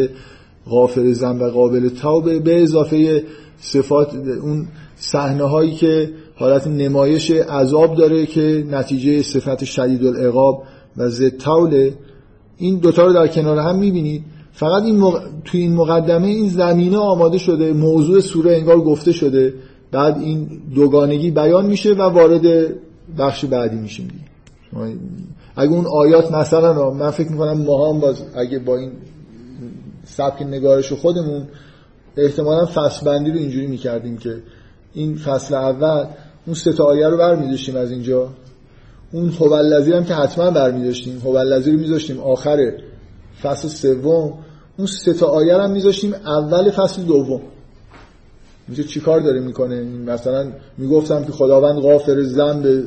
غافر 0.70 1.14
زن 1.14 1.40
و 1.40 1.50
قابل 1.50 1.90
توبه 1.90 2.40
به 2.40 2.62
اضافه 2.62 3.24
صفات 3.60 4.16
اون 4.44 4.68
صحنه 4.96 5.44
هایی 5.44 5.72
که 5.72 6.10
حالت 6.36 6.68
نمایش 6.68 7.32
عذاب 7.32 7.96
داره 7.96 8.26
که 8.26 8.66
نتیجه 8.72 9.22
صفت 9.22 9.64
شدید 9.64 10.06
العقاب 10.06 10.64
و 10.98 11.10
توله 11.40 11.94
این 12.58 12.80
دوتا 12.80 13.06
رو 13.06 13.14
در 13.14 13.28
کنار 13.28 13.58
هم 13.58 13.76
می‌بینید. 13.80 14.24
فقط 14.52 14.84
این 14.84 14.98
مق... 14.98 15.22
توی 15.46 15.62
این 15.62 15.76
مقدمه 15.76 16.28
این 16.28 16.50
زمینه 16.50 16.98
آماده 16.98 17.38
شده 17.38 17.74
موضوع 17.74 18.20
سوره 18.20 18.56
انگار 18.56 18.82
گفته 18.82 19.12
شده. 19.12 19.54
بعد 19.92 20.18
این 20.18 20.62
دوگانگی 20.76 21.32
بیان 21.32 21.66
میشه 21.66 21.94
و 21.94 22.02
وارد 22.02 22.74
بخش 23.18 23.46
بعدی 23.46 23.76
میشیم. 23.76 24.08
اگه 25.56 25.72
اون 25.72 25.86
آیات 25.86 26.32
مثلا 26.32 26.92
من 26.92 27.10
فکر 27.10 27.32
می‌کنم 27.32 27.62
ما 27.62 27.90
هم 27.90 28.00
باز 28.00 28.24
اگه 28.36 28.60
با 28.60 28.78
این 28.78 28.92
سبک 30.04 30.42
نگارش 30.42 30.94
خودمون 30.94 31.48
احتمالا 32.18 32.66
فصل 32.66 33.06
بندی 33.06 33.32
رو 33.32 33.38
اینجوری 33.38 33.68
می‌کردیم 33.68 34.18
که 34.18 34.38
این 34.94 35.16
فصل 35.16 35.56
اول 35.56 36.06
اون 36.46 36.54
سه 36.54 36.74
تا 36.74 36.84
آیه 36.84 37.08
رو 37.08 37.18
برمیداشتیم 37.18 37.76
از 37.76 37.92
اینجا. 37.92 38.30
اون 39.12 39.30
هوالذی 39.30 39.94
هم 39.94 40.06
که 40.06 40.14
حتما 40.14 40.52
برمیداشتیم 40.52 41.22
هوالذی 41.26 41.72
رو 41.72 41.80
میذاشتیم 41.80 42.20
آخر 42.20 42.72
فصل 43.42 43.68
سوم. 43.68 44.34
اون 44.78 44.88
سه 44.88 45.14
تا 45.14 45.26
آیه 45.28 45.56
هم 45.56 45.72
میذاشتیم 45.72 46.14
اول 46.14 46.72
فصل 46.72 47.02
دوم. 47.02 47.42
میشه 48.68 48.84
چیکار 48.84 49.20
داره 49.20 49.40
می‌کنه؟ 49.40 49.84
مثلا 49.84 50.52
می‌گفتم 50.78 51.24
که 51.24 51.32
خداوند 51.32 51.80
غافر 51.80 52.24
ذنب 52.24 52.84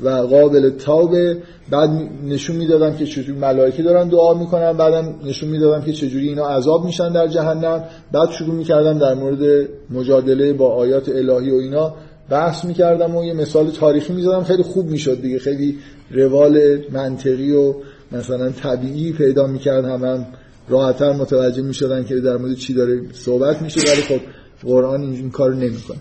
و 0.00 0.08
قابل 0.08 0.70
تابه. 0.70 1.36
بعد 1.70 1.90
نشون 2.24 2.56
می‌دادم 2.56 2.96
که 2.96 3.06
چجوری 3.06 3.38
ملائکه 3.38 3.82
دارن 3.82 4.08
دعا 4.08 4.34
می‌کنن. 4.34 4.72
بعدم 4.72 5.14
نشون 5.24 5.48
می‌دادم 5.48 5.84
که 5.84 5.92
چجوری 5.92 6.28
اینا 6.28 6.48
عذاب 6.48 6.84
میشن 6.84 7.12
در 7.12 7.28
جهنم. 7.28 7.84
بعد 8.12 8.30
شروع 8.30 8.54
می‌کردم 8.54 8.98
در 8.98 9.14
مورد 9.14 9.68
مجادله 9.90 10.52
با 10.52 10.74
آیات 10.74 11.08
الهی 11.08 11.50
و 11.50 11.54
اینا. 11.54 11.94
بحث 12.30 12.64
می‌کردم 12.64 13.16
و 13.16 13.24
یه 13.24 13.32
مثال 13.32 13.70
تاریخی 13.70 14.12
می‌زدم. 14.12 14.44
خیلی 14.44 14.62
خوب 14.62 14.90
می‌شد 14.90 15.22
دیگه. 15.22 15.38
خیلی 15.38 15.78
روال 16.10 16.78
منطقی 16.92 17.52
و 17.52 17.74
مثلا 18.12 18.50
طبیعی 18.50 19.12
پیدا 19.12 19.46
می‌کرد. 19.46 19.84
هم, 19.84 20.26
راحتتر 20.68 21.12
متوجه 21.12 21.62
می‌شدن 21.62 22.04
که 22.04 22.14
در 22.14 22.36
مورد 22.36 22.54
چی 22.54 22.74
داره 22.74 23.00
صحبت 23.12 23.62
میشه. 23.62 23.80
ولی 23.80 24.02
خب 24.02 24.20
قرآن 24.62 25.00
این 25.02 25.30
کار 25.30 25.54
نمی‌کنه. 25.54 25.98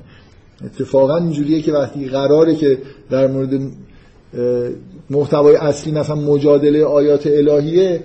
اتفاقا 0.65 1.17
اینجوریه 1.17 1.61
که 1.61 1.71
وقتی 1.71 2.09
قراره 2.09 2.55
که 2.55 2.77
در 3.09 3.27
مورد 3.27 3.59
محتوای 5.09 5.55
اصلی 5.55 5.93
مثلا 5.93 6.15
مجادله 6.15 6.83
آیات 6.83 7.27
الهیه 7.27 8.03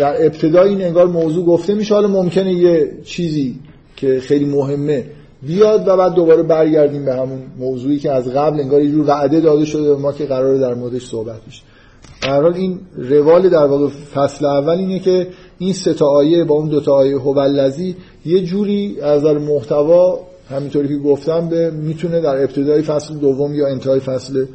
در 0.00 0.26
ابتدا 0.26 0.62
این 0.62 0.82
انگار 0.82 1.06
موضوع 1.06 1.46
گفته 1.46 1.74
میشه. 1.74 1.94
حالا 1.94 2.08
ممکنه 2.08 2.54
یه 2.54 2.92
چیزی 3.04 3.58
که 3.96 4.20
خیلی 4.20 4.44
مهمه 4.44 5.04
بیاد 5.46 5.88
و 5.88 5.96
بعد 5.96 6.14
دوباره 6.14 6.42
برگردیم 6.42 7.04
به 7.04 7.14
همون 7.14 7.42
موضوعی 7.58 7.98
که 7.98 8.12
از 8.12 8.28
قبل 8.28 8.60
انگار 8.60 8.82
یه 8.82 8.90
جور 8.90 9.08
وعده 9.08 9.40
داده 9.40 9.64
شده 9.64 9.96
ما 9.96 10.12
که 10.12 10.26
قراره 10.26 10.58
در 10.58 10.74
موردش 10.74 11.06
صحبت 11.06 11.40
بشه. 11.48 11.62
در 12.22 12.42
حال 12.42 12.54
این 12.54 12.80
روال 12.96 13.48
در 13.48 13.66
واقع 13.66 13.88
فصل 13.88 14.44
اول 14.44 14.78
اینه 14.78 14.98
که 14.98 15.26
این 15.58 15.72
سه 15.72 15.94
تا 15.94 16.06
آیه 16.06 16.44
با 16.44 16.54
اون 16.54 16.68
دو 16.68 16.80
تا 16.80 16.92
آیه 16.94 17.18
هوالذی 17.18 17.96
یه 18.26 18.40
جوری 18.40 19.00
از 19.00 19.22
در 19.22 19.38
محتوا 19.38 20.20
همینطوری 20.50 20.88
که 20.88 20.96
گفتم 20.96 21.48
به 21.48 21.70
می‌تونه 21.70 22.20
در 22.20 22.42
ابتدای 22.42 22.82
فصل 22.82 23.14
دوم 23.14 23.54
یا 23.54 23.66
انتهای 23.66 24.00
فصل 24.00 24.46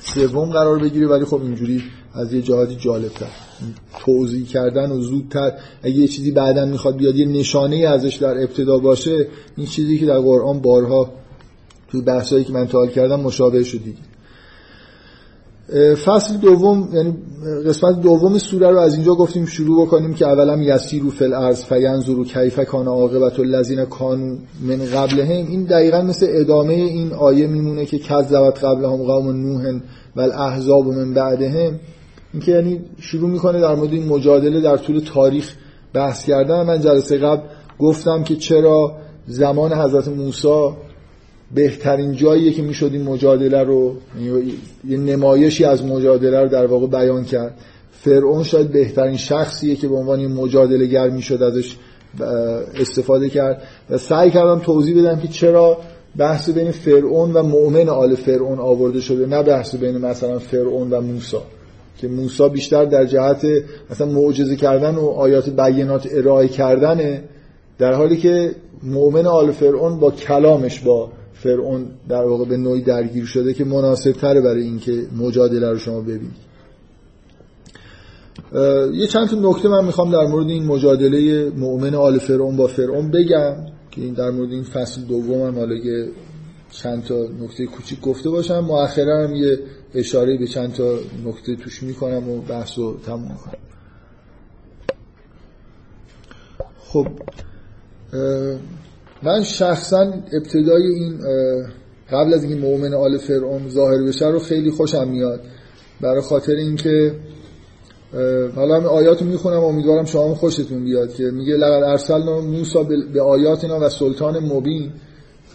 سوم 0.00 0.50
قرار 0.50 0.78
بگیره 0.78 1.06
ولی 1.08 1.24
خب 1.24 1.40
اینجوری 1.42 1.82
از 2.14 2.32
یه 2.32 2.42
جهاتی 2.42 2.76
جالبتر. 2.76 3.43
توضیح 3.98 4.46
کردن 4.46 4.90
و 4.90 5.00
زودتر 5.00 5.52
اگه 5.82 5.96
یه 5.96 6.08
چیزی 6.08 6.30
بعدا 6.30 6.64
می‌خواد 6.64 6.96
بیاد 6.96 7.16
یه 7.16 7.26
نشانه 7.26 7.76
ازش 7.76 8.16
در 8.16 8.42
ابتدا 8.42 8.78
باشه 8.78 9.26
این 9.56 9.66
چیزی 9.66 9.98
که 9.98 10.06
در 10.06 10.18
قرآن 10.18 10.60
بارها 10.60 11.10
توی 11.88 12.00
بحثایی 12.00 12.44
که 12.44 12.52
من 12.52 12.66
تحال 12.66 12.88
کردم 12.88 13.20
مشابه 13.20 13.64
شدید 13.64 13.96
فصل 16.04 16.36
دوم 16.36 16.88
یعنی 16.92 17.14
قسمت 17.66 18.00
دوم 18.00 18.38
سوره 18.38 18.70
رو 18.70 18.78
از 18.78 18.94
اینجا 18.94 19.14
گفتیم 19.14 19.46
شروع 19.46 19.86
بکنیم 19.86 20.14
که 20.14 20.26
اولا 20.26 20.62
یسیرو 20.62 21.10
فل 21.10 21.34
ارز 21.34 21.64
فینظرو 21.64 22.24
کیف 22.24 22.60
کان 22.60 22.86
عاقبت 22.86 23.40
الذین 23.40 23.84
کانوا 23.84 24.36
من 24.62 24.78
قبلهم. 24.94 25.46
این 25.46 25.64
دقیقا 25.64 26.02
مثل 26.02 26.26
ادامه 26.28 26.74
این 26.74 27.12
آیه 27.12 27.46
میمونه 27.46 27.86
که 27.86 27.98
کذبت 27.98 28.64
قبلهم 28.64 28.96
قوم 28.96 29.30
نوح 29.30 29.80
و 30.16 30.20
الاحزاب 30.20 30.86
من 30.86 31.14
بعدهم. 31.14 31.80
اینکه 32.34 32.52
یعنی 32.52 32.80
شروع 33.00 33.30
می‌کنه 33.30 33.60
در 33.60 33.74
مورد 33.74 33.92
این 33.92 34.06
مجادله 34.06 34.60
در 34.60 34.76
طول 34.76 35.00
تاریخ 35.00 35.54
بحث 35.92 36.26
کردن. 36.26 36.62
من 36.62 36.80
جلسه 36.80 37.18
قبل 37.18 37.42
گفتم 37.78 38.24
که 38.24 38.36
چرا 38.36 38.96
زمان 39.26 39.72
حضرت 39.72 40.08
موسی 40.08 40.70
بهترین 41.54 42.12
جاییه 42.12 42.52
که 42.52 42.62
می‌شد 42.62 42.90
این 42.92 43.02
مجادله 43.02 43.62
رو 43.62 43.94
یه 44.88 44.96
نمایشی 44.96 45.64
از 45.64 45.84
مجادله 45.84 46.40
رو 46.40 46.48
در 46.48 46.66
واقع 46.66 46.86
بیان 46.86 47.24
کرد. 47.24 47.54
فرعون 47.92 48.42
شاید 48.42 48.72
بهترین 48.72 49.16
شخصیه 49.16 49.76
که 49.76 49.88
به 49.88 49.94
عنوان 49.94 50.26
مجادله 50.26 50.86
گر 50.86 51.10
می‌شد 51.10 51.42
ازش 51.42 51.76
استفاده 52.80 53.28
کرد. 53.28 53.62
و 53.90 53.98
سعی 53.98 54.30
کردم 54.30 54.58
توضیح 54.58 55.02
بدم 55.02 55.20
که 55.20 55.28
چرا 55.28 55.78
بحث 56.16 56.50
بین 56.50 56.70
فرعون 56.70 57.32
و 57.32 57.42
مؤمن 57.42 57.88
آل 57.88 58.14
فرعون 58.14 58.58
آورده 58.58 59.00
شده 59.00 59.26
نه 59.26 59.42
بحث 59.42 59.74
بین 59.74 59.98
مثلا 59.98 60.38
فرعون 60.38 60.90
و 60.90 61.00
موسی. 61.00 61.36
که 61.98 62.08
موسی 62.08 62.48
بیشتر 62.48 62.84
در 62.84 63.04
جهت 63.04 63.46
مثلا 63.90 64.06
معجزه 64.06 64.56
کردن 64.56 64.94
و 64.94 65.06
آیات 65.06 65.48
بینات 65.48 66.08
ارائه 66.10 66.48
کردنه 66.48 67.24
در 67.78 67.92
حالی 67.92 68.16
که 68.16 68.54
مؤمن 68.82 69.26
آل 69.26 69.50
فرعون 69.50 70.00
با 70.00 70.10
کلامش 70.10 70.80
با 70.80 71.08
فرعون 71.34 71.86
در 72.08 72.24
واقع 72.24 72.44
به 72.44 72.56
نوعی 72.56 72.82
درگیر 72.82 73.24
شده 73.24 73.54
که 73.54 73.64
مناسب 73.64 74.12
تره 74.12 74.40
برای 74.40 74.62
اینکه 74.62 75.02
مجادله 75.18 75.70
رو 75.70 75.78
شما 75.78 76.00
ببینید. 76.00 76.44
یه 78.94 79.06
چند 79.06 79.28
تا 79.28 79.36
نکته 79.50 79.68
من 79.68 79.84
می‌خوام 79.84 80.10
در 80.10 80.26
مورد 80.26 80.48
این 80.48 80.64
مجادله 80.64 81.50
مؤمن 81.56 81.94
آل 81.94 82.18
فرعون 82.18 82.56
با 82.56 82.66
فرعون 82.66 83.10
بگم 83.10 83.56
که 83.90 84.00
این 84.00 84.14
در 84.14 84.30
مورد 84.30 84.50
این 84.50 84.62
فصل 84.62 85.00
دوم 85.00 85.42
هم 85.42 85.54
حالا 85.54 85.74
چند 86.82 87.04
تا 87.04 87.14
نکته 87.40 87.66
کوچیک 87.66 88.00
گفته 88.00 88.30
باشم. 88.30 88.58
مؤخرا 88.60 89.28
هم 89.28 89.34
یه 89.34 89.58
اشاره 89.94 90.36
به 90.38 90.46
چند 90.46 90.72
تا 90.72 90.98
نکته 91.24 91.56
توش 91.56 91.82
می‌کنم 91.82 92.30
و 92.30 92.40
بحث 92.40 92.78
رو 92.78 92.96
تموم 93.06 93.28
کنم 93.28 93.58
خب 96.78 97.06
من 99.22 99.42
شخصا 99.42 100.12
ابتدای 100.32 100.86
این 100.86 101.18
قبل 102.12 102.34
از 102.34 102.44
اینکه 102.44 102.60
مؤمن 102.66 102.94
آل 102.94 103.18
فرعون 103.18 103.68
ظاهر 103.68 104.02
بشه 104.02 104.28
رو 104.28 104.38
خیلی 104.38 104.70
خوشم 104.70 105.08
میاد. 105.08 105.40
برای 106.00 106.20
خاطر 106.20 106.52
اینکه 106.52 107.14
حالا 108.56 108.80
من 108.80 108.86
آیات 108.86 109.22
رو 109.22 109.28
می‌خونم 109.28 109.64
امیدوارم 109.64 110.04
شما 110.04 110.34
خوشتون 110.34 110.84
بیاد 110.84 111.14
که 111.14 111.24
میگه 111.24 111.56
لقد 111.56 111.82
ارسلنا 111.82 112.40
موسی 112.40 112.78
به 113.12 113.22
آیاتنا 113.22 113.80
و 113.80 113.88
سلطان 113.88 114.38
مبین 114.38 114.92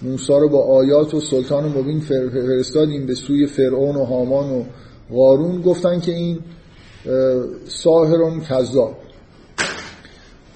موسی 0.01 0.33
رو 0.33 0.49
با 0.49 0.65
آیات 0.65 1.13
و 1.13 1.19
سلطان 1.19 1.77
مبین 1.77 1.99
فرستادیم 1.99 3.05
به 3.05 3.15
سوی 3.15 3.45
فرعون 3.45 3.95
و 3.95 4.03
هامان 4.03 4.51
و 4.51 4.63
قارون. 5.13 5.61
گفتن 5.61 5.99
که 5.99 6.11
این 6.11 6.39
ساهرون 7.67 8.41
کذاب. 8.41 8.95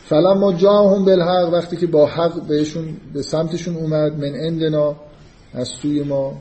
فلما 0.05 0.53
جاهم 0.53 1.05
بالحق 1.05 1.53
وقتی 1.53 1.77
که 1.77 1.87
با 1.87 2.05
حق 2.05 2.47
بهشون 2.47 2.85
به 3.13 3.21
سمتشون 3.21 3.75
اومد 3.75 4.13
من 4.19 4.35
عندنا 4.35 4.95
از 5.53 5.67
سوی 5.67 6.03
ما. 6.03 6.33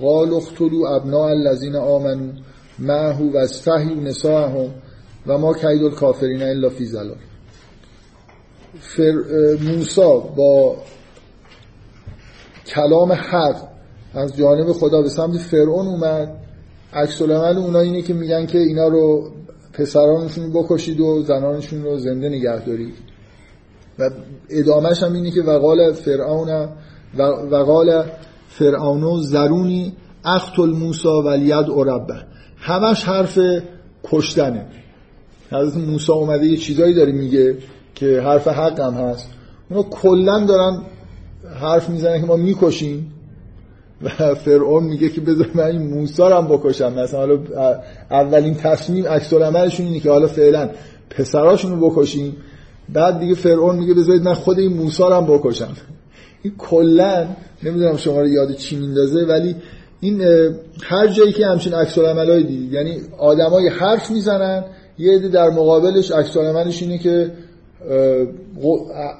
قال 0.00 0.34
اختلو 0.34 0.84
ابناء 0.84 1.28
الذين 1.28 1.76
آمنوا 1.76 2.32
معه 2.78 3.22
و 3.22 3.36
استحیو 3.36 4.00
نساهم 4.00 4.74
و 5.26 5.38
ما 5.38 5.54
کید 5.54 5.82
الکافرین 5.82 6.42
الا 6.42 6.68
فی 6.68 6.84
زلال 6.84 7.16
موسا 9.60 10.18
با 10.18 10.76
کلام 12.74 13.12
حق. 13.12 13.56
از 14.14 14.36
جانب 14.36 14.72
خدا 14.72 15.02
به 15.02 15.08
سمت 15.08 15.36
فرعون 15.36 15.86
اومد. 15.86 16.36
عکس 16.92 17.22
العمل 17.22 17.58
اونا 17.58 17.80
اینه 17.80 18.02
که 18.02 18.14
میگن 18.14 18.46
که 18.46 18.58
اینا 18.58 18.88
رو 18.88 19.30
پسرانشون 19.72 20.52
بکشید 20.52 21.00
و 21.00 21.22
زنانشون 21.22 21.82
رو 21.82 21.98
زنده 21.98 22.28
نگه 22.28 22.64
دارید. 22.64 22.94
و 23.98 24.10
ادامهش 24.50 25.02
هم 25.02 25.12
اینه 25.12 25.30
که 25.30 25.42
وقال 25.42 25.92
فرعون 25.92 26.68
و, 27.18 27.22
و 27.24 27.64
قال 27.64 28.04
فرعون 28.48 29.20
زرونی 29.20 29.92
اقتل 30.24 30.70
موسا 30.70 31.22
ولید 31.22 31.66
ربه 31.76 32.14
همش 32.56 33.04
حرف 33.04 33.38
کشتنه. 34.04 34.66
حضرت 35.52 35.76
موسی 35.76 36.12
اومده 36.12 36.46
یه 36.46 36.56
چیزایی 36.56 36.94
داره 36.94 37.12
میگه 37.12 37.58
که 37.94 38.20
حرف 38.20 38.48
حق 38.48 38.80
هم 38.80 38.94
هست. 38.94 39.28
اونا 39.70 39.82
کلا 39.82 40.44
دارن 40.44 40.82
حرف 41.54 41.88
می‌زنن 41.88 42.20
که 42.20 42.26
ما 42.26 42.36
می‌کشیم. 42.36 43.12
و 44.02 44.34
فرعون 44.34 44.84
میگه 44.84 45.08
که 45.08 45.20
بذار 45.20 45.50
من 45.54 45.64
این 45.64 45.82
موسی 45.82 46.22
رو 46.22 46.34
هم 46.34 46.48
بکشم. 46.48 46.92
مثلا 46.92 47.20
حالا 47.20 47.38
اولین 48.10 48.54
تصمیم 48.54 49.06
عکس 49.06 49.32
عملشون 49.32 49.86
اینه 49.86 50.00
که 50.00 50.10
حالا 50.10 50.26
فعلا 50.26 50.70
پسراشون 51.10 51.80
رو 51.80 51.90
بکشیم. 51.90 52.36
بعد 52.88 53.20
دیگه 53.20 53.34
فرعون 53.34 53.76
میگه 53.76 53.94
بذارید 53.94 54.22
من 54.22 54.34
خود 54.34 54.58
این 54.58 54.72
موسی 54.72 55.02
رو 55.02 55.14
هم 55.14 55.26
بکشم. 55.26 55.68
این 56.42 56.54
کلا 56.58 57.26
نمی‌دونم 57.62 57.96
شما 57.96 58.20
رو 58.20 58.28
یاد 58.28 58.52
چی 58.56 58.76
میندازه 58.76 59.24
ولی 59.24 59.56
این 60.00 60.22
هر 60.82 61.06
جایی 61.06 61.32
که 61.32 61.46
همچین 61.46 61.74
عکس 61.74 61.98
العملای 61.98 62.42
دید 62.42 62.72
یعنی 62.72 63.00
آدمای 63.18 63.68
حرف 63.68 64.10
می‌زنن 64.10 64.64
یه 64.98 65.14
عده 65.14 65.28
در 65.28 65.50
مقابلش 65.50 66.10
عکس 66.10 66.36
اینه 66.82 66.98
که 66.98 67.32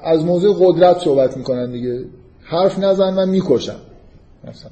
از 0.03 0.25
موضوع 0.25 0.55
قدرت 0.59 0.99
صحبت 0.99 1.37
می‌کنن 1.37 1.71
دیگه. 1.71 2.05
حرف 2.51 2.79
نزن 2.79 3.13
من 3.13 3.29
می‌کشم. 3.29 3.79
مثلا. 4.43 4.71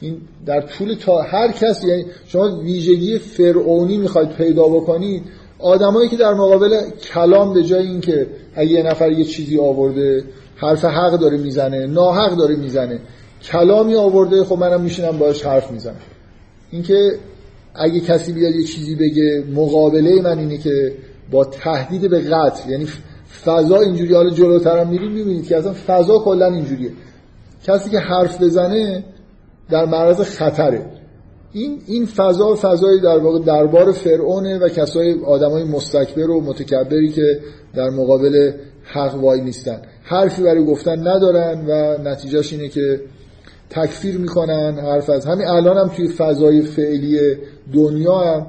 این 0.00 0.20
در 0.46 0.60
طول 0.60 0.94
تا 0.94 1.22
هر 1.22 1.52
کسی 1.52 1.88
یعنی 1.88 2.04
شما 2.26 2.60
ویژگی 2.60 3.18
فرعونی 3.18 3.96
می‌خواید 3.96 4.28
پیدا 4.28 4.64
بکنید 4.64 5.22
آدمایی 5.58 6.08
که 6.08 6.16
در 6.16 6.34
مقابل 6.34 6.90
کلام 6.90 7.54
به 7.54 7.62
جای 7.62 7.86
اینکه 7.86 8.26
اگه 8.54 8.70
یه 8.70 8.82
نفر 8.82 9.12
یه 9.12 9.24
چیزی 9.24 9.58
آورده 9.58 10.24
حرف 10.56 10.84
حق 10.84 11.18
داره 11.18 11.36
می‌زنه 11.36 11.86
ناحق 11.86 12.36
داره 12.36 12.56
می‌زنه 12.56 13.00
کلامی 13.42 13.94
آورده 13.94 14.44
خب 14.44 14.58
منم 14.58 14.80
میشینم 14.80 15.18
باش 15.18 15.46
حرف 15.46 15.70
می‌زنم. 15.70 16.00
اینکه 16.70 17.18
اگه 17.74 18.00
کسی 18.00 18.32
بیاد 18.32 18.54
یه 18.54 18.64
چیزی 18.64 18.94
بگه 18.94 19.44
مقابله 19.54 20.22
من 20.22 20.38
اینه 20.38 20.58
که 20.58 20.92
با 21.30 21.44
تهدید 21.44 22.10
به 22.10 22.20
قتل 22.20 22.70
یعنی 22.70 22.86
فضا 23.44 23.80
اینجوری 23.80 24.14
حالا 24.14 24.30
جلوتر 24.30 24.78
هم 24.78 24.88
میریم 24.88 25.12
می‌بینید 25.12 25.46
که 25.46 25.56
اصلا 25.56 25.72
فضا 25.86 26.18
کلا 26.18 26.46
اینجوریه. 26.46 26.90
کسی 27.64 27.90
که 27.90 27.98
حرف 27.98 28.42
بزنه 28.42 29.04
در 29.70 29.84
معرض 29.84 30.20
خطره. 30.20 30.86
این 31.52 31.78
این 31.86 32.06
فضا 32.06 32.58
فضای 32.62 33.00
در 33.00 33.18
واقع 33.18 33.38
دربار 33.38 33.92
فرعونه 33.92 34.58
و 34.58 34.68
کسای 34.68 35.20
آدمای 35.26 35.64
مستکبر 35.64 36.30
و 36.30 36.40
متکبری 36.40 37.08
که 37.08 37.40
در 37.74 37.90
مقابل 37.90 38.52
حق 38.82 39.14
وای 39.14 39.40
نیستن. 39.40 39.82
حرفی 40.02 40.42
برای 40.42 40.64
گفتن 40.64 41.08
ندارن 41.08 41.66
و 41.68 42.02
نتیجهش 42.08 42.52
اینه 42.52 42.68
که 42.68 43.00
تکفیر 43.70 44.18
می‌کنن 44.18 44.78
حرف 44.78 45.10
از 45.10 45.26
همین 45.26 45.46
الان 45.46 45.76
هم 45.76 45.88
توی 45.88 46.08
فضای 46.08 46.60
فعلی 46.60 47.36
دنیا 47.74 48.18
هم 48.18 48.46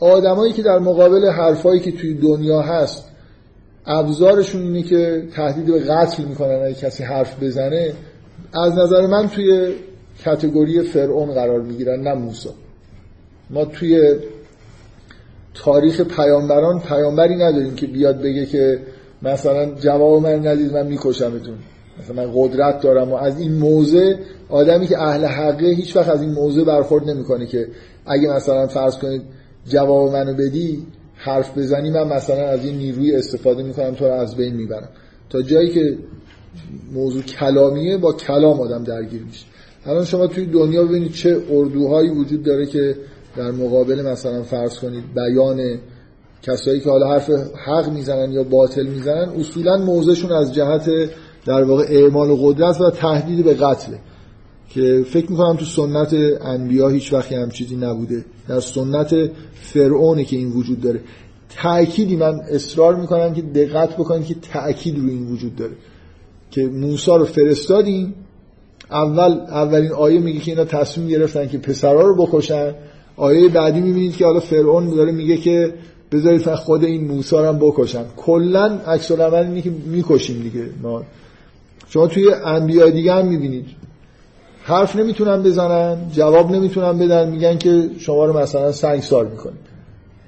آدمایی 0.00 0.52
که 0.52 0.62
در 0.62 0.78
مقابل 0.78 1.26
حرفایی 1.26 1.80
که 1.80 1.92
توی 1.92 2.14
دنیا 2.14 2.60
هست 2.60 3.11
ابزارشون 3.86 4.62
اینه 4.62 4.82
که 4.82 5.22
تهدید 5.34 5.66
به 5.66 5.80
قتل 5.80 6.24
می‌کنن 6.24 6.54
اگه 6.54 6.74
کسی 6.74 7.02
حرف 7.04 7.42
بزنه 7.42 7.92
از 8.52 8.78
نظر 8.78 9.06
من 9.06 9.28
توی 9.28 9.74
کتگوری 10.24 10.82
فرعون 10.82 11.32
قرار 11.34 11.60
می‌گیرن 11.60 12.00
نه 12.00 12.14
موسی. 12.14 12.48
ما 13.50 13.64
توی 13.64 14.14
تاریخ 15.54 16.00
پیامبران 16.00 16.80
پیامبری 16.80 17.36
نداریم 17.36 17.74
که 17.74 17.86
بیاد 17.86 18.22
بگه 18.22 18.46
که 18.46 18.78
مثلا 19.22 19.74
جواب 19.74 20.22
من 20.22 20.46
ندید 20.46 20.72
من 20.72 20.86
میکشمتون. 20.86 21.58
مثلا 22.00 22.26
من 22.26 22.32
قدرت 22.34 22.80
دارم 22.80 23.12
و 23.12 23.14
از 23.14 23.40
این 23.40 23.54
موضع 23.54 24.14
آدمی 24.48 24.86
که 24.86 24.98
اهل 24.98 25.24
حقه 25.24 25.66
هیچ 25.66 25.96
وقت 25.96 26.08
از 26.08 26.22
این 26.22 26.32
موضع 26.32 26.64
برخورد 26.64 27.10
نمی‌کنه 27.10 27.46
که 27.46 27.68
اگه 28.06 28.28
مثلا 28.28 28.66
فرض 28.66 28.98
کنید 28.98 29.22
جواب 29.68 30.12
منو 30.12 30.34
بدی 30.34 30.86
حرف 31.24 31.58
بزنی 31.58 31.90
من 31.90 32.08
مثلا 32.08 32.48
از 32.48 32.64
این 32.64 32.76
نیروی 32.76 33.16
استفاده 33.16 33.62
می‌کنم 33.62 33.94
تو 33.94 34.04
رو 34.04 34.12
از 34.12 34.36
بین 34.36 34.54
می‌برم. 34.54 34.88
تا 35.30 35.42
جایی 35.42 35.70
که 35.70 35.98
موضوع 36.92 37.22
کلامیه 37.22 37.96
با 37.96 38.12
کلام 38.12 38.60
آدم 38.60 38.84
درگیر 38.84 39.22
میشه. 39.22 39.44
الان 39.86 40.04
شما 40.04 40.26
توی 40.26 40.46
دنیا 40.46 40.84
ببینید 40.84 41.12
چه 41.12 41.42
اردوهایی 41.50 42.10
وجود 42.10 42.42
داره 42.42 42.66
که 42.66 42.96
در 43.36 43.50
مقابل 43.50 44.02
مثلا 44.02 44.42
فرض 44.42 44.78
کنید 44.78 45.04
بیان 45.14 45.78
کسایی 46.42 46.80
که 46.80 46.90
حالا 46.90 47.08
حرف 47.08 47.30
حق 47.66 47.92
می‌زنن 47.92 48.32
یا 48.32 48.42
باطل 48.42 48.86
می‌زنن 48.86 49.28
اصولا 49.28 49.76
موضعشون 49.76 50.32
از 50.32 50.54
جهت 50.54 50.90
در 51.46 51.62
واقع 51.62 51.84
اعمال 51.88 52.30
و 52.30 52.36
قدرت 52.36 52.80
و 52.80 52.90
تهدید 52.90 53.44
به 53.44 53.54
قتله. 53.54 53.98
که 54.70 55.04
فکر 55.10 55.30
می‌کنم 55.30 55.56
تو 55.56 55.64
سنت 55.64 56.14
انبیا 56.40 56.88
هیچ 56.88 57.12
وقتی 57.12 57.34
هم 57.34 57.50
چیزی 57.50 57.76
نبوده. 57.76 58.24
در 58.48 58.60
سنت 58.60 59.30
فرعونه 59.54 60.24
که 60.24 60.36
این 60.36 60.52
وجود 60.52 60.80
داره. 60.80 61.00
تأکیدی 61.56 62.16
من 62.16 62.40
اصرار 62.50 62.96
می‌کنم 62.96 63.34
که 63.34 63.42
دقت 63.42 63.94
بکنید 63.96 64.26
که 64.26 64.34
تأکید 64.34 64.98
روی 64.98 65.10
این 65.10 65.26
وجود 65.26 65.56
داره. 65.56 65.72
که 66.50 66.66
موسی 66.66 67.10
رو 67.10 67.24
فرستادیم. 67.24 68.14
اول 68.90 69.32
اولین 69.32 69.92
آیه 69.92 70.20
میگه 70.20 70.40
که 70.40 70.50
اینا 70.50 70.64
تصمیم 70.64 71.08
گرفتن 71.08 71.48
که 71.48 71.58
پسرها 71.58 72.02
رو 72.02 72.26
بکشن. 72.26 72.74
آیه 73.16 73.48
بعدی 73.48 73.80
می‌بینید 73.80 74.16
که 74.16 74.24
حالا 74.24 74.40
فرعون 74.40 74.90
داره 74.90 75.12
میگه 75.12 75.36
که 75.36 75.74
بذارید 76.12 76.54
خود 76.54 76.84
این 76.84 77.04
موسی 77.04 77.36
رو 77.36 77.44
هم 77.44 77.58
بکشن 77.58 78.04
کلا 78.16 78.80
عکس 78.86 79.10
العمل 79.10 79.46
اینه 79.46 79.62
که 79.62 79.70
می‌کشیم 79.70 80.42
دیگه. 80.42 80.66
ما 80.82 81.02
شما 81.88 82.06
توی 82.06 82.30
انبیا 82.44 82.90
دیگه 82.90 83.14
هم 83.14 83.26
می‌بینید. 83.26 83.66
حرف 84.64 84.96
نمی‌تونن 84.96 85.42
بزنن 85.42 85.96
جواب 86.12 86.50
نمی‌تونن 86.50 86.98
بدن 86.98 87.30
میگن 87.30 87.58
که 87.58 87.90
شما 87.98 88.24
رو 88.24 88.38
مثلا 88.38 88.72
سنگسار 88.72 89.26
می‌کنیم. 89.26 89.58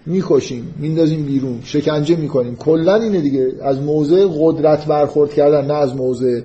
می‌کشیم 0.07 0.75
میندازیم 0.79 1.27
بیرون 1.27 1.61
شکنجه 1.65 2.17
می‌کنیم. 2.17 2.57
کلا 2.57 2.95
اینه 2.95 3.21
دیگه. 3.21 3.53
از 3.63 3.83
موضع 3.83 4.27
قدرت 4.41 4.87
برخورد 4.87 5.35
کردن 5.35 5.67
نه 5.67 5.75
از 5.75 5.97
موضع 5.97 6.41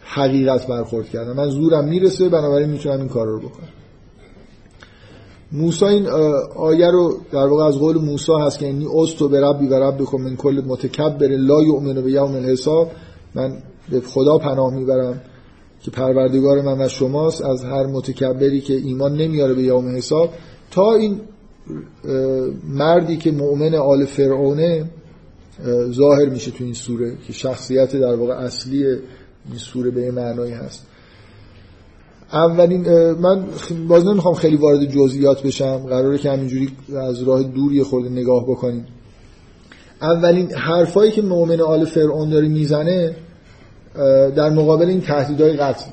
حقیقت 0.00 0.66
برخورد 0.66 1.08
کردن. 1.08 1.32
من 1.32 1.48
زورم 1.48 1.84
می‌رسه 1.84 2.28
بنابراین 2.28 2.68
می‌تونم 2.68 2.98
این 2.98 3.08
کار 3.08 3.26
رو 3.26 3.38
بکنم. 3.38 3.68
موسی 5.52 5.84
این 5.84 6.06
آیه 6.56 6.90
رو 6.90 7.16
در 7.32 7.46
واقع 7.46 7.64
از 7.64 7.78
قول 7.78 7.98
موسی 7.98 8.32
هست 8.40 8.58
که 8.58 8.66
اینی 8.66 8.86
استو 8.94 9.28
به 9.28 9.40
ربی 9.40 9.66
و 9.66 9.74
ربکم 9.74 10.18
من 10.18 10.36
کل 10.36 10.62
متکبر 10.66 11.26
لا 11.26 11.62
یؤمن 11.62 12.02
به 12.02 12.12
یوم 12.12 12.34
الحساب. 12.34 12.90
من 13.34 13.52
به 13.90 14.00
خدا 14.00 14.38
پناه 14.38 14.74
می‌برم. 14.74 15.20
که 15.82 15.90
پروردگار 15.90 16.60
من 16.60 16.80
و 16.80 16.88
شماست 16.88 17.44
از 17.44 17.64
هر 17.64 17.86
متکبری 17.86 18.60
که 18.60 18.74
ایمان 18.74 19.16
نمیاره 19.16 19.54
به 19.54 19.62
یوم 19.62 19.96
حساب 19.96 20.34
تا 20.70 20.94
این 20.94 21.20
مردی 22.68 23.16
که 23.16 23.32
مؤمن 23.32 23.74
آل 23.74 24.04
فرعونه 24.04 24.90
ظاهر 25.90 26.28
میشه 26.28 26.50
تو 26.50 26.64
این 26.64 26.74
سوره 26.74 27.16
که 27.26 27.32
شخصیت 27.32 27.96
در 27.96 28.14
واقع 28.14 28.34
اصلی 28.34 28.84
این 28.84 29.56
سوره 29.56 29.90
به 29.90 30.10
معنایی 30.10 30.52
هست. 30.52 30.86
اولین 32.32 33.10
من 33.12 33.44
باز 33.88 34.06
نمی‌خوام 34.06 34.34
خیلی 34.34 34.56
وارد 34.56 34.84
جزئیات 34.84 35.42
بشم 35.42 35.76
قراره 35.78 36.18
که 36.18 36.30
همینجوری 36.30 36.68
از 36.96 37.22
راه 37.22 37.42
دوری 37.42 37.82
خورده 37.82 38.08
نگاه 38.08 38.42
بکنیم. 38.42 38.86
اولین 40.02 40.52
حرفایی 40.54 41.12
که 41.12 41.22
مؤمن 41.22 41.60
آل 41.60 41.84
فرعون 41.84 42.30
داره 42.30 42.48
می‌زنه 42.48 43.16
در 44.36 44.50
مقابل 44.50 44.86
این 44.86 45.00
تهدیدهای 45.00 45.56
قتل 45.56 45.90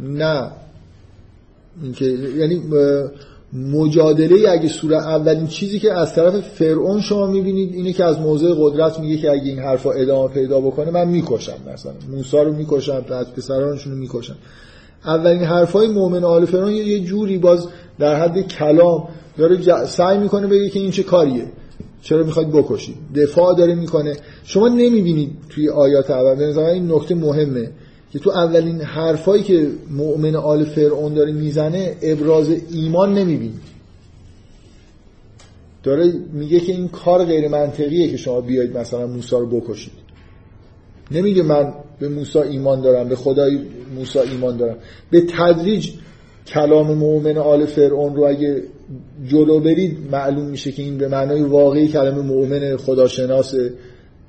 نه. 0.00 0.50
اینکه 1.82 2.04
یعنی 2.04 2.62
مجادله 3.52 4.50
اگه 4.50 4.68
صورت 4.68 5.02
اولین 5.02 5.46
چیزی 5.46 5.78
که 5.78 5.92
از 5.92 6.14
طرف 6.14 6.34
فرعون 6.34 7.00
شما 7.00 7.26
می‌بینید 7.26 7.74
اینه 7.74 7.92
که 7.92 8.04
از 8.04 8.20
موضع 8.20 8.54
قدرت 8.58 8.98
میگه 8.98 9.16
که 9.16 9.30
اگه 9.30 9.44
این 9.44 9.58
حرفا 9.58 9.90
ادامه 9.92 10.28
پیدا 10.28 10.60
بکنه 10.60 10.90
من 10.90 11.08
می‌کشم 11.08 11.56
مثلا. 11.74 11.92
موسی 12.10 12.36
رو 12.36 12.52
می‌کشم 12.52 13.04
از 13.10 13.32
پسرانشون 13.32 13.92
رو 13.92 13.98
می‌کشم. 13.98 14.36
اولین 15.04 15.42
حرفای 15.42 15.88
مؤمن 15.88 16.24
آل 16.24 16.44
فرعون 16.44 16.72
یه 16.72 17.00
جوری 17.00 17.38
باز 17.38 17.68
در 17.98 18.20
حد 18.20 18.40
کلام 18.40 19.08
داره 19.38 19.86
سعی 19.86 20.18
می‌کنه 20.18 20.46
بگه 20.46 20.68
که 20.68 20.80
این 20.80 20.90
چه 20.90 21.02
کاریه. 21.02 21.46
چرا 22.06 22.22
می‌خواید 22.22 22.52
بکشید؟ 22.52 22.96
دفاع 23.14 23.56
داره 23.56 23.74
می‌کنه. 23.74 24.16
شما 24.44 24.68
نمی‌بینید 24.68 25.30
توی 25.48 25.68
آیات 25.68 26.10
اول. 26.10 26.34
به 26.34 26.58
این 26.58 26.92
نکته 26.92 27.14
مهمه 27.14 27.70
که 28.12 28.18
تو 28.18 28.30
اولین 28.30 28.80
حرفایی 28.80 29.42
که 29.42 29.68
مؤمن 29.90 30.36
آل 30.36 30.64
فرعون 30.64 31.14
داره 31.14 31.32
می‌زنه 31.32 31.96
ابراز 32.02 32.50
ایمان 32.70 33.14
نمی‌بینید 33.14 33.60
داره 35.82 36.12
میگه 36.32 36.60
که 36.60 36.72
این 36.72 36.88
کار 36.88 37.24
غیر 37.24 37.48
منطقیه 37.48 38.10
که 38.10 38.16
شما 38.16 38.40
بیایید 38.40 38.78
مثلا 38.78 39.06
موسی 39.06 39.36
رو 39.36 39.46
بکشید. 39.46 39.92
نمیگه 41.10 41.42
من 41.42 41.72
به 41.98 42.08
موسی 42.08 42.38
ایمان 42.38 42.80
دارم 42.80 43.08
به 43.08 43.16
خدای 43.16 43.58
موسی 43.96 44.18
ایمان 44.18 44.56
دارم. 44.56 44.76
به 45.10 45.20
تدریج 45.20 45.90
کلام 46.46 46.94
مؤمن 46.94 47.38
آل 47.38 47.66
فرعون 47.66 48.16
رو 48.16 48.24
اگه 48.24 48.62
جلو 49.26 49.60
برید 49.60 49.98
معلوم 50.10 50.46
میشه 50.46 50.72
که 50.72 50.82
این 50.82 50.98
به 50.98 51.08
معنای 51.08 51.42
واقعی 51.42 51.88
کلمه 51.88 52.22
مؤمن 52.22 52.76
خداشناس. 52.76 53.54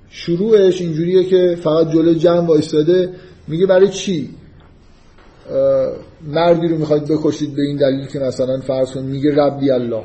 شروعش 0.10 0.82
اینجوریه 0.82 1.24
که 1.24 1.58
فقط 1.62 1.92
جلو 1.92 2.14
جمع 2.14 2.48
وایستاده. 2.48 3.10
میگه 3.48 3.66
برای 3.66 3.90
چی؟ 3.90 4.30
مردی 6.28 6.68
رو 6.68 6.78
می‌خواید 6.78 7.06
بکشید 7.08 7.56
به 7.56 7.62
این 7.62 7.78
دلیل 7.78 8.08
که 8.08 8.20
مثلا 8.20 8.60
فرض 8.60 8.92
کن 8.92 9.04
میگه 9.04 9.36
ربی 9.36 9.72
الله. 9.72 10.04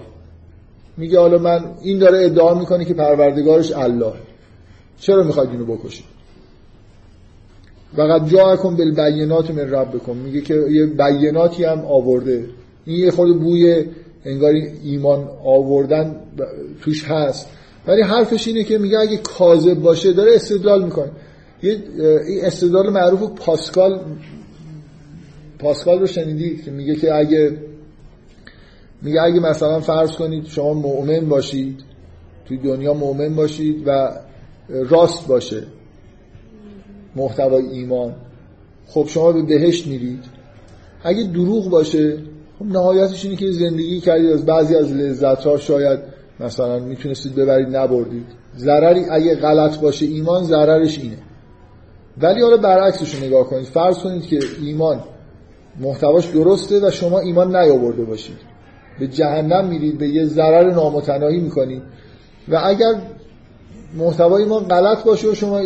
میگه 0.97 1.19
حالا 1.19 1.39
من 1.39 1.65
این 1.83 1.99
داره 1.99 2.25
ادعا 2.25 2.55
می‌کنه 2.55 2.85
که 2.85 2.95
پروردگارش 2.95 3.73
الله. 3.73 4.13
چرا 5.01 5.23
می‌خواید 5.23 5.51
اینو 5.51 5.65
بکشید؟ 5.65 6.05
فقط 7.97 8.29
جاءکم 8.29 8.77
بالبینات 8.77 9.51
من 9.51 9.71
ربکم. 9.71 10.17
میگه 10.17 10.41
که 10.41 10.55
یه 10.55 10.87
بیناتی 10.87 11.65
هم 11.65 11.79
آورده. 11.79 12.45
این 12.85 12.99
یه 12.99 13.11
خود 13.11 13.41
بوی 13.41 13.85
انگار 14.25 14.55
ایمان 14.85 15.29
آوردن 15.45 16.17
توش 16.81 17.05
هست. 17.05 17.49
ولی 17.87 18.03
حرفش 18.03 18.49
اینه 18.49 18.65
که 18.65 18.79
میگه 18.79 18.99
اگه 18.99 19.17
کاذب 19.17 19.75
باشه 19.75 20.13
داره 20.13 20.35
استدلال 20.35 20.85
می‌کنه. 20.85 21.11
یه 21.63 21.83
استدلال 22.43 22.91
معروف 22.91 23.23
پاسکال 23.37 24.01
پاسکال 25.59 26.01
رو 26.01 26.07
شنیدید 26.07 26.65
که 26.65 26.71
میگه 26.71 26.97
که 26.97 27.15
اگه 27.15 27.59
میگه 29.03 29.23
اگه 29.23 29.41
مثلا 29.41 29.81
فرض 29.81 30.11
کنید 30.13 30.47
شما 30.47 30.75
مؤمن 30.75 31.29
باشید 31.29 31.81
توی 32.45 32.57
دنیا 32.57 32.95
مؤمن 32.95 33.35
باشید 33.35 33.83
و 33.87 34.11
راست 34.69 35.27
باشه 35.27 35.63
محتوای 37.17 37.67
ایمان 37.67 38.15
خب 38.87 39.07
شما 39.09 39.33
به 39.33 39.43
بهشت 39.43 39.87
میرید. 39.87 40.25
اگه 41.05 41.23
دروغ 41.23 41.71
باشه 41.71 42.19
نهایتش 42.67 43.25
اینه 43.25 43.37
که 43.37 43.51
زندگی 43.51 44.01
کردید 44.01 44.31
از 44.31 44.47
بعضی 44.47 44.77
از 44.77 44.93
لذت 44.93 45.45
ها 45.45 45.57
شاید 45.57 45.99
مثلا 46.41 46.79
می‌تونستید 46.79 47.35
ببرید 47.35 47.77
نبردید. 47.77 48.27
ضرری 48.57 49.05
اگه 49.11 49.35
غلط 49.35 49.81
باشه 49.81 50.07
ایمان 50.07 50.45
ضررش 50.45 50.99
اینه. 50.99 51.17
ولی 52.23 52.43
حالا 52.43 52.57
برعکسش 52.57 53.15
رو 53.15 53.27
نگاه 53.27 53.47
کنید. 53.47 53.65
فرض 53.65 53.99
کنید 53.99 54.27
که 54.27 54.39
ایمان 54.63 55.01
محتواش 55.81 56.27
درسته 56.27 56.87
و 56.87 56.91
شما 56.91 57.19
ایمان 57.19 57.57
نیاورده 57.57 58.05
باشید. 58.05 58.37
به 59.01 59.09
جهنم 59.09 59.69
میرید 59.69 59.99
به 59.99 60.09
یه 60.09 60.25
ضرر 60.25 60.71
نامتناهی 60.71 61.41
می‌کنید. 61.41 61.83
و 62.49 62.61
اگر 62.65 62.95
محتوای 63.97 64.43
ایمان 64.43 64.65
غلط 64.65 65.05
باشه 65.05 65.29
و 65.29 65.35
شما 65.35 65.61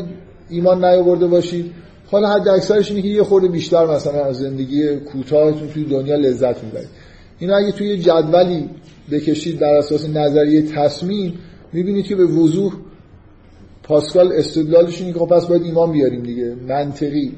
ایمان 0.51 0.85
نیاورده 0.85 1.27
باشید 1.27 1.73
حالا 2.11 2.29
حد 2.29 2.49
اکثرش 2.49 2.91
اینه 2.91 3.03
که 3.03 3.09
یه 3.09 3.23
خورده 3.23 3.49
بیشتر 3.49 3.87
مثلا 3.87 4.25
از 4.25 4.37
زندگی 4.37 4.97
کوتاهتون 4.97 5.69
توی 5.69 5.85
دنیا 5.85 6.17
لذت 6.17 6.65
می‌برید. 6.65 6.89
این 7.39 7.53
اگه 7.53 7.73
توی 7.73 7.99
جدولی 7.99 8.71
بکشید 9.11 9.59
بر 9.59 9.75
اساس 9.75 10.09
نظریه 10.09 10.63
تصمیم 10.63 11.39
می‌بینید 11.73 12.07
که 12.07 12.17
به 12.17 12.25
وضوح 12.25 12.73
پاسکال 13.83 14.33
استدلالش 14.33 15.01
اینه 15.01 15.13
که 15.13 15.19
خب 15.19 15.27
پس 15.27 15.47
باید 15.47 15.63
ایمان 15.63 15.93
بیاریم 15.93 16.23
دیگه. 16.23 16.55
منطقی. 16.69 17.33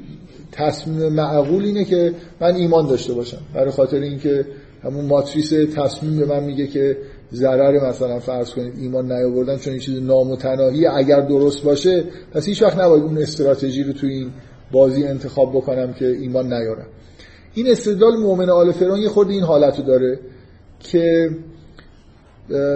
تصمیم 0.51 1.09
معقول 1.13 1.63
اینه 1.63 1.83
که 1.83 2.13
من 2.41 2.55
ایمان 2.55 2.87
داشته 2.87 3.13
باشم. 3.13 3.41
برای 3.53 3.71
خاطر 3.71 3.97
اینکه 3.97 4.45
همون 4.83 5.05
ماتریس 5.05 5.49
تصمیم 5.49 6.17
به 6.17 6.25
من 6.25 6.43
میگه 6.43 6.67
که 6.67 6.97
ضرر 7.33 7.89
مثلا 7.89 8.19
فرض 8.19 8.49
کنید 8.49 8.73
ایمان 8.81 9.11
نیاوردن 9.11 9.57
چون 9.57 9.73
این 9.73 9.81
چیز 9.81 10.01
نامتناهی 10.01 10.87
اگر 10.87 11.21
درست 11.21 11.63
باشه 11.63 12.03
پس 12.33 12.45
هیچ 12.45 12.61
وقت 12.61 12.79
نباید 12.79 13.03
اون 13.03 13.17
استراتژی 13.17 13.83
رو 13.83 13.93
توی 13.93 14.13
این 14.13 14.31
بازی 14.71 15.03
انتخاب 15.03 15.51
بکنم 15.51 15.93
که 15.93 16.05
ایمان 16.05 16.53
نیارم. 16.53 16.87
این 17.53 17.67
استدلال 17.67 18.17
مؤمن 18.17 18.49
آل 18.49 18.71
فرعون 18.71 18.99
یه 18.99 19.09
خورده 19.09 19.33
این 19.33 19.43
حالت 19.43 19.85
داره 19.85 20.19
که 20.79 21.29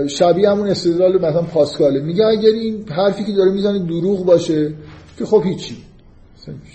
شبیه 0.07 0.49
همون 0.49 0.67
استدلال 0.67 1.15
مثلا 1.17 1.41
پاسکاله. 1.41 1.99
میگه 1.99 2.25
اگر 2.25 2.49
این 2.49 2.89
حرفی 2.89 3.23
که 3.23 3.31
داره 3.31 3.51
می‌زنه 3.51 3.79
دروغ 3.79 4.25
باشه 4.25 4.73
که 5.17 5.25
خب 5.25 5.41
هیچی. 5.45 5.77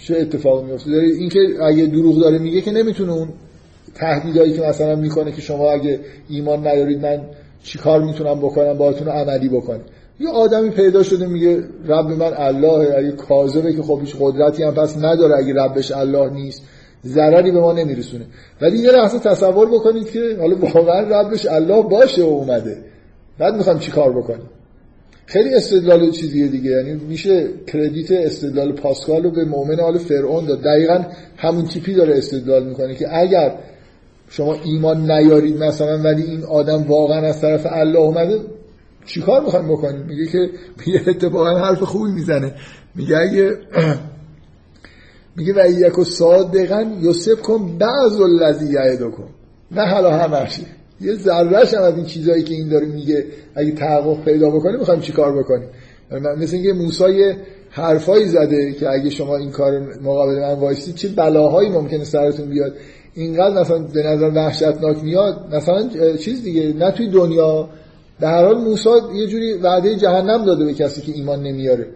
چه 0.05 0.17
اتفاقی 0.17 0.67
میفته 0.67 0.91
داره 0.91 1.07
اینکه 1.07 1.39
اگه 1.63 1.87
دروغ 1.87 2.21
داره 2.21 2.39
میگه 2.39 2.61
که 2.61 2.71
نمی‌تونه 2.71 3.13
اون 3.13 3.29
تهدیدایی 3.95 4.53
که 4.53 4.63
مثلا 4.63 4.97
می‌کنه 4.97 5.33
که 5.33 5.41
شما 5.41 5.71
اگه 5.71 6.01
ایمان 6.29 6.67
ندارید 6.67 7.03
من 7.03 7.21
چیکار 7.63 8.03
می‌تونم 8.03 8.39
بکنم؟ 8.39 8.73
باهاتون 8.73 9.09
عملی 9.09 9.49
بکنم. 9.49 9.81
یه 10.21 10.29
آدمی 10.29 10.71
پیدا 10.71 11.03
شده 11.03 11.27
میگه 11.27 11.63
رب 11.87 12.07
من 12.07 12.33
الله 12.37 12.99
اگه 12.99 13.13
کاذبه 13.13 13.73
که 13.73 13.83
خب 13.83 13.99
هیچ 14.01 14.17
قدرتی 14.21 14.63
هم 14.63 14.75
پس 14.75 14.97
نداره 14.97 15.37
اگه 15.39 15.55
ربش 15.55 15.93
الله 15.93 16.31
نیست 16.31 16.63
ضرری 17.07 17.51
به 17.51 17.61
ما 17.61 17.73
نمیرسونه. 17.73 18.27
ولی 18.61 18.79
یه 18.79 18.91
لحظه 18.91 19.19
تصور 19.19 19.67
بکنید 19.71 20.11
که 20.11 20.37
حالا 20.41 20.57
واقعا 20.57 21.01
ربش 21.01 21.47
الله 21.47 21.83
باشه 21.83 22.23
و 22.23 22.27
اومده. 22.27 22.77
بعد 23.39 23.55
می‌خوام 23.55 23.79
چیکار 23.79 24.13
بکنیم؟ 24.13 24.51
خیلی 25.27 25.55
استدلال 25.55 26.11
چیزیه 26.11 26.49
دیگه. 26.49 26.71
یعنی 26.71 26.95
میشه 26.95 27.49
کردیت 27.67 28.11
استدلال 28.11 28.73
پاسکال 28.73 29.23
رو 29.23 29.31
به 29.31 29.45
مؤمن 29.45 29.81
آل 29.81 29.99
فرعون 29.99 30.47
داد. 30.47 30.63
دقیقا 30.63 31.05
همون 31.37 31.65
تیپی 31.65 31.95
داره 31.95 32.19
استدلال 32.19 32.65
می‌کنه 32.65 32.95
که 32.95 33.19
اگر 33.19 33.55
شما 34.31 34.57
ایمان 34.65 35.11
نیارید 35.11 35.63
مثلا 35.63 35.99
ولی 35.99 36.23
این 36.23 36.45
آدم 36.45 36.83
واقعا 36.83 37.27
از 37.27 37.41
طرف 37.41 37.67
الله 37.71 37.99
اومده 37.99 38.39
چیکار 39.09 39.41
می‌خوایم 39.41 39.69
بکنیم 39.69 40.07
میگه 40.07 40.27
که 40.27 40.51
میگه 40.87 41.03
اتفاقا 41.09 41.59
حرف 41.59 41.83
خوبی 41.83 42.13
می‌زنه. 42.13 42.55
میگه 42.95 43.17
اگه 43.17 43.57
میگه 45.37 45.53
و 45.57 45.71
یک 45.71 45.99
و 45.99 46.05
صادقا 46.05 46.87
یوسف 47.01 47.43
کن 47.43 47.79
بعض 47.79 48.21
الذی 48.21 48.77
کن. 48.99 49.29
نه 49.71 49.87
حالا 49.91 50.11
همش 50.11 50.61
یه 51.01 51.15
ذرهش 51.15 51.75
هم 51.75 51.83
از 51.83 51.97
این 51.97 52.05
چیزایی 52.05 52.43
که 52.43 52.55
این 52.55 52.69
داره 52.69 52.87
میگه 52.87 53.25
اگه 53.55 53.73
تحقق 53.73 54.25
پیدا 54.25 54.51
بکنه 54.51 54.79
می‌خوایم 54.79 55.01
چیکار 55.01 55.39
بکنیم؟ 55.39 55.69
مثل 56.39 56.57
اینکه 56.57 56.73
موسی 56.73 57.35
حرفایی 57.71 58.29
زده 58.29 58.73
که 58.73 58.91
اگه 58.91 59.11
شما 59.11 59.37
این 59.37 59.51
کار 59.51 59.81
مقابل 60.03 60.41
من 60.41 60.53
وایسید 60.53 60.95
چه 60.95 61.09
بلاهایی 61.09 61.71
ممکنه 61.71 62.05
سرتون 62.05 62.49
بیاد؟ 62.49 62.73
اینقدر 63.15 63.61
مثلا 63.61 63.79
به 63.79 64.03
نظر 64.03 64.31
وحشتناک 64.35 65.05
میاد 65.05 65.55
مثلا 65.55 65.89
چیز 66.17 66.43
دیگه 66.43 66.73
نه 66.73 66.91
توی 66.91 67.11
دنیا 67.11 67.69
به 68.21 68.27
هر 68.27 68.45
حال 68.45 68.59
موسی 68.59 68.89
یه 69.15 69.27
جوری 69.27 69.53
وعده 69.53 69.97
جهنم 69.97 70.45
داده 70.45 70.65
به 70.65 70.75
کسی 70.75 71.01
که 71.01 71.13
ایمان 71.13 71.43
نمیاره. 71.43 71.87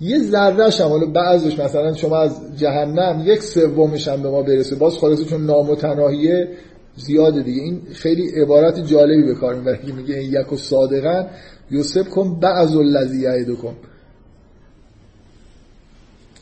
یه 0.00 0.18
ذرهش 0.18 0.80
هم 0.80 0.88
حالا 0.88 1.06
بعضش 1.06 1.58
مثلا 1.58 1.92
شما 1.92 2.18
از 2.18 2.40
جهنم 2.56 3.22
یک 3.26 3.42
سومش 3.42 4.08
هم 4.08 4.22
به 4.22 4.30
ما 4.30 4.42
برسه. 4.42 4.76
باز 4.76 4.98
خلاصه 4.98 5.24
چون 5.24 5.46
نامتناهیه 5.46 6.48
زیاده 6.96 7.42
دیگه. 7.42 7.62
این 7.62 7.80
خیلی 7.92 8.30
عبارت 8.42 8.86
جالبی 8.86 9.22
به 9.22 9.34
کار 9.34 9.54
می‌بره 9.54 9.78
که 9.86 9.92
میگه 9.92 10.24
یک 10.24 10.52
و 10.52 10.56
صادقا 10.56 11.26
یوسف 11.70 12.08
کن 12.08 12.40
بعض 12.40 12.76
الذی 12.76 13.54
کن 13.54 13.76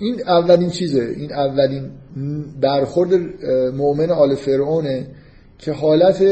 این 0.01 0.23
اولین 0.27 0.70
چیزه. 0.70 1.15
این 1.16 1.32
اولین 1.32 1.90
برخورد 2.61 3.15
مؤمن 3.74 4.11
آل 4.11 4.35
فرعونه 4.35 5.07
که 5.59 5.73
حالت 5.73 6.23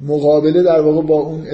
مقابله 0.00 0.62
در 0.62 0.80
واقع 0.80 1.06
با 1.06 1.14
اون 1.14 1.44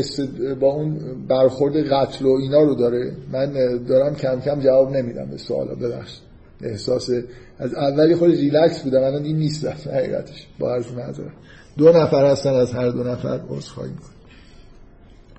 با 0.60 0.72
اون 0.72 0.98
برخورد 1.28 1.76
قتل 1.76 2.24
و 2.24 2.28
اینا 2.28 2.62
رو 2.62 2.74
داره. 2.74 3.12
من 3.32 3.52
دارم 3.88 4.14
کم 4.14 4.40
کم 4.40 4.60
جواب 4.60 4.96
نمیدم 4.96 5.26
به 5.26 5.36
سوالا 5.36 5.74
ببخش 5.74 6.18
احساس 6.62 7.10
از 7.58 7.74
اولی 7.74 8.14
خود 8.14 8.30
ریلکس 8.30 8.82
بودم 8.82 9.02
الان 9.02 9.24
این 9.24 9.36
نیست 9.36 9.66
حقیقتش. 9.66 10.46
با 10.58 10.74
عرض 10.74 10.92
معذرت. 10.92 11.32
دو 11.78 11.92
نفر 11.92 12.26
هستن 12.26 12.54
از 12.54 12.72
هر 12.72 12.88
دو 12.88 13.04
نفر 13.04 13.40
عذرخواهی 13.48 13.90
می‌کنم 13.90 14.08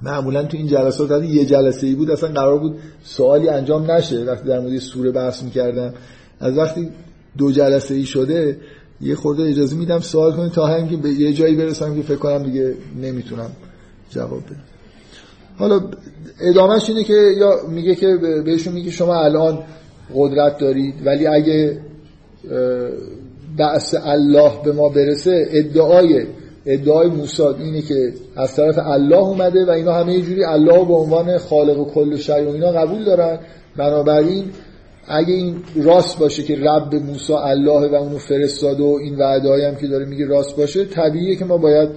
معمولا 0.01 0.43
تو 0.43 0.57
این 0.57 0.67
جلسات 0.67 1.23
یه 1.23 1.45
جلسه 1.45 1.87
ای 1.87 1.95
بود 1.95 2.11
اصلا 2.11 2.29
قرار 2.29 2.59
بود 2.59 2.75
سوالی 3.03 3.49
انجام 3.49 3.91
نشه. 3.91 4.23
وقتی 4.23 4.47
در 4.47 4.59
مورد 4.59 4.77
سوره 4.77 5.11
بحث 5.11 5.43
می‌کردم 5.43 5.93
از 6.39 6.57
وقتی 6.57 6.89
دو 7.37 7.51
جلسه 7.51 7.93
ای 7.93 8.03
شده 8.03 8.57
یه 9.03 9.15
خورده 9.15 9.43
اجازه 9.43 9.75
میدم 9.75 9.99
سوال 9.99 10.35
کنید 10.35 10.51
تا 10.51 10.65
همین 10.65 10.89
که 10.89 10.97
به 10.97 11.09
یه 11.09 11.33
جایی 11.33 11.55
برسم 11.55 11.95
که 11.95 12.01
فکر 12.01 12.15
کنم 12.15 12.43
دیگه 12.43 12.73
نمی‌تونم 13.01 13.49
جواب 14.09 14.43
بدم. 14.45 14.63
حالا 15.57 15.81
ادامهش 16.41 16.89
اینه 16.89 17.03
که 17.03 17.13
یا 17.37 17.51
میگه 17.69 17.95
که 17.95 18.17
بهشون 18.45 18.73
میگه 18.73 18.91
شما 18.91 19.15
الان 19.15 19.59
قدرت 20.15 20.57
دارید 20.57 20.95
ولی 21.05 21.27
اگه 21.27 21.79
بعث 23.57 23.95
الله 24.03 24.51
به 24.63 24.71
ما 24.71 24.89
برسه 24.89 25.47
ادعای 25.51 26.25
ادعای 26.65 27.07
موسی 27.07 27.43
اینه 27.43 27.81
که 27.81 28.13
از 28.35 28.55
طرف 28.55 28.79
الله 28.79 29.17
اومده 29.17 29.65
و 29.65 29.69
اینا 29.69 29.93
همه 29.93 30.21
جوری 30.21 30.43
الله 30.43 30.85
به 30.85 30.93
عنوان 30.93 31.37
خالق 31.37 31.79
و 31.79 31.85
کل 31.85 32.17
شی 32.17 32.31
و 32.31 32.49
اینا 32.49 32.71
قبول 32.71 33.03
دارن. 33.03 33.39
بنابراین 33.77 34.45
اگه 35.07 35.33
این 35.33 35.55
راست 35.75 36.19
باشه 36.19 36.43
که 36.43 36.55
رب 36.55 36.95
موسی 36.95 37.33
الله 37.33 37.87
و 37.91 37.95
اونو 37.95 38.17
فرستاده 38.17 38.83
و 38.83 38.97
این 39.01 39.15
وعده 39.15 39.67
هم 39.67 39.75
که 39.75 39.87
داره 39.87 40.05
میگه 40.05 40.25
راست 40.25 40.55
باشه 40.57 40.85
طبیعیه 40.85 41.35
که 41.35 41.45
ما 41.45 41.57
باید 41.57 41.89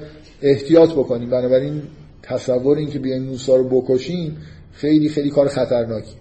احتیاط 0.43 0.93
بکنیم. 0.93 1.31
بنابراین 1.31 1.83
تصور 2.23 2.77
این 2.77 2.91
که 2.91 2.99
بیاین 2.99 3.23
موسی 3.23 3.53
رو 3.53 3.69
بکشیم 3.69 4.37
خیلی 4.73 5.09
خیلی 5.09 5.31
کار 5.31 5.49
خطرناکی. 5.49 6.15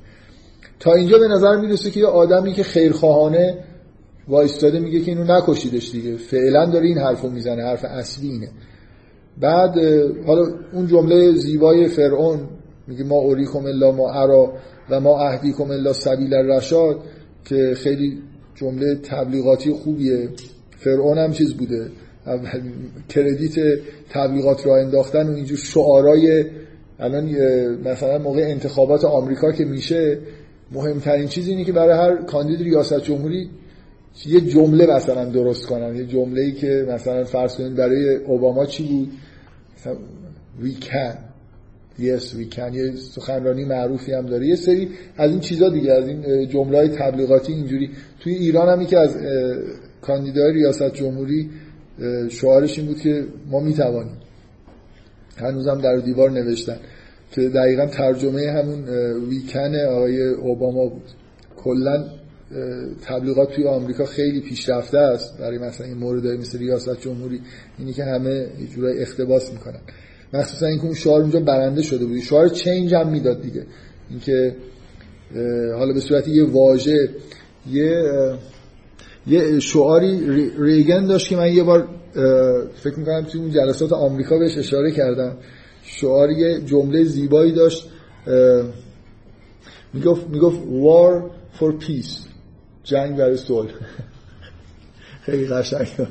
تا 0.79 0.93
اینجا 0.93 1.19
به 1.19 1.27
نظر 1.27 1.55
می‌رسه 1.55 1.91
که 1.91 1.99
یه 1.99 2.05
آدمی 2.05 2.53
که 2.53 2.63
خیرخواهانه 2.63 3.57
وایستاده 4.27 4.79
میگه 4.79 4.99
که 4.99 5.11
اینو 5.11 5.23
نکشیدش 5.23 5.91
دیگه. 5.91 6.17
فعلا 6.17 6.65
داره 6.65 6.87
این 6.87 6.97
حرفو 6.97 7.29
می‌زنه 7.29 7.63
حرف 7.63 7.85
اصلی 7.85 8.29
اینه. 8.29 8.49
بعد 9.41 9.77
حالا 10.27 10.47
اون 10.73 10.87
جمله 10.87 11.31
زیبای 11.31 11.87
فرعون 11.87 12.39
میگه 12.87 13.03
ما 13.03 13.15
اوریکم 13.15 13.65
الا 13.65 13.91
ما 13.91 14.11
ارا 14.11 14.53
و 14.89 14.99
ما 14.99 15.19
اهدیکم 15.19 15.71
الا 15.71 15.93
سبیل 15.93 16.33
الرشاد 16.33 16.99
که 17.45 17.73
خیلی 17.75 18.17
جمله 18.55 18.95
تبلیغاتی 18.95 19.71
خوبیه. 19.71 20.29
فرعون 20.77 21.17
هم 21.17 21.31
چیز 21.31 21.53
بوده. 21.53 21.89
کردیت 23.09 23.79
تبلیغات 24.09 24.65
را 24.65 24.77
انداختن 24.77 25.29
و 25.29 25.35
اینجور 25.35 25.57
شعارای 25.57 26.45
الان 26.99 27.29
مثلا 27.85 28.17
موقع 28.17 28.41
انتخابات 28.41 29.05
آمریکا 29.05 29.51
که 29.51 29.65
میشه 29.65 30.19
مهمترین 30.71 31.27
چیز 31.27 31.47
اینه 31.47 31.63
که 31.63 31.71
برای 31.71 31.97
هر 31.97 32.23
کاندید 32.23 32.61
ریاست 32.61 33.01
جمهوری 33.01 33.49
یه 34.25 34.41
جمله 34.41 34.85
مثلا 34.85 35.25
درست 35.25 35.65
کنن. 35.65 35.95
یه 35.95 36.05
جمله 36.05 36.41
ای 36.41 36.51
که 36.51 36.85
مثلا 36.89 37.23
فرض 37.23 37.55
کنید 37.57 37.75
برای 37.75 38.15
اوباما 38.15 38.65
چی 38.65 38.83
بود؟ 38.83 39.11
we 40.61 40.73
can. 40.79 41.34
Yes 41.99 42.23
we 42.23 42.55
can. 42.55 42.75
یه 42.75 42.95
سخنرانی 42.95 43.65
معروفی 43.65 44.13
هم 44.13 44.25
داره. 44.25 44.47
یه 44.47 44.55
سری 44.55 44.89
از 45.17 45.31
این 45.31 45.39
چیزا 45.39 45.69
دیگه 45.69 45.91
از 45.91 46.07
این 46.07 46.47
جمله 46.49 46.77
های 46.77 46.89
تبلیغاتی 46.89 47.53
اینجوری. 47.53 47.89
توی 48.19 48.33
ایران 48.33 48.79
هم 48.79 48.85
که 48.85 48.99
از 48.99 49.17
کاندیدای 50.01 50.53
ریاست 50.53 50.93
جمهوری 50.93 51.49
شعارش 52.29 52.79
این 52.79 52.87
بود 52.87 52.99
که 52.99 53.25
ما 53.51 53.59
می‌توانیم. 53.59 54.17
هنوزم 55.37 55.81
در 55.81 55.95
دیوار 55.95 56.31
نوشتن. 56.31 56.77
که 57.31 57.49
دقیقا 57.49 57.85
ترجمه 57.85 58.51
همون 58.51 58.89
ویکن 59.29 59.75
آقای 59.75 60.27
اوباما 60.27 60.85
بود. 60.85 61.09
کلا 61.57 62.05
تبلیغات 63.05 63.51
توی 63.51 63.67
آمریکا 63.67 64.05
خیلی 64.05 64.41
پیشرفته 64.41 64.97
است. 64.97 65.37
برای 65.37 65.57
مثلا 65.57 65.87
این 65.87 65.97
مورد 65.97 66.27
مثل 66.27 66.59
ریاست 66.59 67.01
جمهوری 67.01 67.41
اینی 67.79 67.93
که 67.93 68.03
همه 68.03 68.47
یه 68.59 68.67
جورای 68.75 69.01
اختباس 69.01 69.53
می‌کنن. 69.53 69.79
مخصوصا 70.39 70.65
اینکه 70.65 70.83
اون 70.85 70.93
شعار 70.93 71.21
اونجا 71.21 71.39
برنده 71.39 71.81
شده 71.81 72.05
بود. 72.05 72.19
شعار 72.19 72.47
چینج 72.49 72.93
هم 72.93 73.09
می‌داد 73.09 73.41
دیگه. 73.41 73.65
اینکه 74.09 74.55
حالا 75.77 75.93
به 75.93 75.99
صورت 75.99 76.27
یه 76.27 76.43
واژه 76.43 77.09
یه 77.71 78.03
یه 79.27 79.59
شعاری 79.59 80.49
ریگن 80.59 81.05
داشت 81.05 81.29
که 81.29 81.35
من 81.35 81.53
یه 81.53 81.63
بار 81.63 81.87
فکر 82.75 82.99
می‌کنم 82.99 83.25
توی 83.31 83.41
اون 83.41 83.51
جلسات 83.51 83.93
آمریکا 83.93 84.37
بهش 84.37 84.57
اشاره 84.57 84.91
کردم. 84.91 85.37
شعار 85.83 86.31
یه 86.31 86.61
جمله 86.61 87.03
زیبایی 87.03 87.51
داشت 87.51 87.89
می‌گفت 89.93 90.27
می‌گفت 90.27 90.59
war 90.59 91.23
for 91.59 91.83
peace. 91.85 92.17
جنگ 92.83 93.17
برای 93.17 93.37
صلح. 93.37 93.71
خیلی 95.25 95.47
قشنگ. 95.47 95.87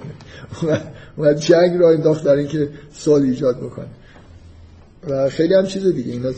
اومد 1.16 1.38
جنگ 1.38 1.76
را 1.80 1.90
انداخت 1.90 2.24
در 2.24 2.34
اینکه 2.34 2.68
صلح 2.92 3.24
ایجاد 3.24 3.56
بکنه. 3.60 3.88
و 5.08 5.28
خیلی 5.28 5.54
هم 5.54 5.66
چیز 5.66 5.86
دیگه. 5.86 6.12
اینا 6.12 6.30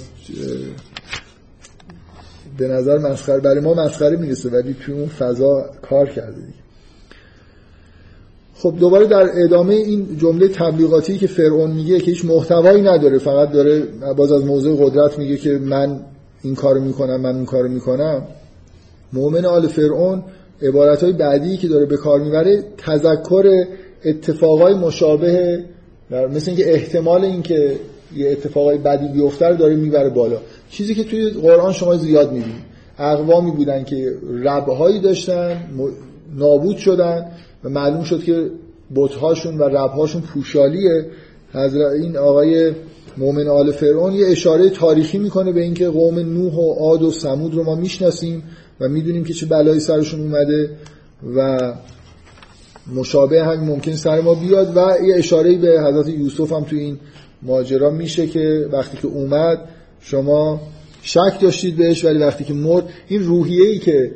به 2.58 2.68
نظر 2.68 2.98
مسخره 2.98 3.40
برای 3.40 3.60
ما 3.60 3.74
مسخره 3.74 4.16
می‌رسه 4.16 4.48
ولی 4.48 4.76
توی 4.80 4.94
اون 4.94 5.06
فضا 5.06 5.70
کار 5.82 6.08
کرده 6.08 6.40
دیگه. 6.40 6.66
خب 8.54 8.74
دوباره 8.80 9.06
در 9.06 9.30
ادامه 9.44 9.74
این 9.74 10.18
جمله 10.18 10.48
تبلیغاتی 10.48 11.18
که 11.18 11.26
فرعون 11.26 11.70
میگه 11.70 11.98
که 11.98 12.10
هیچ 12.10 12.24
محتوایی 12.24 12.82
نداره 12.82 13.18
فقط 13.18 13.52
داره 13.52 13.82
باز 14.16 14.32
از 14.32 14.44
موضوع 14.44 14.86
قدرت 14.86 15.18
میگه 15.18 15.36
که 15.36 15.50
من 15.50 16.00
این 16.42 16.54
کارو 16.54 16.80
می‌کنم 16.80 17.20
من 17.20 17.34
اون 17.36 17.44
کارو 17.44 17.68
می‌کنم. 17.68 18.22
مؤمن 19.12 19.44
آل 19.44 19.66
فرعون 19.66 20.22
عبارت 20.62 21.02
های 21.02 21.12
بعدی 21.12 21.56
که 21.56 21.68
داره 21.68 21.86
به 21.86 21.96
کار 21.96 22.20
می‌بره 22.20 22.64
تذکر 22.78 23.64
اتفاقای 24.04 24.74
مشابه 24.74 25.64
مثل 26.10 26.50
اینکه 26.50 26.72
احتمال 26.72 27.24
اینکه 27.24 27.76
یه 28.16 28.30
اتفاقای 28.30 28.78
بدی 28.78 29.08
بیفته 29.08 29.48
رو 29.48 29.56
داره 29.56 29.76
می‌بره 29.76 30.10
بالا. 30.10 30.36
چیزی 30.70 30.94
که 30.94 31.04
توی 31.04 31.30
قرآن 31.30 31.72
شما 31.72 31.96
زیاد 31.96 32.32
می‌بینید. 32.32 32.76
اقوامی 32.98 33.50
بودن 33.50 33.84
که 33.84 34.14
ربهایی 34.42 35.00
داشتن 35.00 35.70
نابود 36.36 36.76
شدن 36.76 37.26
و 37.64 37.68
معلوم 37.68 38.02
شد 38.02 38.24
که 38.24 38.50
بتهاشون 38.94 39.58
و 39.58 39.62
ربهاشون 39.62 40.22
پوشالیه. 40.22 41.06
حضرت 41.52 41.92
این 41.92 42.16
آقای 42.16 42.72
مؤمن 43.16 43.48
آل 43.48 43.72
فرعون 43.72 44.12
یه 44.12 44.26
اشاره 44.26 44.70
تاریخی 44.70 45.18
می‌کنه 45.18 45.52
به 45.52 45.62
اینکه 45.62 45.88
قوم 45.88 46.18
نوح 46.18 46.54
و 46.54 46.72
عاد 46.72 47.02
و 47.02 47.10
سمود 47.10 47.54
رو 47.54 47.64
ما 47.64 47.74
می‌شناسیم 47.74 48.42
و 48.80 48.88
می‌دونیم 48.88 49.24
که 49.24 49.34
چه 49.34 49.46
بلایی 49.46 49.80
سرشون 49.80 50.20
اومده 50.20 50.70
و 51.36 51.72
مشابه 52.94 53.44
همین 53.44 53.68
ممکن 53.68 53.92
سر 53.92 54.20
ما 54.20 54.34
بیاد. 54.34 54.76
و 54.76 55.04
یه 55.04 55.14
اشاره 55.16 55.56
به 55.56 55.80
حضرت 55.80 56.08
یوسف 56.08 56.52
هم 56.52 56.64
تو 56.64 56.76
این 56.76 56.98
ماجرا 57.46 57.90
میشه 57.90 58.26
که 58.26 58.68
وقتی 58.72 58.96
که 58.96 59.08
اومد 59.08 59.58
شما 60.00 60.60
شک 61.02 61.40
داشتید 61.40 61.76
بهش 61.76 62.04
ولی 62.04 62.18
وقتی 62.18 62.44
که 62.44 62.54
مرد 62.54 62.84
این 63.08 63.22
روحیه 63.22 63.68
ای 63.68 63.78
که 63.78 64.10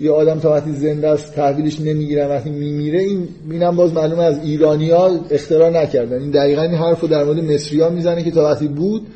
یه 0.00 0.10
آدم 0.10 0.38
تا 0.38 0.50
وقتی 0.50 0.72
زنده 0.72 1.08
است 1.08 1.34
تحویلش 1.34 1.80
نمی‌گیرن 1.80 2.28
وقتی 2.28 2.50
میمیره 2.50 3.00
این 3.00 3.28
اینم 3.50 3.76
باز 3.76 3.92
معلومه 3.92 4.22
از 4.22 4.38
ایرانیا 4.44 5.20
اختراع 5.30 5.70
نکردن. 5.70 6.20
این 6.20 6.30
دقیقا 6.30 6.62
این 6.62 6.74
حرفو 6.74 7.06
در 7.06 7.24
مورد 7.24 7.38
مصری 7.38 7.80
ها 7.80 7.88
می‌زنه 7.88 8.22
که 8.22 8.30
تا 8.30 8.44
وقتی 8.44 8.68
بود 8.68 9.06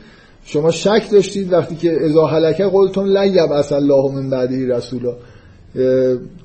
شما 0.45 0.71
شک 0.71 1.03
داشتید 1.13 1.53
وقتی 1.53 1.77
که 1.77 2.05
اذا 2.05 2.27
هلکه 2.27 2.65
قلتون 2.65 3.09
لا 3.09 3.27
یبعث 3.27 3.73
الله 3.73 4.15
من 4.15 4.31
بعدی 4.31 4.67
رسولا. 4.67 5.17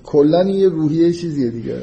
کلا 0.03 0.49
یه 0.49 0.69
روحیه 0.69 1.13
چیزیه 1.13 1.49
دیگه. 1.49 1.75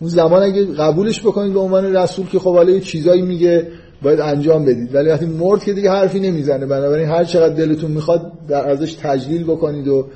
اون 0.00 0.10
زمان 0.10 0.42
اگه 0.42 0.64
قبولش 0.64 1.20
بکنید 1.20 1.52
به 1.52 1.60
عنوان 1.60 1.96
رسول 1.96 2.26
که 2.26 2.38
خب 2.38 2.54
حالا 2.54 2.70
یه 2.70 2.80
چیزایی 2.80 3.22
میگه 3.22 3.66
باید 4.02 4.20
انجام 4.20 4.64
بدید. 4.64 4.94
ولی 4.94 5.08
وقتی 5.08 5.26
مرد 5.26 5.64
که 5.64 5.72
دیگه 5.72 5.90
حرفی 5.90 6.20
نمی‌زنه 6.20 6.66
بنابراین 6.66 7.08
هر 7.08 7.24
چقدر 7.24 7.54
دلتون 7.54 7.90
می‌خواد 7.90 8.32
در 8.48 8.70
ازش 8.70 8.94
تجلیل 9.02 9.44
بکنید 9.44 9.88
و 9.88 10.06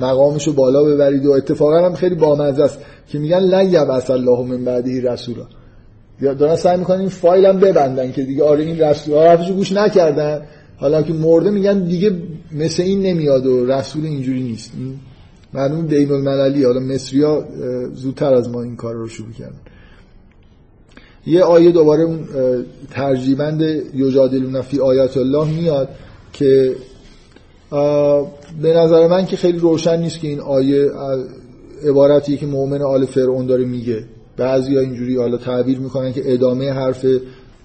مقامشو 0.00 0.52
بالا 0.52 0.84
ببرید 0.84 1.26
و 1.26 1.30
اتفاقا 1.30 1.86
هم 1.86 1.94
خیلی 1.94 2.14
بامزه 2.14 2.62
است 2.62 2.78
که 3.08 3.18
میگن 3.18 3.38
لن 3.38 3.66
یبعث 3.66 4.10
الله 4.10 4.42
من 4.42 4.64
بعده 4.64 5.12
رسولا. 5.12 5.46
دارن 6.20 6.56
سعی 6.56 6.78
می‌کنن 6.78 7.00
این 7.00 7.08
فایل 7.08 7.46
هم 7.46 7.60
ببندن 7.60 8.12
که 8.12 8.22
دیگه 8.22 8.44
آره 8.44 8.64
این 8.64 8.80
رسول 8.80 9.18
حرفشو 9.18 9.54
گوش 9.54 9.72
نکردن. 9.72 10.42
حالا 10.76 11.02
که 11.02 11.12
مرده 11.12 11.50
میگن 11.50 11.84
دیگه 11.84 12.12
مثل 12.52 12.82
این 12.82 13.02
نمیاد 13.02 13.46
و 13.46 13.66
رسول 13.66 14.04
اینجوری 14.04 14.42
نیست. 14.42 14.72
معلوم 15.54 15.86
بین 15.86 16.12
المللی 16.12 16.64
حالا 16.64 16.80
مصریا 16.80 17.44
زودتر 17.94 18.34
از 18.34 18.48
ما 18.48 18.62
این 18.62 18.76
کار 18.76 18.94
رو 18.94 19.08
شروع 19.08 19.32
کردن. 19.32 19.60
یه 21.26 21.42
آیه 21.42 21.72
دوباره 21.72 22.02
اون 22.02 22.28
ترجیبند 22.90 23.62
یجادلون 23.94 24.60
فی 24.60 24.80
آیات 24.80 25.16
الله 25.16 25.50
میاد 25.50 25.88
که 26.32 26.76
به 28.62 28.74
نظر 28.74 29.06
من 29.06 29.26
که 29.26 29.36
خیلی 29.36 29.58
روشن 29.58 30.00
نیست 30.00 30.20
که 30.20 30.28
این 30.28 30.40
آیه 30.40 30.90
عبارتی 31.88 32.36
که 32.36 32.46
مؤمن 32.46 32.82
آل 32.82 33.06
فرعون 33.06 33.46
داره 33.46 33.64
میگه. 33.64 34.04
بعضی 34.36 34.74
ها 34.74 34.80
اینجوری 34.80 35.16
حالا 35.16 35.36
تعبیر 35.36 35.78
می‌کنن 35.78 36.12
که 36.12 36.32
ادامه 36.32 36.72
حرف 36.72 37.06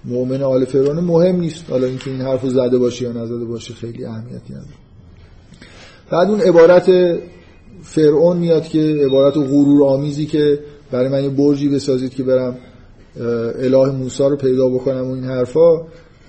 مؤمن 0.04 0.42
آل 0.42 0.64
فرعون 0.64 1.00
مهم 1.00 1.40
نیست. 1.40 1.64
حالا 1.70 1.86
اینکه 1.86 2.10
این 2.10 2.20
حرف 2.20 2.46
زده 2.46 2.78
باشه 2.78 3.04
یا 3.04 3.12
نزده 3.12 3.44
باشه 3.44 3.74
خیلی 3.74 4.04
اهمیتی 4.04 4.52
نداره. 4.52 4.66
بعد 6.10 6.30
اون 6.30 6.40
عبارت 6.40 6.90
فرعون 7.82 8.36
میاد 8.36 8.68
که 8.68 8.78
عبارت 8.78 9.36
غرور 9.36 9.84
آمیزی 9.84 10.26
که 10.26 10.58
برای 10.90 11.08
من 11.08 11.22
یه 11.22 11.28
برجی 11.28 11.68
بسازید 11.68 12.14
که 12.14 12.22
برم 12.22 12.56
اله 13.62 13.90
موسی 13.90 14.22
رو 14.22 14.36
پیدا 14.36 14.68
بکنم 14.68 15.10
و 15.10 15.14
این 15.14 15.24
حرفا 15.24 15.82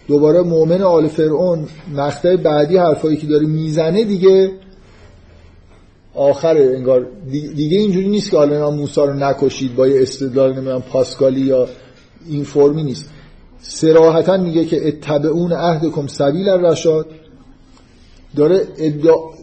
دوباره 0.08 0.42
مؤمن 0.42 0.82
آل 0.82 1.08
فرعون 1.08 1.68
مقطع 1.96 2.36
بعدی 2.36 2.78
حرفایی 2.78 3.18
که 3.18 3.28
داره 3.28 3.48
می‌زنه 3.48 4.04
دیگه 4.04 4.52
آخره 6.16 6.74
انگار 6.78 7.08
دیگه 7.32 7.78
اینجوری 7.78 8.10
نیست 8.10 8.32
که 8.32 8.38
حالا 8.38 8.72
موسی 8.72 9.02
رو 9.02 9.14
نکشید 9.14 9.76
با 9.76 9.88
یه 9.88 10.02
استدلال 10.02 10.54
نمی‌دونم 10.54 10.82
پاسکالی 10.82 11.42
یا 11.42 11.68
این 12.30 12.44
فرمی 12.44 12.84
نیست. 12.84 13.10
سراحتا 13.62 14.38
میگه 14.38 14.66
که 14.66 14.88
اتبعون 14.88 15.54
عهدکم 15.54 16.08
سبیل 16.08 16.50
الرشاد. 16.50 17.06
داره 18.36 18.68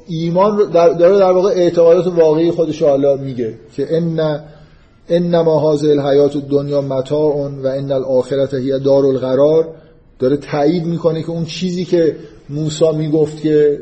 ایمان 0.08 0.58
رو 0.58 0.66
داره 0.66 1.18
در 1.18 1.32
واقع 1.32 1.50
اعتقادات 1.50 2.06
واقعی 2.06 2.50
خودش 2.50 2.82
حالا 2.82 3.16
میگه 3.16 3.54
که 3.76 3.96
ان 3.96 4.40
انما 5.08 5.72
هذه 5.72 5.90
الحیات 5.90 6.36
الدنیا 6.36 6.80
متاع 6.80 7.50
و 7.62 7.66
ان 7.66 7.92
الاخرت 7.92 8.54
هی 8.54 8.80
دار 8.80 9.06
القرار 9.06 9.68
داره 10.18 10.36
تایید 10.36 10.86
می‌کنه 10.86 11.22
که 11.22 11.30
اون 11.30 11.44
چیزی 11.44 11.84
که 11.84 12.16
موسی 12.48 12.92
می‌گفت 12.96 13.40
که 13.40 13.78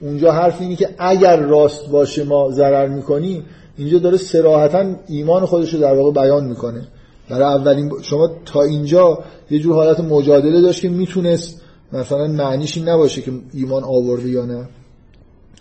اونجا 0.00 0.32
حرف 0.32 0.60
اینه 0.60 0.76
که 0.76 0.88
اگر 0.98 1.36
راست 1.36 1.88
باشه 1.88 2.24
ما 2.24 2.50
ضرر 2.50 2.88
می‌کنیم 2.88 3.44
اینجا 3.76 3.98
داره 3.98 4.16
سراحتا 4.16 4.94
ایمان 5.08 5.46
خودش 5.46 5.74
رو 5.74 5.80
در 5.80 5.94
واقع 5.94 6.22
بیان 6.22 6.44
می‌کنه. 6.44 6.88
برای 7.30 7.54
اولین 7.54 7.92
شما 8.02 8.30
تا 8.44 8.62
اینجا 8.62 9.18
یه 9.50 9.58
جور 9.58 9.74
حالت 9.74 10.00
مجادله 10.00 10.60
داشت 10.60 10.82
که 10.82 10.88
می‌تونست 10.88 11.60
مثلا 11.92 12.26
معنیش 12.26 12.76
این 12.76 12.88
نباشه 12.88 13.22
که 13.22 13.32
ایمان 13.54 13.84
آورده 13.84 14.28
یا 14.28 14.44
نه. 14.44 14.68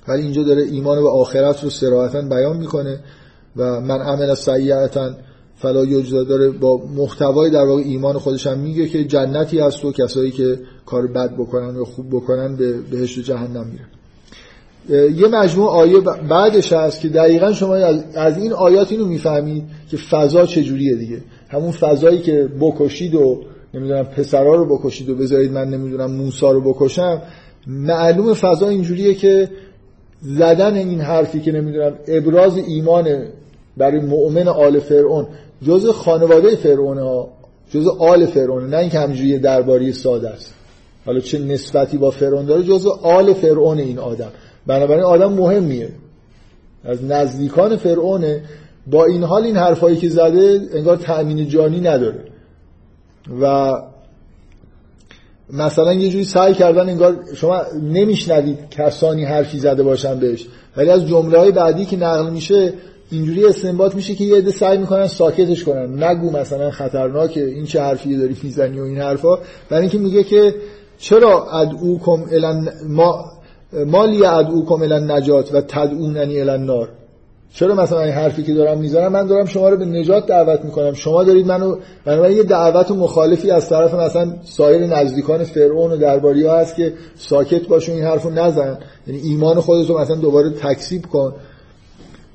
ولی 0.07 0.21
اینجا 0.21 0.43
داره 0.43 0.63
ایمان 0.63 1.01
به 1.01 1.09
آخرت 1.09 1.63
رو 1.63 1.69
سراحتا 1.69 2.21
بیان 2.21 2.57
می‌کنه. 2.57 2.99
و 3.57 3.81
من 3.81 4.01
عمل 4.01 4.35
سیعتا 4.35 5.11
فلا 5.55 5.85
یجزا 5.85 6.23
داره 6.23 6.49
با 6.49 6.81
محتوای 6.95 7.49
در 7.49 7.65
واقع 7.65 7.81
ایمان 7.81 8.17
خودش 8.17 8.47
هم 8.47 8.59
میگه 8.59 8.87
که 8.87 9.03
جنتی 9.03 9.59
هست 9.59 9.85
و 9.85 9.91
کسایی 9.91 10.31
که 10.31 10.59
کار 10.85 11.07
بد 11.07 11.33
بکنن 11.33 11.75
و 11.75 11.85
خوب 11.85 12.09
بکنن 12.09 12.55
به 12.55 12.73
بهشت 12.91 13.17
و 13.17 13.21
جهنم 13.21 13.65
میرن. 13.67 13.89
یه 15.15 15.27
مجموعه 15.27 15.69
آیه 15.69 15.99
بعدش 16.29 16.73
هست 16.73 17.01
که 17.01 17.09
دقیقا 17.09 17.53
شما 17.53 17.75
از 18.15 18.37
این 18.37 18.53
آیات 18.53 18.91
اینو 18.91 19.05
می‌فهمید 19.05 19.63
که 19.91 19.97
فضا 19.97 20.45
چجوریه 20.45 20.95
دیگه. 20.95 21.21
همون 21.49 21.71
فضایی 21.71 22.19
که 22.19 22.49
بکشید 22.59 23.15
و 23.15 23.41
نمی‌دونم 23.73 24.03
پسرا 24.03 24.55
رو 24.55 24.77
بکشید 24.77 25.09
و 25.09 25.15
بذارید 25.15 25.51
من 25.51 25.69
نمی‌دونم 25.69 26.11
موسا 26.11 26.51
رو 26.51 26.73
بکشم 26.73 27.21
معلوم 27.67 28.33
فضا 28.33 28.69
اینجوریه 28.69 29.13
که 29.13 29.49
زدن 30.21 30.75
این 30.75 31.01
حرفی 31.01 31.39
که 31.39 31.51
نمی‌دونم 31.51 31.93
ابراز 32.07 32.57
ایمان 32.57 33.25
برای 33.77 33.99
مؤمن 33.99 34.47
آل 34.47 34.79
فرعون 34.79 35.27
جز 35.65 35.87
خانواده 35.87 36.55
فرعون 36.55 36.97
ها 36.97 37.29
جز 37.69 37.87
آل 37.87 38.25
فرعون 38.25 38.69
نه 38.69 38.77
اینکه 38.77 38.99
همجوری 38.99 39.39
درباری 39.39 39.93
ساده 39.93 40.29
است. 40.29 40.53
حالا 41.05 41.19
چه 41.19 41.39
نسبتی 41.39 41.97
با 41.97 42.11
فرعون 42.11 42.45
داره 42.45 42.63
جز 42.63 42.87
آل 43.03 43.33
فرعون 43.33 43.79
این 43.79 43.99
آدم. 43.99 44.31
بنابراین 44.67 45.03
آدم 45.03 45.33
مهمیه. 45.33 45.89
از 46.83 47.03
نزدیکان 47.03 47.75
فرعونه 47.75 48.43
با 48.87 49.05
این 49.05 49.23
حال 49.23 49.43
این 49.43 49.57
حرفایی 49.57 49.97
که 49.97 50.09
زده 50.09 50.61
انگار 50.73 50.97
تأمین 50.97 51.47
جانی 51.47 51.79
نداره. 51.79 52.23
و 53.41 53.73
مثلا 55.53 55.93
یه 55.93 56.09
جوری 56.09 56.23
سعی 56.23 56.53
کردن 56.53 56.89
انگار 56.89 57.19
شما 57.35 57.61
نمیشنوید 57.83 58.69
کسانی 58.69 59.23
حرفی 59.23 59.59
زده 59.59 59.83
باشن 59.83 60.19
بهش. 60.19 60.47
ولی 60.77 60.89
از 60.89 61.07
جمله 61.07 61.37
های 61.37 61.51
بعدی 61.51 61.85
که 61.85 61.97
نقل 61.97 62.29
میشه 62.29 62.73
اینجوری 63.11 63.45
استنباط 63.45 63.95
میشه 63.95 64.15
که 64.15 64.23
یه 64.23 64.37
عده 64.37 64.51
سعی 64.51 64.77
می‌کنن 64.77 65.07
ساکتش 65.07 65.63
کنن. 65.63 66.03
نگو 66.03 66.31
مثلا 66.31 66.71
خطرناکه 66.71 67.45
این 67.45 67.65
چه 67.65 67.81
حرفی 67.81 68.17
داری 68.17 68.35
می‌زنی 68.43 68.79
و 68.79 68.83
این 68.83 68.97
حرفا. 68.97 69.37
برای 69.69 69.81
اینکه 69.81 69.97
میگه 69.97 70.23
که 70.23 70.55
چرا 70.97 71.51
ادعوکم 71.51 72.23
الان 72.31 72.69
ما 72.89 73.25
مالی 73.85 74.25
ادعوکم 74.25 74.81
الان 74.81 75.11
نجات 75.11 75.53
و 75.53 75.61
تدعوننی 75.61 76.41
الان 76.41 76.65
نار؟ 76.65 76.89
چرا 77.53 77.75
مثلا 77.75 78.01
این 78.01 78.13
حرفی 78.13 78.43
که 78.43 78.53
دارم 78.53 78.77
می‌زنم؟ 78.77 79.11
من 79.11 79.27
دارم 79.27 79.45
شما 79.45 79.69
رو 79.69 79.77
به 79.77 79.85
نجات 79.85 80.27
دعوت 80.27 80.65
می‌کنم. 80.65 80.93
شما 80.93 81.23
دارید 81.23 81.47
منو 81.47 81.75
بنابراین 82.05 82.37
یه 82.37 82.43
دعوت 82.43 82.91
و 82.91 82.95
مخالفی 82.95 83.51
از 83.51 83.69
طرف 83.69 83.93
مثلا 83.93 84.33
سایر 84.43 84.85
نزدیکان 84.85 85.43
فرعون 85.43 85.91
و 85.91 85.97
درباری 85.97 86.45
ها 86.45 86.57
هست 86.57 86.75
که 86.75 86.93
ساکت 87.17 87.67
باشون 87.67 87.95
این 87.95 88.03
حرفو 88.03 88.29
نزن. 88.29 88.77
یعنی 89.07 89.21
ایمان 89.21 89.59
خودت 89.59 89.89
رو 89.89 89.99
مثلا 89.99 90.15
دوباره 90.15 90.49
تکسیب 90.49 91.05
کن. 91.05 91.33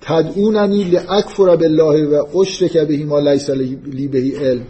تدعوننی 0.00 0.84
لاکفر 0.84 1.56
بالله 1.56 2.06
و 2.06 2.38
اشرک 2.38 2.78
به 2.78 3.04
ما 3.04 3.18
لیس 3.18 3.50
لی 3.50 4.08
بهی 4.08 4.36
علم. 4.36 4.62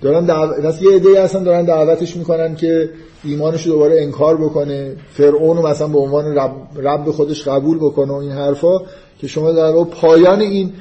دارن 0.00 0.24
دعوت 0.24 0.82
یه 0.82 0.96
عده‌ای 0.96 1.16
هستن 1.16 1.42
دارن 1.42 1.64
دعوتش 1.64 2.16
می‌کنن 2.16 2.54
که 2.56 2.90
ایمانش 3.24 3.66
رو 3.66 3.72
دوباره 3.72 4.02
انکار 4.02 4.36
بکنه. 4.36 4.96
فرعون 5.10 5.56
رو 5.56 5.66
مثلا 5.66 5.88
به 5.88 5.98
عنوان 5.98 6.38
رب, 6.38 6.52
رب 6.76 7.10
خودش 7.10 7.48
قبول 7.48 7.78
بکنه 7.78 8.12
و 8.12 8.16
این 8.16 8.32
حرفا. 8.32 8.78
که 9.22 9.28
شما 9.28 9.52
در 9.52 9.84
پایان 9.84 10.40
این 10.40 10.72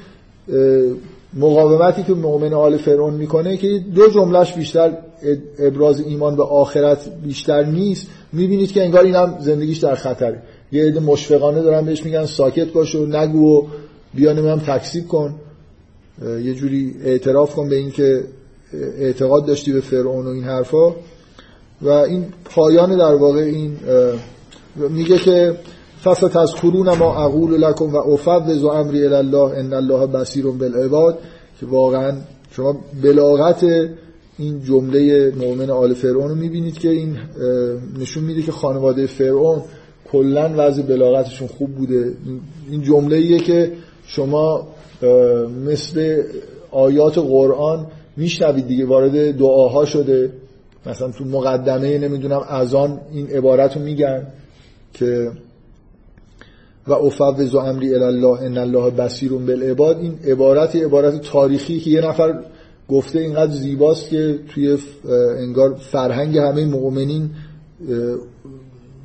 مقاومتی 1.34 2.03
که 2.03 2.13
مؤمن 2.13 2.53
آل 2.53 2.77
فرعون 2.77 3.13
می‌کنه 3.13 3.57
که 3.57 3.80
دو 3.95 4.09
جملهش 4.09 4.53
بیشتر 4.53 4.97
ابراز 5.59 5.99
ایمان 5.99 6.35
به 6.35 6.43
آخرت 6.43 7.09
بیشتر 7.23 7.63
نیست 7.63 8.07
می‌بینید 8.34 8.72
که 8.72 8.84
انگار 8.84 9.03
اینم 9.03 9.38
زندگیش 9.39 9.77
در 9.77 9.95
خطره. 9.95 10.41
یه 10.72 10.85
عده 10.85 10.99
مشفقانه 10.99 11.61
دارن 11.61 11.85
بهش 11.85 12.03
میگن 12.03 12.26
ساکت 12.26 12.68
باش 12.68 12.95
و 12.95 13.05
نگو 13.05 13.57
و 13.57 13.68
بیا 14.13 14.34
نمی‌دونم 14.34 14.59
تکسیب 14.59 15.07
کن. 15.07 15.35
یه 16.43 16.53
جوری 16.53 16.95
اعتراف 17.03 17.55
کن 17.55 17.69
به 17.69 17.76
این 17.76 17.91
که 17.91 18.23
اعتقاد 18.97 19.45
داشتی 19.45 19.72
به 19.72 19.81
فرعون 19.81 20.26
و 20.26 20.30
این 20.30 20.43
حرفا. 20.43 20.95
و 21.81 21.89
این 21.89 22.26
پایان 22.45 22.97
در 22.97 23.15
واقع 23.15 23.39
این 23.39 23.77
میگه 24.89 25.18
که 25.18 25.55
فست 26.03 26.35
از 26.35 26.55
خرون 26.55 26.89
ما 26.89 27.23
اقول 27.23 27.57
لکم 27.57 27.85
و 27.85 27.97
افوض 27.97 28.63
امری 28.63 29.05
الله 29.05 29.57
ان 29.57 29.73
الله 29.73 30.07
بصیر 30.07 30.45
بالعباد 30.45 31.17
که 31.59 31.65
واقعا 31.65 32.13
شما 32.51 32.77
بلاغت 33.03 33.63
این 34.37 34.63
جمله 34.63 35.31
مؤمن 35.39 35.69
آل 35.69 35.93
فرعون 35.93 36.29
رو 36.29 36.35
می‌بینید 36.35 36.79
که 36.79 36.89
این 36.89 37.17
نشون 37.99 38.23
میده 38.23 38.41
که 38.41 38.51
خانواده 38.51 39.07
فرعون 39.07 39.61
کلا 40.11 40.51
وضع 40.57 40.81
بلاغتشون 40.81 41.47
خوب 41.47 41.75
بوده. 41.75 42.13
این 42.69 42.81
جمله 42.81 43.15
ایه 43.15 43.39
که 43.39 43.71
شما 44.07 44.67
مثل 45.65 46.23
آیات 46.71 47.17
قرآن 47.17 47.87
میشنوید 48.17 48.67
دیگه 48.67 48.85
وارد 48.85 49.37
دعاها 49.37 49.85
شده. 49.85 50.31
مثلا 50.85 51.11
تو 51.11 51.25
مقدمه 51.25 51.97
نمی‌دونم 51.97 52.41
از 52.49 52.75
آن 52.75 52.99
این 53.11 53.27
عبارت 53.27 53.77
رو 53.77 53.83
میگن 53.83 54.27
که 54.93 55.31
و 56.87 56.93
افوض 56.93 57.55
امری 57.55 57.95
الله 57.95 58.41
ان 58.41 58.57
الله 58.57 58.89
بصیر 58.89 59.31
بالعباد. 59.31 59.97
این 59.97 60.19
عبارت 60.27 60.75
عبارت 60.75 61.21
تاریخی 61.21 61.79
که 61.79 61.89
یه 61.89 62.01
نفر 62.01 62.43
گفته 62.89 63.19
اینقدر 63.19 63.51
زیباست 63.51 64.09
که 64.09 64.39
توی 64.49 64.77
انگار 65.37 65.73
فرهنگ 65.73 66.37
همه 66.37 66.65
مؤمنین 66.65 67.29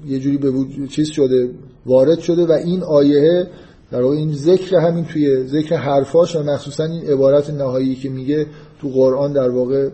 یه 0.07 0.19
جوری 0.19 0.37
به 0.37 0.53
چیز 0.89 1.11
شده 1.11 1.51
وارد 1.87 2.19
شده 2.19 2.47
و 2.47 2.53
این 2.53 2.83
آیه 2.83 3.47
در 3.91 4.03
واقع 4.03 4.17
این 4.17 4.33
ذکر 4.33 4.77
همین 4.77 5.05
توی 5.05 5.47
ذکر 5.47 5.77
حرفاش 5.77 6.37
و 6.37 6.43
مخصوصا 6.43 6.85
این 6.85 7.03
عبارت 7.03 7.51
نهایی 7.51 7.95
که 7.95 8.09
میگه 8.09 8.47
تو 8.81 8.89
قرآن 8.89 9.33
در 9.33 9.51
واقع 9.51 9.89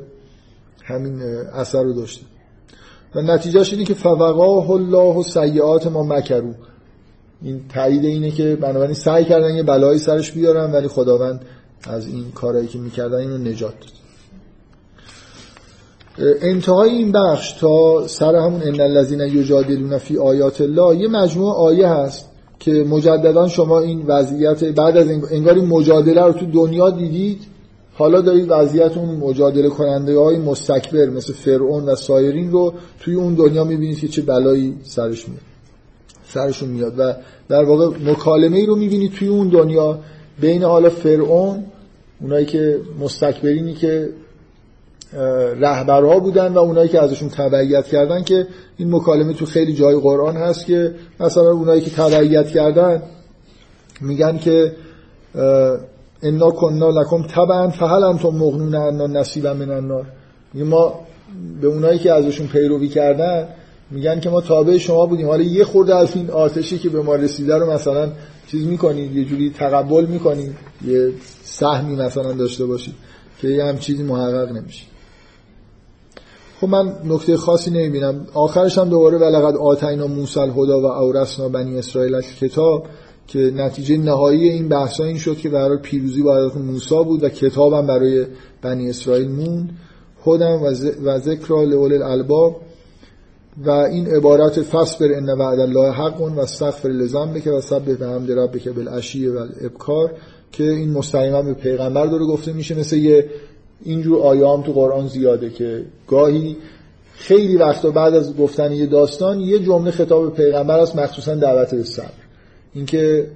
همین 0.85 1.23
اثر 1.55 1.83
رو 1.83 1.93
داشته. 1.93 2.27
و 3.15 3.23
نتیجهش 3.23 3.73
اینه 3.73 3.85
که 3.85 3.95
فوقاه 3.95 4.71
الله 4.71 5.19
و 5.19 5.23
سیعات 5.23 5.87
ما 5.87 6.03
مکرو 6.03 6.55
این 7.45 7.61
تایید 7.69 8.05
اینه 8.05 8.31
که 8.31 8.57
بنابراین 8.57 8.95
سعی 8.95 9.25
کردن 9.25 9.55
یه 9.55 9.63
بلایی 9.63 9.99
سرش 9.99 10.33
بیارن 10.33 10.73
ولی 10.73 10.89
خداوند 10.89 11.45
از 11.85 12.07
این 12.07 12.25
کارهایی 12.35 12.69
که 12.69 12.79
می‌کردن 12.79 13.19
اینو 13.19 13.39
نجات 13.39 13.75
داد. 13.81 14.03
انتهای 16.43 16.91
این 16.91 17.13
بخش 17.13 17.53
تا 17.53 18.07
سر 18.07 18.37
همون 18.37 18.63
ان 18.63 18.81
الذين 18.81 19.21
یجادلون 19.21 19.99
فی 19.99 20.19
آیات 20.19 20.61
الله 20.61 20.97
یه 20.97 21.09
مجموعه 21.09 21.55
آیه 21.55 21.89
هست 21.89 22.29
که 22.59 22.73
مجددا 22.73 23.49
شما 23.49 23.81
این 23.81 24.03
وضعیت 24.07 24.65
بعد 24.65 24.97
از 24.97 25.09
انگار 25.09 25.55
این 25.55 25.67
مجادله 25.67 26.23
رو 26.25 26.33
تو 26.33 26.47
دنیا 26.47 26.91
دیدید 26.91 27.41
حالا 27.95 28.21
دارید 28.21 28.47
وضعیت 28.49 28.97
اون 28.97 29.17
مجادله 29.17 29.69
کننده 29.69 30.19
های 30.19 30.39
مستکبر 30.39 31.07
مثل 31.07 31.33
فرعون 31.33 31.85
و 31.85 31.95
سایرین 31.95 32.51
رو 32.51 32.75
توی 33.01 33.15
اون 33.15 33.35
دنیا 33.35 33.65
می‌بینید 33.65 33.99
که 33.99 34.09
چه 34.09 34.23
بلایی 34.23 34.75
سرش 34.83 35.29
میاد 35.29 35.52
سرشون 36.35 36.69
میاد. 36.69 36.99
و 36.99 37.13
در 37.49 37.65
واقع 37.65 37.87
مکالمه 38.11 38.57
ای 38.57 38.67
رو 38.67 38.77
می‌بینید 38.77 39.13
توی 39.13 39.29
اون 39.29 39.49
دنیا 39.49 39.99
بین 40.41 40.63
حالا 40.63 40.91
فرعون 40.91 41.65
اونایی 42.21 42.47
که 42.47 42.81
مستکبرینی 43.01 43.75
که 43.75 44.09
رهبرها 45.61 46.19
بودن 46.19 46.53
و 46.53 46.59
اونایی 46.59 46.89
که 46.89 47.03
ازشون 47.03 47.29
تبعیت 47.29 47.87
کردن 47.87 48.23
که 48.23 48.47
این 48.77 48.95
مکالمه 48.95 49.33
تو 49.33 49.47
خیلی 49.47 49.75
جای 49.75 50.01
قرآن 50.01 50.37
هست 50.37 50.67
که 50.67 50.95
مثلا 51.21 51.51
اونایی 51.51 51.81
که 51.81 51.91
تبعیت 51.91 52.49
کردن 52.49 53.03
میگن 54.01 54.39
که 54.39 54.73
انا 56.23 56.51
کننا 56.51 56.91
لکم 56.91 57.23
تبعا 57.23 57.69
فهل 57.69 58.03
انتم 58.03 58.29
مغنون 58.29 58.75
عنا 58.75 59.07
نصیبا 59.07 59.55
من 59.55 59.71
النار. 59.71 60.07
ما 60.55 61.01
به 61.61 61.67
اونایی 61.67 61.99
که 61.99 62.13
ازشون 62.13 62.47
پیروی 62.47 62.89
کردن 62.89 63.49
میگن 63.93 64.21
که 64.21 64.31
ما 64.31 64.41
تابع 64.41 64.79
شما 64.79 65.07
بودیم. 65.07 65.27
حالا 65.27 65.43
یه 65.43 65.65
خورده 65.65 65.97
از 65.97 66.17
این 66.17 66.31
آتشی 66.31 66.79
که 66.79 66.89
به 66.89 67.03
ما 67.03 67.15
رسیده 67.15 67.57
رو 67.57 67.73
مثلا 67.73 68.13
چیز 68.47 68.67
می‌کنید 68.67 69.17
یه 69.17 69.25
جوری 69.25 69.51
تقبل 69.51 70.07
می‌کنید 70.07 70.53
یه 70.87 71.13
سهمی 71.43 71.97
مثلا 71.97 72.33
داشته 72.33 72.67
باشید 72.67 72.95
که 73.41 73.49
یه 73.49 73.65
هم 73.65 73.79
چیزی 73.79 74.03
محقق 74.03 74.53
نمیشه. 74.53 74.87
خب 76.61 76.69
من 76.69 76.93
نکته 77.05 77.37
خاصی 77.37 77.71
نمی‌بینم. 77.71 78.27
آخرش 78.35 78.79
هم 78.79 78.89
دوباره 78.89 79.19
ولقد 79.19 79.57
آتینا 79.57 80.07
موسی 80.07 80.41
الهدى 80.41 80.73
و 80.73 80.87
اورثنا 80.87 81.49
بنی 81.49 81.79
اسرائیل 81.79 82.21
کتاب 82.21 82.87
که 83.27 83.39
نتیجه 83.39 83.97
نهایی 83.97 84.49
این 84.49 84.69
بحثا 84.69 85.05
این 85.05 85.19
شد 85.19 85.37
که 85.37 85.49
برای 85.49 85.79
پیروزی 85.79 86.23
با 86.23 86.37
حضرت 86.37 86.57
موسی 86.57 87.05
بود 87.05 87.25
و 87.25 87.29
کتابم 87.29 87.87
برای 87.87 88.27
بنی 88.63 88.91
اسرائیل 88.91 89.31
موند. 89.31 89.71
خودم 90.21 90.63
و 91.05 91.19
ذکر 91.19 91.65
لول 91.65 91.93
الالباب 91.93 92.61
و 93.57 93.71
این 93.71 94.07
عبارت 94.07 94.63
فصبر 94.63 95.13
ان 95.13 95.31
وعد 95.31 95.61
الله 95.61 95.93
حق 95.93 96.21
و 96.21 96.41
استغفر 96.41 96.89
لذنبک 96.89 97.47
و 97.47 97.61
سبح 97.61 97.95
بحمد 97.95 98.33
ربک 98.33 98.69
بالعشی 98.69 99.29
و 99.29 99.39
الابکار 99.39 100.13
که 100.53 100.65
این 100.65 100.91
مستقیما 100.91 101.43
به 101.43 101.55
پیغمبر 101.55 102.07
داره 102.07 102.25
گفته 102.25 102.53
میشه. 102.53 102.79
مثل 102.79 102.97
یه 102.97 103.31
اینجور 103.85 104.23
آیام 104.23 104.63
تو 104.63 104.73
قرآن 104.73 105.09
زیاده 105.09 105.51
که 105.51 105.85
گاهی 106.09 106.57
خیلی 107.15 107.57
وقتا 107.57 107.91
بعد 107.91 108.15
از 108.15 108.37
گفتن 108.37 108.73
یه 108.73 108.87
داستان 108.87 109.41
یه 109.41 109.59
جمله 109.59 109.91
خطاب 109.91 110.35
پیغمبر 110.35 110.79
است 110.79 110.97
مخصوصا 110.97 111.35
دعوت 111.35 111.75
به 111.75 111.83
صبر. 111.83 112.07
اینکه 112.75 113.27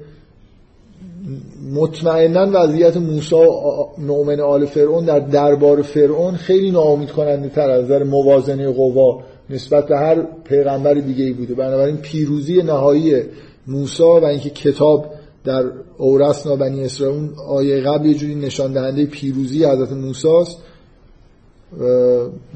مطمئنا 1.75 2.51
وضعیت 2.53 2.97
موسی 2.97 3.47
نومن 3.99 4.41
آل 4.41 4.67
فرعون 4.67 5.05
در 5.05 5.19
دربار 5.19 5.83
فرعون 5.83 6.35
خیلی 6.35 6.71
ناامید 6.71 7.11
کننده 7.11 7.49
تر 7.49 7.71
از 7.71 7.85
نظر 7.85 8.05
موازنه 8.05 8.73
قوا 8.73 9.23
نسبت 9.51 9.87
به 9.87 9.97
هر 9.97 10.23
پیغمبر 10.45 10.95
دیگه 10.95 11.25
ای 11.25 11.33
بوده. 11.33 11.55
بنابراین 11.55 11.97
پیروزی 11.97 12.63
نهایی 12.63 13.23
موسا 13.67 14.21
و 14.21 14.25
اینکه 14.25 14.51
کتاب 14.51 15.07
در 15.45 15.65
اورسنا 15.99 16.57
بنی 16.57 16.85
اسرائیل 16.85 17.31
آیه 17.49 17.81
قبل 17.81 18.07
یه 18.07 18.15
جوری 18.15 18.35
نشان 18.35 18.73
دهنده 18.73 19.07
پیروزی 19.07 19.65
حضرت 19.65 19.93
موساست 19.93 20.59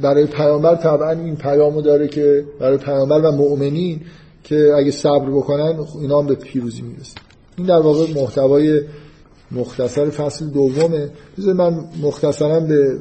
برای 0.02 0.26
پیامبر 0.26 0.74
طبعا 0.74 1.10
این 1.10 1.36
پیامو 1.36 1.82
داره 1.82 2.08
که 2.08 2.44
برای 2.60 2.78
پیامبر 2.78 3.20
و 3.20 3.32
مؤمنین 3.32 4.00
که 4.44 4.72
اگه 4.76 4.90
صبر 4.90 5.30
بکنن 5.30 5.78
اینا 6.00 6.20
هم 6.20 6.26
به 6.26 6.34
پیروزی 6.34 6.82
می‌رسن. 6.82 7.20
این 7.58 7.66
در 7.66 7.80
واقع 7.80 8.12
محتوای 8.14 8.80
مختصر 9.52 10.10
فصل 10.10 10.46
دومه. 10.46 11.08
بذار 11.38 11.54
من 11.54 11.84
مختصرا 12.02 12.60
به 12.60 12.98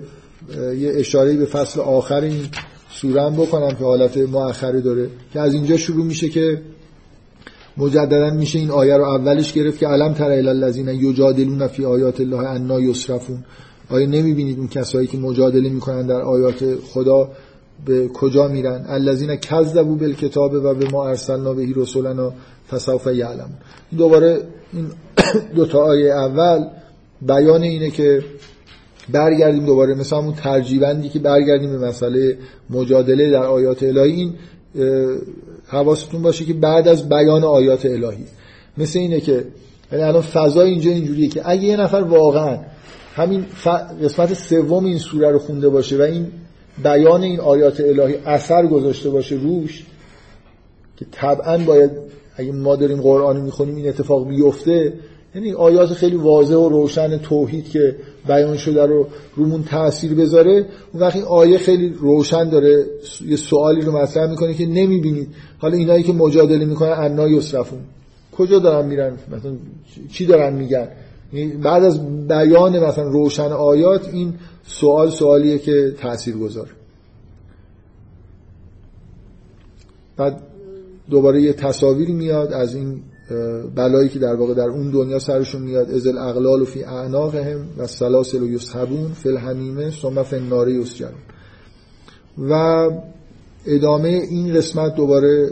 یه 0.80 0.92
اشاره 0.96 1.38
به 1.38 1.46
فصل 1.46 1.80
آخر 1.80 2.22
این 2.22 2.48
سوره 2.90 3.30
بکنم 3.30 3.70
که 3.70 3.84
حالت 3.84 4.18
مؤخری 4.18 4.82
داره. 4.82 5.10
که 5.34 5.40
از 5.40 5.54
اینجا 5.54 5.78
شروع 5.78 6.06
میشه 6.06 6.30
که 6.30 6.62
مجددا 7.78 8.30
میشه 8.30 8.60
این 8.60 8.72
آیه 8.72 8.98
رو 8.98 9.04
اولش 9.04 9.54
گرفت 9.54 9.80
که 9.80 9.88
علم 9.88 10.14
تر 10.14 10.32
الی 10.32 10.48
الذین 10.48 10.88
یجادلون 10.88 11.68
فی 11.68 11.86
آیات 11.86 12.20
الله 12.22 12.48
انا 12.48 12.80
یصرفون. 12.80 13.44
آیا 13.90 14.08
نمی‌بینید 14.08 14.58
اون 14.58 14.68
کسایی 14.68 15.08
که 15.08 15.18
مجادله 15.18 15.70
می‌کنن 15.70 16.08
در 16.08 16.22
آیات 16.22 16.76
خدا 16.76 17.30
به 17.86 18.08
کجا 18.08 18.48
میرن؟ 18.48 18.86
الذین 18.88 19.36
کذبوا 19.36 19.96
بالکتاب 19.96 20.54
و 20.54 20.74
به 20.74 20.90
ما 20.92 21.08
ارسلنا 21.08 21.54
به 21.54 21.68
رسولنا 21.76 22.34
فسوف 22.72 23.08
یعلمون. 23.08 23.58
دوباره 23.98 24.42
این 24.74 24.86
دو 25.56 25.66
تا 25.66 25.80
آیه 25.80 26.14
اول 26.14 26.68
بیان 27.22 27.64
اینه 27.64 27.90
که 27.90 28.24
برگردیم 29.12 29.66
دوباره. 29.66 29.94
مثل 29.94 30.16
همون 30.16 30.34
ترجیبندی 30.34 31.10
که 31.10 31.20
برگردیم 31.20 31.72
به 31.72 31.88
مسئله 31.88 32.38
مجادله 32.70 33.32
در 33.32 33.44
آیات 33.44 33.84
الهی. 33.84 34.12
این 34.12 34.34
حواستون 35.68 36.22
باشه 36.22 36.46
که 36.46 36.54
بعد 36.54 36.88
از 36.88 37.10
بیان 37.10 37.44
آیات 37.44 37.86
الهی 37.86 38.26
مثل 38.78 39.00
اینه 39.00 39.20
که 39.20 39.44
یعنی 39.92 40.04
الان 40.04 40.22
فضای 40.22 40.70
اینجا 40.70 40.92
اینجوریه 40.92 41.28
که 41.28 41.42
اگه 41.46 41.64
یه 41.64 41.78
نفر 41.78 41.98
واقعا 41.98 42.58
همین 43.16 43.46
قسمت 44.04 44.34
سوم 44.34 44.86
این 44.86 44.98
سوره 44.98 45.32
رو 45.32 45.40
خونده 45.40 45.70
باشه 45.70 45.98
و 45.98 46.02
این 46.02 46.28
بیان 46.84 47.24
این 47.24 47.40
آیات 47.40 47.82
الهی 47.82 48.16
اثر 48.26 48.68
گذاشته 48.68 49.10
باشه 49.10 49.36
روش 49.36 49.86
که 50.98 51.06
طبعا 51.12 51.58
باید 51.58 51.92
اگه 52.36 52.52
ما 52.52 52.76
داریم 52.76 53.02
قرآن 53.02 53.42
می‌خونیم 53.42 53.76
این 53.76 53.90
اتفاق 53.90 54.28
بیفته. 54.28 54.94
یعنی 55.36 55.54
آیات 55.54 55.94
خیلی 55.94 56.16
واضح 56.16 56.56
و 56.56 56.70
روشن 56.70 57.18
توحید 57.18 57.70
که 57.70 57.96
بیان 58.28 58.58
شده 58.58 58.86
رو 58.86 59.08
رومون 59.36 59.64
تاثیر 59.64 60.14
بذاره 60.14 60.66
اون 60.94 61.04
وقتی 61.04 61.22
آیه 61.22 61.58
خیلی 61.58 61.90
روشن 61.90 62.50
داره 62.50 62.86
یه 63.28 63.36
سوالی 63.36 63.82
رو 63.82 63.98
مطرح 63.98 64.30
می‌کنه 64.30 64.54
که 64.54 64.66
نمی‌بینید. 64.66 65.28
حالا 65.58 65.78
اینایی 65.78 66.04
که 66.04 66.14
مجادله 66.14 66.66
می‌کنن 66.66 66.92
انا 66.92 67.28
یسرفون. 67.28 67.80
کجا 68.38 68.60
دارن 68.60 68.88
میرن؟ 68.88 69.18
مثلا 69.32 69.52
چی 70.12 70.26
دارن 70.26 70.54
میگن؟ 70.54 70.88
یعنی 71.34 71.52
بعد 71.52 71.84
از 71.84 72.28
بیان 72.28 72.80
مثلا 72.80 73.04
روشن 73.04 73.52
آیات 73.52 74.10
این 74.14 74.34
سوال 74.64 75.10
سوالیه 75.10 75.58
که 75.58 75.94
تاثیر 76.02 76.38
گذاره 76.38 76.70
بعد 80.18 80.42
دوباره 81.10 81.42
یه 81.42 81.54
تصاویری 81.54 82.14
میاد 82.14 82.54
از 82.54 82.76
این 82.76 83.02
بلایی 83.76 84.10
که 84.10 84.20
در 84.20 84.36
واقع 84.36 84.54
در 84.54 84.70
اون 84.70 84.90
دنیا 84.92 85.20
سرشون 85.20 85.62
میاد 85.62 85.92
ازل 85.92 86.18
اغلال 86.18 86.62
و 86.62 86.66
فی 86.66 86.84
اعناقهم 86.84 87.68
و 87.78 87.88
سلاسل 87.88 88.42
و 88.42 88.48
یسحبون 88.48 89.14
فی 89.14 89.30
الحمیمه 89.30 89.92
ثم 89.92 90.24
فی 90.24 90.36
النار 90.36 90.70
یسجرون 90.70 91.20
و 92.38 92.54
ادامه 93.66 94.08
این 94.08 94.54
قسمت 94.54 94.96
دوباره 94.96 95.52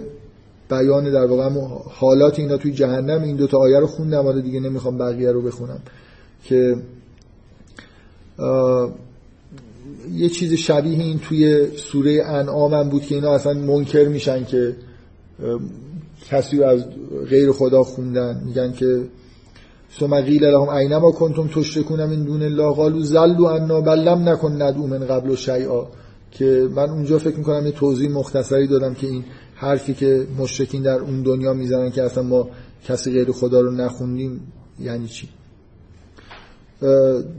بیان 0.69 1.11
در 1.11 1.25
واقع 1.25 1.49
حالات 1.89 2.39
اینا 2.39 2.57
توی 2.57 2.71
جهنم. 2.71 3.23
این 3.23 3.35
دوتا 3.35 3.57
آیه 3.57 3.79
رو 3.79 3.87
خوندم 3.87 4.23
حالا 4.23 4.41
دیگه 4.41 4.59
نمی‌خوام 4.59 4.97
بقیه 4.97 5.31
رو 5.31 5.41
بخونم 5.41 5.79
که 6.43 6.75
یه 10.13 10.29
چیز 10.29 10.53
شبیه 10.53 10.99
این 10.99 11.19
توی 11.19 11.67
سوره 11.77 12.23
انعام 12.25 12.73
هم 12.73 12.89
بود 12.89 13.01
که 13.01 13.15
اینا 13.15 13.35
اصلا 13.35 13.53
منکر 13.53 14.07
میشن 14.07 14.45
که 14.45 14.75
کسی 16.29 16.57
رو 16.57 16.65
از 16.65 16.85
غیر 17.29 17.51
خدا 17.51 17.83
خوندن. 17.83 18.41
میگن 18.45 18.71
که 18.71 19.01
ثم 19.99 20.21
قیل 20.21 20.45
لهم 20.45 20.69
اینما 20.69 21.11
کنتم 21.11 21.47
تشرکون 21.47 22.05
من 22.05 22.23
دون 22.23 22.43
الله. 22.43 22.73
قالوا 22.73 23.01
زلوا 23.01 23.55
عنا 23.55 23.81
بل 23.81 23.99
لم 23.99 24.29
نکن 24.29 24.61
ندعو 24.61 24.87
من 24.87 24.99
قبل 24.99 25.35
شیئا. 25.35 25.87
که 26.31 26.69
من 26.75 26.89
اونجا 26.89 27.17
فکر 27.17 27.37
می‌کنم 27.37 27.65
یه 27.65 27.71
توضیح 27.71 28.11
مختصری 28.11 28.67
دادم 28.67 28.93
که 28.93 29.07
این 29.07 29.23
حرفی 29.55 29.93
که 29.93 30.27
مشرکین 30.39 30.83
در 30.83 30.99
اون 30.99 31.23
دنیا 31.23 31.53
می‌زنن 31.53 31.91
که 31.91 32.03
اصلا 32.03 32.23
ما 32.23 32.49
کسی 32.87 33.11
غیر 33.11 33.31
خدا 33.31 33.61
رو 33.61 33.71
نخوندیم 33.71 34.41
یعنی 34.79 35.07
چی؟ 35.07 35.29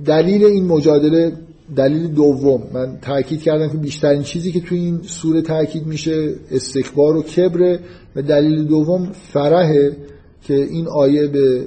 دلیل 0.05 0.45
این 0.45 0.67
مجادله 0.67 1.33
دلیل 1.77 2.09
دوم. 2.09 2.63
من 2.73 2.99
تاکید 3.03 3.43
کردم 3.43 3.69
که 3.69 3.77
بیشترین 3.77 4.23
چیزی 4.23 4.53
که 4.53 4.61
توی 4.61 4.79
این 4.79 5.01
سوره 5.03 5.43
تاکید 5.43 5.87
میشه 5.87 6.35
استکبار 6.51 7.17
و 7.17 7.23
کبره 7.23 7.81
و 8.17 8.23
دلیل 8.23 8.65
دوم 8.65 9.13
فرحه 9.13 9.97
که 10.43 10.55
این 10.55 10.89
آیه 10.89 11.27
به 11.27 11.67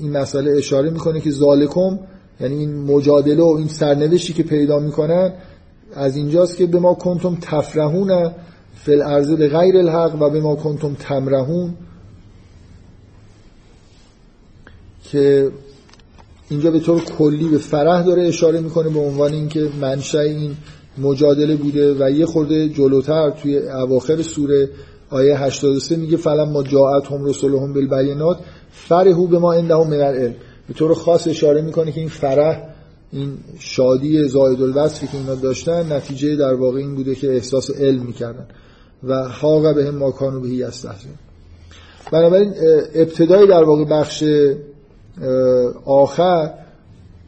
این 0.00 0.12
مسئله 0.12 0.56
اشاره 0.58 0.90
می‌کنه 0.90 1.20
که 1.20 1.30
ظالکم 1.30 1.98
یعنی 2.40 2.54
این 2.54 2.74
مجادله 2.74 3.42
و 3.42 3.54
این 3.58 3.68
سرنوشتی 3.68 4.32
که 4.32 4.42
پیدا 4.42 4.78
می‌کنن 4.78 5.32
از 5.94 6.16
اینجاست 6.16 6.56
که 6.56 6.66
به 6.66 6.78
ما 6.78 6.94
کنتم 6.94 7.38
تفرحون 7.40 8.32
فل 8.74 9.02
ارزه 9.02 9.36
به 9.36 9.48
غیر 9.48 9.76
الحق 9.76 10.22
و 10.22 10.30
به 10.30 10.40
ما 10.40 10.56
کنتم 10.56 10.94
تمرهون 10.94 11.74
که 15.04 15.50
اینجا 16.48 16.70
به 16.70 16.80
طور 16.80 17.00
کلی 17.00 17.48
به 17.48 17.58
فرح 17.58 18.02
داره 18.02 18.26
اشاره 18.26 18.60
می‌کنه 18.60 18.88
به 18.88 19.00
عنوان 19.00 19.32
اینکه 19.32 19.68
منشأ 19.80 20.20
این 20.20 20.56
مجادله 20.98 21.56
بوده 21.56 21.94
و 21.94 22.10
یه 22.10 22.26
خورده 22.26 22.68
جلوتر 22.68 23.30
توی 23.30 23.58
اواخر 23.58 24.22
سوره 24.22 24.68
آیه 25.10 25.38
83 25.38 25.96
میگه 25.96 26.16
فلم 26.16 26.48
ما 26.48 26.62
جاعت 26.62 27.06
هم 27.06 27.24
رسولهم 27.24 27.72
بالبینات 27.72 28.38
فرحو 28.72 29.26
به 29.26 29.38
ما 29.38 29.52
عندهم 29.52 29.86
من 29.86 30.00
العلم. 30.00 30.34
به 30.68 30.74
طور 30.74 30.94
خاص 30.94 31.26
اشاره 31.26 31.62
می‌کنه 31.62 31.92
که 31.92 32.00
این 32.00 32.08
فرح 32.08 32.68
این 33.12 33.38
شادی 33.58 34.28
زائد 34.28 34.62
الوصفی 34.62 35.06
که 35.06 35.16
اینا 35.16 35.34
داشتن 35.34 35.92
نتیجه 35.92 36.36
در 36.36 36.54
واقع 36.54 36.78
این 36.78 36.94
بوده 36.94 37.14
که 37.14 37.32
احساس 37.34 37.70
علم 37.70 38.02
می‌کردن 38.02 38.46
و 39.04 39.28
حاق 39.28 39.74
به 39.74 39.86
هم 39.86 39.94
ماکانو 39.94 40.40
بهی 40.40 40.62
استحزن 40.62 41.08
بنابراین 42.12 42.54
ابتدای 42.94 43.46
در 43.46 43.64
واقع 43.64 43.84
بخش 43.84 44.24
آخر 45.84 46.50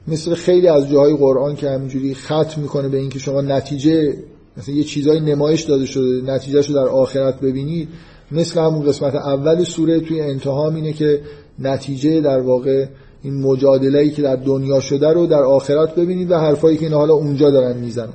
مثل 0.09 0.35
خیلی 0.35 0.69
از 0.69 0.89
جاهای 0.89 1.17
قرآن 1.17 1.57
که 1.57 1.71
همینجوری 1.71 2.15
ختم 2.15 2.61
می‌کنه 2.61 2.89
به 2.89 2.99
اینکه 2.99 3.19
شما 3.19 3.41
نتیجه 3.41 4.17
مثلا 4.57 4.75
یه 4.75 4.85
چیزای 4.85 5.21
نمایش 5.21 5.63
داده 5.63 5.87
شده 5.87 6.33
نتیجهشو 6.33 6.75
در 6.75 6.89
آخرت 6.89 7.41
ببینید 7.41 7.89
مثل 8.33 8.61
همون 8.61 8.87
قسمت 8.87 9.15
اول 9.15 9.65
سوره 9.65 10.01
توی 10.01 10.21
انتها 10.21 10.71
اینه 10.71 10.93
که 10.93 11.21
نتیجه 11.59 12.21
در 12.21 12.41
واقع 12.41 12.87
این 13.23 13.43
مجادله 13.43 13.99
ای 13.99 14.11
که 14.11 14.23
در 14.23 14.37
دنیا 14.37 14.81
شده 14.81 15.13
رو 15.13 15.27
در 15.27 15.43
آخرت 15.43 15.95
ببینید 15.95 16.31
و 16.31 16.39
حرفایی 16.39 16.77
که 16.77 16.85
این 16.85 16.95
حالا 16.95 17.15
اونجا 17.15 17.51
دارن 17.51 17.77
می‌زنن. 17.77 18.13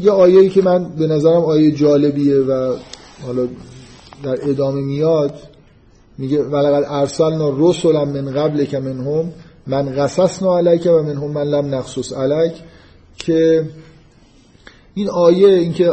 یه 0.00 0.10
آیه‌ای 0.10 0.48
که 0.48 0.62
من 0.62 0.88
به 0.98 1.06
نظرم 1.06 1.44
آیه 1.44 1.70
جالبیه 1.70 2.36
و 2.36 2.76
حالا 3.26 3.48
در 4.22 4.50
ادامه 4.50 4.80
میاد. 4.80 5.49
میگه 6.20 6.42
ولقد 6.42 6.86
ارسلنا 6.88 7.54
رسلا 7.58 8.04
من 8.04 8.30
قبل 8.30 8.64
که 8.64 8.78
منهم 8.78 9.32
من 9.66 9.94
قصصنا 9.94 10.58
علیک 10.58 10.86
و 10.86 11.02
منهم 11.02 11.30
من 11.30 11.42
لم 11.42 11.74
نقصص 11.74 12.12
علیک 12.12 12.52
که 13.16 13.64
این 14.94 15.08
آیه 15.08 15.48
اینکه 15.48 15.90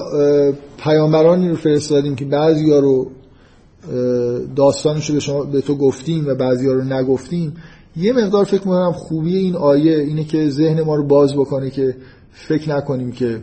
پیامبرانی 0.78 1.50
رو 1.50 1.56
فرستادیم 1.56 2.16
که 2.16 2.26
بعضیا 2.26 2.80
رو 2.80 3.12
داستانش 4.56 5.10
رو 5.10 5.14
به 5.14 5.20
شما 5.20 5.44
به 5.44 5.62
تو 5.62 5.76
گفتیم 5.76 6.28
و 6.28 6.36
بعضیا 6.36 6.74
رو 6.74 6.84
نگفتیم 6.84 7.54
یه 7.98 8.14
مقدار 8.14 8.46
فکر 8.46 8.62
می‌کنم 8.62 8.92
خوبی 8.92 9.38
این 9.38 9.56
آیه 9.56 9.98
اینه 9.98 10.24
که 10.24 10.50
ذهن 10.50 10.82
ما 10.82 10.96
رو 10.96 11.04
باز 11.04 11.34
بکنه 11.34 11.70
که 11.70 11.96
فکر 12.32 12.70
نکنیم 12.76 13.12
که. 13.12 13.42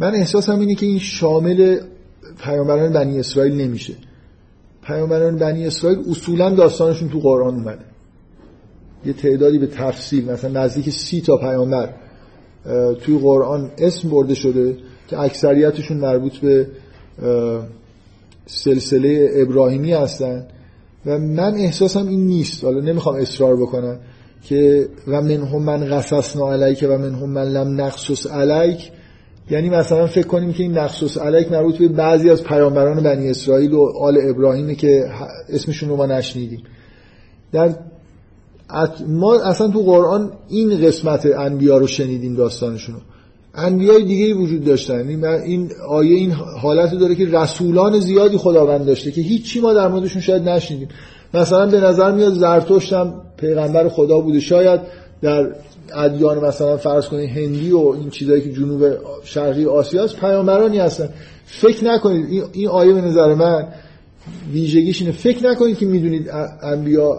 من 0.00 0.14
احساسم 0.14 0.58
اینه 0.58 0.74
که 0.74 0.86
این 0.86 0.98
شامل 0.98 1.78
پیامبران 2.44 2.92
بنی 2.92 3.18
اسرائیل 3.18 3.54
نمیشه. 3.54 3.94
پیامبران 4.86 5.36
بنی 5.36 5.66
اسرائیل 5.66 5.98
اصولا 6.10 6.50
داستانشون 6.50 7.08
تو 7.08 7.18
قرآن 7.18 7.54
اومده. 7.54 7.84
یه 9.06 9.12
تعدادی 9.12 9.58
به 9.58 9.66
تفصیل 9.66 10.30
مثلا 10.30 10.64
نزدیک 10.64 10.90
سی 10.90 11.20
تا 11.20 11.36
پیامبر 11.36 11.94
توی 13.00 13.18
قرآن 13.18 13.70
اسم 13.78 14.10
برده 14.10 14.34
شده 14.34 14.76
که 15.08 15.20
اکثریتشون 15.20 15.96
مربوط 15.96 16.38
به 16.38 16.66
سلسله 18.46 19.30
ابراهیمی 19.34 19.92
هستن. 19.92 20.46
و 21.06 21.18
من 21.18 21.54
احساسم 21.54 22.08
این 22.08 22.26
نیست. 22.26 22.64
حالا 22.64 22.80
نمی‌خوام 22.80 23.16
اصرار 23.16 23.56
بکنم 23.56 23.98
که 24.42 24.88
و 25.06 25.22
منهم 25.22 25.62
من 25.62 25.84
قصصنا 25.84 26.52
علیک 26.52 26.84
و 26.88 26.98
منهم 26.98 27.30
من 27.30 27.44
لم 27.44 27.80
نقصص 27.80 28.26
علیک 28.26 28.90
یعنی 29.50 29.70
مثلا 29.70 30.06
فکر 30.06 30.26
کنیم 30.26 30.52
که 30.52 30.62
این 30.62 30.78
نقص 30.78 31.18
علیک 31.18 31.52
مربوط 31.52 31.78
به 31.78 31.88
بعضی 31.88 32.30
از 32.30 32.44
پیامبران 32.44 33.02
بنی 33.02 33.30
اسرائیل 33.30 33.72
و 33.72 33.92
آل 33.98 34.18
ابراهیمه 34.30 34.74
که 34.74 35.10
اسمشون 35.48 35.88
رو 35.88 35.96
ما 35.96 36.06
نشنیدیم. 36.06 36.62
در 37.52 37.74
ما 39.08 39.40
اصلا 39.40 39.68
تو 39.68 39.82
قرآن 39.82 40.32
این 40.48 40.80
قسمت 40.80 41.26
انبیا 41.26 41.78
رو 41.78 41.86
شنیدیم 41.86 42.34
داستانشون 42.34 42.94
رو 42.94 43.00
انبیای 43.54 44.04
دیگه 44.04 44.34
وجود 44.34 44.64
داشتن. 44.64 45.24
این 45.24 45.70
آیه 45.88 46.16
این 46.16 46.30
حالت 46.32 46.94
داره 46.94 47.14
که 47.14 47.26
رسولان 47.26 48.00
زیادی 48.00 48.36
خداوند 48.36 48.86
داشته 48.86 49.10
که 49.10 49.20
هیچی 49.20 49.60
ما 49.60 49.72
در 49.72 49.88
موردشون 49.88 50.22
شاید 50.22 50.48
نشنیدیم. 50.48 50.88
مثلا 51.34 51.66
به 51.66 51.80
نظر 51.80 52.12
میاد 52.12 52.32
زرتشت 52.32 52.92
هم 52.92 53.14
پیغمبر 53.36 53.88
خدا 53.88 54.20
بوده. 54.20 54.40
شاید 54.40 54.80
در 55.22 55.54
ادیان 55.94 56.44
مثلا 56.44 56.76
فرض 56.76 57.06
کنید 57.06 57.30
هندی 57.30 57.72
و 57.72 57.78
این 57.78 58.10
چیزایی 58.10 58.42
که 58.42 58.52
جنوب 58.52 58.84
شرقی 59.24 59.64
آسیا 59.66 60.04
است 60.04 60.16
پیامبرانی 60.16 60.78
هستن. 60.78 61.08
فکر 61.46 61.84
نکنید 61.84 62.44
این 62.52 62.68
آیه 62.68 62.92
به 62.92 63.00
نظر 63.00 63.34
من 63.34 63.68
ویژگیش 64.52 65.00
اینه. 65.00 65.12
فکر 65.12 65.50
نکنید 65.50 65.78
که 65.78 65.86
می‌دونید 65.86 66.30
انبیا 66.62 67.18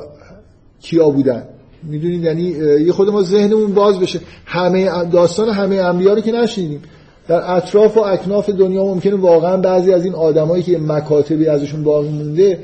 کیا 0.82 1.10
بودن. 1.10 1.44
می‌دونید 1.84 2.24
یعنی 2.24 2.44
یه 2.86 2.92
خود 2.92 3.10
ما 3.10 3.22
ذهنمون 3.24 3.74
باز 3.74 4.00
بشه. 4.00 4.20
همه 4.46 5.06
داستان 5.06 5.50
همه 5.50 5.76
انبیا 5.76 6.14
رو 6.14 6.22
که 6.22 6.32
نشنیدیم. 6.32 6.82
در 7.28 7.56
اطراف 7.56 7.98
و 7.98 8.00
اکناف 8.00 8.50
دنیا 8.50 8.84
ممکنه 8.84 9.16
واقعا 9.16 9.58
بعضی 9.58 9.94
از 9.94 10.06
این 10.06 10.14
آدمایی 10.14 10.64
که 10.64 10.78
مکاتبی 10.78 11.48
ازشون 11.48 11.84
باقی 11.84 12.10
مونده 12.10 12.60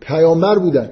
پیامبر 0.00 0.58
بودن. 0.58 0.90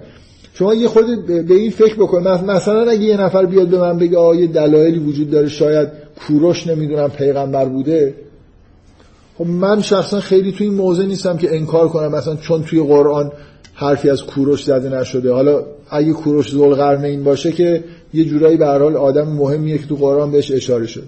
شما 0.54 0.74
یه 0.74 0.88
خود 0.88 1.26
به 1.26 1.54
این 1.54 1.70
فکر 1.70 1.94
بکنید 1.94 2.28
مثلا 2.28 2.90
اگه 2.90 3.02
یه 3.02 3.16
نفر 3.16 3.46
بیاد 3.46 3.68
به 3.68 3.78
من 3.78 3.98
بگه 3.98 4.18
آیه 4.18 4.46
دلایلی 4.46 4.98
وجود 4.98 5.30
داره 5.30 5.48
شاید 5.48 5.88
کوروش 6.26 6.66
نمی‌دونم 6.66 7.08
پیغمبر 7.08 7.64
بوده. 7.64 8.14
خب 9.38 9.46
من 9.46 9.80
شخصا 9.80 10.20
خیلی 10.20 10.52
توی 10.52 10.66
این 10.66 10.76
موضع 10.76 11.04
نیستم 11.04 11.36
که 11.36 11.56
انکار 11.56 11.88
کنم. 11.88 12.12
مثلا 12.12 12.36
چون 12.36 12.62
توی 12.62 12.80
قرآن 12.80 13.32
حرفی 13.74 14.10
از 14.10 14.22
کوروش 14.22 14.64
زده 14.64 15.00
نشده. 15.00 15.32
حالا 15.32 15.64
اگه 15.90 16.12
کوروش 16.12 16.54
این 16.54 17.24
باشه 17.24 17.52
که 17.52 17.84
یه 18.14 18.24
جورایی 18.24 18.56
به 18.56 18.66
حال 18.66 18.96
آدم 18.96 19.28
مهمیه 19.28 19.78
که 19.78 19.86
تو 19.86 19.96
قرآن 19.96 20.30
بهش 20.30 20.50
اشاره 20.50 20.86
شد. 20.86 21.04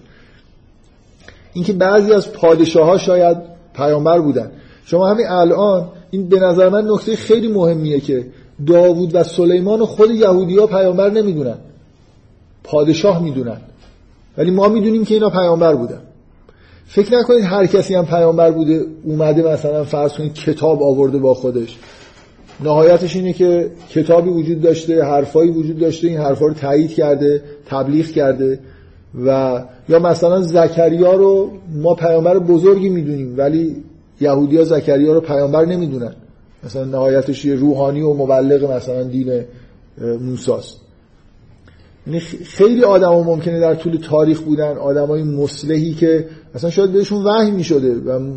اینکه 1.52 1.72
بعضی 1.72 2.12
از 2.12 2.32
پادشاه 2.32 2.86
ها 2.86 2.98
شاید 2.98 3.36
پیامبر 3.74 4.20
بودن. 4.20 4.50
شما 4.84 5.08
همین 5.08 5.26
الان 5.26 5.88
این 6.10 6.28
به 6.28 6.40
نظر 6.40 6.68
من 6.68 6.90
نکته 6.90 7.16
خیلی 7.16 7.48
مهمیه 7.48 8.00
که 8.00 8.26
داوود 8.66 9.14
و 9.14 9.22
سلیمان 9.22 9.80
و 9.80 9.86
خود 9.86 10.10
یهودی 10.10 10.58
ها 10.58 10.66
پیامبر 10.66 11.10
نمی‌دونن. 11.10 11.58
پادشاه 12.64 13.22
می‌دونن. 13.22 13.60
ولی 14.38 14.50
ما 14.50 14.68
می‌دونیم 14.68 15.04
که 15.04 15.14
اینا 15.14 15.30
پیامبر 15.30 15.74
بودن. 15.74 16.00
فکر 16.86 17.18
نکنید 17.18 17.44
هر 17.44 17.66
کسی 17.66 17.94
هم 17.94 18.06
پیامبر 18.06 18.50
بوده 18.50 18.84
اومده 19.04 19.42
مثلا 19.42 19.84
فرض 19.84 20.12
کنید 20.12 20.34
کتاب 20.34 20.82
آورده 20.82 21.18
با 21.18 21.34
خودش. 21.34 21.78
نهایتش 22.64 23.16
اینه 23.16 23.32
که 23.32 23.70
کتابی 23.90 24.30
وجود 24.30 24.60
داشته 24.60 25.04
حرفایی 25.04 25.50
وجود 25.50 25.78
داشته 25.78 26.08
این 26.08 26.18
حرفا 26.18 26.46
رو 26.46 26.54
تایید 26.54 26.94
کرده 26.94 27.42
تبلیغ 27.66 28.06
کرده 28.06 28.58
و 29.26 29.62
یا 29.88 29.98
مثلا 29.98 30.40
زکریا 30.40 31.14
رو 31.14 31.50
ما 31.74 31.94
پیامبر 31.94 32.38
بزرگی 32.38 32.88
می‌دونیم 32.88 33.34
ولی 33.38 33.76
یهودیا 34.20 34.64
زکریا 34.64 35.12
رو 35.12 35.20
پیامبر 35.20 35.64
نمی‌دونن. 35.64 36.14
مثلا 36.66 36.84
نهایتش 36.84 37.44
یه 37.44 37.54
روحانی 37.54 38.00
و 38.00 38.14
مبلغ 38.14 38.72
مثلا 38.72 39.02
دین 39.02 39.44
موساست. 40.20 40.80
یعنی 42.06 42.20
خیلی 42.20 42.84
آدم 42.84 43.08
ها 43.08 43.22
ممکنه 43.22 43.60
در 43.60 43.74
طول 43.74 43.96
تاریخ 43.96 44.40
بودن 44.40 44.76
آدم 44.76 45.06
های 45.06 45.22
مسلحی 45.22 45.94
که 45.94 46.26
مثلا 46.54 46.70
شاید 46.70 46.92
بهشون 46.92 47.24
وحی 47.24 47.50
می 47.50 47.64
شده 47.64 47.94
و 47.94 48.30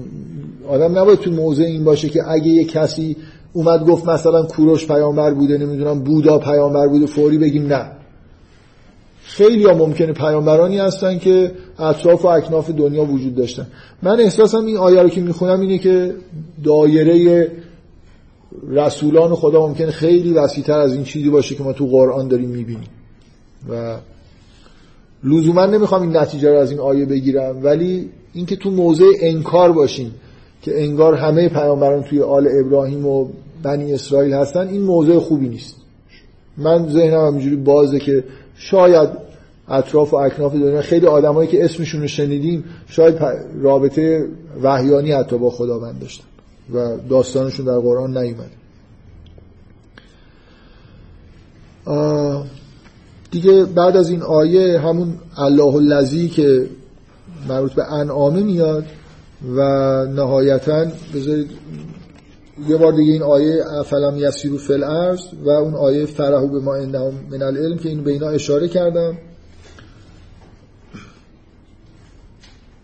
آدم 0.67 0.97
نباید 0.97 1.19
تو 1.19 1.31
موضع 1.31 1.63
این 1.63 1.83
باشه 1.83 2.09
که 2.09 2.19
اگه 2.31 2.47
یه 2.47 2.65
کسی 2.65 3.17
اومد 3.53 3.85
گفت 3.85 4.07
مثلا 4.07 4.43
کوروش 4.43 4.87
پیامبر 4.87 5.33
بوده 5.33 5.57
نمی‌دونم 5.57 6.03
بودا 6.03 6.37
پیامبر 6.37 6.87
بوده 6.87 7.05
فوری 7.05 7.37
بگیم 7.37 7.67
نه. 7.67 7.91
خیلی 9.23 9.63
ها 9.63 9.73
ممکنه 9.73 10.13
پیامبرانی 10.13 10.77
هستن 10.77 11.19
که 11.19 11.51
اطراف 11.79 12.25
و 12.25 12.27
اکناف 12.27 12.69
دنیا 12.69 13.05
وجود 13.05 13.35
داشتن. 13.35 13.67
من 14.03 14.19
احساسم 14.19 14.65
این 14.65 14.77
آیه 14.77 15.01
رو 15.01 15.09
که 15.09 15.21
می‌خونم 15.21 15.59
اینه 15.59 15.77
که 15.77 16.13
دایره 16.63 17.47
رسولان 18.69 19.35
خدا 19.35 19.67
ممکنه 19.67 19.91
خیلی 19.91 20.33
وسیعتر 20.33 20.79
از 20.79 20.93
این 20.93 21.03
چیزی 21.03 21.29
باشه 21.29 21.55
که 21.55 21.63
ما 21.63 21.73
تو 21.73 21.87
قرآن 21.87 22.27
داریم 22.27 22.49
می‌بینیم. 22.49 22.89
و 23.69 23.97
لزوما 25.23 25.65
نمی‌خوام 25.65 26.01
این 26.01 26.17
نتیجه 26.17 26.49
رو 26.49 26.57
از 26.57 26.71
این 26.71 26.79
آیه 26.79 27.05
بگیرم 27.05 27.63
ولی 27.63 28.09
اینکه 28.33 28.55
تو 28.55 28.71
موضع 28.71 29.05
انکار 29.21 29.71
باشیم 29.71 30.13
که 30.61 30.83
انگار 30.83 31.15
همه 31.15 31.49
پیامبران 31.49 32.03
توی 32.03 32.21
آل 32.21 32.47
ابراهیم 32.59 33.05
و 33.05 33.27
بنی 33.63 33.93
اسرائیل 33.93 34.33
هستن 34.33 34.67
این 34.67 34.81
موضع 34.81 35.19
خوبی 35.19 35.49
نیست. 35.49 35.75
من 36.57 36.89
ذهنم 36.89 37.27
همینجوری 37.27 37.55
بازه 37.55 37.99
که 37.99 38.23
شاید 38.55 39.09
اطراف 39.67 40.13
و 40.13 40.17
اکناف 40.17 40.53
دنیا 40.53 40.81
خیلی 40.81 41.05
آدمایی 41.05 41.49
که 41.49 41.65
اسمشون 41.65 42.01
رو 42.01 42.07
شنیدیم 42.07 42.63
شاید 42.87 43.15
رابطه 43.61 44.27
وحیانی 44.63 45.11
حتی 45.11 45.37
با 45.37 45.49
خداوند 45.49 45.99
داشتن. 45.99 46.28
و 46.73 46.97
داستانشون 47.09 47.65
در 47.65 47.79
قرآن 47.79 48.17
نیومد 48.17 48.49
دیگه 53.31 53.65
بعد 53.65 53.97
از 53.97 54.09
این 54.09 54.21
آیه 54.21 54.79
همون 54.79 55.13
الله 55.37 55.75
الذی 55.75 56.29
که 56.29 56.67
مربوط 57.49 57.73
به 57.73 57.93
انعامه 57.93 58.43
میاد 58.43 58.85
و 59.55 59.61
نهایتا 60.05 60.85
بذارید 61.15 61.49
یه 62.67 62.77
بار 62.77 62.93
دیگه 62.93 63.13
این 63.13 63.23
آیه 63.23 63.63
فلم 63.85 64.17
یسیرو 64.17 64.57
فل 64.57 64.83
و 65.45 65.49
اون 65.49 65.75
آیه 65.75 66.05
فرحو 66.05 66.47
به 66.47 66.59
ما 66.59 66.75
اندهم 66.75 67.13
من 67.31 67.41
العلم 67.41 67.77
که 67.77 67.89
این 67.89 68.03
به 68.03 68.11
اینا 68.11 68.29
اشاره 68.29 68.67
کردم. 68.67 69.17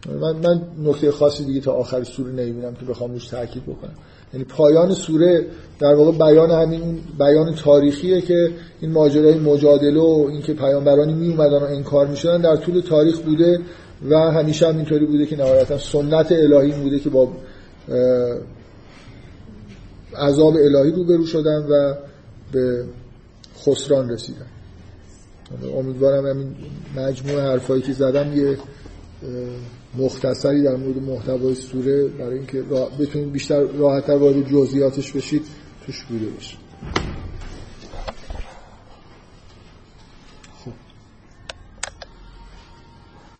من, 0.10 0.36
من 0.36 0.62
نکته 0.84 1.12
خاصی 1.12 1.46
دیگه 1.46 1.62
تا 1.62 1.72
آخر 1.74 2.04
سوره 2.04 2.32
نمی‌بینم 2.32 2.74
که 2.76 2.86
بخوام 2.86 3.12
روش 3.12 3.28
تاکید 3.28 3.64
بکنم. 3.64 3.94
یعنی 4.34 4.46
پایان 4.46 4.94
سوره 4.94 5.46
در 5.80 5.96
واقع 5.96 6.12
بیان 6.12 6.52
همین 6.52 7.00
بیان 7.20 7.56
تاریخیه 7.56 8.22
که 8.22 8.52
این 8.82 8.92
ماجرای 8.92 9.40
مجادله 9.40 10.00
و 10.00 10.28
اینکه 10.32 10.54
پیامبرانی 10.54 11.14
می 11.14 11.30
اومدن 11.30 11.58
و 11.58 11.64
انکار 11.64 12.08
می‌شدن 12.08 12.42
در 12.42 12.56
طول 12.56 12.82
تاریخ 12.82 13.20
بوده 13.20 13.60
و 14.10 14.16
همیشه 14.16 14.68
هم 14.68 14.78
اینطوری 14.78 15.06
بوده 15.06 15.26
که 15.26 15.38
نهایتا 15.38 15.78
سنت 15.78 16.32
الهی 16.32 16.72
بوده 16.72 17.00
که 17.00 17.10
با 17.10 17.30
عذاب 20.18 20.56
الهی 20.56 20.92
روبرو 20.92 21.26
شدن 21.26 21.66
و 21.70 21.94
به 22.52 22.86
خسران 23.66 24.10
رسیدن. 24.10 24.46
امیدوارم 25.78 26.28
همین 26.28 26.56
مجموع 26.96 27.42
حرفایی 27.42 27.82
که 27.82 27.94
زدم 27.94 28.38
یه 28.38 28.58
مختصری 29.98 30.64
در 30.64 30.76
مورد 30.76 30.98
محتوای 30.98 31.56
سوره 31.56 32.08
برای 32.08 32.38
اینکه 32.38 32.62
بتونید 33.00 33.32
بیشتر 33.32 33.62
راحتتر 33.62 34.16
وارد 34.16 34.50
جزئیاتش 34.50 35.12
بشید 35.12 35.42
توش 35.86 36.04
بوده 36.04 36.26
باشه 36.26 36.58